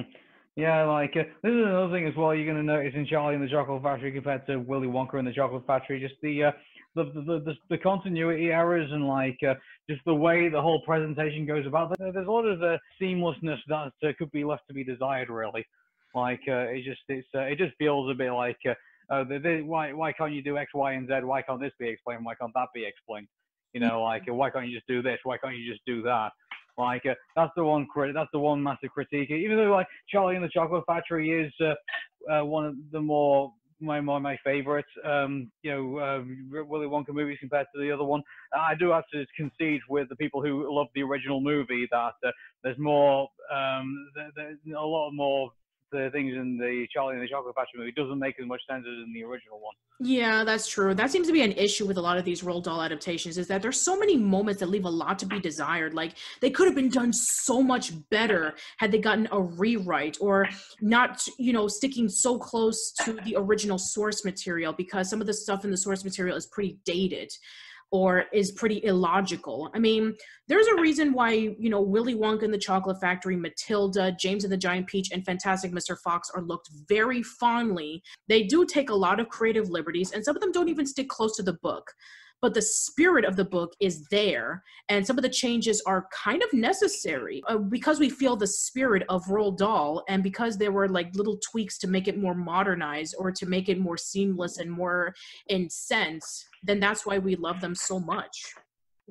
Yeah, 0.56 0.82
like 0.82 1.12
uh, 1.16 1.22
this 1.44 1.52
is 1.52 1.64
another 1.64 1.94
thing 1.94 2.08
as 2.08 2.16
well. 2.16 2.34
You're 2.34 2.52
going 2.52 2.56
to 2.56 2.64
notice 2.64 2.94
in 2.96 3.06
Charlie 3.06 3.36
and 3.36 3.44
the 3.44 3.48
Chocolate 3.48 3.80
Factory 3.80 4.10
compared 4.10 4.44
to 4.48 4.56
Willy 4.56 4.88
Wonka 4.88 5.20
and 5.20 5.26
the 5.26 5.32
Chocolate 5.32 5.66
Factory, 5.68 6.00
just 6.00 6.20
the 6.20 6.44
uh, 6.44 6.52
the, 6.96 7.04
the, 7.04 7.42
the, 7.44 7.54
the 7.70 7.78
continuity 7.78 8.50
errors 8.50 8.90
and 8.90 9.06
like 9.06 9.38
uh, 9.48 9.54
just 9.88 10.04
the 10.04 10.14
way 10.14 10.48
the 10.48 10.60
whole 10.60 10.82
presentation 10.82 11.46
goes 11.46 11.64
about. 11.64 11.96
There's 11.96 12.26
a 12.26 12.30
lot 12.30 12.44
of 12.44 12.60
uh, 12.60 12.76
seamlessness 13.00 13.58
that 13.68 13.92
uh, 14.02 14.12
could 14.18 14.32
be 14.32 14.42
left 14.42 14.66
to 14.66 14.74
be 14.74 14.82
desired, 14.82 15.30
really. 15.30 15.64
Like 16.14 16.40
uh, 16.48 16.68
it 16.68 16.84
just 16.84 17.00
it's 17.08 17.28
uh, 17.34 17.40
it 17.40 17.58
just 17.58 17.74
feels 17.78 18.10
a 18.10 18.14
bit 18.14 18.32
like 18.32 18.58
uh, 18.66 18.74
uh, 19.12 19.24
the, 19.24 19.38
the, 19.38 19.62
why 19.62 19.92
why 19.92 20.12
can't 20.12 20.32
you 20.32 20.42
do 20.42 20.58
X, 20.58 20.72
Y, 20.74 20.92
and 20.92 21.08
Z? 21.08 21.14
Why 21.22 21.42
can't 21.42 21.60
this 21.60 21.72
be 21.78 21.88
explained? 21.88 22.24
Why 22.24 22.34
can't 22.34 22.52
that 22.54 22.68
be 22.74 22.84
explained? 22.84 23.28
You 23.72 23.80
know, 23.80 24.02
like 24.02 24.24
why 24.26 24.50
can't 24.50 24.68
you 24.68 24.74
just 24.76 24.86
do 24.86 25.02
this? 25.02 25.18
Why 25.24 25.38
can't 25.38 25.56
you 25.56 25.70
just 25.70 25.84
do 25.86 26.02
that? 26.02 26.30
Like 26.76 27.04
uh, 27.06 27.14
that's 27.36 27.52
the 27.56 27.64
one 27.64 27.86
crit- 27.86 28.14
that's 28.14 28.30
the 28.32 28.38
one 28.38 28.62
massive 28.62 28.90
critique. 28.90 29.30
Even 29.30 29.56
though 29.56 29.70
like 29.70 29.86
Charlie 30.08 30.36
and 30.36 30.44
the 30.44 30.48
Chocolate 30.48 30.84
Factory 30.86 31.30
is 31.30 31.52
uh, 31.60 32.32
uh, 32.32 32.44
one 32.44 32.66
of 32.66 32.74
the 32.90 33.00
more 33.00 33.52
my 33.82 34.00
my, 34.00 34.18
my 34.18 34.38
favorite, 34.44 34.86
um, 35.04 35.50
you 35.62 35.70
know, 35.70 35.98
uh, 35.98 36.64
Willy 36.64 36.86
Wonka 36.86 37.10
movies 37.10 37.38
compared 37.40 37.66
to 37.74 37.80
the 37.80 37.90
other 37.90 38.04
one. 38.04 38.22
I 38.54 38.74
do 38.74 38.90
have 38.90 39.04
to 39.12 39.26
concede 39.36 39.80
with 39.88 40.08
the 40.08 40.16
people 40.16 40.42
who 40.42 40.72
love 40.72 40.86
the 40.94 41.02
original 41.02 41.40
movie 41.40 41.88
that 41.90 42.12
uh, 42.24 42.30
there's 42.62 42.78
more, 42.78 43.28
um, 43.52 44.10
there's 44.36 44.56
a 44.76 44.80
lot 44.80 45.10
more 45.10 45.50
the 45.92 46.10
things 46.12 46.34
in 46.34 46.56
the 46.58 46.86
Charlie 46.92 47.14
and 47.14 47.22
the 47.22 47.28
Chocolate 47.28 47.54
Factory 47.54 47.80
movie 47.80 47.92
doesn't 47.92 48.18
make 48.18 48.34
as 48.40 48.46
much 48.46 48.60
sense 48.68 48.84
as 48.86 49.04
in 49.04 49.12
the 49.14 49.22
original 49.22 49.60
one. 49.60 49.74
Yeah, 50.00 50.42
that's 50.42 50.66
true. 50.66 50.94
That 50.94 51.10
seems 51.10 51.26
to 51.28 51.32
be 51.32 51.42
an 51.42 51.52
issue 51.52 51.86
with 51.86 51.98
a 51.98 52.00
lot 52.00 52.18
of 52.18 52.24
these 52.24 52.42
Roald 52.42 52.64
Dahl 52.64 52.82
adaptations 52.82 53.38
is 53.38 53.46
that 53.48 53.62
there's 53.62 53.80
so 53.80 53.96
many 53.98 54.16
moments 54.16 54.60
that 54.60 54.66
leave 54.66 54.84
a 54.84 54.90
lot 54.90 55.18
to 55.20 55.26
be 55.26 55.38
desired. 55.38 55.94
Like 55.94 56.14
they 56.40 56.50
could 56.50 56.66
have 56.66 56.74
been 56.74 56.88
done 56.88 57.12
so 57.12 57.62
much 57.62 57.92
better 58.10 58.54
had 58.78 58.90
they 58.90 58.98
gotten 58.98 59.28
a 59.30 59.40
rewrite 59.40 60.16
or 60.20 60.48
not, 60.80 61.22
you 61.38 61.52
know, 61.52 61.68
sticking 61.68 62.08
so 62.08 62.38
close 62.38 62.92
to 63.04 63.12
the 63.24 63.36
original 63.36 63.78
source 63.78 64.24
material 64.24 64.72
because 64.72 65.08
some 65.08 65.20
of 65.20 65.26
the 65.26 65.34
stuff 65.34 65.64
in 65.64 65.70
the 65.70 65.76
source 65.76 66.04
material 66.04 66.36
is 66.36 66.46
pretty 66.46 66.78
dated 66.84 67.30
or 67.92 68.24
is 68.32 68.50
pretty 68.50 68.82
illogical. 68.84 69.70
I 69.74 69.78
mean, 69.78 70.14
there's 70.48 70.66
a 70.66 70.80
reason 70.80 71.12
why, 71.12 71.32
you 71.32 71.68
know, 71.68 71.82
Willy 71.82 72.14
Wonka 72.14 72.42
and 72.42 72.52
the 72.52 72.58
Chocolate 72.58 73.00
Factory, 73.00 73.36
Matilda, 73.36 74.16
James 74.18 74.44
and 74.44 74.52
the 74.52 74.56
Giant 74.56 74.86
Peach, 74.86 75.10
and 75.12 75.24
Fantastic 75.24 75.72
Mr. 75.72 75.96
Fox 76.02 76.30
are 76.34 76.42
looked 76.42 76.70
very 76.88 77.22
fondly. 77.22 78.02
They 78.28 78.44
do 78.44 78.64
take 78.64 78.88
a 78.88 78.94
lot 78.94 79.20
of 79.20 79.28
creative 79.28 79.68
liberties, 79.68 80.12
and 80.12 80.24
some 80.24 80.34
of 80.34 80.40
them 80.40 80.52
don't 80.52 80.70
even 80.70 80.86
stick 80.86 81.08
close 81.08 81.36
to 81.36 81.42
the 81.42 81.52
book 81.52 81.92
but 82.42 82.52
the 82.52 82.60
spirit 82.60 83.24
of 83.24 83.36
the 83.36 83.44
book 83.44 83.72
is 83.80 84.04
there 84.10 84.62
and 84.88 85.06
some 85.06 85.16
of 85.16 85.22
the 85.22 85.28
changes 85.28 85.80
are 85.86 86.08
kind 86.12 86.42
of 86.42 86.52
necessary 86.52 87.42
uh, 87.48 87.56
because 87.56 88.00
we 88.00 88.10
feel 88.10 88.36
the 88.36 88.46
spirit 88.46 89.04
of 89.08 89.24
Roald 89.26 89.56
Dahl 89.56 90.04
and 90.08 90.22
because 90.22 90.58
there 90.58 90.72
were 90.72 90.88
like 90.88 91.14
little 91.14 91.38
tweaks 91.38 91.78
to 91.78 91.86
make 91.86 92.08
it 92.08 92.18
more 92.18 92.34
modernized 92.34 93.14
or 93.18 93.30
to 93.30 93.46
make 93.46 93.68
it 93.68 93.78
more 93.78 93.96
seamless 93.96 94.58
and 94.58 94.70
more 94.70 95.14
in 95.46 95.70
sense 95.70 96.44
then 96.62 96.80
that's 96.80 97.06
why 97.06 97.18
we 97.18 97.36
love 97.36 97.60
them 97.60 97.74
so 97.74 97.98
much 97.98 98.54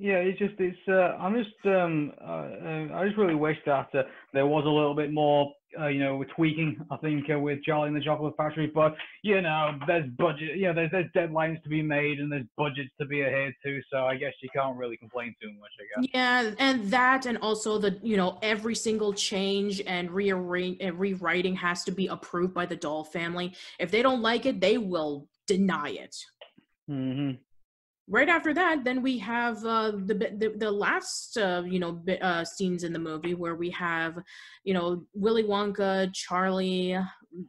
yeah, 0.01 0.15
it's 0.15 0.39
just 0.39 0.55
it's. 0.57 0.77
Uh, 0.87 1.15
I'm 1.21 1.35
just. 1.35 1.55
Um, 1.63 2.11
uh, 2.19 2.25
uh, 2.25 2.87
I 2.95 3.05
just 3.05 3.17
really 3.17 3.35
wish 3.35 3.57
that 3.67 3.89
uh, 3.93 4.01
there 4.33 4.47
was 4.47 4.65
a 4.65 4.69
little 4.69 4.95
bit 4.95 5.13
more, 5.13 5.53
uh, 5.79 5.89
you 5.89 5.99
know, 5.99 6.23
tweaking. 6.35 6.83
I 6.89 6.97
think 6.97 7.25
uh, 7.31 7.37
with 7.37 7.63
Charlie 7.63 7.89
and 7.89 7.95
the 7.95 8.01
Chocolate 8.01 8.33
Factory, 8.35 8.71
but 8.73 8.95
you 9.21 9.39
know, 9.41 9.77
there's 9.85 10.09
budget. 10.17 10.57
You 10.57 10.67
know, 10.67 10.73
there's 10.73 10.89
there's 10.91 11.11
deadlines 11.15 11.61
to 11.61 11.69
be 11.69 11.83
made 11.83 12.19
and 12.19 12.31
there's 12.31 12.47
budgets 12.57 12.89
to 12.99 13.05
be 13.05 13.23
adhered 13.23 13.53
to. 13.63 13.79
So 13.93 14.05
I 14.07 14.15
guess 14.15 14.33
you 14.41 14.49
can't 14.55 14.75
really 14.75 14.97
complain 14.97 15.35
too 15.39 15.51
much. 15.59 15.69
I 15.79 16.01
guess. 16.01 16.09
Yeah, 16.15 16.51
and 16.57 16.89
that, 16.89 17.27
and 17.27 17.37
also 17.37 17.77
the, 17.77 17.99
you 18.01 18.17
know, 18.17 18.39
every 18.41 18.73
single 18.73 19.13
change 19.13 19.83
and 19.85 20.09
rearrange 20.09 20.77
and 20.81 20.99
rewriting 20.99 21.55
has 21.57 21.83
to 21.83 21.91
be 21.91 22.07
approved 22.07 22.55
by 22.55 22.65
the 22.65 22.75
Dahl 22.75 23.03
family. 23.03 23.53
If 23.77 23.91
they 23.91 24.01
don't 24.01 24.23
like 24.23 24.47
it, 24.47 24.59
they 24.59 24.79
will 24.79 25.27
deny 25.45 25.89
it. 25.89 26.15
Mm-hmm 26.89 27.33
right 28.11 28.27
after 28.27 28.53
that 28.53 28.83
then 28.83 29.01
we 29.01 29.17
have 29.17 29.65
uh, 29.65 29.91
the, 29.91 30.13
the 30.37 30.53
the 30.57 30.69
last 30.69 31.37
uh, 31.37 31.63
you 31.65 31.79
know 31.79 32.03
uh, 32.21 32.43
scenes 32.43 32.83
in 32.83 32.91
the 32.91 32.99
movie 32.99 33.33
where 33.33 33.55
we 33.55 33.69
have 33.71 34.19
you 34.65 34.73
know 34.73 35.03
willy 35.13 35.43
wonka 35.43 36.13
charlie 36.13 36.97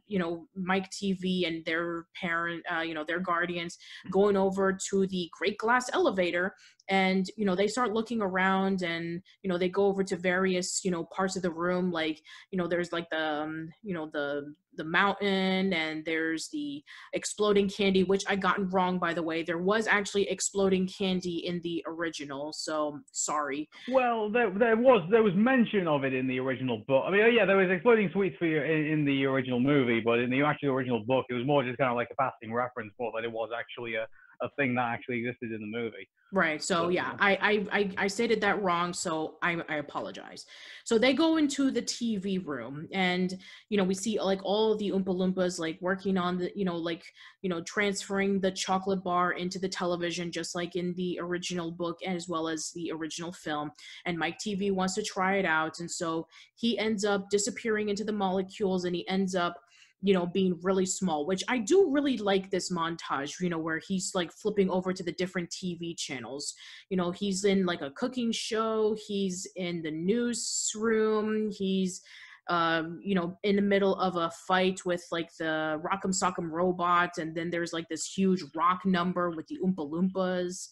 you 0.07 0.17
know 0.17 0.47
mike 0.55 0.89
Teavee, 0.89 1.45
and 1.45 1.65
their 1.65 2.05
parent 2.19 2.63
uh, 2.73 2.79
you 2.79 2.93
know 2.93 3.03
their 3.03 3.19
guardians 3.19 3.77
going 4.09 4.37
over 4.37 4.77
to 4.89 5.05
the 5.07 5.29
great 5.37 5.57
glass 5.57 5.89
elevator 5.93 6.55
and 6.89 7.27
you 7.37 7.45
know 7.45 7.55
they 7.55 7.67
start 7.67 7.93
looking 7.93 8.21
around 8.21 8.81
and 8.81 9.21
you 9.41 9.49
know 9.49 9.57
they 9.57 9.69
go 9.69 9.85
over 9.85 10.03
to 10.03 10.15
various 10.15 10.81
you 10.83 10.91
know 10.91 11.05
parts 11.05 11.35
of 11.35 11.41
the 11.41 11.51
room 11.51 11.91
like 11.91 12.21
you 12.51 12.57
know 12.57 12.67
there's 12.67 12.91
like 12.91 13.09
the 13.09 13.23
um, 13.23 13.69
you 13.81 13.93
know 13.93 14.09
the 14.13 14.53
the 14.75 14.83
mountain 14.83 15.71
and 15.73 16.03
there's 16.03 16.49
the 16.51 16.83
exploding 17.13 17.69
candy 17.69 18.03
which 18.03 18.23
i 18.27 18.35
gotten 18.35 18.67
wrong 18.69 18.99
by 18.99 19.13
the 19.13 19.21
way. 19.21 19.43
There 19.43 19.57
was 19.57 19.87
actually 19.87 20.29
exploding 20.29 20.87
candy 20.87 21.45
in 21.45 21.61
the 21.61 21.83
original 21.87 22.53
so 22.53 22.99
sorry. 23.11 23.69
Well 23.91 24.29
there, 24.29 24.49
there 24.49 24.77
was 24.77 25.07
there 25.11 25.23
was 25.23 25.33
mention 25.35 25.87
of 25.87 26.03
it 26.03 26.13
in 26.13 26.27
the 26.27 26.39
original 26.39 26.83
book. 26.87 27.03
I 27.07 27.11
mean 27.11 27.33
yeah 27.33 27.45
there 27.45 27.57
was 27.57 27.69
exploding 27.69 28.09
sweets 28.13 28.35
for 28.37 28.45
you 28.45 28.61
in, 28.61 28.85
in 28.87 29.05
the 29.05 29.25
original 29.25 29.59
movie 29.59 29.99
but 29.99 30.19
in 30.19 30.29
the 30.29 30.41
actual 30.41 30.69
original 30.69 31.03
book 31.05 31.25
it 31.29 31.33
was 31.33 31.45
more 31.45 31.63
just 31.63 31.77
kind 31.77 31.91
of 31.91 31.95
like 31.95 32.09
a 32.11 32.15
passing 32.15 32.53
reference 32.53 32.93
more 32.99 33.11
that 33.15 33.23
it 33.23 33.31
was 33.31 33.49
actually 33.57 33.95
a 33.95 34.07
a 34.43 34.49
thing 34.57 34.75
that 34.75 34.91
actually 34.91 35.19
existed 35.19 35.51
in 35.51 35.61
the 35.61 35.77
movie. 35.77 36.07
Right. 36.33 36.63
So 36.63 36.89
yeah, 36.89 37.13
I, 37.19 37.67
I 37.71 37.91
I 37.95 38.07
stated 38.07 38.41
that 38.41 38.59
wrong, 38.63 38.91
so 38.91 39.35
I 39.43 39.61
I 39.69 39.75
apologize. 39.75 40.47
So 40.83 40.97
they 40.97 41.13
go 41.13 41.37
into 41.37 41.69
the 41.69 41.81
TV 41.83 42.43
room, 42.43 42.87
and 42.91 43.37
you 43.69 43.77
know 43.77 43.83
we 43.83 43.93
see 43.93 44.19
like 44.19 44.39
all 44.43 44.75
the 44.75 44.89
Oompa 44.89 45.05
Loompas 45.15 45.59
like 45.59 45.77
working 45.79 46.17
on 46.17 46.39
the 46.39 46.51
you 46.55 46.65
know 46.65 46.75
like 46.75 47.03
you 47.43 47.51
know 47.51 47.61
transferring 47.61 48.39
the 48.39 48.49
chocolate 48.49 49.03
bar 49.03 49.33
into 49.33 49.59
the 49.59 49.69
television, 49.69 50.31
just 50.31 50.55
like 50.55 50.75
in 50.75 50.95
the 50.95 51.19
original 51.21 51.69
book 51.71 51.99
as 52.03 52.27
well 52.27 52.47
as 52.47 52.71
the 52.73 52.91
original 52.91 53.31
film. 53.31 53.69
And 54.07 54.17
Mike 54.17 54.39
Teavee 54.39 54.73
wants 54.73 54.95
to 54.95 55.03
try 55.03 55.35
it 55.35 55.45
out, 55.45 55.81
and 55.81 55.91
so 55.91 56.25
he 56.55 56.79
ends 56.79 57.05
up 57.05 57.29
disappearing 57.29 57.89
into 57.89 58.03
the 58.03 58.11
molecules, 58.11 58.85
and 58.85 58.95
he 58.95 59.07
ends 59.07 59.35
up 59.35 59.55
you 60.03 60.13
know 60.13 60.25
being 60.27 60.59
really 60.61 60.85
small 60.85 61.25
which 61.25 61.43
i 61.47 61.57
do 61.57 61.89
really 61.89 62.17
like 62.17 62.51
this 62.51 62.71
montage 62.71 63.39
you 63.39 63.49
know 63.49 63.57
where 63.57 63.79
he's 63.87 64.11
like 64.13 64.31
flipping 64.31 64.69
over 64.69 64.91
to 64.93 65.01
the 65.01 65.13
different 65.13 65.49
tv 65.49 65.97
channels 65.97 66.53
you 66.89 66.97
know 66.97 67.09
he's 67.09 67.45
in 67.45 67.65
like 67.65 67.81
a 67.81 67.91
cooking 67.91 68.31
show 68.31 68.95
he's 69.07 69.47
in 69.55 69.81
the 69.81 69.91
newsroom 69.91 71.49
he's 71.49 72.01
um, 72.49 72.99
you 73.01 73.15
know, 73.15 73.37
in 73.43 73.55
the 73.55 73.61
middle 73.61 73.95
of 73.95 74.17
a 74.17 74.29
fight 74.47 74.81
with 74.85 75.01
like 75.11 75.29
the 75.39 75.81
Rock'em 75.81 76.13
Sock'em 76.13 76.51
robot, 76.51 77.11
and 77.17 77.33
then 77.33 77.49
there's 77.49 77.71
like 77.71 77.87
this 77.87 78.05
huge 78.05 78.43
rock 78.53 78.85
number 78.85 79.29
with 79.29 79.47
the 79.47 79.59
Oompa 79.63 79.89
Loompas. 79.89 80.67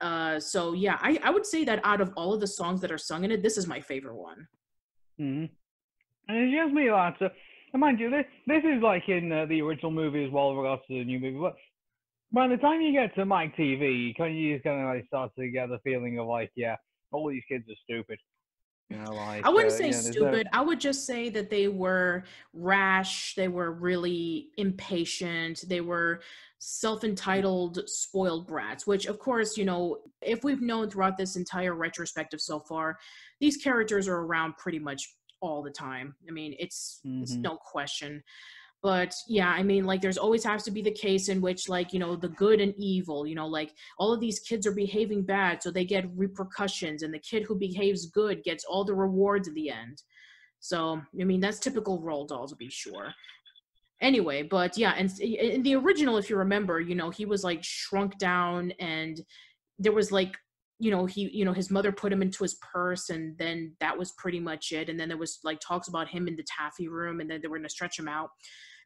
Uh, 0.00 0.40
so 0.40 0.72
yeah, 0.72 0.98
I, 1.00 1.18
I 1.22 1.30
would 1.30 1.46
say 1.46 1.64
that 1.64 1.80
out 1.84 2.00
of 2.00 2.12
all 2.16 2.34
of 2.34 2.40
the 2.40 2.46
songs 2.46 2.80
that 2.80 2.90
are 2.90 2.98
sung 2.98 3.24
in 3.24 3.30
it, 3.30 3.42
this 3.42 3.56
is 3.56 3.66
my 3.66 3.80
favorite 3.80 4.16
one. 4.16 4.48
Mm-hmm. 5.20 5.44
And 6.28 6.38
it 6.38 6.50
gives 6.50 6.72
me 6.72 6.88
that 6.88 7.22
uh, 7.22 7.28
and 7.76 7.80
mind 7.82 8.00
you, 8.00 8.10
this 8.10 8.24
this 8.46 8.64
is 8.64 8.82
like 8.82 9.08
in 9.08 9.30
uh, 9.30 9.44
the 9.46 9.60
original 9.60 9.90
movie 9.90 10.24
as 10.24 10.30
well, 10.30 10.54
regards 10.56 10.82
to 10.88 10.94
the 10.94 11.04
new 11.04 11.20
movie. 11.20 11.38
But 11.38 11.56
by 12.32 12.48
the 12.48 12.56
time 12.56 12.80
you 12.80 12.92
get 12.92 13.14
to 13.16 13.24
Mike 13.24 13.54
Teavee, 13.56 14.08
you 14.08 14.14
kind 14.14 14.32
of, 14.32 14.36
you 14.36 14.54
just 14.54 14.64
kind 14.64 14.80
of 14.80 14.86
like 14.86 15.06
start 15.06 15.32
to 15.38 15.48
get 15.50 15.68
the 15.68 15.78
feeling 15.84 16.18
of 16.18 16.26
like, 16.26 16.50
yeah, 16.56 16.76
all 17.12 17.28
these 17.28 17.42
kids 17.48 17.64
are 17.68 17.76
stupid. 17.84 18.18
You 18.88 18.98
know, 18.98 19.12
like, 19.12 19.44
I 19.44 19.48
wouldn't 19.50 19.72
uh, 19.72 19.76
say 19.76 19.86
you 19.86 19.92
know, 19.92 19.98
stupid. 19.98 20.48
No... 20.52 20.58
I 20.58 20.62
would 20.62 20.80
just 20.80 21.06
say 21.06 21.28
that 21.30 21.50
they 21.50 21.68
were 21.68 22.24
rash. 22.54 23.34
They 23.34 23.48
were 23.48 23.72
really 23.72 24.48
impatient. 24.56 25.64
They 25.68 25.80
were 25.82 26.22
self-entitled 26.58 27.86
spoiled 27.86 28.46
brats 28.46 28.86
which 28.86 29.04
of 29.04 29.18
course 29.18 29.58
you 29.58 29.64
know 29.66 29.98
if 30.22 30.42
we've 30.42 30.62
known 30.62 30.88
throughout 30.88 31.14
this 31.18 31.36
entire 31.36 31.74
retrospective 31.74 32.40
so 32.40 32.58
far 32.58 32.96
these 33.40 33.58
characters 33.58 34.08
are 34.08 34.20
around 34.20 34.56
pretty 34.56 34.78
much 34.78 35.06
all 35.40 35.62
the 35.62 35.70
time. 35.70 36.14
I 36.28 36.32
mean, 36.32 36.54
it's, 36.58 37.00
mm-hmm. 37.06 37.22
it's 37.22 37.34
no 37.34 37.56
question. 37.56 38.22
But 38.82 39.14
yeah, 39.26 39.48
I 39.48 39.62
mean, 39.62 39.84
like, 39.84 40.00
there's 40.00 40.18
always 40.18 40.44
has 40.44 40.62
to 40.64 40.70
be 40.70 40.82
the 40.82 40.90
case 40.90 41.28
in 41.28 41.40
which, 41.40 41.68
like, 41.68 41.92
you 41.92 41.98
know, 41.98 42.14
the 42.14 42.28
good 42.28 42.60
and 42.60 42.74
evil, 42.76 43.26
you 43.26 43.34
know, 43.34 43.46
like 43.46 43.72
all 43.98 44.12
of 44.12 44.20
these 44.20 44.38
kids 44.40 44.66
are 44.66 44.72
behaving 44.72 45.22
bad, 45.24 45.62
so 45.62 45.70
they 45.70 45.84
get 45.84 46.08
repercussions, 46.14 47.02
and 47.02 47.12
the 47.12 47.18
kid 47.18 47.42
who 47.42 47.56
behaves 47.56 48.06
good 48.06 48.44
gets 48.44 48.64
all 48.64 48.84
the 48.84 48.94
rewards 48.94 49.48
at 49.48 49.54
the 49.54 49.70
end. 49.70 50.02
So, 50.60 51.00
I 51.20 51.24
mean, 51.24 51.40
that's 51.40 51.58
typical 51.58 52.02
Roald 52.02 52.28
Dahl 52.28 52.46
to 52.46 52.56
be 52.56 52.68
sure. 52.68 53.12
Anyway, 54.00 54.42
but 54.42 54.76
yeah, 54.76 54.94
and 54.96 55.10
in 55.20 55.62
the 55.62 55.74
original, 55.74 56.18
if 56.18 56.28
you 56.28 56.36
remember, 56.36 56.80
you 56.80 56.94
know, 56.94 57.10
he 57.10 57.24
was 57.24 57.42
like 57.42 57.64
shrunk 57.64 58.18
down 58.18 58.72
and 58.78 59.20
there 59.78 59.92
was 59.92 60.12
like 60.12 60.36
you 60.78 60.90
know 60.90 61.06
he 61.06 61.30
you 61.32 61.44
know 61.44 61.52
his 61.52 61.70
mother 61.70 61.92
put 61.92 62.12
him 62.12 62.22
into 62.22 62.44
his 62.44 62.56
purse 62.72 63.08
and 63.10 63.36
then 63.38 63.74
that 63.80 63.96
was 63.96 64.12
pretty 64.12 64.40
much 64.40 64.72
it. 64.72 64.88
And 64.88 64.98
then 64.98 65.08
there 65.08 65.16
was 65.16 65.38
like 65.44 65.58
talks 65.60 65.88
about 65.88 66.08
him 66.08 66.28
in 66.28 66.36
the 66.36 66.44
taffy 66.44 66.88
room 66.88 67.20
and 67.20 67.30
then 67.30 67.40
they 67.40 67.48
were 67.48 67.56
going 67.56 67.68
to 67.68 67.70
stretch 67.70 67.98
him 67.98 68.08
out. 68.08 68.30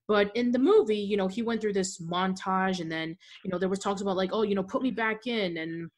But 0.07 0.35
in 0.35 0.53
the 0.53 0.59
movie 0.59 0.99
you 0.99 1.17
know 1.17 1.29
he 1.29 1.43
went 1.43 1.61
through 1.61 1.73
this 1.73 2.01
montage 2.01 2.81
and 2.81 2.91
then 2.91 3.17
you 3.45 3.51
know 3.51 3.59
there 3.59 3.69
was 3.69 3.81
talks 3.81 4.03
about 4.03 4.17
like 4.17 4.31
oh 4.33 4.43
you 4.43 4.55
know 4.55 4.63
put 4.63 4.83
me 4.83 4.91
back 4.91 5.27
in 5.27 5.57
and 5.57 5.91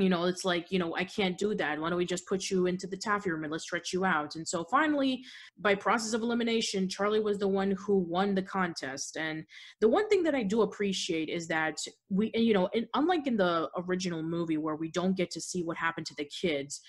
you 0.00 0.08
know 0.08 0.24
it's 0.24 0.44
like 0.44 0.70
you 0.70 0.78
know 0.78 0.94
i 0.96 1.04
can't 1.04 1.38
do 1.38 1.54
that. 1.54 1.80
Why 1.80 1.88
don't 1.90 1.98
we 1.98 2.04
just 2.04 2.26
put 2.26 2.50
you 2.50 2.66
into 2.66 2.86
the 2.86 2.96
taffy 2.96 3.30
room 3.30 3.44
and 3.44 3.52
let's 3.52 3.64
stretch 3.64 3.92
you 3.92 4.04
out? 4.04 4.36
And 4.36 4.46
so 4.46 4.64
finally 4.64 5.24
by 5.58 5.74
process 5.74 6.12
of 6.12 6.22
elimination 6.22 6.88
charlie 6.88 7.20
was 7.20 7.38
the 7.38 7.48
one 7.48 7.72
who 7.72 7.98
won 7.98 8.34
the 8.34 8.42
contest. 8.42 9.16
And 9.16 9.44
the 9.80 9.88
one 9.88 10.08
thing 10.08 10.22
that 10.24 10.34
i 10.34 10.42
do 10.42 10.62
appreciate 10.62 11.28
is 11.28 11.46
that 11.48 11.78
we 12.08 12.30
you 12.34 12.54
know 12.54 12.68
unlike 12.94 13.26
in 13.26 13.36
the 13.36 13.68
original 13.76 14.22
movie 14.22 14.58
where 14.58 14.76
we 14.76 14.90
don't 14.90 15.16
get 15.16 15.30
to 15.32 15.40
see 15.40 15.62
what 15.62 15.76
happened 15.76 16.06
to 16.06 16.14
the 16.16 16.24
kids 16.24 16.80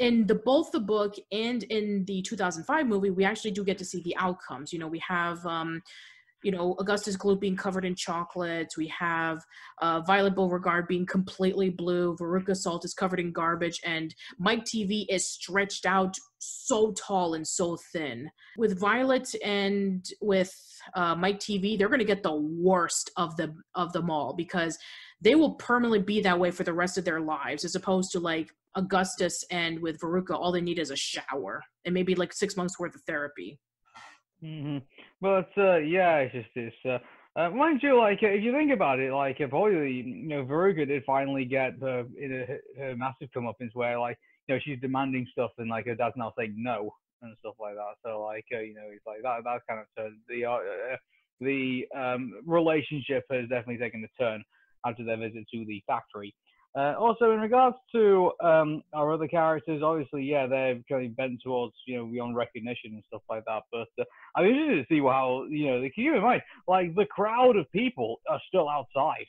in 0.00 0.26
the 0.26 0.34
both 0.34 0.72
the 0.72 0.80
book 0.80 1.14
and 1.30 1.62
in 1.64 2.04
the 2.06 2.20
2005 2.22 2.86
movie 2.86 3.10
we 3.10 3.24
actually 3.24 3.52
do 3.52 3.64
get 3.64 3.78
to 3.78 3.84
see 3.84 4.02
the 4.02 4.16
outcomes. 4.16 4.72
You 4.72 4.78
know 4.78 4.88
we 4.88 5.00
have 5.00 5.44
um 5.46 5.82
you 6.44 6.52
know, 6.52 6.76
Augustus 6.78 7.16
Gloop 7.16 7.40
being 7.40 7.56
covered 7.56 7.84
in 7.84 7.94
chocolates. 7.94 8.76
We 8.76 8.86
have 8.88 9.42
uh, 9.80 10.02
Violet 10.02 10.34
Beauregarde 10.34 10.86
being 10.86 11.06
completely 11.06 11.70
blue. 11.70 12.16
Veruca 12.20 12.54
Salt 12.54 12.84
is 12.84 12.94
covered 12.94 13.18
in 13.18 13.32
garbage. 13.32 13.80
And 13.84 14.14
Mike 14.38 14.64
Teavee 14.64 15.06
is 15.08 15.26
stretched 15.26 15.86
out 15.86 16.16
so 16.38 16.92
tall 16.92 17.34
and 17.34 17.46
so 17.46 17.78
thin. 17.92 18.30
With 18.58 18.78
Violet 18.78 19.34
and 19.42 20.06
with 20.20 20.54
uh, 20.94 21.14
Mike 21.14 21.40
Teavee, 21.40 21.78
they're 21.78 21.88
going 21.88 21.98
to 21.98 22.04
get 22.04 22.22
the 22.22 22.36
worst 22.36 23.10
of 23.16 23.34
the 23.36 23.54
of 23.74 23.92
them 23.94 24.10
all 24.10 24.34
because 24.34 24.78
they 25.22 25.34
will 25.34 25.54
permanently 25.54 26.02
be 26.02 26.20
that 26.20 26.38
way 26.38 26.50
for 26.50 26.64
the 26.64 26.74
rest 26.74 26.98
of 26.98 27.06
their 27.06 27.20
lives, 27.20 27.64
as 27.64 27.74
opposed 27.74 28.12
to 28.12 28.20
like 28.20 28.50
Augustus 28.74 29.44
and 29.50 29.80
with 29.80 29.98
Veruca, 30.00 30.34
all 30.34 30.52
they 30.52 30.60
need 30.60 30.78
is 30.78 30.90
a 30.90 30.96
shower 30.96 31.62
and 31.84 31.94
maybe 31.94 32.14
like 32.14 32.32
six 32.32 32.56
months 32.56 32.78
worth 32.78 32.94
of 32.94 33.02
therapy. 33.02 33.58
Mm-hmm. 34.42 34.78
But 35.20 35.48
uh, 35.56 35.78
yeah, 35.78 36.18
it's 36.18 36.34
just 36.34 36.48
it's. 36.54 36.76
Uh, 36.84 36.98
uh, 37.36 37.50
mind 37.50 37.80
you, 37.82 37.98
like 37.98 38.18
if 38.22 38.44
you 38.44 38.52
think 38.52 38.72
about 38.72 39.00
it, 39.00 39.12
like 39.12 39.40
if 39.40 39.50
probably 39.50 39.90
you 39.90 40.28
know 40.28 40.44
Veruca 40.44 40.86
did 40.86 41.02
finally 41.04 41.44
get 41.44 41.80
the 41.80 42.06
in 42.20 42.32
a, 42.32 42.80
her 42.80 42.96
massive 42.96 43.28
comeuppance 43.36 43.70
where 43.74 43.98
like 43.98 44.16
you 44.46 44.54
know 44.54 44.60
she's 44.64 44.78
demanding 44.80 45.26
stuff 45.32 45.50
and 45.58 45.68
like 45.68 45.86
her 45.86 45.96
dad's 45.96 46.14
now 46.16 46.32
saying 46.38 46.54
no 46.56 46.94
and 47.22 47.36
stuff 47.40 47.54
like 47.60 47.74
that. 47.74 47.94
So 48.04 48.22
like 48.22 48.44
uh, 48.54 48.60
you 48.60 48.74
know 48.74 48.86
it's 48.92 49.06
like 49.06 49.22
that 49.22 49.42
that 49.44 49.60
kind 49.68 49.80
of 49.80 49.86
turn 49.96 50.18
the 50.28 50.44
uh, 50.44 50.52
uh, 50.52 50.96
the 51.40 51.84
um, 51.96 52.34
relationship 52.46 53.24
has 53.30 53.48
definitely 53.48 53.78
taken 53.78 54.04
a 54.04 54.22
turn 54.22 54.44
after 54.86 55.04
their 55.04 55.16
visit 55.16 55.44
to 55.52 55.64
the 55.66 55.82
factory. 55.86 56.34
Uh, 56.76 56.94
also, 56.98 57.30
in 57.30 57.40
regards 57.40 57.76
to 57.92 58.32
um, 58.42 58.82
our 58.92 59.12
other 59.12 59.28
characters, 59.28 59.80
obviously, 59.80 60.24
yeah, 60.24 60.46
they're 60.48 60.80
kind 60.88 61.06
of 61.06 61.16
bent 61.16 61.40
towards 61.42 61.74
you 61.86 61.96
know 61.96 62.06
beyond 62.06 62.34
recognition 62.34 62.94
and 62.94 63.02
stuff 63.06 63.22
like 63.30 63.44
that. 63.44 63.62
But 63.70 63.88
uh, 64.00 64.04
I'm 64.34 64.46
interested 64.46 64.88
to 64.88 64.94
see 64.94 65.00
how 65.00 65.44
you 65.48 65.70
know. 65.70 65.88
Keep 65.94 66.14
in 66.14 66.22
mind, 66.22 66.42
like 66.66 66.94
the 66.96 67.06
crowd 67.06 67.56
of 67.56 67.70
people 67.70 68.20
are 68.28 68.40
still 68.48 68.68
outside. 68.68 69.26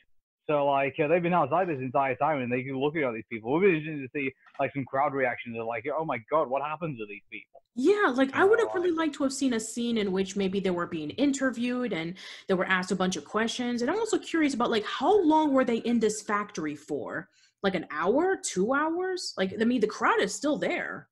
So 0.48 0.66
like 0.66 0.94
uh, 1.02 1.08
they've 1.08 1.22
been 1.22 1.34
outside 1.34 1.68
this 1.68 1.80
entire 1.80 2.14
time 2.14 2.40
and 2.40 2.52
they 2.52 2.62
keep 2.62 2.74
looking 2.74 3.02
at 3.02 3.12
these 3.14 3.24
people. 3.30 3.50
We'll 3.50 3.60
be 3.60 3.76
interested 3.76 4.02
to 4.02 4.08
see 4.14 4.32
like 4.60 4.72
some 4.72 4.84
crowd 4.84 5.12
reactions 5.12 5.58
of 5.58 5.66
like, 5.66 5.84
oh 5.96 6.04
my 6.04 6.18
god, 6.30 6.48
what 6.48 6.62
happens 6.62 6.98
to 6.98 7.06
these 7.06 7.22
people? 7.30 7.62
Yeah, 7.74 8.12
like 8.14 8.34
I 8.34 8.44
would 8.44 8.60
have 8.60 8.74
really 8.74 8.92
liked 8.92 9.16
to 9.16 9.24
have 9.24 9.32
seen 9.32 9.54
a 9.54 9.60
scene 9.60 9.98
in 9.98 10.12
which 10.12 10.36
maybe 10.36 10.60
they 10.60 10.70
were 10.70 10.86
being 10.86 11.10
interviewed 11.10 11.92
and 11.92 12.14
they 12.48 12.54
were 12.54 12.64
asked 12.64 12.92
a 12.92 12.96
bunch 12.96 13.16
of 13.16 13.24
questions. 13.24 13.82
And 13.82 13.90
I'm 13.90 13.98
also 13.98 14.18
curious 14.18 14.54
about 14.54 14.70
like 14.70 14.84
how 14.84 15.20
long 15.22 15.52
were 15.52 15.64
they 15.64 15.78
in 15.78 15.98
this 15.98 16.22
factory 16.22 16.76
for? 16.76 17.28
Like 17.62 17.74
an 17.74 17.86
hour, 17.90 18.36
two 18.40 18.72
hours? 18.72 19.34
Like 19.36 19.54
I 19.60 19.64
mean, 19.64 19.80
the 19.80 19.88
crowd 19.88 20.20
is 20.20 20.32
still 20.32 20.58
there. 20.58 21.08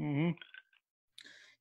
Mm-hmm. 0.00 0.30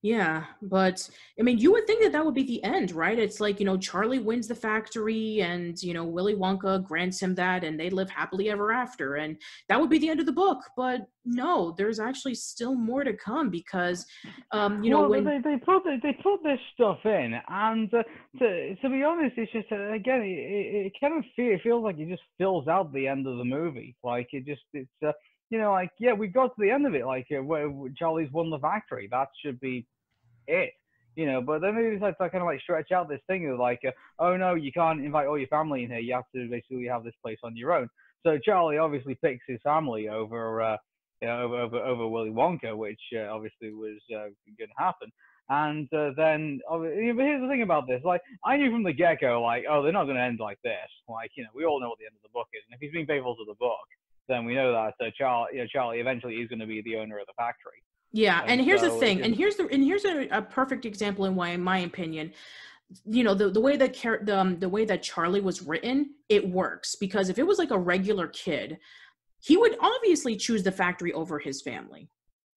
Yeah, 0.03 0.43
but 0.61 1.09
I 1.39 1.43
mean, 1.43 1.59
you 1.59 1.71
would 1.71 1.87
think 1.87 2.03
that 2.03 2.11
that 2.11 2.25
would 2.25 2.33
be 2.33 2.43
the 2.43 2.61
end, 2.65 2.91
right? 2.91 3.17
It's 3.17 3.39
like, 3.39 3.61
you 3.61 3.65
know, 3.65 3.77
Charlie 3.77 4.19
wins 4.19 4.49
the 4.49 4.53
factory 4.53 5.41
and, 5.41 5.81
you 5.81 5.93
know, 5.93 6.03
Willy 6.03 6.35
Wonka 6.35 6.83
grants 6.83 7.21
him 7.21 7.33
that 7.35 7.63
and 7.63 7.79
they 7.79 7.89
live 7.89 8.09
happily 8.09 8.49
ever 8.49 8.73
after. 8.73 9.15
And 9.15 9.37
that 9.69 9.79
would 9.79 9.89
be 9.89 9.99
the 9.99 10.09
end 10.09 10.19
of 10.19 10.25
the 10.25 10.33
book. 10.33 10.59
But 10.75 11.07
no, 11.23 11.73
there's 11.77 12.01
actually 12.01 12.35
still 12.35 12.75
more 12.75 13.05
to 13.05 13.13
come 13.13 13.49
because, 13.49 14.05
um, 14.51 14.83
you 14.83 14.89
know, 14.89 15.07
well, 15.07 15.09
when... 15.09 15.23
they, 15.23 15.39
they 15.41 15.55
put 15.55 15.83
they 15.85 16.17
put 16.21 16.43
this 16.43 16.59
stuff 16.73 16.99
in, 17.05 17.39
and 17.47 17.93
uh, 17.93 18.03
to 18.39 18.75
to 18.75 18.89
be 18.89 19.03
honest, 19.03 19.37
it's 19.37 19.51
just 19.53 19.71
uh, 19.71 19.93
again, 19.93 20.21
it, 20.21 20.87
it 20.87 20.93
kind 20.99 21.17
of 21.17 21.23
feel, 21.33 21.53
it 21.53 21.61
feels 21.63 21.81
like 21.81 21.97
it 21.97 22.09
just 22.09 22.23
fills 22.37 22.67
out 22.67 22.91
the 22.91 23.07
end 23.07 23.25
of 23.25 23.37
the 23.37 23.45
movie. 23.45 23.95
Like 24.03 24.27
it 24.33 24.45
just 24.45 24.63
it's 24.73 24.89
uh, 25.05 25.13
you 25.49 25.59
know, 25.59 25.71
like 25.71 25.91
yeah, 25.99 26.13
we 26.13 26.27
got 26.27 26.47
to 26.47 26.61
the 26.61 26.71
end 26.71 26.87
of 26.87 26.95
it. 26.95 27.05
Like 27.05 27.27
uh, 27.31 27.41
Charlie's 27.97 28.31
won 28.31 28.49
the 28.49 28.59
factory. 28.59 29.07
That 29.11 29.27
should 29.43 29.59
be 29.59 29.85
it. 30.47 30.71
You 31.15 31.27
know, 31.27 31.41
but 31.41 31.61
then 31.61 31.75
they 31.75 31.91
decide 31.91 32.15
to 32.19 32.29
kind 32.29 32.41
of 32.41 32.47
like 32.47 32.61
stretch 32.61 32.91
out 32.91 33.07
this 33.07 33.21
thing 33.27 33.47
of 33.47 33.59
like, 33.59 33.81
uh, 33.87 33.91
oh 34.17 34.35
no, 34.35 34.55
you 34.55 34.71
can't 34.71 35.05
invite 35.05 35.27
all 35.27 35.37
your 35.37 35.47
family 35.47 35.83
in 35.83 35.91
here. 35.91 35.99
You 35.99 36.15
have 36.15 36.23
to 36.35 36.49
basically 36.49 36.87
have 36.87 37.03
this 37.03 37.13
place 37.21 37.37
on 37.43 37.55
your 37.55 37.71
own. 37.71 37.87
So 38.25 38.39
Charlie 38.43 38.79
obviously 38.79 39.15
picks 39.15 39.43
his 39.47 39.59
family 39.63 40.09
over, 40.09 40.61
uh, 40.61 40.77
you 41.21 41.27
know, 41.27 41.43
over 41.43 41.57
over, 41.57 41.77
over 41.77 42.07
Willy 42.07 42.31
Wonka, 42.31 42.75
which 42.75 43.01
uh, 43.15 43.31
obviously 43.31 43.71
was 43.71 43.99
uh, 44.11 44.29
going 44.57 44.69
to 44.69 44.83
happen. 44.83 45.11
And 45.49 45.93
uh, 45.93 46.11
then, 46.15 46.61
but 46.69 46.81
here's 46.81 47.41
the 47.41 47.49
thing 47.49 47.63
about 47.63 47.85
this: 47.85 48.01
like, 48.05 48.21
I 48.45 48.55
knew 48.57 48.71
from 48.71 48.83
the 48.83 48.93
get-go, 48.93 49.41
like, 49.41 49.65
oh, 49.69 49.83
they're 49.83 49.91
not 49.91 50.05
going 50.05 50.15
to 50.15 50.23
end 50.23 50.39
like 50.39 50.57
this. 50.63 50.89
Like, 51.09 51.31
you 51.35 51.43
know, 51.43 51.49
we 51.53 51.65
all 51.65 51.81
know 51.81 51.89
what 51.89 51.99
the 51.99 52.05
end 52.05 52.15
of 52.15 52.23
the 52.23 52.33
book 52.33 52.47
is, 52.53 52.63
and 52.65 52.73
if 52.73 52.79
he's 52.79 52.93
being 52.93 53.05
faithful 53.05 53.35
to 53.35 53.45
the 53.45 53.59
book, 53.59 53.85
then 54.27 54.45
we 54.45 54.55
know 54.55 54.71
that 54.71 55.05
uh, 55.05 55.09
Charlie, 55.17 55.49
you 55.53 55.59
know, 55.59 55.67
Charlie 55.67 55.99
eventually 55.99 56.35
is 56.35 56.47
going 56.47 56.59
to 56.59 56.65
be 56.65 56.81
the 56.81 56.97
owner 56.97 57.19
of 57.19 57.27
the 57.27 57.33
factory. 57.37 57.83
Yeah, 58.11 58.41
and, 58.41 58.51
and 58.51 58.61
here's 58.61 58.81
so 58.81 58.93
the 58.93 58.99
thing, 58.99 59.21
and 59.21 59.35
here's 59.35 59.55
the 59.55 59.67
and 59.71 59.83
here's 59.83 60.05
a, 60.05 60.27
a, 60.29 60.41
perfect 60.41 60.85
example 60.85 61.25
in 61.25 61.33
why, 61.35 61.49
in 61.49 61.63
my 61.63 61.79
opinion, 61.79 62.31
you 63.05 63.23
know, 63.23 63.33
the 63.33 63.49
the 63.49 63.59
way 63.59 63.75
that 63.75 63.95
the 63.95 64.39
um, 64.39 64.59
the 64.59 64.69
way 64.69 64.85
that 64.85 65.01
Charlie 65.01 65.41
was 65.41 65.63
written, 65.63 66.11
it 66.29 66.47
works 66.47 66.95
because 66.95 67.29
if 67.29 67.39
it 67.39 67.47
was 67.47 67.57
like 67.57 67.71
a 67.71 67.77
regular 67.77 68.27
kid, 68.27 68.77
he 69.39 69.57
would 69.57 69.75
obviously 69.81 70.35
choose 70.35 70.61
the 70.61 70.71
factory 70.71 71.11
over 71.11 71.39
his 71.39 71.61
family. 71.61 72.07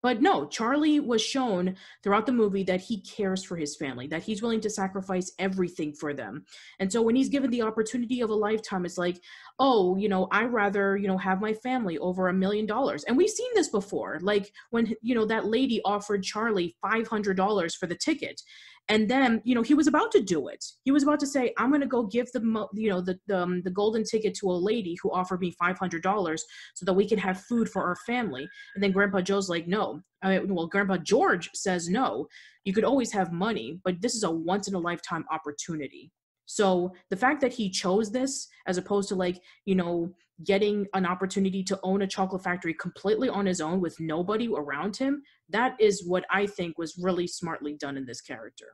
But 0.07 0.23
no, 0.23 0.47
Charlie 0.47 1.01
was 1.01 1.21
shown 1.21 1.75
throughout 2.05 2.27
the 2.27 2.33
movie 2.33 2.63
that 2.63 2.81
he 2.81 3.01
cares 3.01 3.43
for 3.43 3.57
his 3.57 3.75
family, 3.75 4.07
that 4.07 4.23
he's 4.23 4.41
willing 4.41 4.61
to 4.61 4.71
sacrifice 4.71 5.33
everything 5.41 5.93
for 5.93 6.15
them. 6.15 6.45
And 6.79 6.93
so 6.93 7.03
when 7.03 7.17
he's 7.17 7.29
given 7.29 7.51
the 7.51 7.63
opportunity 7.63 8.21
of 8.21 8.31
a 8.31 8.35
lifetime, 8.35 8.87
it's 8.87 8.99
like, 8.99 9.21
oh, 9.59 9.97
you 9.97 10.09
know, 10.09 10.29
I 10.31 10.45
rather, 10.45 10.97
you 10.97 11.09
know, 11.09 11.19
have 11.19 11.41
my 11.41 11.55
family 11.55 11.99
over 11.99 12.29
a 12.29 12.33
million 12.33 12.67
dollars. 12.67 13.03
And 13.03 13.17
we've 13.17 13.29
seen 13.29 13.51
this 13.57 13.69
before. 13.69 14.21
Like 14.23 14.53
when, 14.71 14.95
you 15.03 15.17
know, 15.17 15.25
that 15.25 15.47
lady 15.47 15.81
offered 15.85 16.23
Charlie 16.23 16.77
$500 16.85 17.75
for 17.75 17.89
the 17.89 17.97
ticket 17.97 18.41
and 18.89 19.09
then 19.09 19.41
you 19.45 19.55
know 19.55 19.63
he 19.63 19.75
was 19.75 19.87
about 19.87 20.13
to 20.13 20.23
do 20.23 20.49
it. 20.49 20.65
He 20.85 20.91
was 20.91 21.03
about 21.03 21.21
to 21.21 21.27
say 21.27 21.53
i'm 21.59 21.71
going 21.71 21.81
to 21.81 21.87
go 21.87 22.05
give 22.05 22.31
the 22.33 22.69
you 22.75 22.91
know 22.91 23.01
the 23.01 23.19
the, 23.27 23.43
um, 23.43 23.63
the 23.63 23.71
golden 23.71 24.05
ticket 24.05 24.35
to 24.37 24.51
a 24.51 24.53
lady 24.53 24.97
who 25.03 25.11
offered 25.13 25.41
me 25.41 25.55
$500 25.61 26.41
so 26.75 26.85
that 26.85 26.93
we 26.93 27.09
can 27.09 27.19
have 27.19 27.41
food 27.43 27.69
for 27.69 27.85
our 27.85 27.97
family. 28.07 28.49
And 28.75 28.83
then 28.83 28.93
grandpa 28.93 29.21
joe's 29.21 29.49
like 29.49 29.67
no. 29.67 30.01
I 30.23 30.39
mean, 30.39 30.55
well 30.55 30.67
grandpa 30.67 30.99
george 30.99 31.51
says 31.55 31.89
no. 31.89 32.29
You 32.65 32.73
could 32.73 32.85
always 32.85 33.13
have 33.13 33.33
money 33.33 33.81
but 33.85 34.01
this 34.01 34.15
is 34.15 34.23
a 34.23 34.31
once 34.31 34.69
in 34.69 34.75
a 34.75 34.79
lifetime 34.79 35.25
opportunity 35.31 36.13
so 36.47 36.93
the 37.11 37.17
fact 37.17 37.41
that 37.41 37.53
he 37.53 37.69
chose 37.69 38.11
this 38.11 38.49
as 38.67 38.79
opposed 38.79 39.09
to 39.09 39.15
like 39.15 39.41
you 39.65 39.75
know 39.75 40.13
getting 40.45 40.87
an 40.95 41.07
opportunity 41.07 41.63
to 41.63 41.79
own 41.83 42.03
a 42.03 42.07
chocolate 42.07 42.43
factory 42.43 42.75
completely 42.75 43.29
on 43.29 43.47
his 43.47 43.61
own 43.61 43.81
with 43.81 43.99
nobody 44.01 44.49
around 44.49 44.97
him 44.97 45.23
that 45.49 45.77
is 45.81 46.07
what 46.07 46.25
i 46.31 46.47
think 46.47 46.79
was 46.79 46.99
really 46.99 47.27
smartly 47.27 47.75
done 47.75 47.97
in 47.97 48.07
this 48.07 48.21
character 48.21 48.67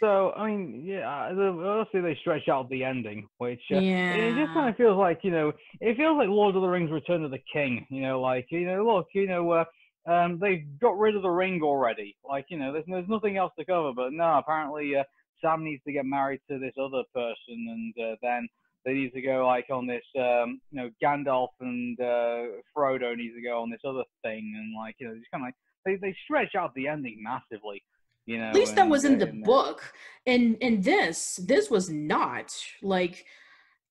so 0.00 0.32
i 0.36 0.46
mean 0.48 0.82
yeah 0.84 1.30
obviously 1.30 2.00
they 2.00 2.16
stretch 2.20 2.48
out 2.48 2.68
the 2.70 2.84
ending 2.84 3.26
which 3.38 3.60
uh, 3.72 3.78
yeah. 3.78 4.14
it 4.14 4.34
just 4.34 4.52
kind 4.52 4.68
of 4.68 4.76
feels 4.76 4.98
like 4.98 5.20
you 5.22 5.30
know 5.30 5.52
it 5.80 5.96
feels 5.96 6.16
like 6.16 6.28
lord 6.28 6.54
of 6.54 6.62
the 6.62 6.68
rings 6.68 6.90
return 6.90 7.24
of 7.24 7.30
the 7.30 7.42
king 7.52 7.86
you 7.90 8.02
know 8.02 8.20
like 8.20 8.46
you 8.50 8.66
know 8.66 8.84
look 8.84 9.06
you 9.14 9.26
know 9.26 9.50
uh, 9.50 9.64
um, 10.04 10.40
they've 10.40 10.64
got 10.80 10.98
rid 10.98 11.14
of 11.14 11.22
the 11.22 11.30
ring 11.30 11.60
already 11.62 12.16
like 12.28 12.46
you 12.48 12.58
know 12.58 12.72
there's, 12.72 12.84
there's 12.88 13.08
nothing 13.08 13.36
else 13.36 13.52
to 13.58 13.64
cover 13.64 13.92
but 13.94 14.12
no 14.12 14.38
apparently 14.38 14.96
uh, 14.96 15.04
sam 15.42 15.64
needs 15.64 15.82
to 15.86 15.92
get 15.92 16.04
married 16.04 16.40
to 16.50 16.58
this 16.58 16.74
other 16.78 17.02
person 17.14 17.36
and 17.48 17.94
uh, 17.98 18.16
then 18.22 18.48
they 18.84 18.94
need 18.94 19.12
to 19.12 19.22
go 19.22 19.46
like 19.46 19.66
on 19.70 19.86
this, 19.86 20.02
um, 20.18 20.60
you 20.70 20.80
know, 20.82 20.90
Gandalf 21.02 21.48
and 21.60 21.98
uh, 22.00 22.58
Frodo 22.76 23.16
needs 23.16 23.34
to 23.36 23.42
go 23.42 23.62
on 23.62 23.70
this 23.70 23.80
other 23.86 24.02
thing, 24.22 24.54
and 24.56 24.74
like 24.76 24.96
you 24.98 25.08
know, 25.08 25.14
just 25.14 25.30
kind 25.30 25.44
of 25.44 25.48
like 25.48 25.54
they 25.84 25.96
they 25.96 26.16
stretch 26.24 26.54
out 26.56 26.74
the 26.74 26.88
ending 26.88 27.22
massively. 27.22 27.82
You 28.26 28.38
know, 28.38 28.46
at 28.46 28.54
least 28.54 28.76
that 28.76 28.88
was 28.88 29.04
in 29.04 29.18
the 29.18 29.26
book, 29.26 29.92
and 30.26 30.56
and 30.60 30.82
this 30.82 31.36
this 31.36 31.70
was 31.70 31.90
not 31.90 32.54
like. 32.82 33.24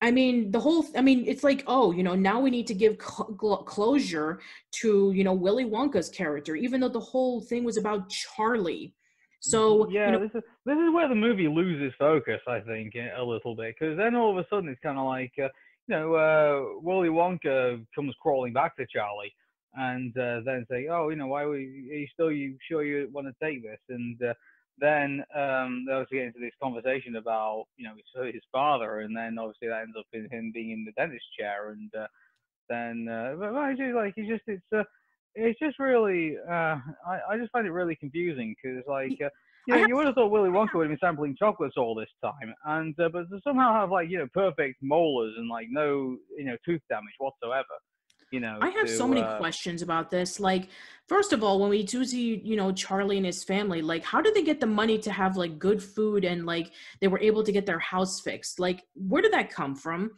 I 0.04 0.10
mean, 0.10 0.50
the 0.50 0.58
whole, 0.58 0.84
I 0.96 1.00
mean, 1.00 1.22
it's 1.28 1.44
like, 1.44 1.62
oh, 1.68 1.92
you 1.92 2.02
know, 2.02 2.16
now 2.16 2.40
we 2.40 2.50
need 2.50 2.66
to 2.66 2.74
give 2.74 2.96
cl- 3.00 3.62
closure 3.62 4.40
to, 4.80 5.12
you 5.12 5.22
know, 5.22 5.32
Willy 5.32 5.64
Wonka's 5.64 6.08
character, 6.08 6.56
even 6.56 6.80
though 6.80 6.88
the 6.88 6.98
whole 6.98 7.40
thing 7.40 7.62
was 7.62 7.76
about 7.76 8.08
Charlie. 8.08 8.94
So 9.42 9.88
yeah, 9.90 10.06
you 10.06 10.12
know, 10.12 10.20
this 10.20 10.30
is 10.34 10.42
this 10.64 10.76
is 10.78 10.94
where 10.94 11.08
the 11.08 11.16
movie 11.16 11.48
loses 11.48 11.92
focus, 11.98 12.40
I 12.46 12.60
think, 12.60 12.94
a 12.94 13.22
little 13.22 13.56
bit, 13.56 13.74
because 13.78 13.96
then 13.96 14.14
all 14.14 14.30
of 14.30 14.38
a 14.38 14.46
sudden 14.48 14.68
it's 14.68 14.80
kind 14.80 14.98
of 14.98 15.06
like, 15.06 15.32
uh, 15.38 15.48
you 15.88 15.96
know, 15.96 16.14
uh, 16.14 16.80
Willy 16.80 17.08
Wonka 17.08 17.84
comes 17.92 18.14
crawling 18.22 18.52
back 18.52 18.76
to 18.76 18.86
Charlie 18.86 19.34
and 19.74 20.16
uh, 20.16 20.40
then 20.44 20.64
say, 20.70 20.86
"Oh, 20.88 21.08
you 21.08 21.16
know, 21.16 21.26
why 21.26 21.42
are, 21.42 21.56
you 21.56 22.06
still 22.12 22.30
you 22.30 22.56
sure 22.68 22.84
you 22.84 23.08
want 23.12 23.26
to 23.26 23.34
take 23.44 23.64
this?" 23.64 23.80
And 23.88 24.22
uh, 24.22 24.34
then 24.78 25.24
um, 25.34 25.86
they 25.86 25.92
obviously 25.92 26.18
get 26.18 26.26
into 26.26 26.38
this 26.40 26.54
conversation 26.62 27.16
about 27.16 27.64
you 27.76 27.84
know 27.84 27.94
his, 27.96 28.34
his 28.34 28.42
father, 28.52 29.00
and 29.00 29.16
then 29.16 29.38
obviously 29.40 29.68
that 29.68 29.82
ends 29.82 29.96
up 29.98 30.06
in 30.12 30.28
him 30.30 30.52
being 30.54 30.70
in 30.70 30.84
the 30.84 30.92
dentist 30.92 31.24
chair, 31.36 31.70
and 31.70 31.92
uh, 31.96 32.06
then 32.68 33.08
uh, 33.08 33.34
but 33.38 33.56
I 33.56 33.74
like 33.92 34.14
it's 34.16 34.28
just 34.28 34.42
it's 34.46 34.62
uh, 34.72 34.84
it's 35.34 35.58
just 35.58 35.78
really 35.78 36.36
uh, 36.48 36.76
I 37.06 37.18
I 37.30 37.38
just 37.38 37.52
find 37.52 37.66
it 37.66 37.72
really 37.72 37.96
confusing 37.96 38.54
because 38.62 38.82
like. 38.86 39.12
Uh, 39.22 39.28
you, 39.68 39.76
know, 39.76 39.86
you 39.86 39.94
would 39.94 40.06
have 40.06 40.16
thought 40.16 40.32
Willy 40.32 40.50
Wonka 40.50 40.74
would 40.74 40.90
have 40.90 40.90
been 40.90 40.98
sampling 40.98 41.36
chocolates 41.38 41.76
all 41.76 41.94
this 41.94 42.08
time, 42.20 42.52
and 42.64 42.98
uh, 42.98 43.08
but 43.12 43.30
to 43.30 43.40
somehow 43.44 43.72
have 43.72 43.92
like 43.92 44.10
you 44.10 44.18
know 44.18 44.26
perfect 44.34 44.82
molars 44.82 45.34
and 45.36 45.48
like 45.48 45.68
no 45.70 46.16
you 46.36 46.46
know 46.46 46.56
tooth 46.66 46.80
damage 46.90 47.14
whatsoever 47.18 47.62
you 48.32 48.40
know 48.40 48.58
i 48.60 48.70
have 48.70 48.86
to, 48.86 48.96
so 48.96 49.06
many 49.06 49.20
uh, 49.20 49.36
questions 49.36 49.82
about 49.82 50.10
this 50.10 50.40
like 50.40 50.68
first 51.06 51.32
of 51.32 51.44
all 51.44 51.60
when 51.60 51.70
we 51.70 51.84
do 51.84 52.04
see 52.04 52.40
you 52.42 52.56
know 52.56 52.72
charlie 52.72 53.18
and 53.18 53.26
his 53.26 53.44
family 53.44 53.82
like 53.82 54.02
how 54.02 54.20
did 54.20 54.34
they 54.34 54.42
get 54.42 54.58
the 54.58 54.66
money 54.66 54.98
to 54.98 55.12
have 55.12 55.36
like 55.36 55.58
good 55.58 55.82
food 55.82 56.24
and 56.24 56.46
like 56.46 56.72
they 57.00 57.08
were 57.08 57.20
able 57.20 57.44
to 57.44 57.52
get 57.52 57.66
their 57.66 57.78
house 57.78 58.20
fixed 58.20 58.58
like 58.58 58.82
where 58.94 59.22
did 59.22 59.32
that 59.32 59.50
come 59.50 59.76
from 59.76 60.10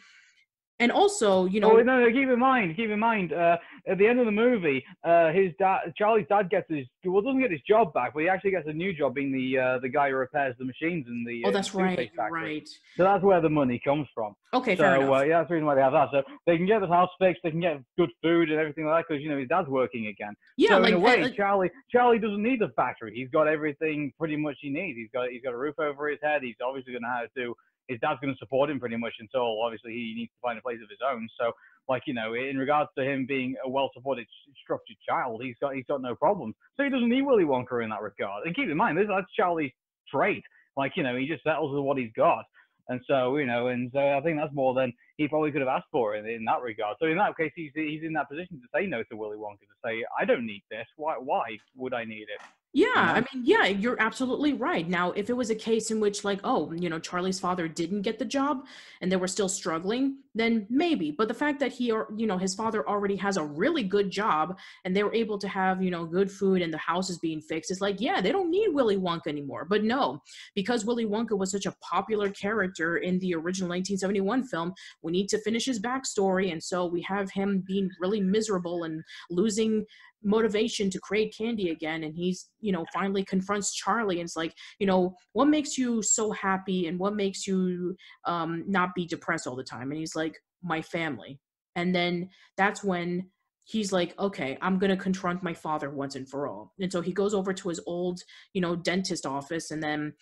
and 0.80 0.90
also 0.90 1.44
you 1.46 1.60
know 1.60 1.72
Oh 1.72 1.82
no, 1.82 2.00
no! 2.00 2.06
Keep 2.10 2.28
in 2.28 2.38
mind, 2.38 2.76
keep 2.76 2.90
in 2.90 2.98
mind. 2.98 3.32
Uh, 3.32 3.56
at 3.86 3.98
the 3.98 4.06
end 4.06 4.18
of 4.18 4.26
the 4.26 4.32
movie, 4.32 4.84
uh, 5.04 5.30
his 5.32 5.52
dad, 5.58 5.92
Charlie's 5.96 6.26
dad, 6.28 6.50
gets 6.50 6.68
his 6.68 6.86
well, 7.04 7.22
doesn't 7.22 7.40
get 7.40 7.50
his 7.50 7.60
job 7.62 7.92
back, 7.94 8.12
but 8.14 8.20
he 8.20 8.28
actually 8.28 8.50
gets 8.50 8.66
a 8.68 8.72
new 8.72 8.92
job 8.92 9.14
being 9.14 9.32
the 9.32 9.58
uh, 9.58 9.78
the 9.78 9.88
guy 9.88 10.10
who 10.10 10.16
repairs 10.16 10.54
the 10.58 10.64
machines 10.64 11.06
in 11.06 11.24
the. 11.26 11.42
oh 11.44 11.48
uh, 11.48 11.52
that's 11.52 11.74
right 11.74 12.10
factory. 12.16 12.42
right 12.42 12.68
So 12.96 13.04
that's 13.04 13.22
where 13.22 13.40
the 13.40 13.48
money 13.50 13.80
comes 13.84 14.08
from. 14.14 14.34
okay 14.52 14.76
fair 14.76 14.96
so 14.96 15.02
enough 15.02 15.20
uh, 15.20 15.24
yeah, 15.24 15.38
that's 15.38 15.48
the 15.48 15.54
reason 15.54 15.66
why 15.66 15.74
they 15.76 15.82
have 15.82 15.92
that. 15.92 16.08
So 16.12 16.22
they 16.46 16.56
can 16.56 16.66
get 16.66 16.80
the 16.80 16.88
house 16.88 17.10
fixed, 17.18 17.42
they 17.44 17.50
can 17.50 17.60
get 17.60 17.80
good 17.96 18.10
food 18.22 18.50
and 18.50 18.58
everything 18.58 18.86
like 18.86 19.04
that 19.06 19.08
because 19.08 19.22
you 19.22 19.30
know 19.30 19.38
his 19.38 19.48
dad's 19.48 19.68
working 19.68 20.06
again. 20.08 20.34
yeah 20.56 20.70
so 20.70 20.78
like, 20.78 20.88
in 20.90 20.94
a 20.96 21.00
way, 21.00 21.22
like- 21.22 21.36
Charlie 21.36 21.70
Charlie 21.90 22.18
doesn't 22.18 22.42
need 22.42 22.60
the 22.60 22.72
factory. 22.76 23.12
He's 23.14 23.28
got 23.30 23.46
everything 23.48 24.12
pretty 24.18 24.36
much 24.36 24.56
he 24.60 24.70
needs. 24.70 24.96
He's 24.96 25.10
got 25.12 25.28
he's 25.28 25.42
got 25.42 25.52
a 25.54 25.58
roof 25.58 25.78
over 25.78 26.08
his 26.08 26.18
head. 26.22 26.42
He's 26.42 26.56
obviously 26.64 26.92
going 26.92 27.02
to 27.04 27.08
have 27.08 27.32
to. 27.36 27.54
His 27.88 28.00
dad's 28.00 28.20
going 28.20 28.32
to 28.32 28.38
support 28.38 28.70
him 28.70 28.80
pretty 28.80 28.96
much 28.96 29.14
until 29.20 29.60
obviously 29.62 29.92
he 29.92 30.14
needs 30.16 30.32
to 30.32 30.40
find 30.40 30.58
a 30.58 30.62
place 30.62 30.78
of 30.82 30.88
his 30.88 31.00
own. 31.04 31.28
So 31.38 31.52
like 31.88 32.02
you 32.06 32.14
know, 32.14 32.34
in 32.34 32.56
regards 32.56 32.90
to 32.96 33.04
him 33.04 33.26
being 33.26 33.54
a 33.64 33.68
well-supported, 33.68 34.26
structured 34.62 34.96
child, 35.06 35.42
he's 35.42 35.56
got 35.60 35.74
he's 35.74 35.84
got 35.86 36.00
no 36.00 36.14
problems. 36.14 36.54
So 36.76 36.84
he 36.84 36.90
doesn't 36.90 37.08
need 37.08 37.22
Willy 37.22 37.44
Wonka 37.44 37.82
in 37.82 37.90
that 37.90 38.00
regard. 38.00 38.46
And 38.46 38.56
keep 38.56 38.68
in 38.68 38.76
mind, 38.76 38.96
this 38.96 39.06
that's 39.08 39.30
Charlie's 39.38 39.72
trait. 40.10 40.42
Like 40.76 40.92
you 40.96 41.02
know, 41.02 41.16
he 41.16 41.26
just 41.26 41.44
settles 41.44 41.74
with 41.74 41.84
what 41.84 41.98
he's 41.98 42.12
got. 42.16 42.44
And 42.88 43.00
so, 43.06 43.38
you 43.38 43.46
know, 43.46 43.68
and 43.68 43.90
so 43.94 43.98
I 43.98 44.20
think 44.20 44.38
that's 44.38 44.54
more 44.54 44.74
than 44.74 44.92
he 45.16 45.26
probably 45.26 45.50
could 45.50 45.62
have 45.62 45.68
asked 45.68 45.88
for 45.90 46.16
in, 46.16 46.26
in 46.26 46.44
that 46.44 46.60
regard. 46.60 46.96
So 47.00 47.06
in 47.06 47.16
that 47.16 47.36
case, 47.36 47.52
he's 47.54 47.72
he's 47.74 48.02
in 48.02 48.12
that 48.14 48.28
position 48.28 48.60
to 48.60 48.68
say 48.74 48.86
no 48.86 49.02
to 49.04 49.16
Willy 49.16 49.38
Wonka, 49.38 49.60
to 49.60 49.78
say, 49.84 50.04
I 50.18 50.24
don't 50.24 50.46
need 50.46 50.62
this. 50.70 50.86
Why 50.96 51.14
why 51.18 51.58
would 51.76 51.94
I 51.94 52.04
need 52.04 52.28
it? 52.28 52.40
Yeah. 52.74 52.88
I 52.96 53.20
mean, 53.20 53.44
yeah, 53.44 53.66
you're 53.66 54.00
absolutely 54.02 54.52
right. 54.52 54.88
Now, 54.88 55.12
if 55.12 55.30
it 55.30 55.32
was 55.32 55.50
a 55.50 55.54
case 55.54 55.92
in 55.92 56.00
which, 56.00 56.24
like, 56.24 56.40
oh, 56.42 56.72
you 56.72 56.90
know, 56.90 56.98
Charlie's 56.98 57.38
father 57.38 57.68
didn't 57.68 58.02
get 58.02 58.18
the 58.18 58.24
job 58.24 58.66
and 59.00 59.12
they 59.12 59.16
were 59.16 59.28
still 59.28 59.48
struggling, 59.48 60.16
then 60.34 60.66
maybe. 60.68 61.12
But 61.12 61.28
the 61.28 61.34
fact 61.34 61.60
that 61.60 61.70
he, 61.70 61.92
or 61.92 62.08
you 62.16 62.26
know, 62.26 62.36
his 62.36 62.52
father 62.52 62.86
already 62.88 63.14
has 63.14 63.36
a 63.36 63.44
really 63.44 63.84
good 63.84 64.10
job 64.10 64.58
and 64.84 64.94
they 64.94 65.04
were 65.04 65.14
able 65.14 65.38
to 65.38 65.46
have, 65.46 65.84
you 65.84 65.92
know, 65.92 66.04
good 66.04 66.28
food 66.28 66.62
and 66.62 66.74
the 66.74 66.78
house 66.78 67.10
is 67.10 67.18
being 67.18 67.40
fixed, 67.40 67.70
it's 67.70 67.80
like, 67.80 68.00
yeah, 68.00 68.20
they 68.20 68.32
don't 68.32 68.50
need 68.50 68.74
Willy 68.74 68.96
Wonka 68.96 69.28
anymore. 69.28 69.64
But 69.70 69.84
no, 69.84 70.20
because 70.56 70.84
Willy 70.84 71.06
Wonka 71.06 71.38
was 71.38 71.52
such 71.52 71.66
a 71.66 71.76
popular 71.80 72.28
character 72.30 72.96
in 72.96 73.20
the 73.20 73.36
original 73.36 73.68
1971 73.68 74.48
film, 74.48 74.74
we 75.00 75.12
need 75.12 75.28
to 75.28 75.38
finish 75.38 75.66
his 75.66 75.78
backstory. 75.78 76.50
And 76.50 76.60
so 76.60 76.86
we 76.86 77.02
have 77.02 77.30
him 77.30 77.62
being 77.64 77.88
really 78.00 78.20
miserable 78.20 78.82
and 78.82 79.04
losing 79.30 79.86
motivation 80.24 80.90
to 80.90 80.98
create 81.00 81.34
candy 81.36 81.70
again 81.70 82.02
and 82.04 82.14
he's 82.16 82.48
you 82.60 82.72
know 82.72 82.84
finally 82.94 83.24
confronts 83.24 83.74
charlie 83.74 84.20
and 84.20 84.26
it's 84.26 84.36
like 84.36 84.54
you 84.78 84.86
know 84.86 85.14
what 85.32 85.46
makes 85.46 85.76
you 85.76 86.02
so 86.02 86.30
happy 86.30 86.86
and 86.86 86.98
what 86.98 87.14
makes 87.14 87.46
you 87.46 87.94
um 88.26 88.64
not 88.66 88.94
be 88.94 89.06
depressed 89.06 89.46
all 89.46 89.56
the 89.56 89.64
time? 89.64 89.90
And 89.90 89.98
he's 89.98 90.14
like 90.14 90.36
my 90.62 90.82
family. 90.82 91.40
And 91.76 91.94
then 91.94 92.30
that's 92.56 92.84
when 92.84 93.30
he's 93.66 93.92
like 93.92 94.14
okay 94.18 94.58
i'm 94.60 94.78
going 94.78 94.90
to 94.90 95.02
confront 95.02 95.42
my 95.42 95.54
father 95.54 95.90
once 95.90 96.16
and 96.16 96.28
for 96.28 96.46
all. 96.46 96.72
And 96.78 96.92
so 96.92 97.00
he 97.00 97.12
goes 97.12 97.34
over 97.34 97.52
to 97.52 97.68
his 97.68 97.80
old 97.86 98.20
you 98.52 98.60
know 98.60 98.76
dentist 98.76 99.26
office 99.26 99.70
and 99.70 99.82
then 99.82 100.14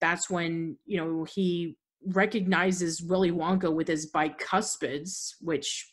that's 0.00 0.30
when 0.30 0.76
you 0.86 0.98
know 0.98 1.24
he 1.24 1.76
recognizes 2.06 3.02
willy 3.02 3.32
wonka 3.32 3.72
with 3.72 3.88
his 3.88 4.10
bicuspids 4.12 5.30
which 5.40 5.92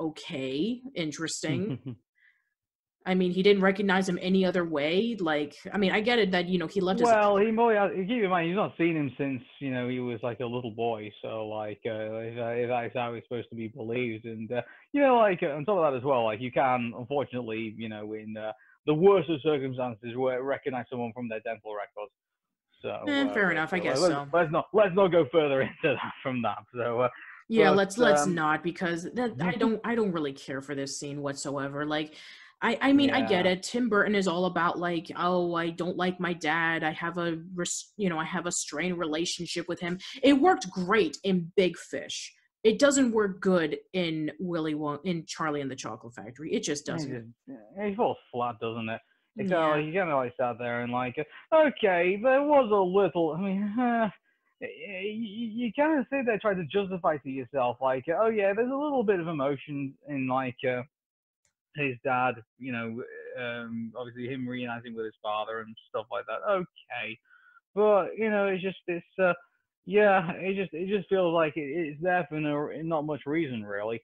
okay 0.00 0.80
interesting 0.94 1.78
I 3.04 3.14
mean, 3.14 3.32
he 3.32 3.42
didn't 3.42 3.62
recognize 3.62 4.08
him 4.08 4.18
any 4.22 4.44
other 4.44 4.64
way. 4.64 5.16
Like, 5.18 5.54
I 5.72 5.78
mean, 5.78 5.92
I 5.92 6.00
get 6.00 6.18
it 6.18 6.30
that 6.32 6.48
you 6.48 6.58
know 6.58 6.66
he 6.66 6.80
left 6.80 7.00
his. 7.00 7.08
well, 7.08 7.36
he 7.36 7.46
has, 7.46 7.90
keep 7.94 8.22
in 8.22 8.30
mind 8.30 8.48
he's 8.48 8.56
not 8.56 8.74
seen 8.78 8.96
him 8.96 9.12
since 9.18 9.42
you 9.58 9.72
know 9.72 9.88
he 9.88 10.00
was 10.00 10.20
like 10.22 10.40
a 10.40 10.46
little 10.46 10.70
boy. 10.70 11.10
So 11.22 11.46
like, 11.46 11.80
uh, 11.86 12.22
if, 12.22 12.34
if 12.36 12.68
that 12.68 12.84
is 12.86 12.92
how 12.94 13.14
it's 13.14 13.26
supposed 13.26 13.48
to 13.50 13.56
be 13.56 13.68
believed, 13.68 14.24
and 14.24 14.50
uh, 14.52 14.62
you 14.92 15.00
know, 15.00 15.16
like 15.16 15.42
uh, 15.42 15.48
on 15.48 15.64
top 15.64 15.78
of 15.78 15.92
that 15.92 15.96
as 15.96 16.04
well, 16.04 16.24
like 16.24 16.40
you 16.40 16.52
can 16.52 16.92
unfortunately, 16.96 17.74
you 17.76 17.88
know, 17.88 18.12
in 18.14 18.36
uh, 18.36 18.52
the 18.86 18.94
worst 18.94 19.30
of 19.30 19.40
circumstances, 19.42 20.16
where 20.16 20.42
recognize 20.42 20.86
someone 20.90 21.12
from 21.12 21.28
their 21.28 21.40
dental 21.40 21.74
records. 21.74 22.12
So 22.82 23.04
Eh, 23.08 23.22
uh, 23.22 23.32
fair 23.32 23.50
enough, 23.50 23.72
I 23.72 23.78
uh, 23.78 23.82
guess 23.82 24.00
let's, 24.00 24.14
so. 24.14 24.26
Let's 24.32 24.52
not 24.52 24.66
let's 24.72 24.94
not 24.94 25.08
go 25.08 25.26
further 25.32 25.62
into 25.62 25.94
that 25.94 26.12
from 26.22 26.42
that. 26.42 26.58
So 26.74 27.02
uh, 27.02 27.08
yeah, 27.48 27.70
but, 27.70 27.76
let's 27.76 27.98
let's 27.98 28.22
um, 28.22 28.34
not 28.34 28.62
because 28.62 29.04
that 29.14 29.34
I 29.40 29.52
don't 29.58 29.80
I 29.84 29.94
don't 29.94 30.12
really 30.12 30.32
care 30.32 30.60
for 30.60 30.74
this 30.74 30.98
scene 30.98 31.20
whatsoever. 31.22 31.84
Like, 31.84 32.14
I 32.62 32.78
I 32.80 32.92
mean 32.92 33.10
I 33.10 33.22
get 33.26 33.44
it. 33.46 33.62
Tim 33.62 33.88
Burton 33.88 34.14
is 34.14 34.28
all 34.28 34.44
about 34.46 34.78
like 34.78 35.10
oh 35.16 35.54
I 35.54 35.70
don't 35.70 35.96
like 35.96 36.20
my 36.20 36.32
dad. 36.32 36.84
I 36.84 36.92
have 36.92 37.18
a 37.18 37.38
you 37.96 38.08
know 38.08 38.18
I 38.18 38.24
have 38.24 38.46
a 38.46 38.52
strained 38.52 38.98
relationship 38.98 39.68
with 39.68 39.80
him. 39.80 39.98
It 40.22 40.34
worked 40.34 40.70
great 40.70 41.18
in 41.24 41.50
Big 41.56 41.76
Fish. 41.76 42.32
It 42.64 42.78
doesn't 42.78 43.10
work 43.10 43.40
good 43.40 43.78
in 43.92 44.30
Willy 44.38 44.76
Won 44.76 45.00
in 45.04 45.26
Charlie 45.26 45.60
and 45.60 45.70
the 45.70 45.74
Chocolate 45.74 46.14
Factory. 46.14 46.52
It 46.54 46.62
just 46.62 46.86
doesn't. 46.86 47.10
just- 47.48 47.58
It 47.76 47.96
falls 47.96 48.16
flat, 48.30 48.60
doesn't 48.60 48.88
it? 48.88 49.00
It's 49.36 49.50
Yeah. 49.50 49.56
kind 49.56 49.70
of 49.70 49.76
like 49.78 49.86
you 49.86 49.98
kind 50.00 50.10
of 50.10 50.16
like 50.18 50.34
sat 50.36 50.58
there 50.60 50.82
and 50.82 50.92
like, 50.92 51.16
okay, 51.52 52.20
there 52.22 52.42
was 52.42 52.70
a 52.70 52.76
little. 52.76 53.32
I 53.32 53.40
mean, 53.40 53.62
uh, 53.80 54.10
you, 54.60 55.48
you 55.66 55.72
kind 55.72 55.98
of 55.98 56.06
sit 56.10 56.24
there 56.26 56.38
trying 56.38 56.56
to 56.58 56.64
justify 56.66 57.16
to 57.16 57.30
yourself, 57.30 57.78
like, 57.80 58.04
oh 58.16 58.28
yeah, 58.28 58.52
there's 58.52 58.70
a 58.70 58.76
little 58.76 59.02
bit 59.02 59.18
of 59.18 59.26
emotion 59.26 59.94
in 60.08 60.28
like 60.28 60.56
uh, 60.68 60.82
his 61.76 61.96
dad, 62.04 62.34
you 62.58 62.72
know, 62.72 63.02
um, 63.40 63.92
obviously 63.96 64.28
him 64.28 64.48
reuniting 64.48 64.94
with 64.94 65.06
his 65.06 65.14
father 65.22 65.60
and 65.60 65.76
stuff 65.88 66.06
like 66.10 66.24
that. 66.26 66.40
Okay, 66.50 67.18
but 67.74 68.16
you 68.16 68.30
know, 68.30 68.46
it's 68.46 68.62
just 68.62 68.78
it's 68.86 69.06
uh, 69.18 69.32
yeah, 69.86 70.32
it 70.32 70.54
just 70.54 70.72
it 70.74 70.88
just 70.88 71.08
feels 71.08 71.34
like 71.34 71.56
it, 71.56 71.60
it's 71.62 72.02
there 72.02 72.26
for 72.28 72.40
no, 72.40 72.70
not 72.82 73.06
much 73.06 73.22
reason 73.26 73.64
really. 73.64 74.02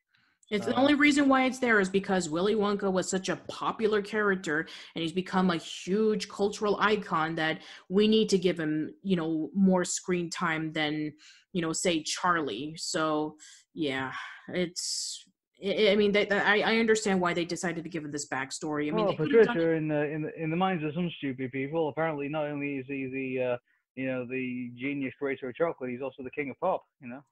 It's 0.50 0.64
the 0.64 0.74
Uh, 0.74 0.80
only 0.80 0.94
reason 0.94 1.28
why 1.28 1.44
it's 1.44 1.58
there 1.58 1.78
is 1.78 1.90
because 1.90 2.30
Willy 2.30 2.54
Wonka 2.54 2.90
was 2.90 3.10
such 3.10 3.28
a 3.28 3.36
popular 3.48 4.00
character 4.00 4.66
and 4.94 5.02
he's 5.02 5.12
become 5.12 5.50
a 5.50 5.56
huge 5.58 6.26
cultural 6.28 6.78
icon 6.80 7.34
that 7.34 7.60
we 7.90 8.08
need 8.08 8.30
to 8.30 8.38
give 8.38 8.58
him, 8.58 8.94
you 9.02 9.14
know, 9.14 9.50
more 9.54 9.84
screen 9.84 10.30
time 10.30 10.72
than, 10.72 11.12
you 11.52 11.60
know, 11.60 11.74
say 11.74 12.02
Charlie. 12.02 12.74
So, 12.78 13.36
yeah, 13.74 14.12
it's. 14.48 15.27
I 15.60 15.96
mean, 15.96 16.12
they, 16.12 16.28
I 16.30 16.60
I 16.60 16.76
understand 16.76 17.20
why 17.20 17.34
they 17.34 17.44
decided 17.44 17.82
to 17.82 17.90
give 17.90 18.04
him 18.04 18.12
this 18.12 18.28
backstory. 18.28 18.88
I 18.88 18.92
mean, 18.92 19.06
well, 19.06 19.16
they 19.16 19.16
done 19.16 19.46
Patricia, 19.46 19.70
in 19.72 19.88
the 19.88 20.04
in 20.04 20.22
the 20.22 20.42
in 20.42 20.50
the 20.50 20.56
minds 20.56 20.84
of 20.84 20.94
some 20.94 21.10
stupid 21.18 21.50
people, 21.50 21.88
apparently 21.88 22.28
not 22.28 22.46
only 22.46 22.76
is 22.76 22.86
he 22.86 23.06
the 23.06 23.44
uh, 23.44 23.56
you 23.96 24.06
know 24.06 24.24
the 24.24 24.70
genius 24.76 25.14
creator 25.18 25.48
of 25.48 25.56
chocolate, 25.56 25.90
he's 25.90 26.02
also 26.02 26.22
the 26.22 26.30
king 26.30 26.50
of 26.50 26.60
pop. 26.60 26.84
You 27.00 27.08
know. 27.08 27.22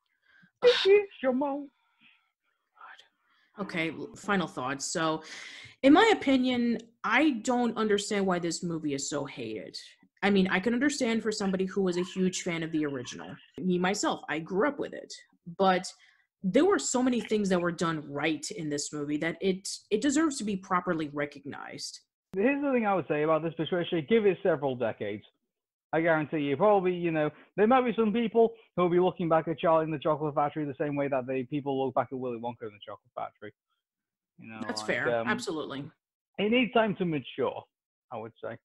Shamo. 1.24 1.66
Okay, 3.58 3.92
final 4.16 4.46
thoughts. 4.46 4.84
So, 4.84 5.22
in 5.82 5.92
my 5.92 6.12
opinion, 6.12 6.78
I 7.04 7.30
don't 7.42 7.76
understand 7.76 8.26
why 8.26 8.38
this 8.38 8.62
movie 8.62 8.92
is 8.92 9.08
so 9.08 9.24
hated. 9.24 9.78
I 10.22 10.30
mean, 10.30 10.48
I 10.48 10.60
can 10.60 10.74
understand 10.74 11.22
for 11.22 11.32
somebody 11.32 11.64
who 11.64 11.82
was 11.82 11.96
a 11.96 12.02
huge 12.02 12.42
fan 12.42 12.62
of 12.62 12.72
the 12.72 12.84
original. 12.84 13.34
Me 13.58 13.78
myself, 13.78 14.22
I 14.28 14.40
grew 14.40 14.68
up 14.68 14.78
with 14.78 14.92
it. 14.92 15.14
But 15.58 15.90
there 16.48 16.64
were 16.64 16.78
so 16.78 17.02
many 17.02 17.20
things 17.20 17.48
that 17.48 17.60
were 17.60 17.72
done 17.72 18.04
right 18.08 18.48
in 18.52 18.68
this 18.68 18.92
movie 18.92 19.16
that 19.16 19.36
it 19.40 19.68
it 19.90 20.00
deserves 20.00 20.38
to 20.38 20.44
be 20.44 20.56
properly 20.56 21.10
recognized. 21.12 22.00
Here's 22.34 22.62
the 22.62 22.70
thing 22.72 22.86
I 22.86 22.94
would 22.94 23.08
say 23.08 23.22
about 23.22 23.42
this, 23.42 23.54
Patricia. 23.54 24.00
Give 24.02 24.26
it 24.26 24.38
several 24.42 24.76
decades. 24.76 25.24
I 25.92 26.00
guarantee 26.00 26.38
you, 26.38 26.56
probably, 26.56 26.94
you 26.94 27.10
know, 27.10 27.30
there 27.56 27.66
might 27.66 27.84
be 27.84 27.94
some 27.96 28.12
people 28.12 28.52
who 28.76 28.82
will 28.82 28.90
be 28.90 29.00
looking 29.00 29.28
back 29.28 29.48
at 29.48 29.58
Charlie 29.58 29.84
in 29.84 29.90
the 29.90 29.98
Chocolate 29.98 30.34
Factory 30.34 30.64
the 30.64 30.74
same 30.78 30.94
way 30.94 31.08
that 31.08 31.26
they 31.26 31.44
people 31.44 31.84
look 31.84 31.94
back 31.94 32.08
at 32.12 32.18
Willy 32.18 32.38
Wonka 32.38 32.62
in 32.62 32.68
the 32.68 32.84
Chocolate 32.84 33.12
Factory. 33.14 33.52
You 34.38 34.50
know, 34.50 34.60
That's 34.66 34.82
like, 34.82 34.88
fair. 34.88 35.18
um, 35.18 35.26
Absolutely. 35.26 35.84
It 36.38 36.50
needs 36.50 36.72
time 36.72 36.94
to 36.96 37.04
mature, 37.04 37.62
I 38.12 38.18
would 38.18 38.32
say. 38.44 38.56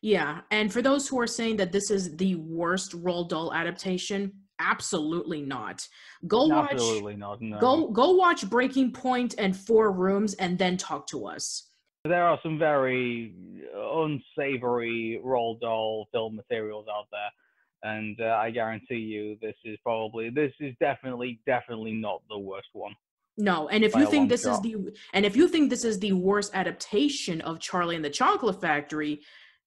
Yeah, 0.00 0.42
and 0.50 0.72
for 0.72 0.80
those 0.80 1.08
who 1.08 1.18
are 1.18 1.26
saying 1.26 1.56
that 1.56 1.72
this 1.72 1.90
is 1.90 2.16
the 2.16 2.36
worst 2.36 2.92
Roald 3.02 3.30
Dahl 3.30 3.52
adaptation, 3.52 4.32
Absolutely 4.58 5.42
not. 5.42 5.86
Go 6.26 6.46
watch. 6.46 6.72
Absolutely 6.72 7.16
not. 7.16 7.40
No. 7.42 7.58
Go 7.58 7.88
go 7.88 8.12
watch 8.12 8.48
Breaking 8.48 8.92
Point 8.92 9.34
and 9.38 9.56
Four 9.56 9.90
Rooms, 9.92 10.34
and 10.34 10.58
then 10.58 10.76
talk 10.76 11.06
to 11.08 11.26
us. 11.26 11.70
There 12.04 12.24
are 12.24 12.38
some 12.42 12.58
very 12.58 13.34
unsavory 13.74 15.20
Roald 15.24 15.60
Dahl 15.60 16.08
film 16.12 16.36
materials 16.36 16.86
out 16.88 17.06
there, 17.10 17.92
and 17.92 18.20
uh, 18.20 18.36
I 18.36 18.50
guarantee 18.50 18.96
you, 18.96 19.36
this 19.40 19.56
is 19.64 19.78
probably 19.82 20.30
this 20.30 20.52
is 20.60 20.74
definitely 20.80 21.40
definitely 21.46 21.92
not 21.92 22.22
the 22.28 22.38
worst 22.38 22.68
one. 22.72 22.94
No, 23.36 23.68
and 23.68 23.82
if 23.82 23.94
you 23.96 24.06
think 24.06 24.28
this 24.28 24.46
is 24.46 24.60
the 24.60 24.94
and 25.12 25.26
if 25.26 25.34
you 25.34 25.48
think 25.48 25.68
this 25.68 25.84
is 25.84 25.98
the 25.98 26.12
worst 26.12 26.54
adaptation 26.54 27.40
of 27.40 27.58
Charlie 27.58 27.96
and 27.96 28.04
the 28.04 28.10
Chocolate 28.10 28.60
Factory, 28.60 29.20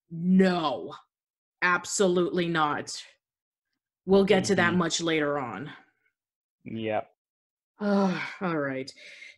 no. 0.09 0.93
Absolutely 1.61 2.47
not. 2.47 3.01
We'll 4.07 4.23
get 4.23 4.45
to 4.45 4.55
that 4.55 4.73
Mhm. 4.73 4.77
much 4.77 5.01
later 5.01 5.37
on. 5.37 5.69
Yep. 6.63 7.11
All 7.79 8.57
right. 8.57 8.91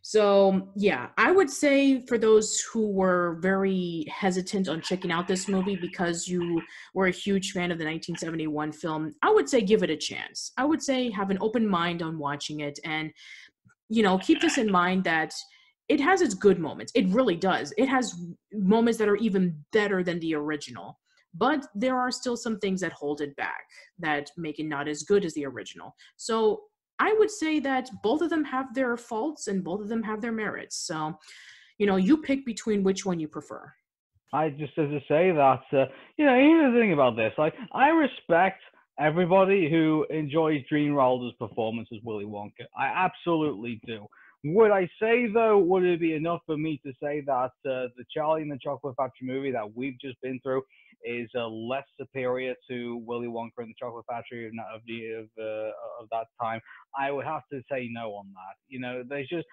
So, 0.04 0.72
yeah, 0.76 1.10
I 1.18 1.32
would 1.32 1.50
say 1.50 2.06
for 2.06 2.18
those 2.18 2.62
who 2.62 2.88
were 2.88 3.38
very 3.42 4.06
hesitant 4.10 4.70
on 4.70 4.80
checking 4.82 5.12
out 5.12 5.28
this 5.28 5.48
movie 5.50 5.76
because 5.76 6.28
you 6.28 6.62
were 6.94 7.08
a 7.08 7.12
huge 7.12 7.52
fan 7.52 7.72
of 7.72 7.80
the 7.80 7.84
1971 7.84 8.72
film, 8.72 9.12
I 9.24 9.32
would 9.32 9.50
say 9.50 9.60
give 9.62 9.84
it 9.84 9.90
a 9.90 9.98
chance. 9.98 10.52
I 10.56 10.66
would 10.66 10.82
say 10.82 11.10
have 11.10 11.32
an 11.32 11.40
open 11.42 11.68
mind 11.68 12.02
on 12.02 12.18
watching 12.20 12.62
it 12.62 12.80
and, 12.86 13.12
you 13.90 14.04
know, 14.04 14.20
keep 14.20 14.40
this 14.40 14.58
in 14.60 14.72
mind 14.72 15.04
that 15.06 15.34
it 15.90 16.00
has 16.00 16.22
its 16.22 16.36
good 16.36 16.60
moments. 16.60 16.92
It 16.96 17.10
really 17.10 17.36
does. 17.36 17.74
It 17.76 17.90
has 17.90 18.16
moments 18.54 19.00
that 19.00 19.10
are 19.10 19.16
even 19.18 19.66
better 19.74 20.04
than 20.04 20.20
the 20.20 20.36
original. 20.36 21.00
But 21.34 21.68
there 21.76 21.98
are 21.98 22.12
still 22.12 22.36
some 22.36 22.60
things 22.60 22.82
that 22.82 22.92
hold 22.92 23.22
it 23.22 23.36
back 23.36 23.64
that 24.00 24.32
make 24.38 24.60
it 24.60 24.66
not 24.66 24.88
as 24.88 25.04
good 25.04 25.26
as 25.26 25.34
the 25.34 25.46
original. 25.46 25.96
So 26.18 26.64
I 27.00 27.14
would 27.18 27.32
say 27.32 27.60
that 27.62 27.90
both 28.04 28.22
of 28.22 28.30
them 28.30 28.44
have 28.46 28.74
their 28.74 28.98
faults 28.98 29.48
and 29.48 29.64
both 29.64 29.82
of 29.82 29.90
them 29.90 30.04
have 30.04 30.22
their 30.22 30.32
merits. 30.32 30.76
So, 30.76 31.18
you 31.78 31.86
know, 31.86 31.96
you 31.96 32.18
pick 32.18 32.46
between 32.46 32.84
which 32.84 33.06
one 33.06 33.20
you 33.20 33.28
prefer. 33.28 33.72
I 34.34 34.50
just 34.50 34.78
as 34.78 34.90
to 34.90 35.00
say 35.08 35.32
that 35.32 35.62
uh, 35.74 35.86
you 36.18 36.26
know 36.26 36.36
here's 36.36 36.74
the 36.74 36.80
thing 36.80 36.94
about 36.94 37.16
this. 37.16 37.34
Like 37.38 37.56
I 37.74 37.90
respect 37.90 38.62
everybody 39.00 39.70
who 39.70 40.06
enjoys 40.10 40.62
Gene 40.70 40.94
Wilder's 40.94 41.34
performance 41.40 41.88
as 41.92 42.00
Willy 42.04 42.26
Wonka. 42.26 42.66
I 42.78 42.88
absolutely 42.88 43.82
do. 43.88 44.06
Would 44.44 44.72
I 44.72 44.88
say 45.02 45.28
though, 45.34 45.58
would 45.58 45.84
it 45.84 46.00
be 46.00 46.14
enough 46.14 46.42
for 46.46 46.58
me 46.58 46.80
to 46.86 46.94
say 47.02 47.22
that 47.26 47.52
uh, 47.66 47.90
the 47.98 48.06
Charlie 48.14 48.44
and 48.44 48.52
the 48.52 48.60
Chocolate 48.64 48.96
Factory 48.96 49.28
movie 49.28 49.52
that 49.52 49.76
we've 49.76 50.00
just 50.00 50.22
been 50.22 50.40
through 50.42 50.62
is 51.04 51.30
uh, 51.36 51.48
less 51.48 51.86
superior 52.00 52.54
to 52.70 53.02
Willy 53.06 53.28
Wonka 53.28 53.60
and 53.60 53.70
the 53.70 53.74
Chocolate 53.80 54.06
Factory 54.10 54.48
of, 54.48 54.54
of 54.74 54.82
the 54.88 55.06
of, 55.12 55.26
uh, 55.40 55.72
of 56.02 56.10
that 56.12 56.28
time? 56.42 56.60
I 56.98 57.12
would 57.12 57.26
have 57.26 57.42
to 57.52 57.62
say 57.72 57.90
no 57.92 58.12
on 58.12 58.28
that. 58.34 58.56
You 58.68 58.80
know, 58.80 59.04
there's 59.08 59.30
just 59.30 59.46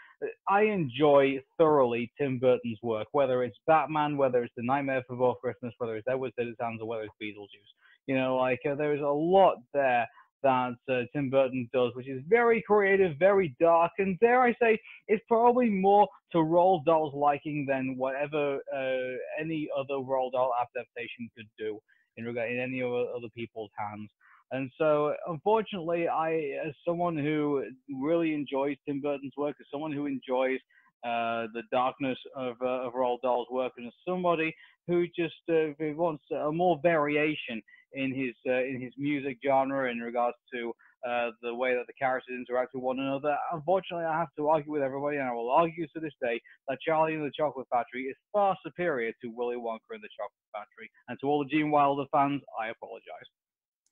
I 0.48 0.62
enjoy 0.62 1.40
thoroughly 1.59 2.10
Tim 2.18 2.39
Burton's 2.39 2.78
work, 2.82 3.09
whether 3.12 3.43
it's 3.44 3.59
Batman, 3.66 4.16
whether 4.16 4.43
it's 4.43 4.55
The 4.56 4.64
Nightmare 4.64 5.02
Before 5.09 5.36
Christmas, 5.36 5.74
whether 5.78 5.97
it's 5.97 6.09
Edward 6.09 6.32
Scissorhands, 6.39 6.81
or 6.81 6.86
whether 6.86 7.05
it's 7.05 7.14
Beetlejuice. 7.23 7.73
You 8.06 8.16
know, 8.16 8.36
like 8.36 8.60
uh, 8.70 8.74
there 8.77 8.94
is 8.94 9.01
a 9.01 9.05
lot 9.05 9.56
there 9.74 10.06
that 10.47 10.77
uh, 10.89 11.02
Tim 11.12 11.28
Burton 11.28 11.68
does, 11.73 11.90
which 11.94 12.09
is 12.09 12.23
very 12.28 12.62
creative, 12.62 13.18
very 13.18 13.56
dark, 13.59 13.90
and 13.98 14.16
dare 14.20 14.43
I 14.43 14.55
say, 14.62 14.78
it's 15.09 15.24
probably 15.27 15.68
more 15.68 16.06
to 16.31 16.39
Roald 16.39 16.85
Dahl's 16.85 17.14
liking 17.14 17.66
than 17.68 17.97
whatever 17.97 18.60
uh, 18.73 19.16
any 19.40 19.68
other 19.77 19.94
Roald 19.94 20.32
Dahl 20.32 20.52
adaptation 20.60 21.28
could 21.36 21.48
do 21.59 21.81
in 22.16 22.24
regard 22.24 22.52
in 22.52 22.60
any 22.60 22.81
other, 22.81 23.06
other 23.16 23.28
people's 23.35 23.73
hands. 23.77 24.09
And 24.52 24.70
so, 24.78 25.14
unfortunately, 25.27 26.06
I, 26.06 26.31
as 26.64 26.73
someone 26.86 27.16
who 27.16 27.64
really 28.01 28.32
enjoys 28.32 28.77
Tim 28.86 29.01
Burton's 29.01 29.35
work, 29.36 29.56
as 29.60 29.66
someone 29.73 29.93
who 29.93 30.06
enjoys 30.06 30.60
uh, 31.05 31.51
the 31.55 31.62
darkness 31.73 32.18
of, 32.36 32.55
uh, 32.62 32.86
of 32.86 32.93
Roald 32.93 33.18
Dahl's 33.24 33.48
work, 33.51 33.73
and 33.78 33.89
as 33.89 33.93
somebody 34.09 34.55
who 34.86 35.06
just 35.09 35.35
uh, 35.51 35.74
wants 35.97 36.23
a 36.31 36.52
more 36.52 36.78
variation 36.85 37.60
in 37.92 38.14
his 38.14 38.34
uh, 38.46 38.64
in 38.64 38.80
his 38.80 38.92
music 38.98 39.38
genre 39.44 39.90
in 39.90 39.98
regards 39.98 40.36
to 40.52 40.72
uh, 41.06 41.30
the 41.42 41.54
way 41.54 41.74
that 41.74 41.86
the 41.86 41.92
characters 41.92 42.34
interact 42.36 42.74
with 42.74 42.82
one 42.82 42.98
another. 42.98 43.36
Unfortunately, 43.52 44.04
I 44.04 44.18
have 44.18 44.28
to 44.38 44.48
argue 44.48 44.72
with 44.72 44.82
everybody, 44.82 45.18
and 45.18 45.28
I 45.28 45.32
will 45.32 45.50
argue 45.50 45.86
to 45.94 46.00
this 46.00 46.14
day 46.20 46.40
that 46.68 46.78
Charlie 46.86 47.14
and 47.14 47.24
the 47.24 47.30
Chocolate 47.36 47.66
Factory 47.72 48.04
is 48.04 48.16
far 48.32 48.56
superior 48.64 49.12
to 49.22 49.28
Willy 49.28 49.56
Wonka 49.56 49.90
and 49.90 50.02
the 50.02 50.08
Chocolate 50.16 50.50
Factory. 50.52 50.90
And 51.08 51.18
to 51.20 51.26
all 51.26 51.44
the 51.44 51.50
Gene 51.50 51.70
Wilder 51.70 52.04
fans, 52.12 52.42
I 52.60 52.68
apologize. 52.68 53.28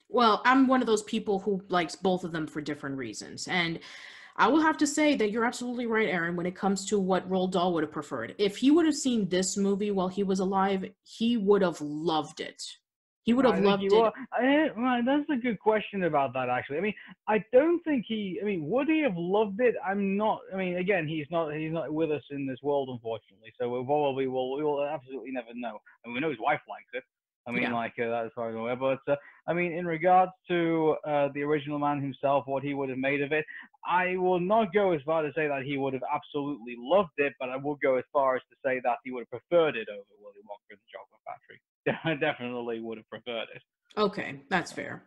Well, 0.09 0.43
I'm 0.45 0.67
one 0.67 0.81
of 0.81 0.87
those 0.87 1.03
people 1.03 1.39
who 1.41 1.63
likes 1.69 1.97
both 1.97 2.25
of 2.25 2.33
them 2.33 2.47
for 2.47 2.61
different 2.61 2.99
reasons. 2.99 3.49
And 3.49 3.81
I 4.37 4.49
will 4.49 4.61
have 4.61 4.77
to 4.79 4.87
say 4.87 5.15
that 5.15 5.31
you're 5.31 5.45
absolutely 5.45 5.87
right, 5.87 6.09
Aaron, 6.09 6.35
when 6.35 6.47
it 6.47 6.57
comes 6.57 6.85
to 6.87 6.99
what 6.99 7.29
Roald 7.31 7.53
Dahl 7.53 7.73
would 7.75 7.85
have 7.85 7.93
preferred. 7.93 8.35
If 8.39 8.57
he 8.57 8.71
would 8.71 8.87
have 8.87 8.95
seen 8.95 9.29
this 9.29 9.57
movie 9.57 9.93
while 9.93 10.09
he 10.09 10.25
was 10.25 10.41
alive, 10.41 10.85
he 11.05 11.37
would 11.37 11.63
have 11.63 11.81
loved 11.81 12.41
it. 12.41 12.61
He 13.25 13.33
would 13.33 13.47
have 13.47 13.55
I 13.55 13.59
loved 13.61 13.83
it. 13.85 13.93
I- 14.33 14.71
well, 14.77 15.03
that's 15.05 15.29
a 15.31 15.37
good 15.37 15.59
question 15.59 16.05
about 16.05 16.35
that, 16.35 16.51
actually. 16.51 16.77
I 16.79 16.81
mean, 16.83 16.95
I 17.27 17.43
don't 17.53 17.83
think 17.83 18.05
he. 18.07 18.39
I 18.41 18.45
mean, 18.45 18.69
would 18.69 18.89
he 18.89 19.01
have 19.01 19.17
loved 19.17 19.61
it? 19.61 19.75
I'm 19.85 20.17
not. 20.17 20.41
I 20.53 20.57
mean, 20.57 20.77
again, 20.77 21.09
he's 21.09 21.27
not. 21.31 21.55
He's 21.55 21.73
not 21.73 21.93
with 21.93 22.11
us 22.13 22.23
in 22.31 22.47
this 22.47 22.59
world, 22.63 22.91
unfortunately. 22.91 23.53
So 23.59 23.69
we 23.71 23.85
probably 23.85 24.27
will. 24.27 24.55
We 24.57 24.63
will 24.63 24.85
absolutely 24.85 25.33
never 25.33 25.55
know. 25.55 25.79
And 26.05 26.13
we 26.13 26.21
know 26.21 26.29
his 26.31 26.39
wife 26.39 26.61
likes 26.69 26.91
it. 26.93 27.03
I 27.47 27.51
mean, 27.51 27.63
Yeah. 27.65 27.75
like 27.75 27.93
uh, 27.99 28.09
that 28.09 28.27
as 28.27 28.33
far 28.35 28.49
as 28.49 28.55
I'm 28.55 28.61
aware. 28.61 28.77
But 28.77 29.01
uh, 29.07 29.17
I 29.47 29.53
mean, 29.53 29.73
in 29.73 29.87
regards 29.87 30.33
to 30.49 30.97
uh, 31.07 31.29
the 31.35 31.43
original 31.43 31.79
man 31.79 32.01
himself, 32.01 32.47
what 32.47 32.63
he 32.63 32.73
would 32.75 32.89
have 32.89 32.99
made 32.99 33.21
of 33.23 33.33
it, 33.33 33.45
I 33.87 34.17
will 34.17 34.41
not 34.41 34.73
go 34.73 34.93
as 34.93 35.03
far 35.05 35.23
to 35.23 35.33
say 35.35 35.47
that 35.47 35.63
he 35.63 35.77
would 35.77 35.93
have 35.93 36.05
absolutely 36.13 36.77
loved 36.79 37.17
it, 37.19 37.35
but 37.39 37.51
I 37.51 37.57
will 37.57 37.77
go 37.77 37.97
as 37.97 38.05
far 38.13 38.37
as 38.37 38.43
to 38.51 38.57
say 38.65 38.81
that 38.85 38.97
he 39.05 39.11
would 39.13 39.27
have 39.31 39.31
preferred 39.41 39.77
it 39.77 39.89
over 39.91 40.09
Willy 40.21 40.41
Wonka 40.49 40.71
and 40.73 40.79
the 40.79 40.89
Chocolate 40.93 41.21
Factory. 41.27 41.61
I 42.05 42.15
definitely 42.15 42.81
would 42.81 42.99
have 42.99 43.09
preferred 43.09 43.47
it. 43.55 43.63
Okay, 43.97 44.41
that's 44.49 44.73
fair. 44.73 45.05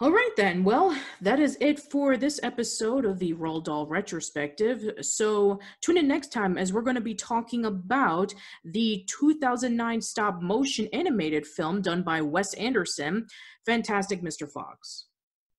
All 0.00 0.10
right, 0.10 0.30
then. 0.36 0.64
Well, 0.64 0.96
that 1.20 1.38
is 1.38 1.56
it 1.60 1.78
for 1.78 2.16
this 2.16 2.40
episode 2.42 3.04
of 3.04 3.20
the 3.20 3.32
Roald 3.34 3.64
Dahl 3.64 3.86
retrospective. 3.86 4.82
So 5.02 5.60
tune 5.82 5.96
in 5.96 6.08
next 6.08 6.32
time 6.32 6.58
as 6.58 6.72
we're 6.72 6.82
going 6.82 6.96
to 6.96 7.00
be 7.00 7.14
talking 7.14 7.64
about 7.64 8.34
the 8.64 9.04
2009 9.08 10.00
stop 10.00 10.42
motion 10.42 10.88
animated 10.92 11.46
film 11.46 11.80
done 11.80 12.02
by 12.02 12.20
Wes 12.20 12.54
Anderson, 12.54 13.28
Fantastic 13.66 14.20
Mr. 14.20 14.50
Fox. 14.50 15.06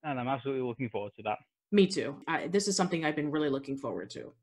And 0.03 0.19
I'm 0.19 0.27
absolutely 0.27 0.68
looking 0.68 0.90
forward 0.90 1.14
to 1.15 1.23
that. 1.23 1.38
Me 1.72 1.88
too. 1.88 2.18
I, 2.27 2.48
this 2.48 2.68
is 2.68 2.76
something 2.76 3.06
I've 3.06 3.15
been 3.15 3.32
really 3.32 3.49
looking 3.49 3.77
forward 3.77 4.10
to. 4.11 4.34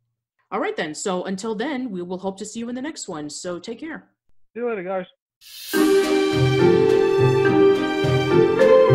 All 0.50 0.60
right, 0.60 0.76
then. 0.76 0.94
So 0.94 1.24
until 1.24 1.54
then, 1.54 1.90
we 1.90 2.00
will 2.00 2.18
hope 2.18 2.38
to 2.38 2.46
see 2.46 2.60
you 2.60 2.68
in 2.70 2.74
the 2.74 2.82
next 2.82 3.08
one. 3.08 3.28
So 3.28 3.58
take 3.58 3.80
care. 3.80 4.08
See 4.54 4.60
you 4.60 4.68
later, 4.68 4.82
guys. 4.82 5.06
Thank 5.42 5.82
you. 8.62 8.91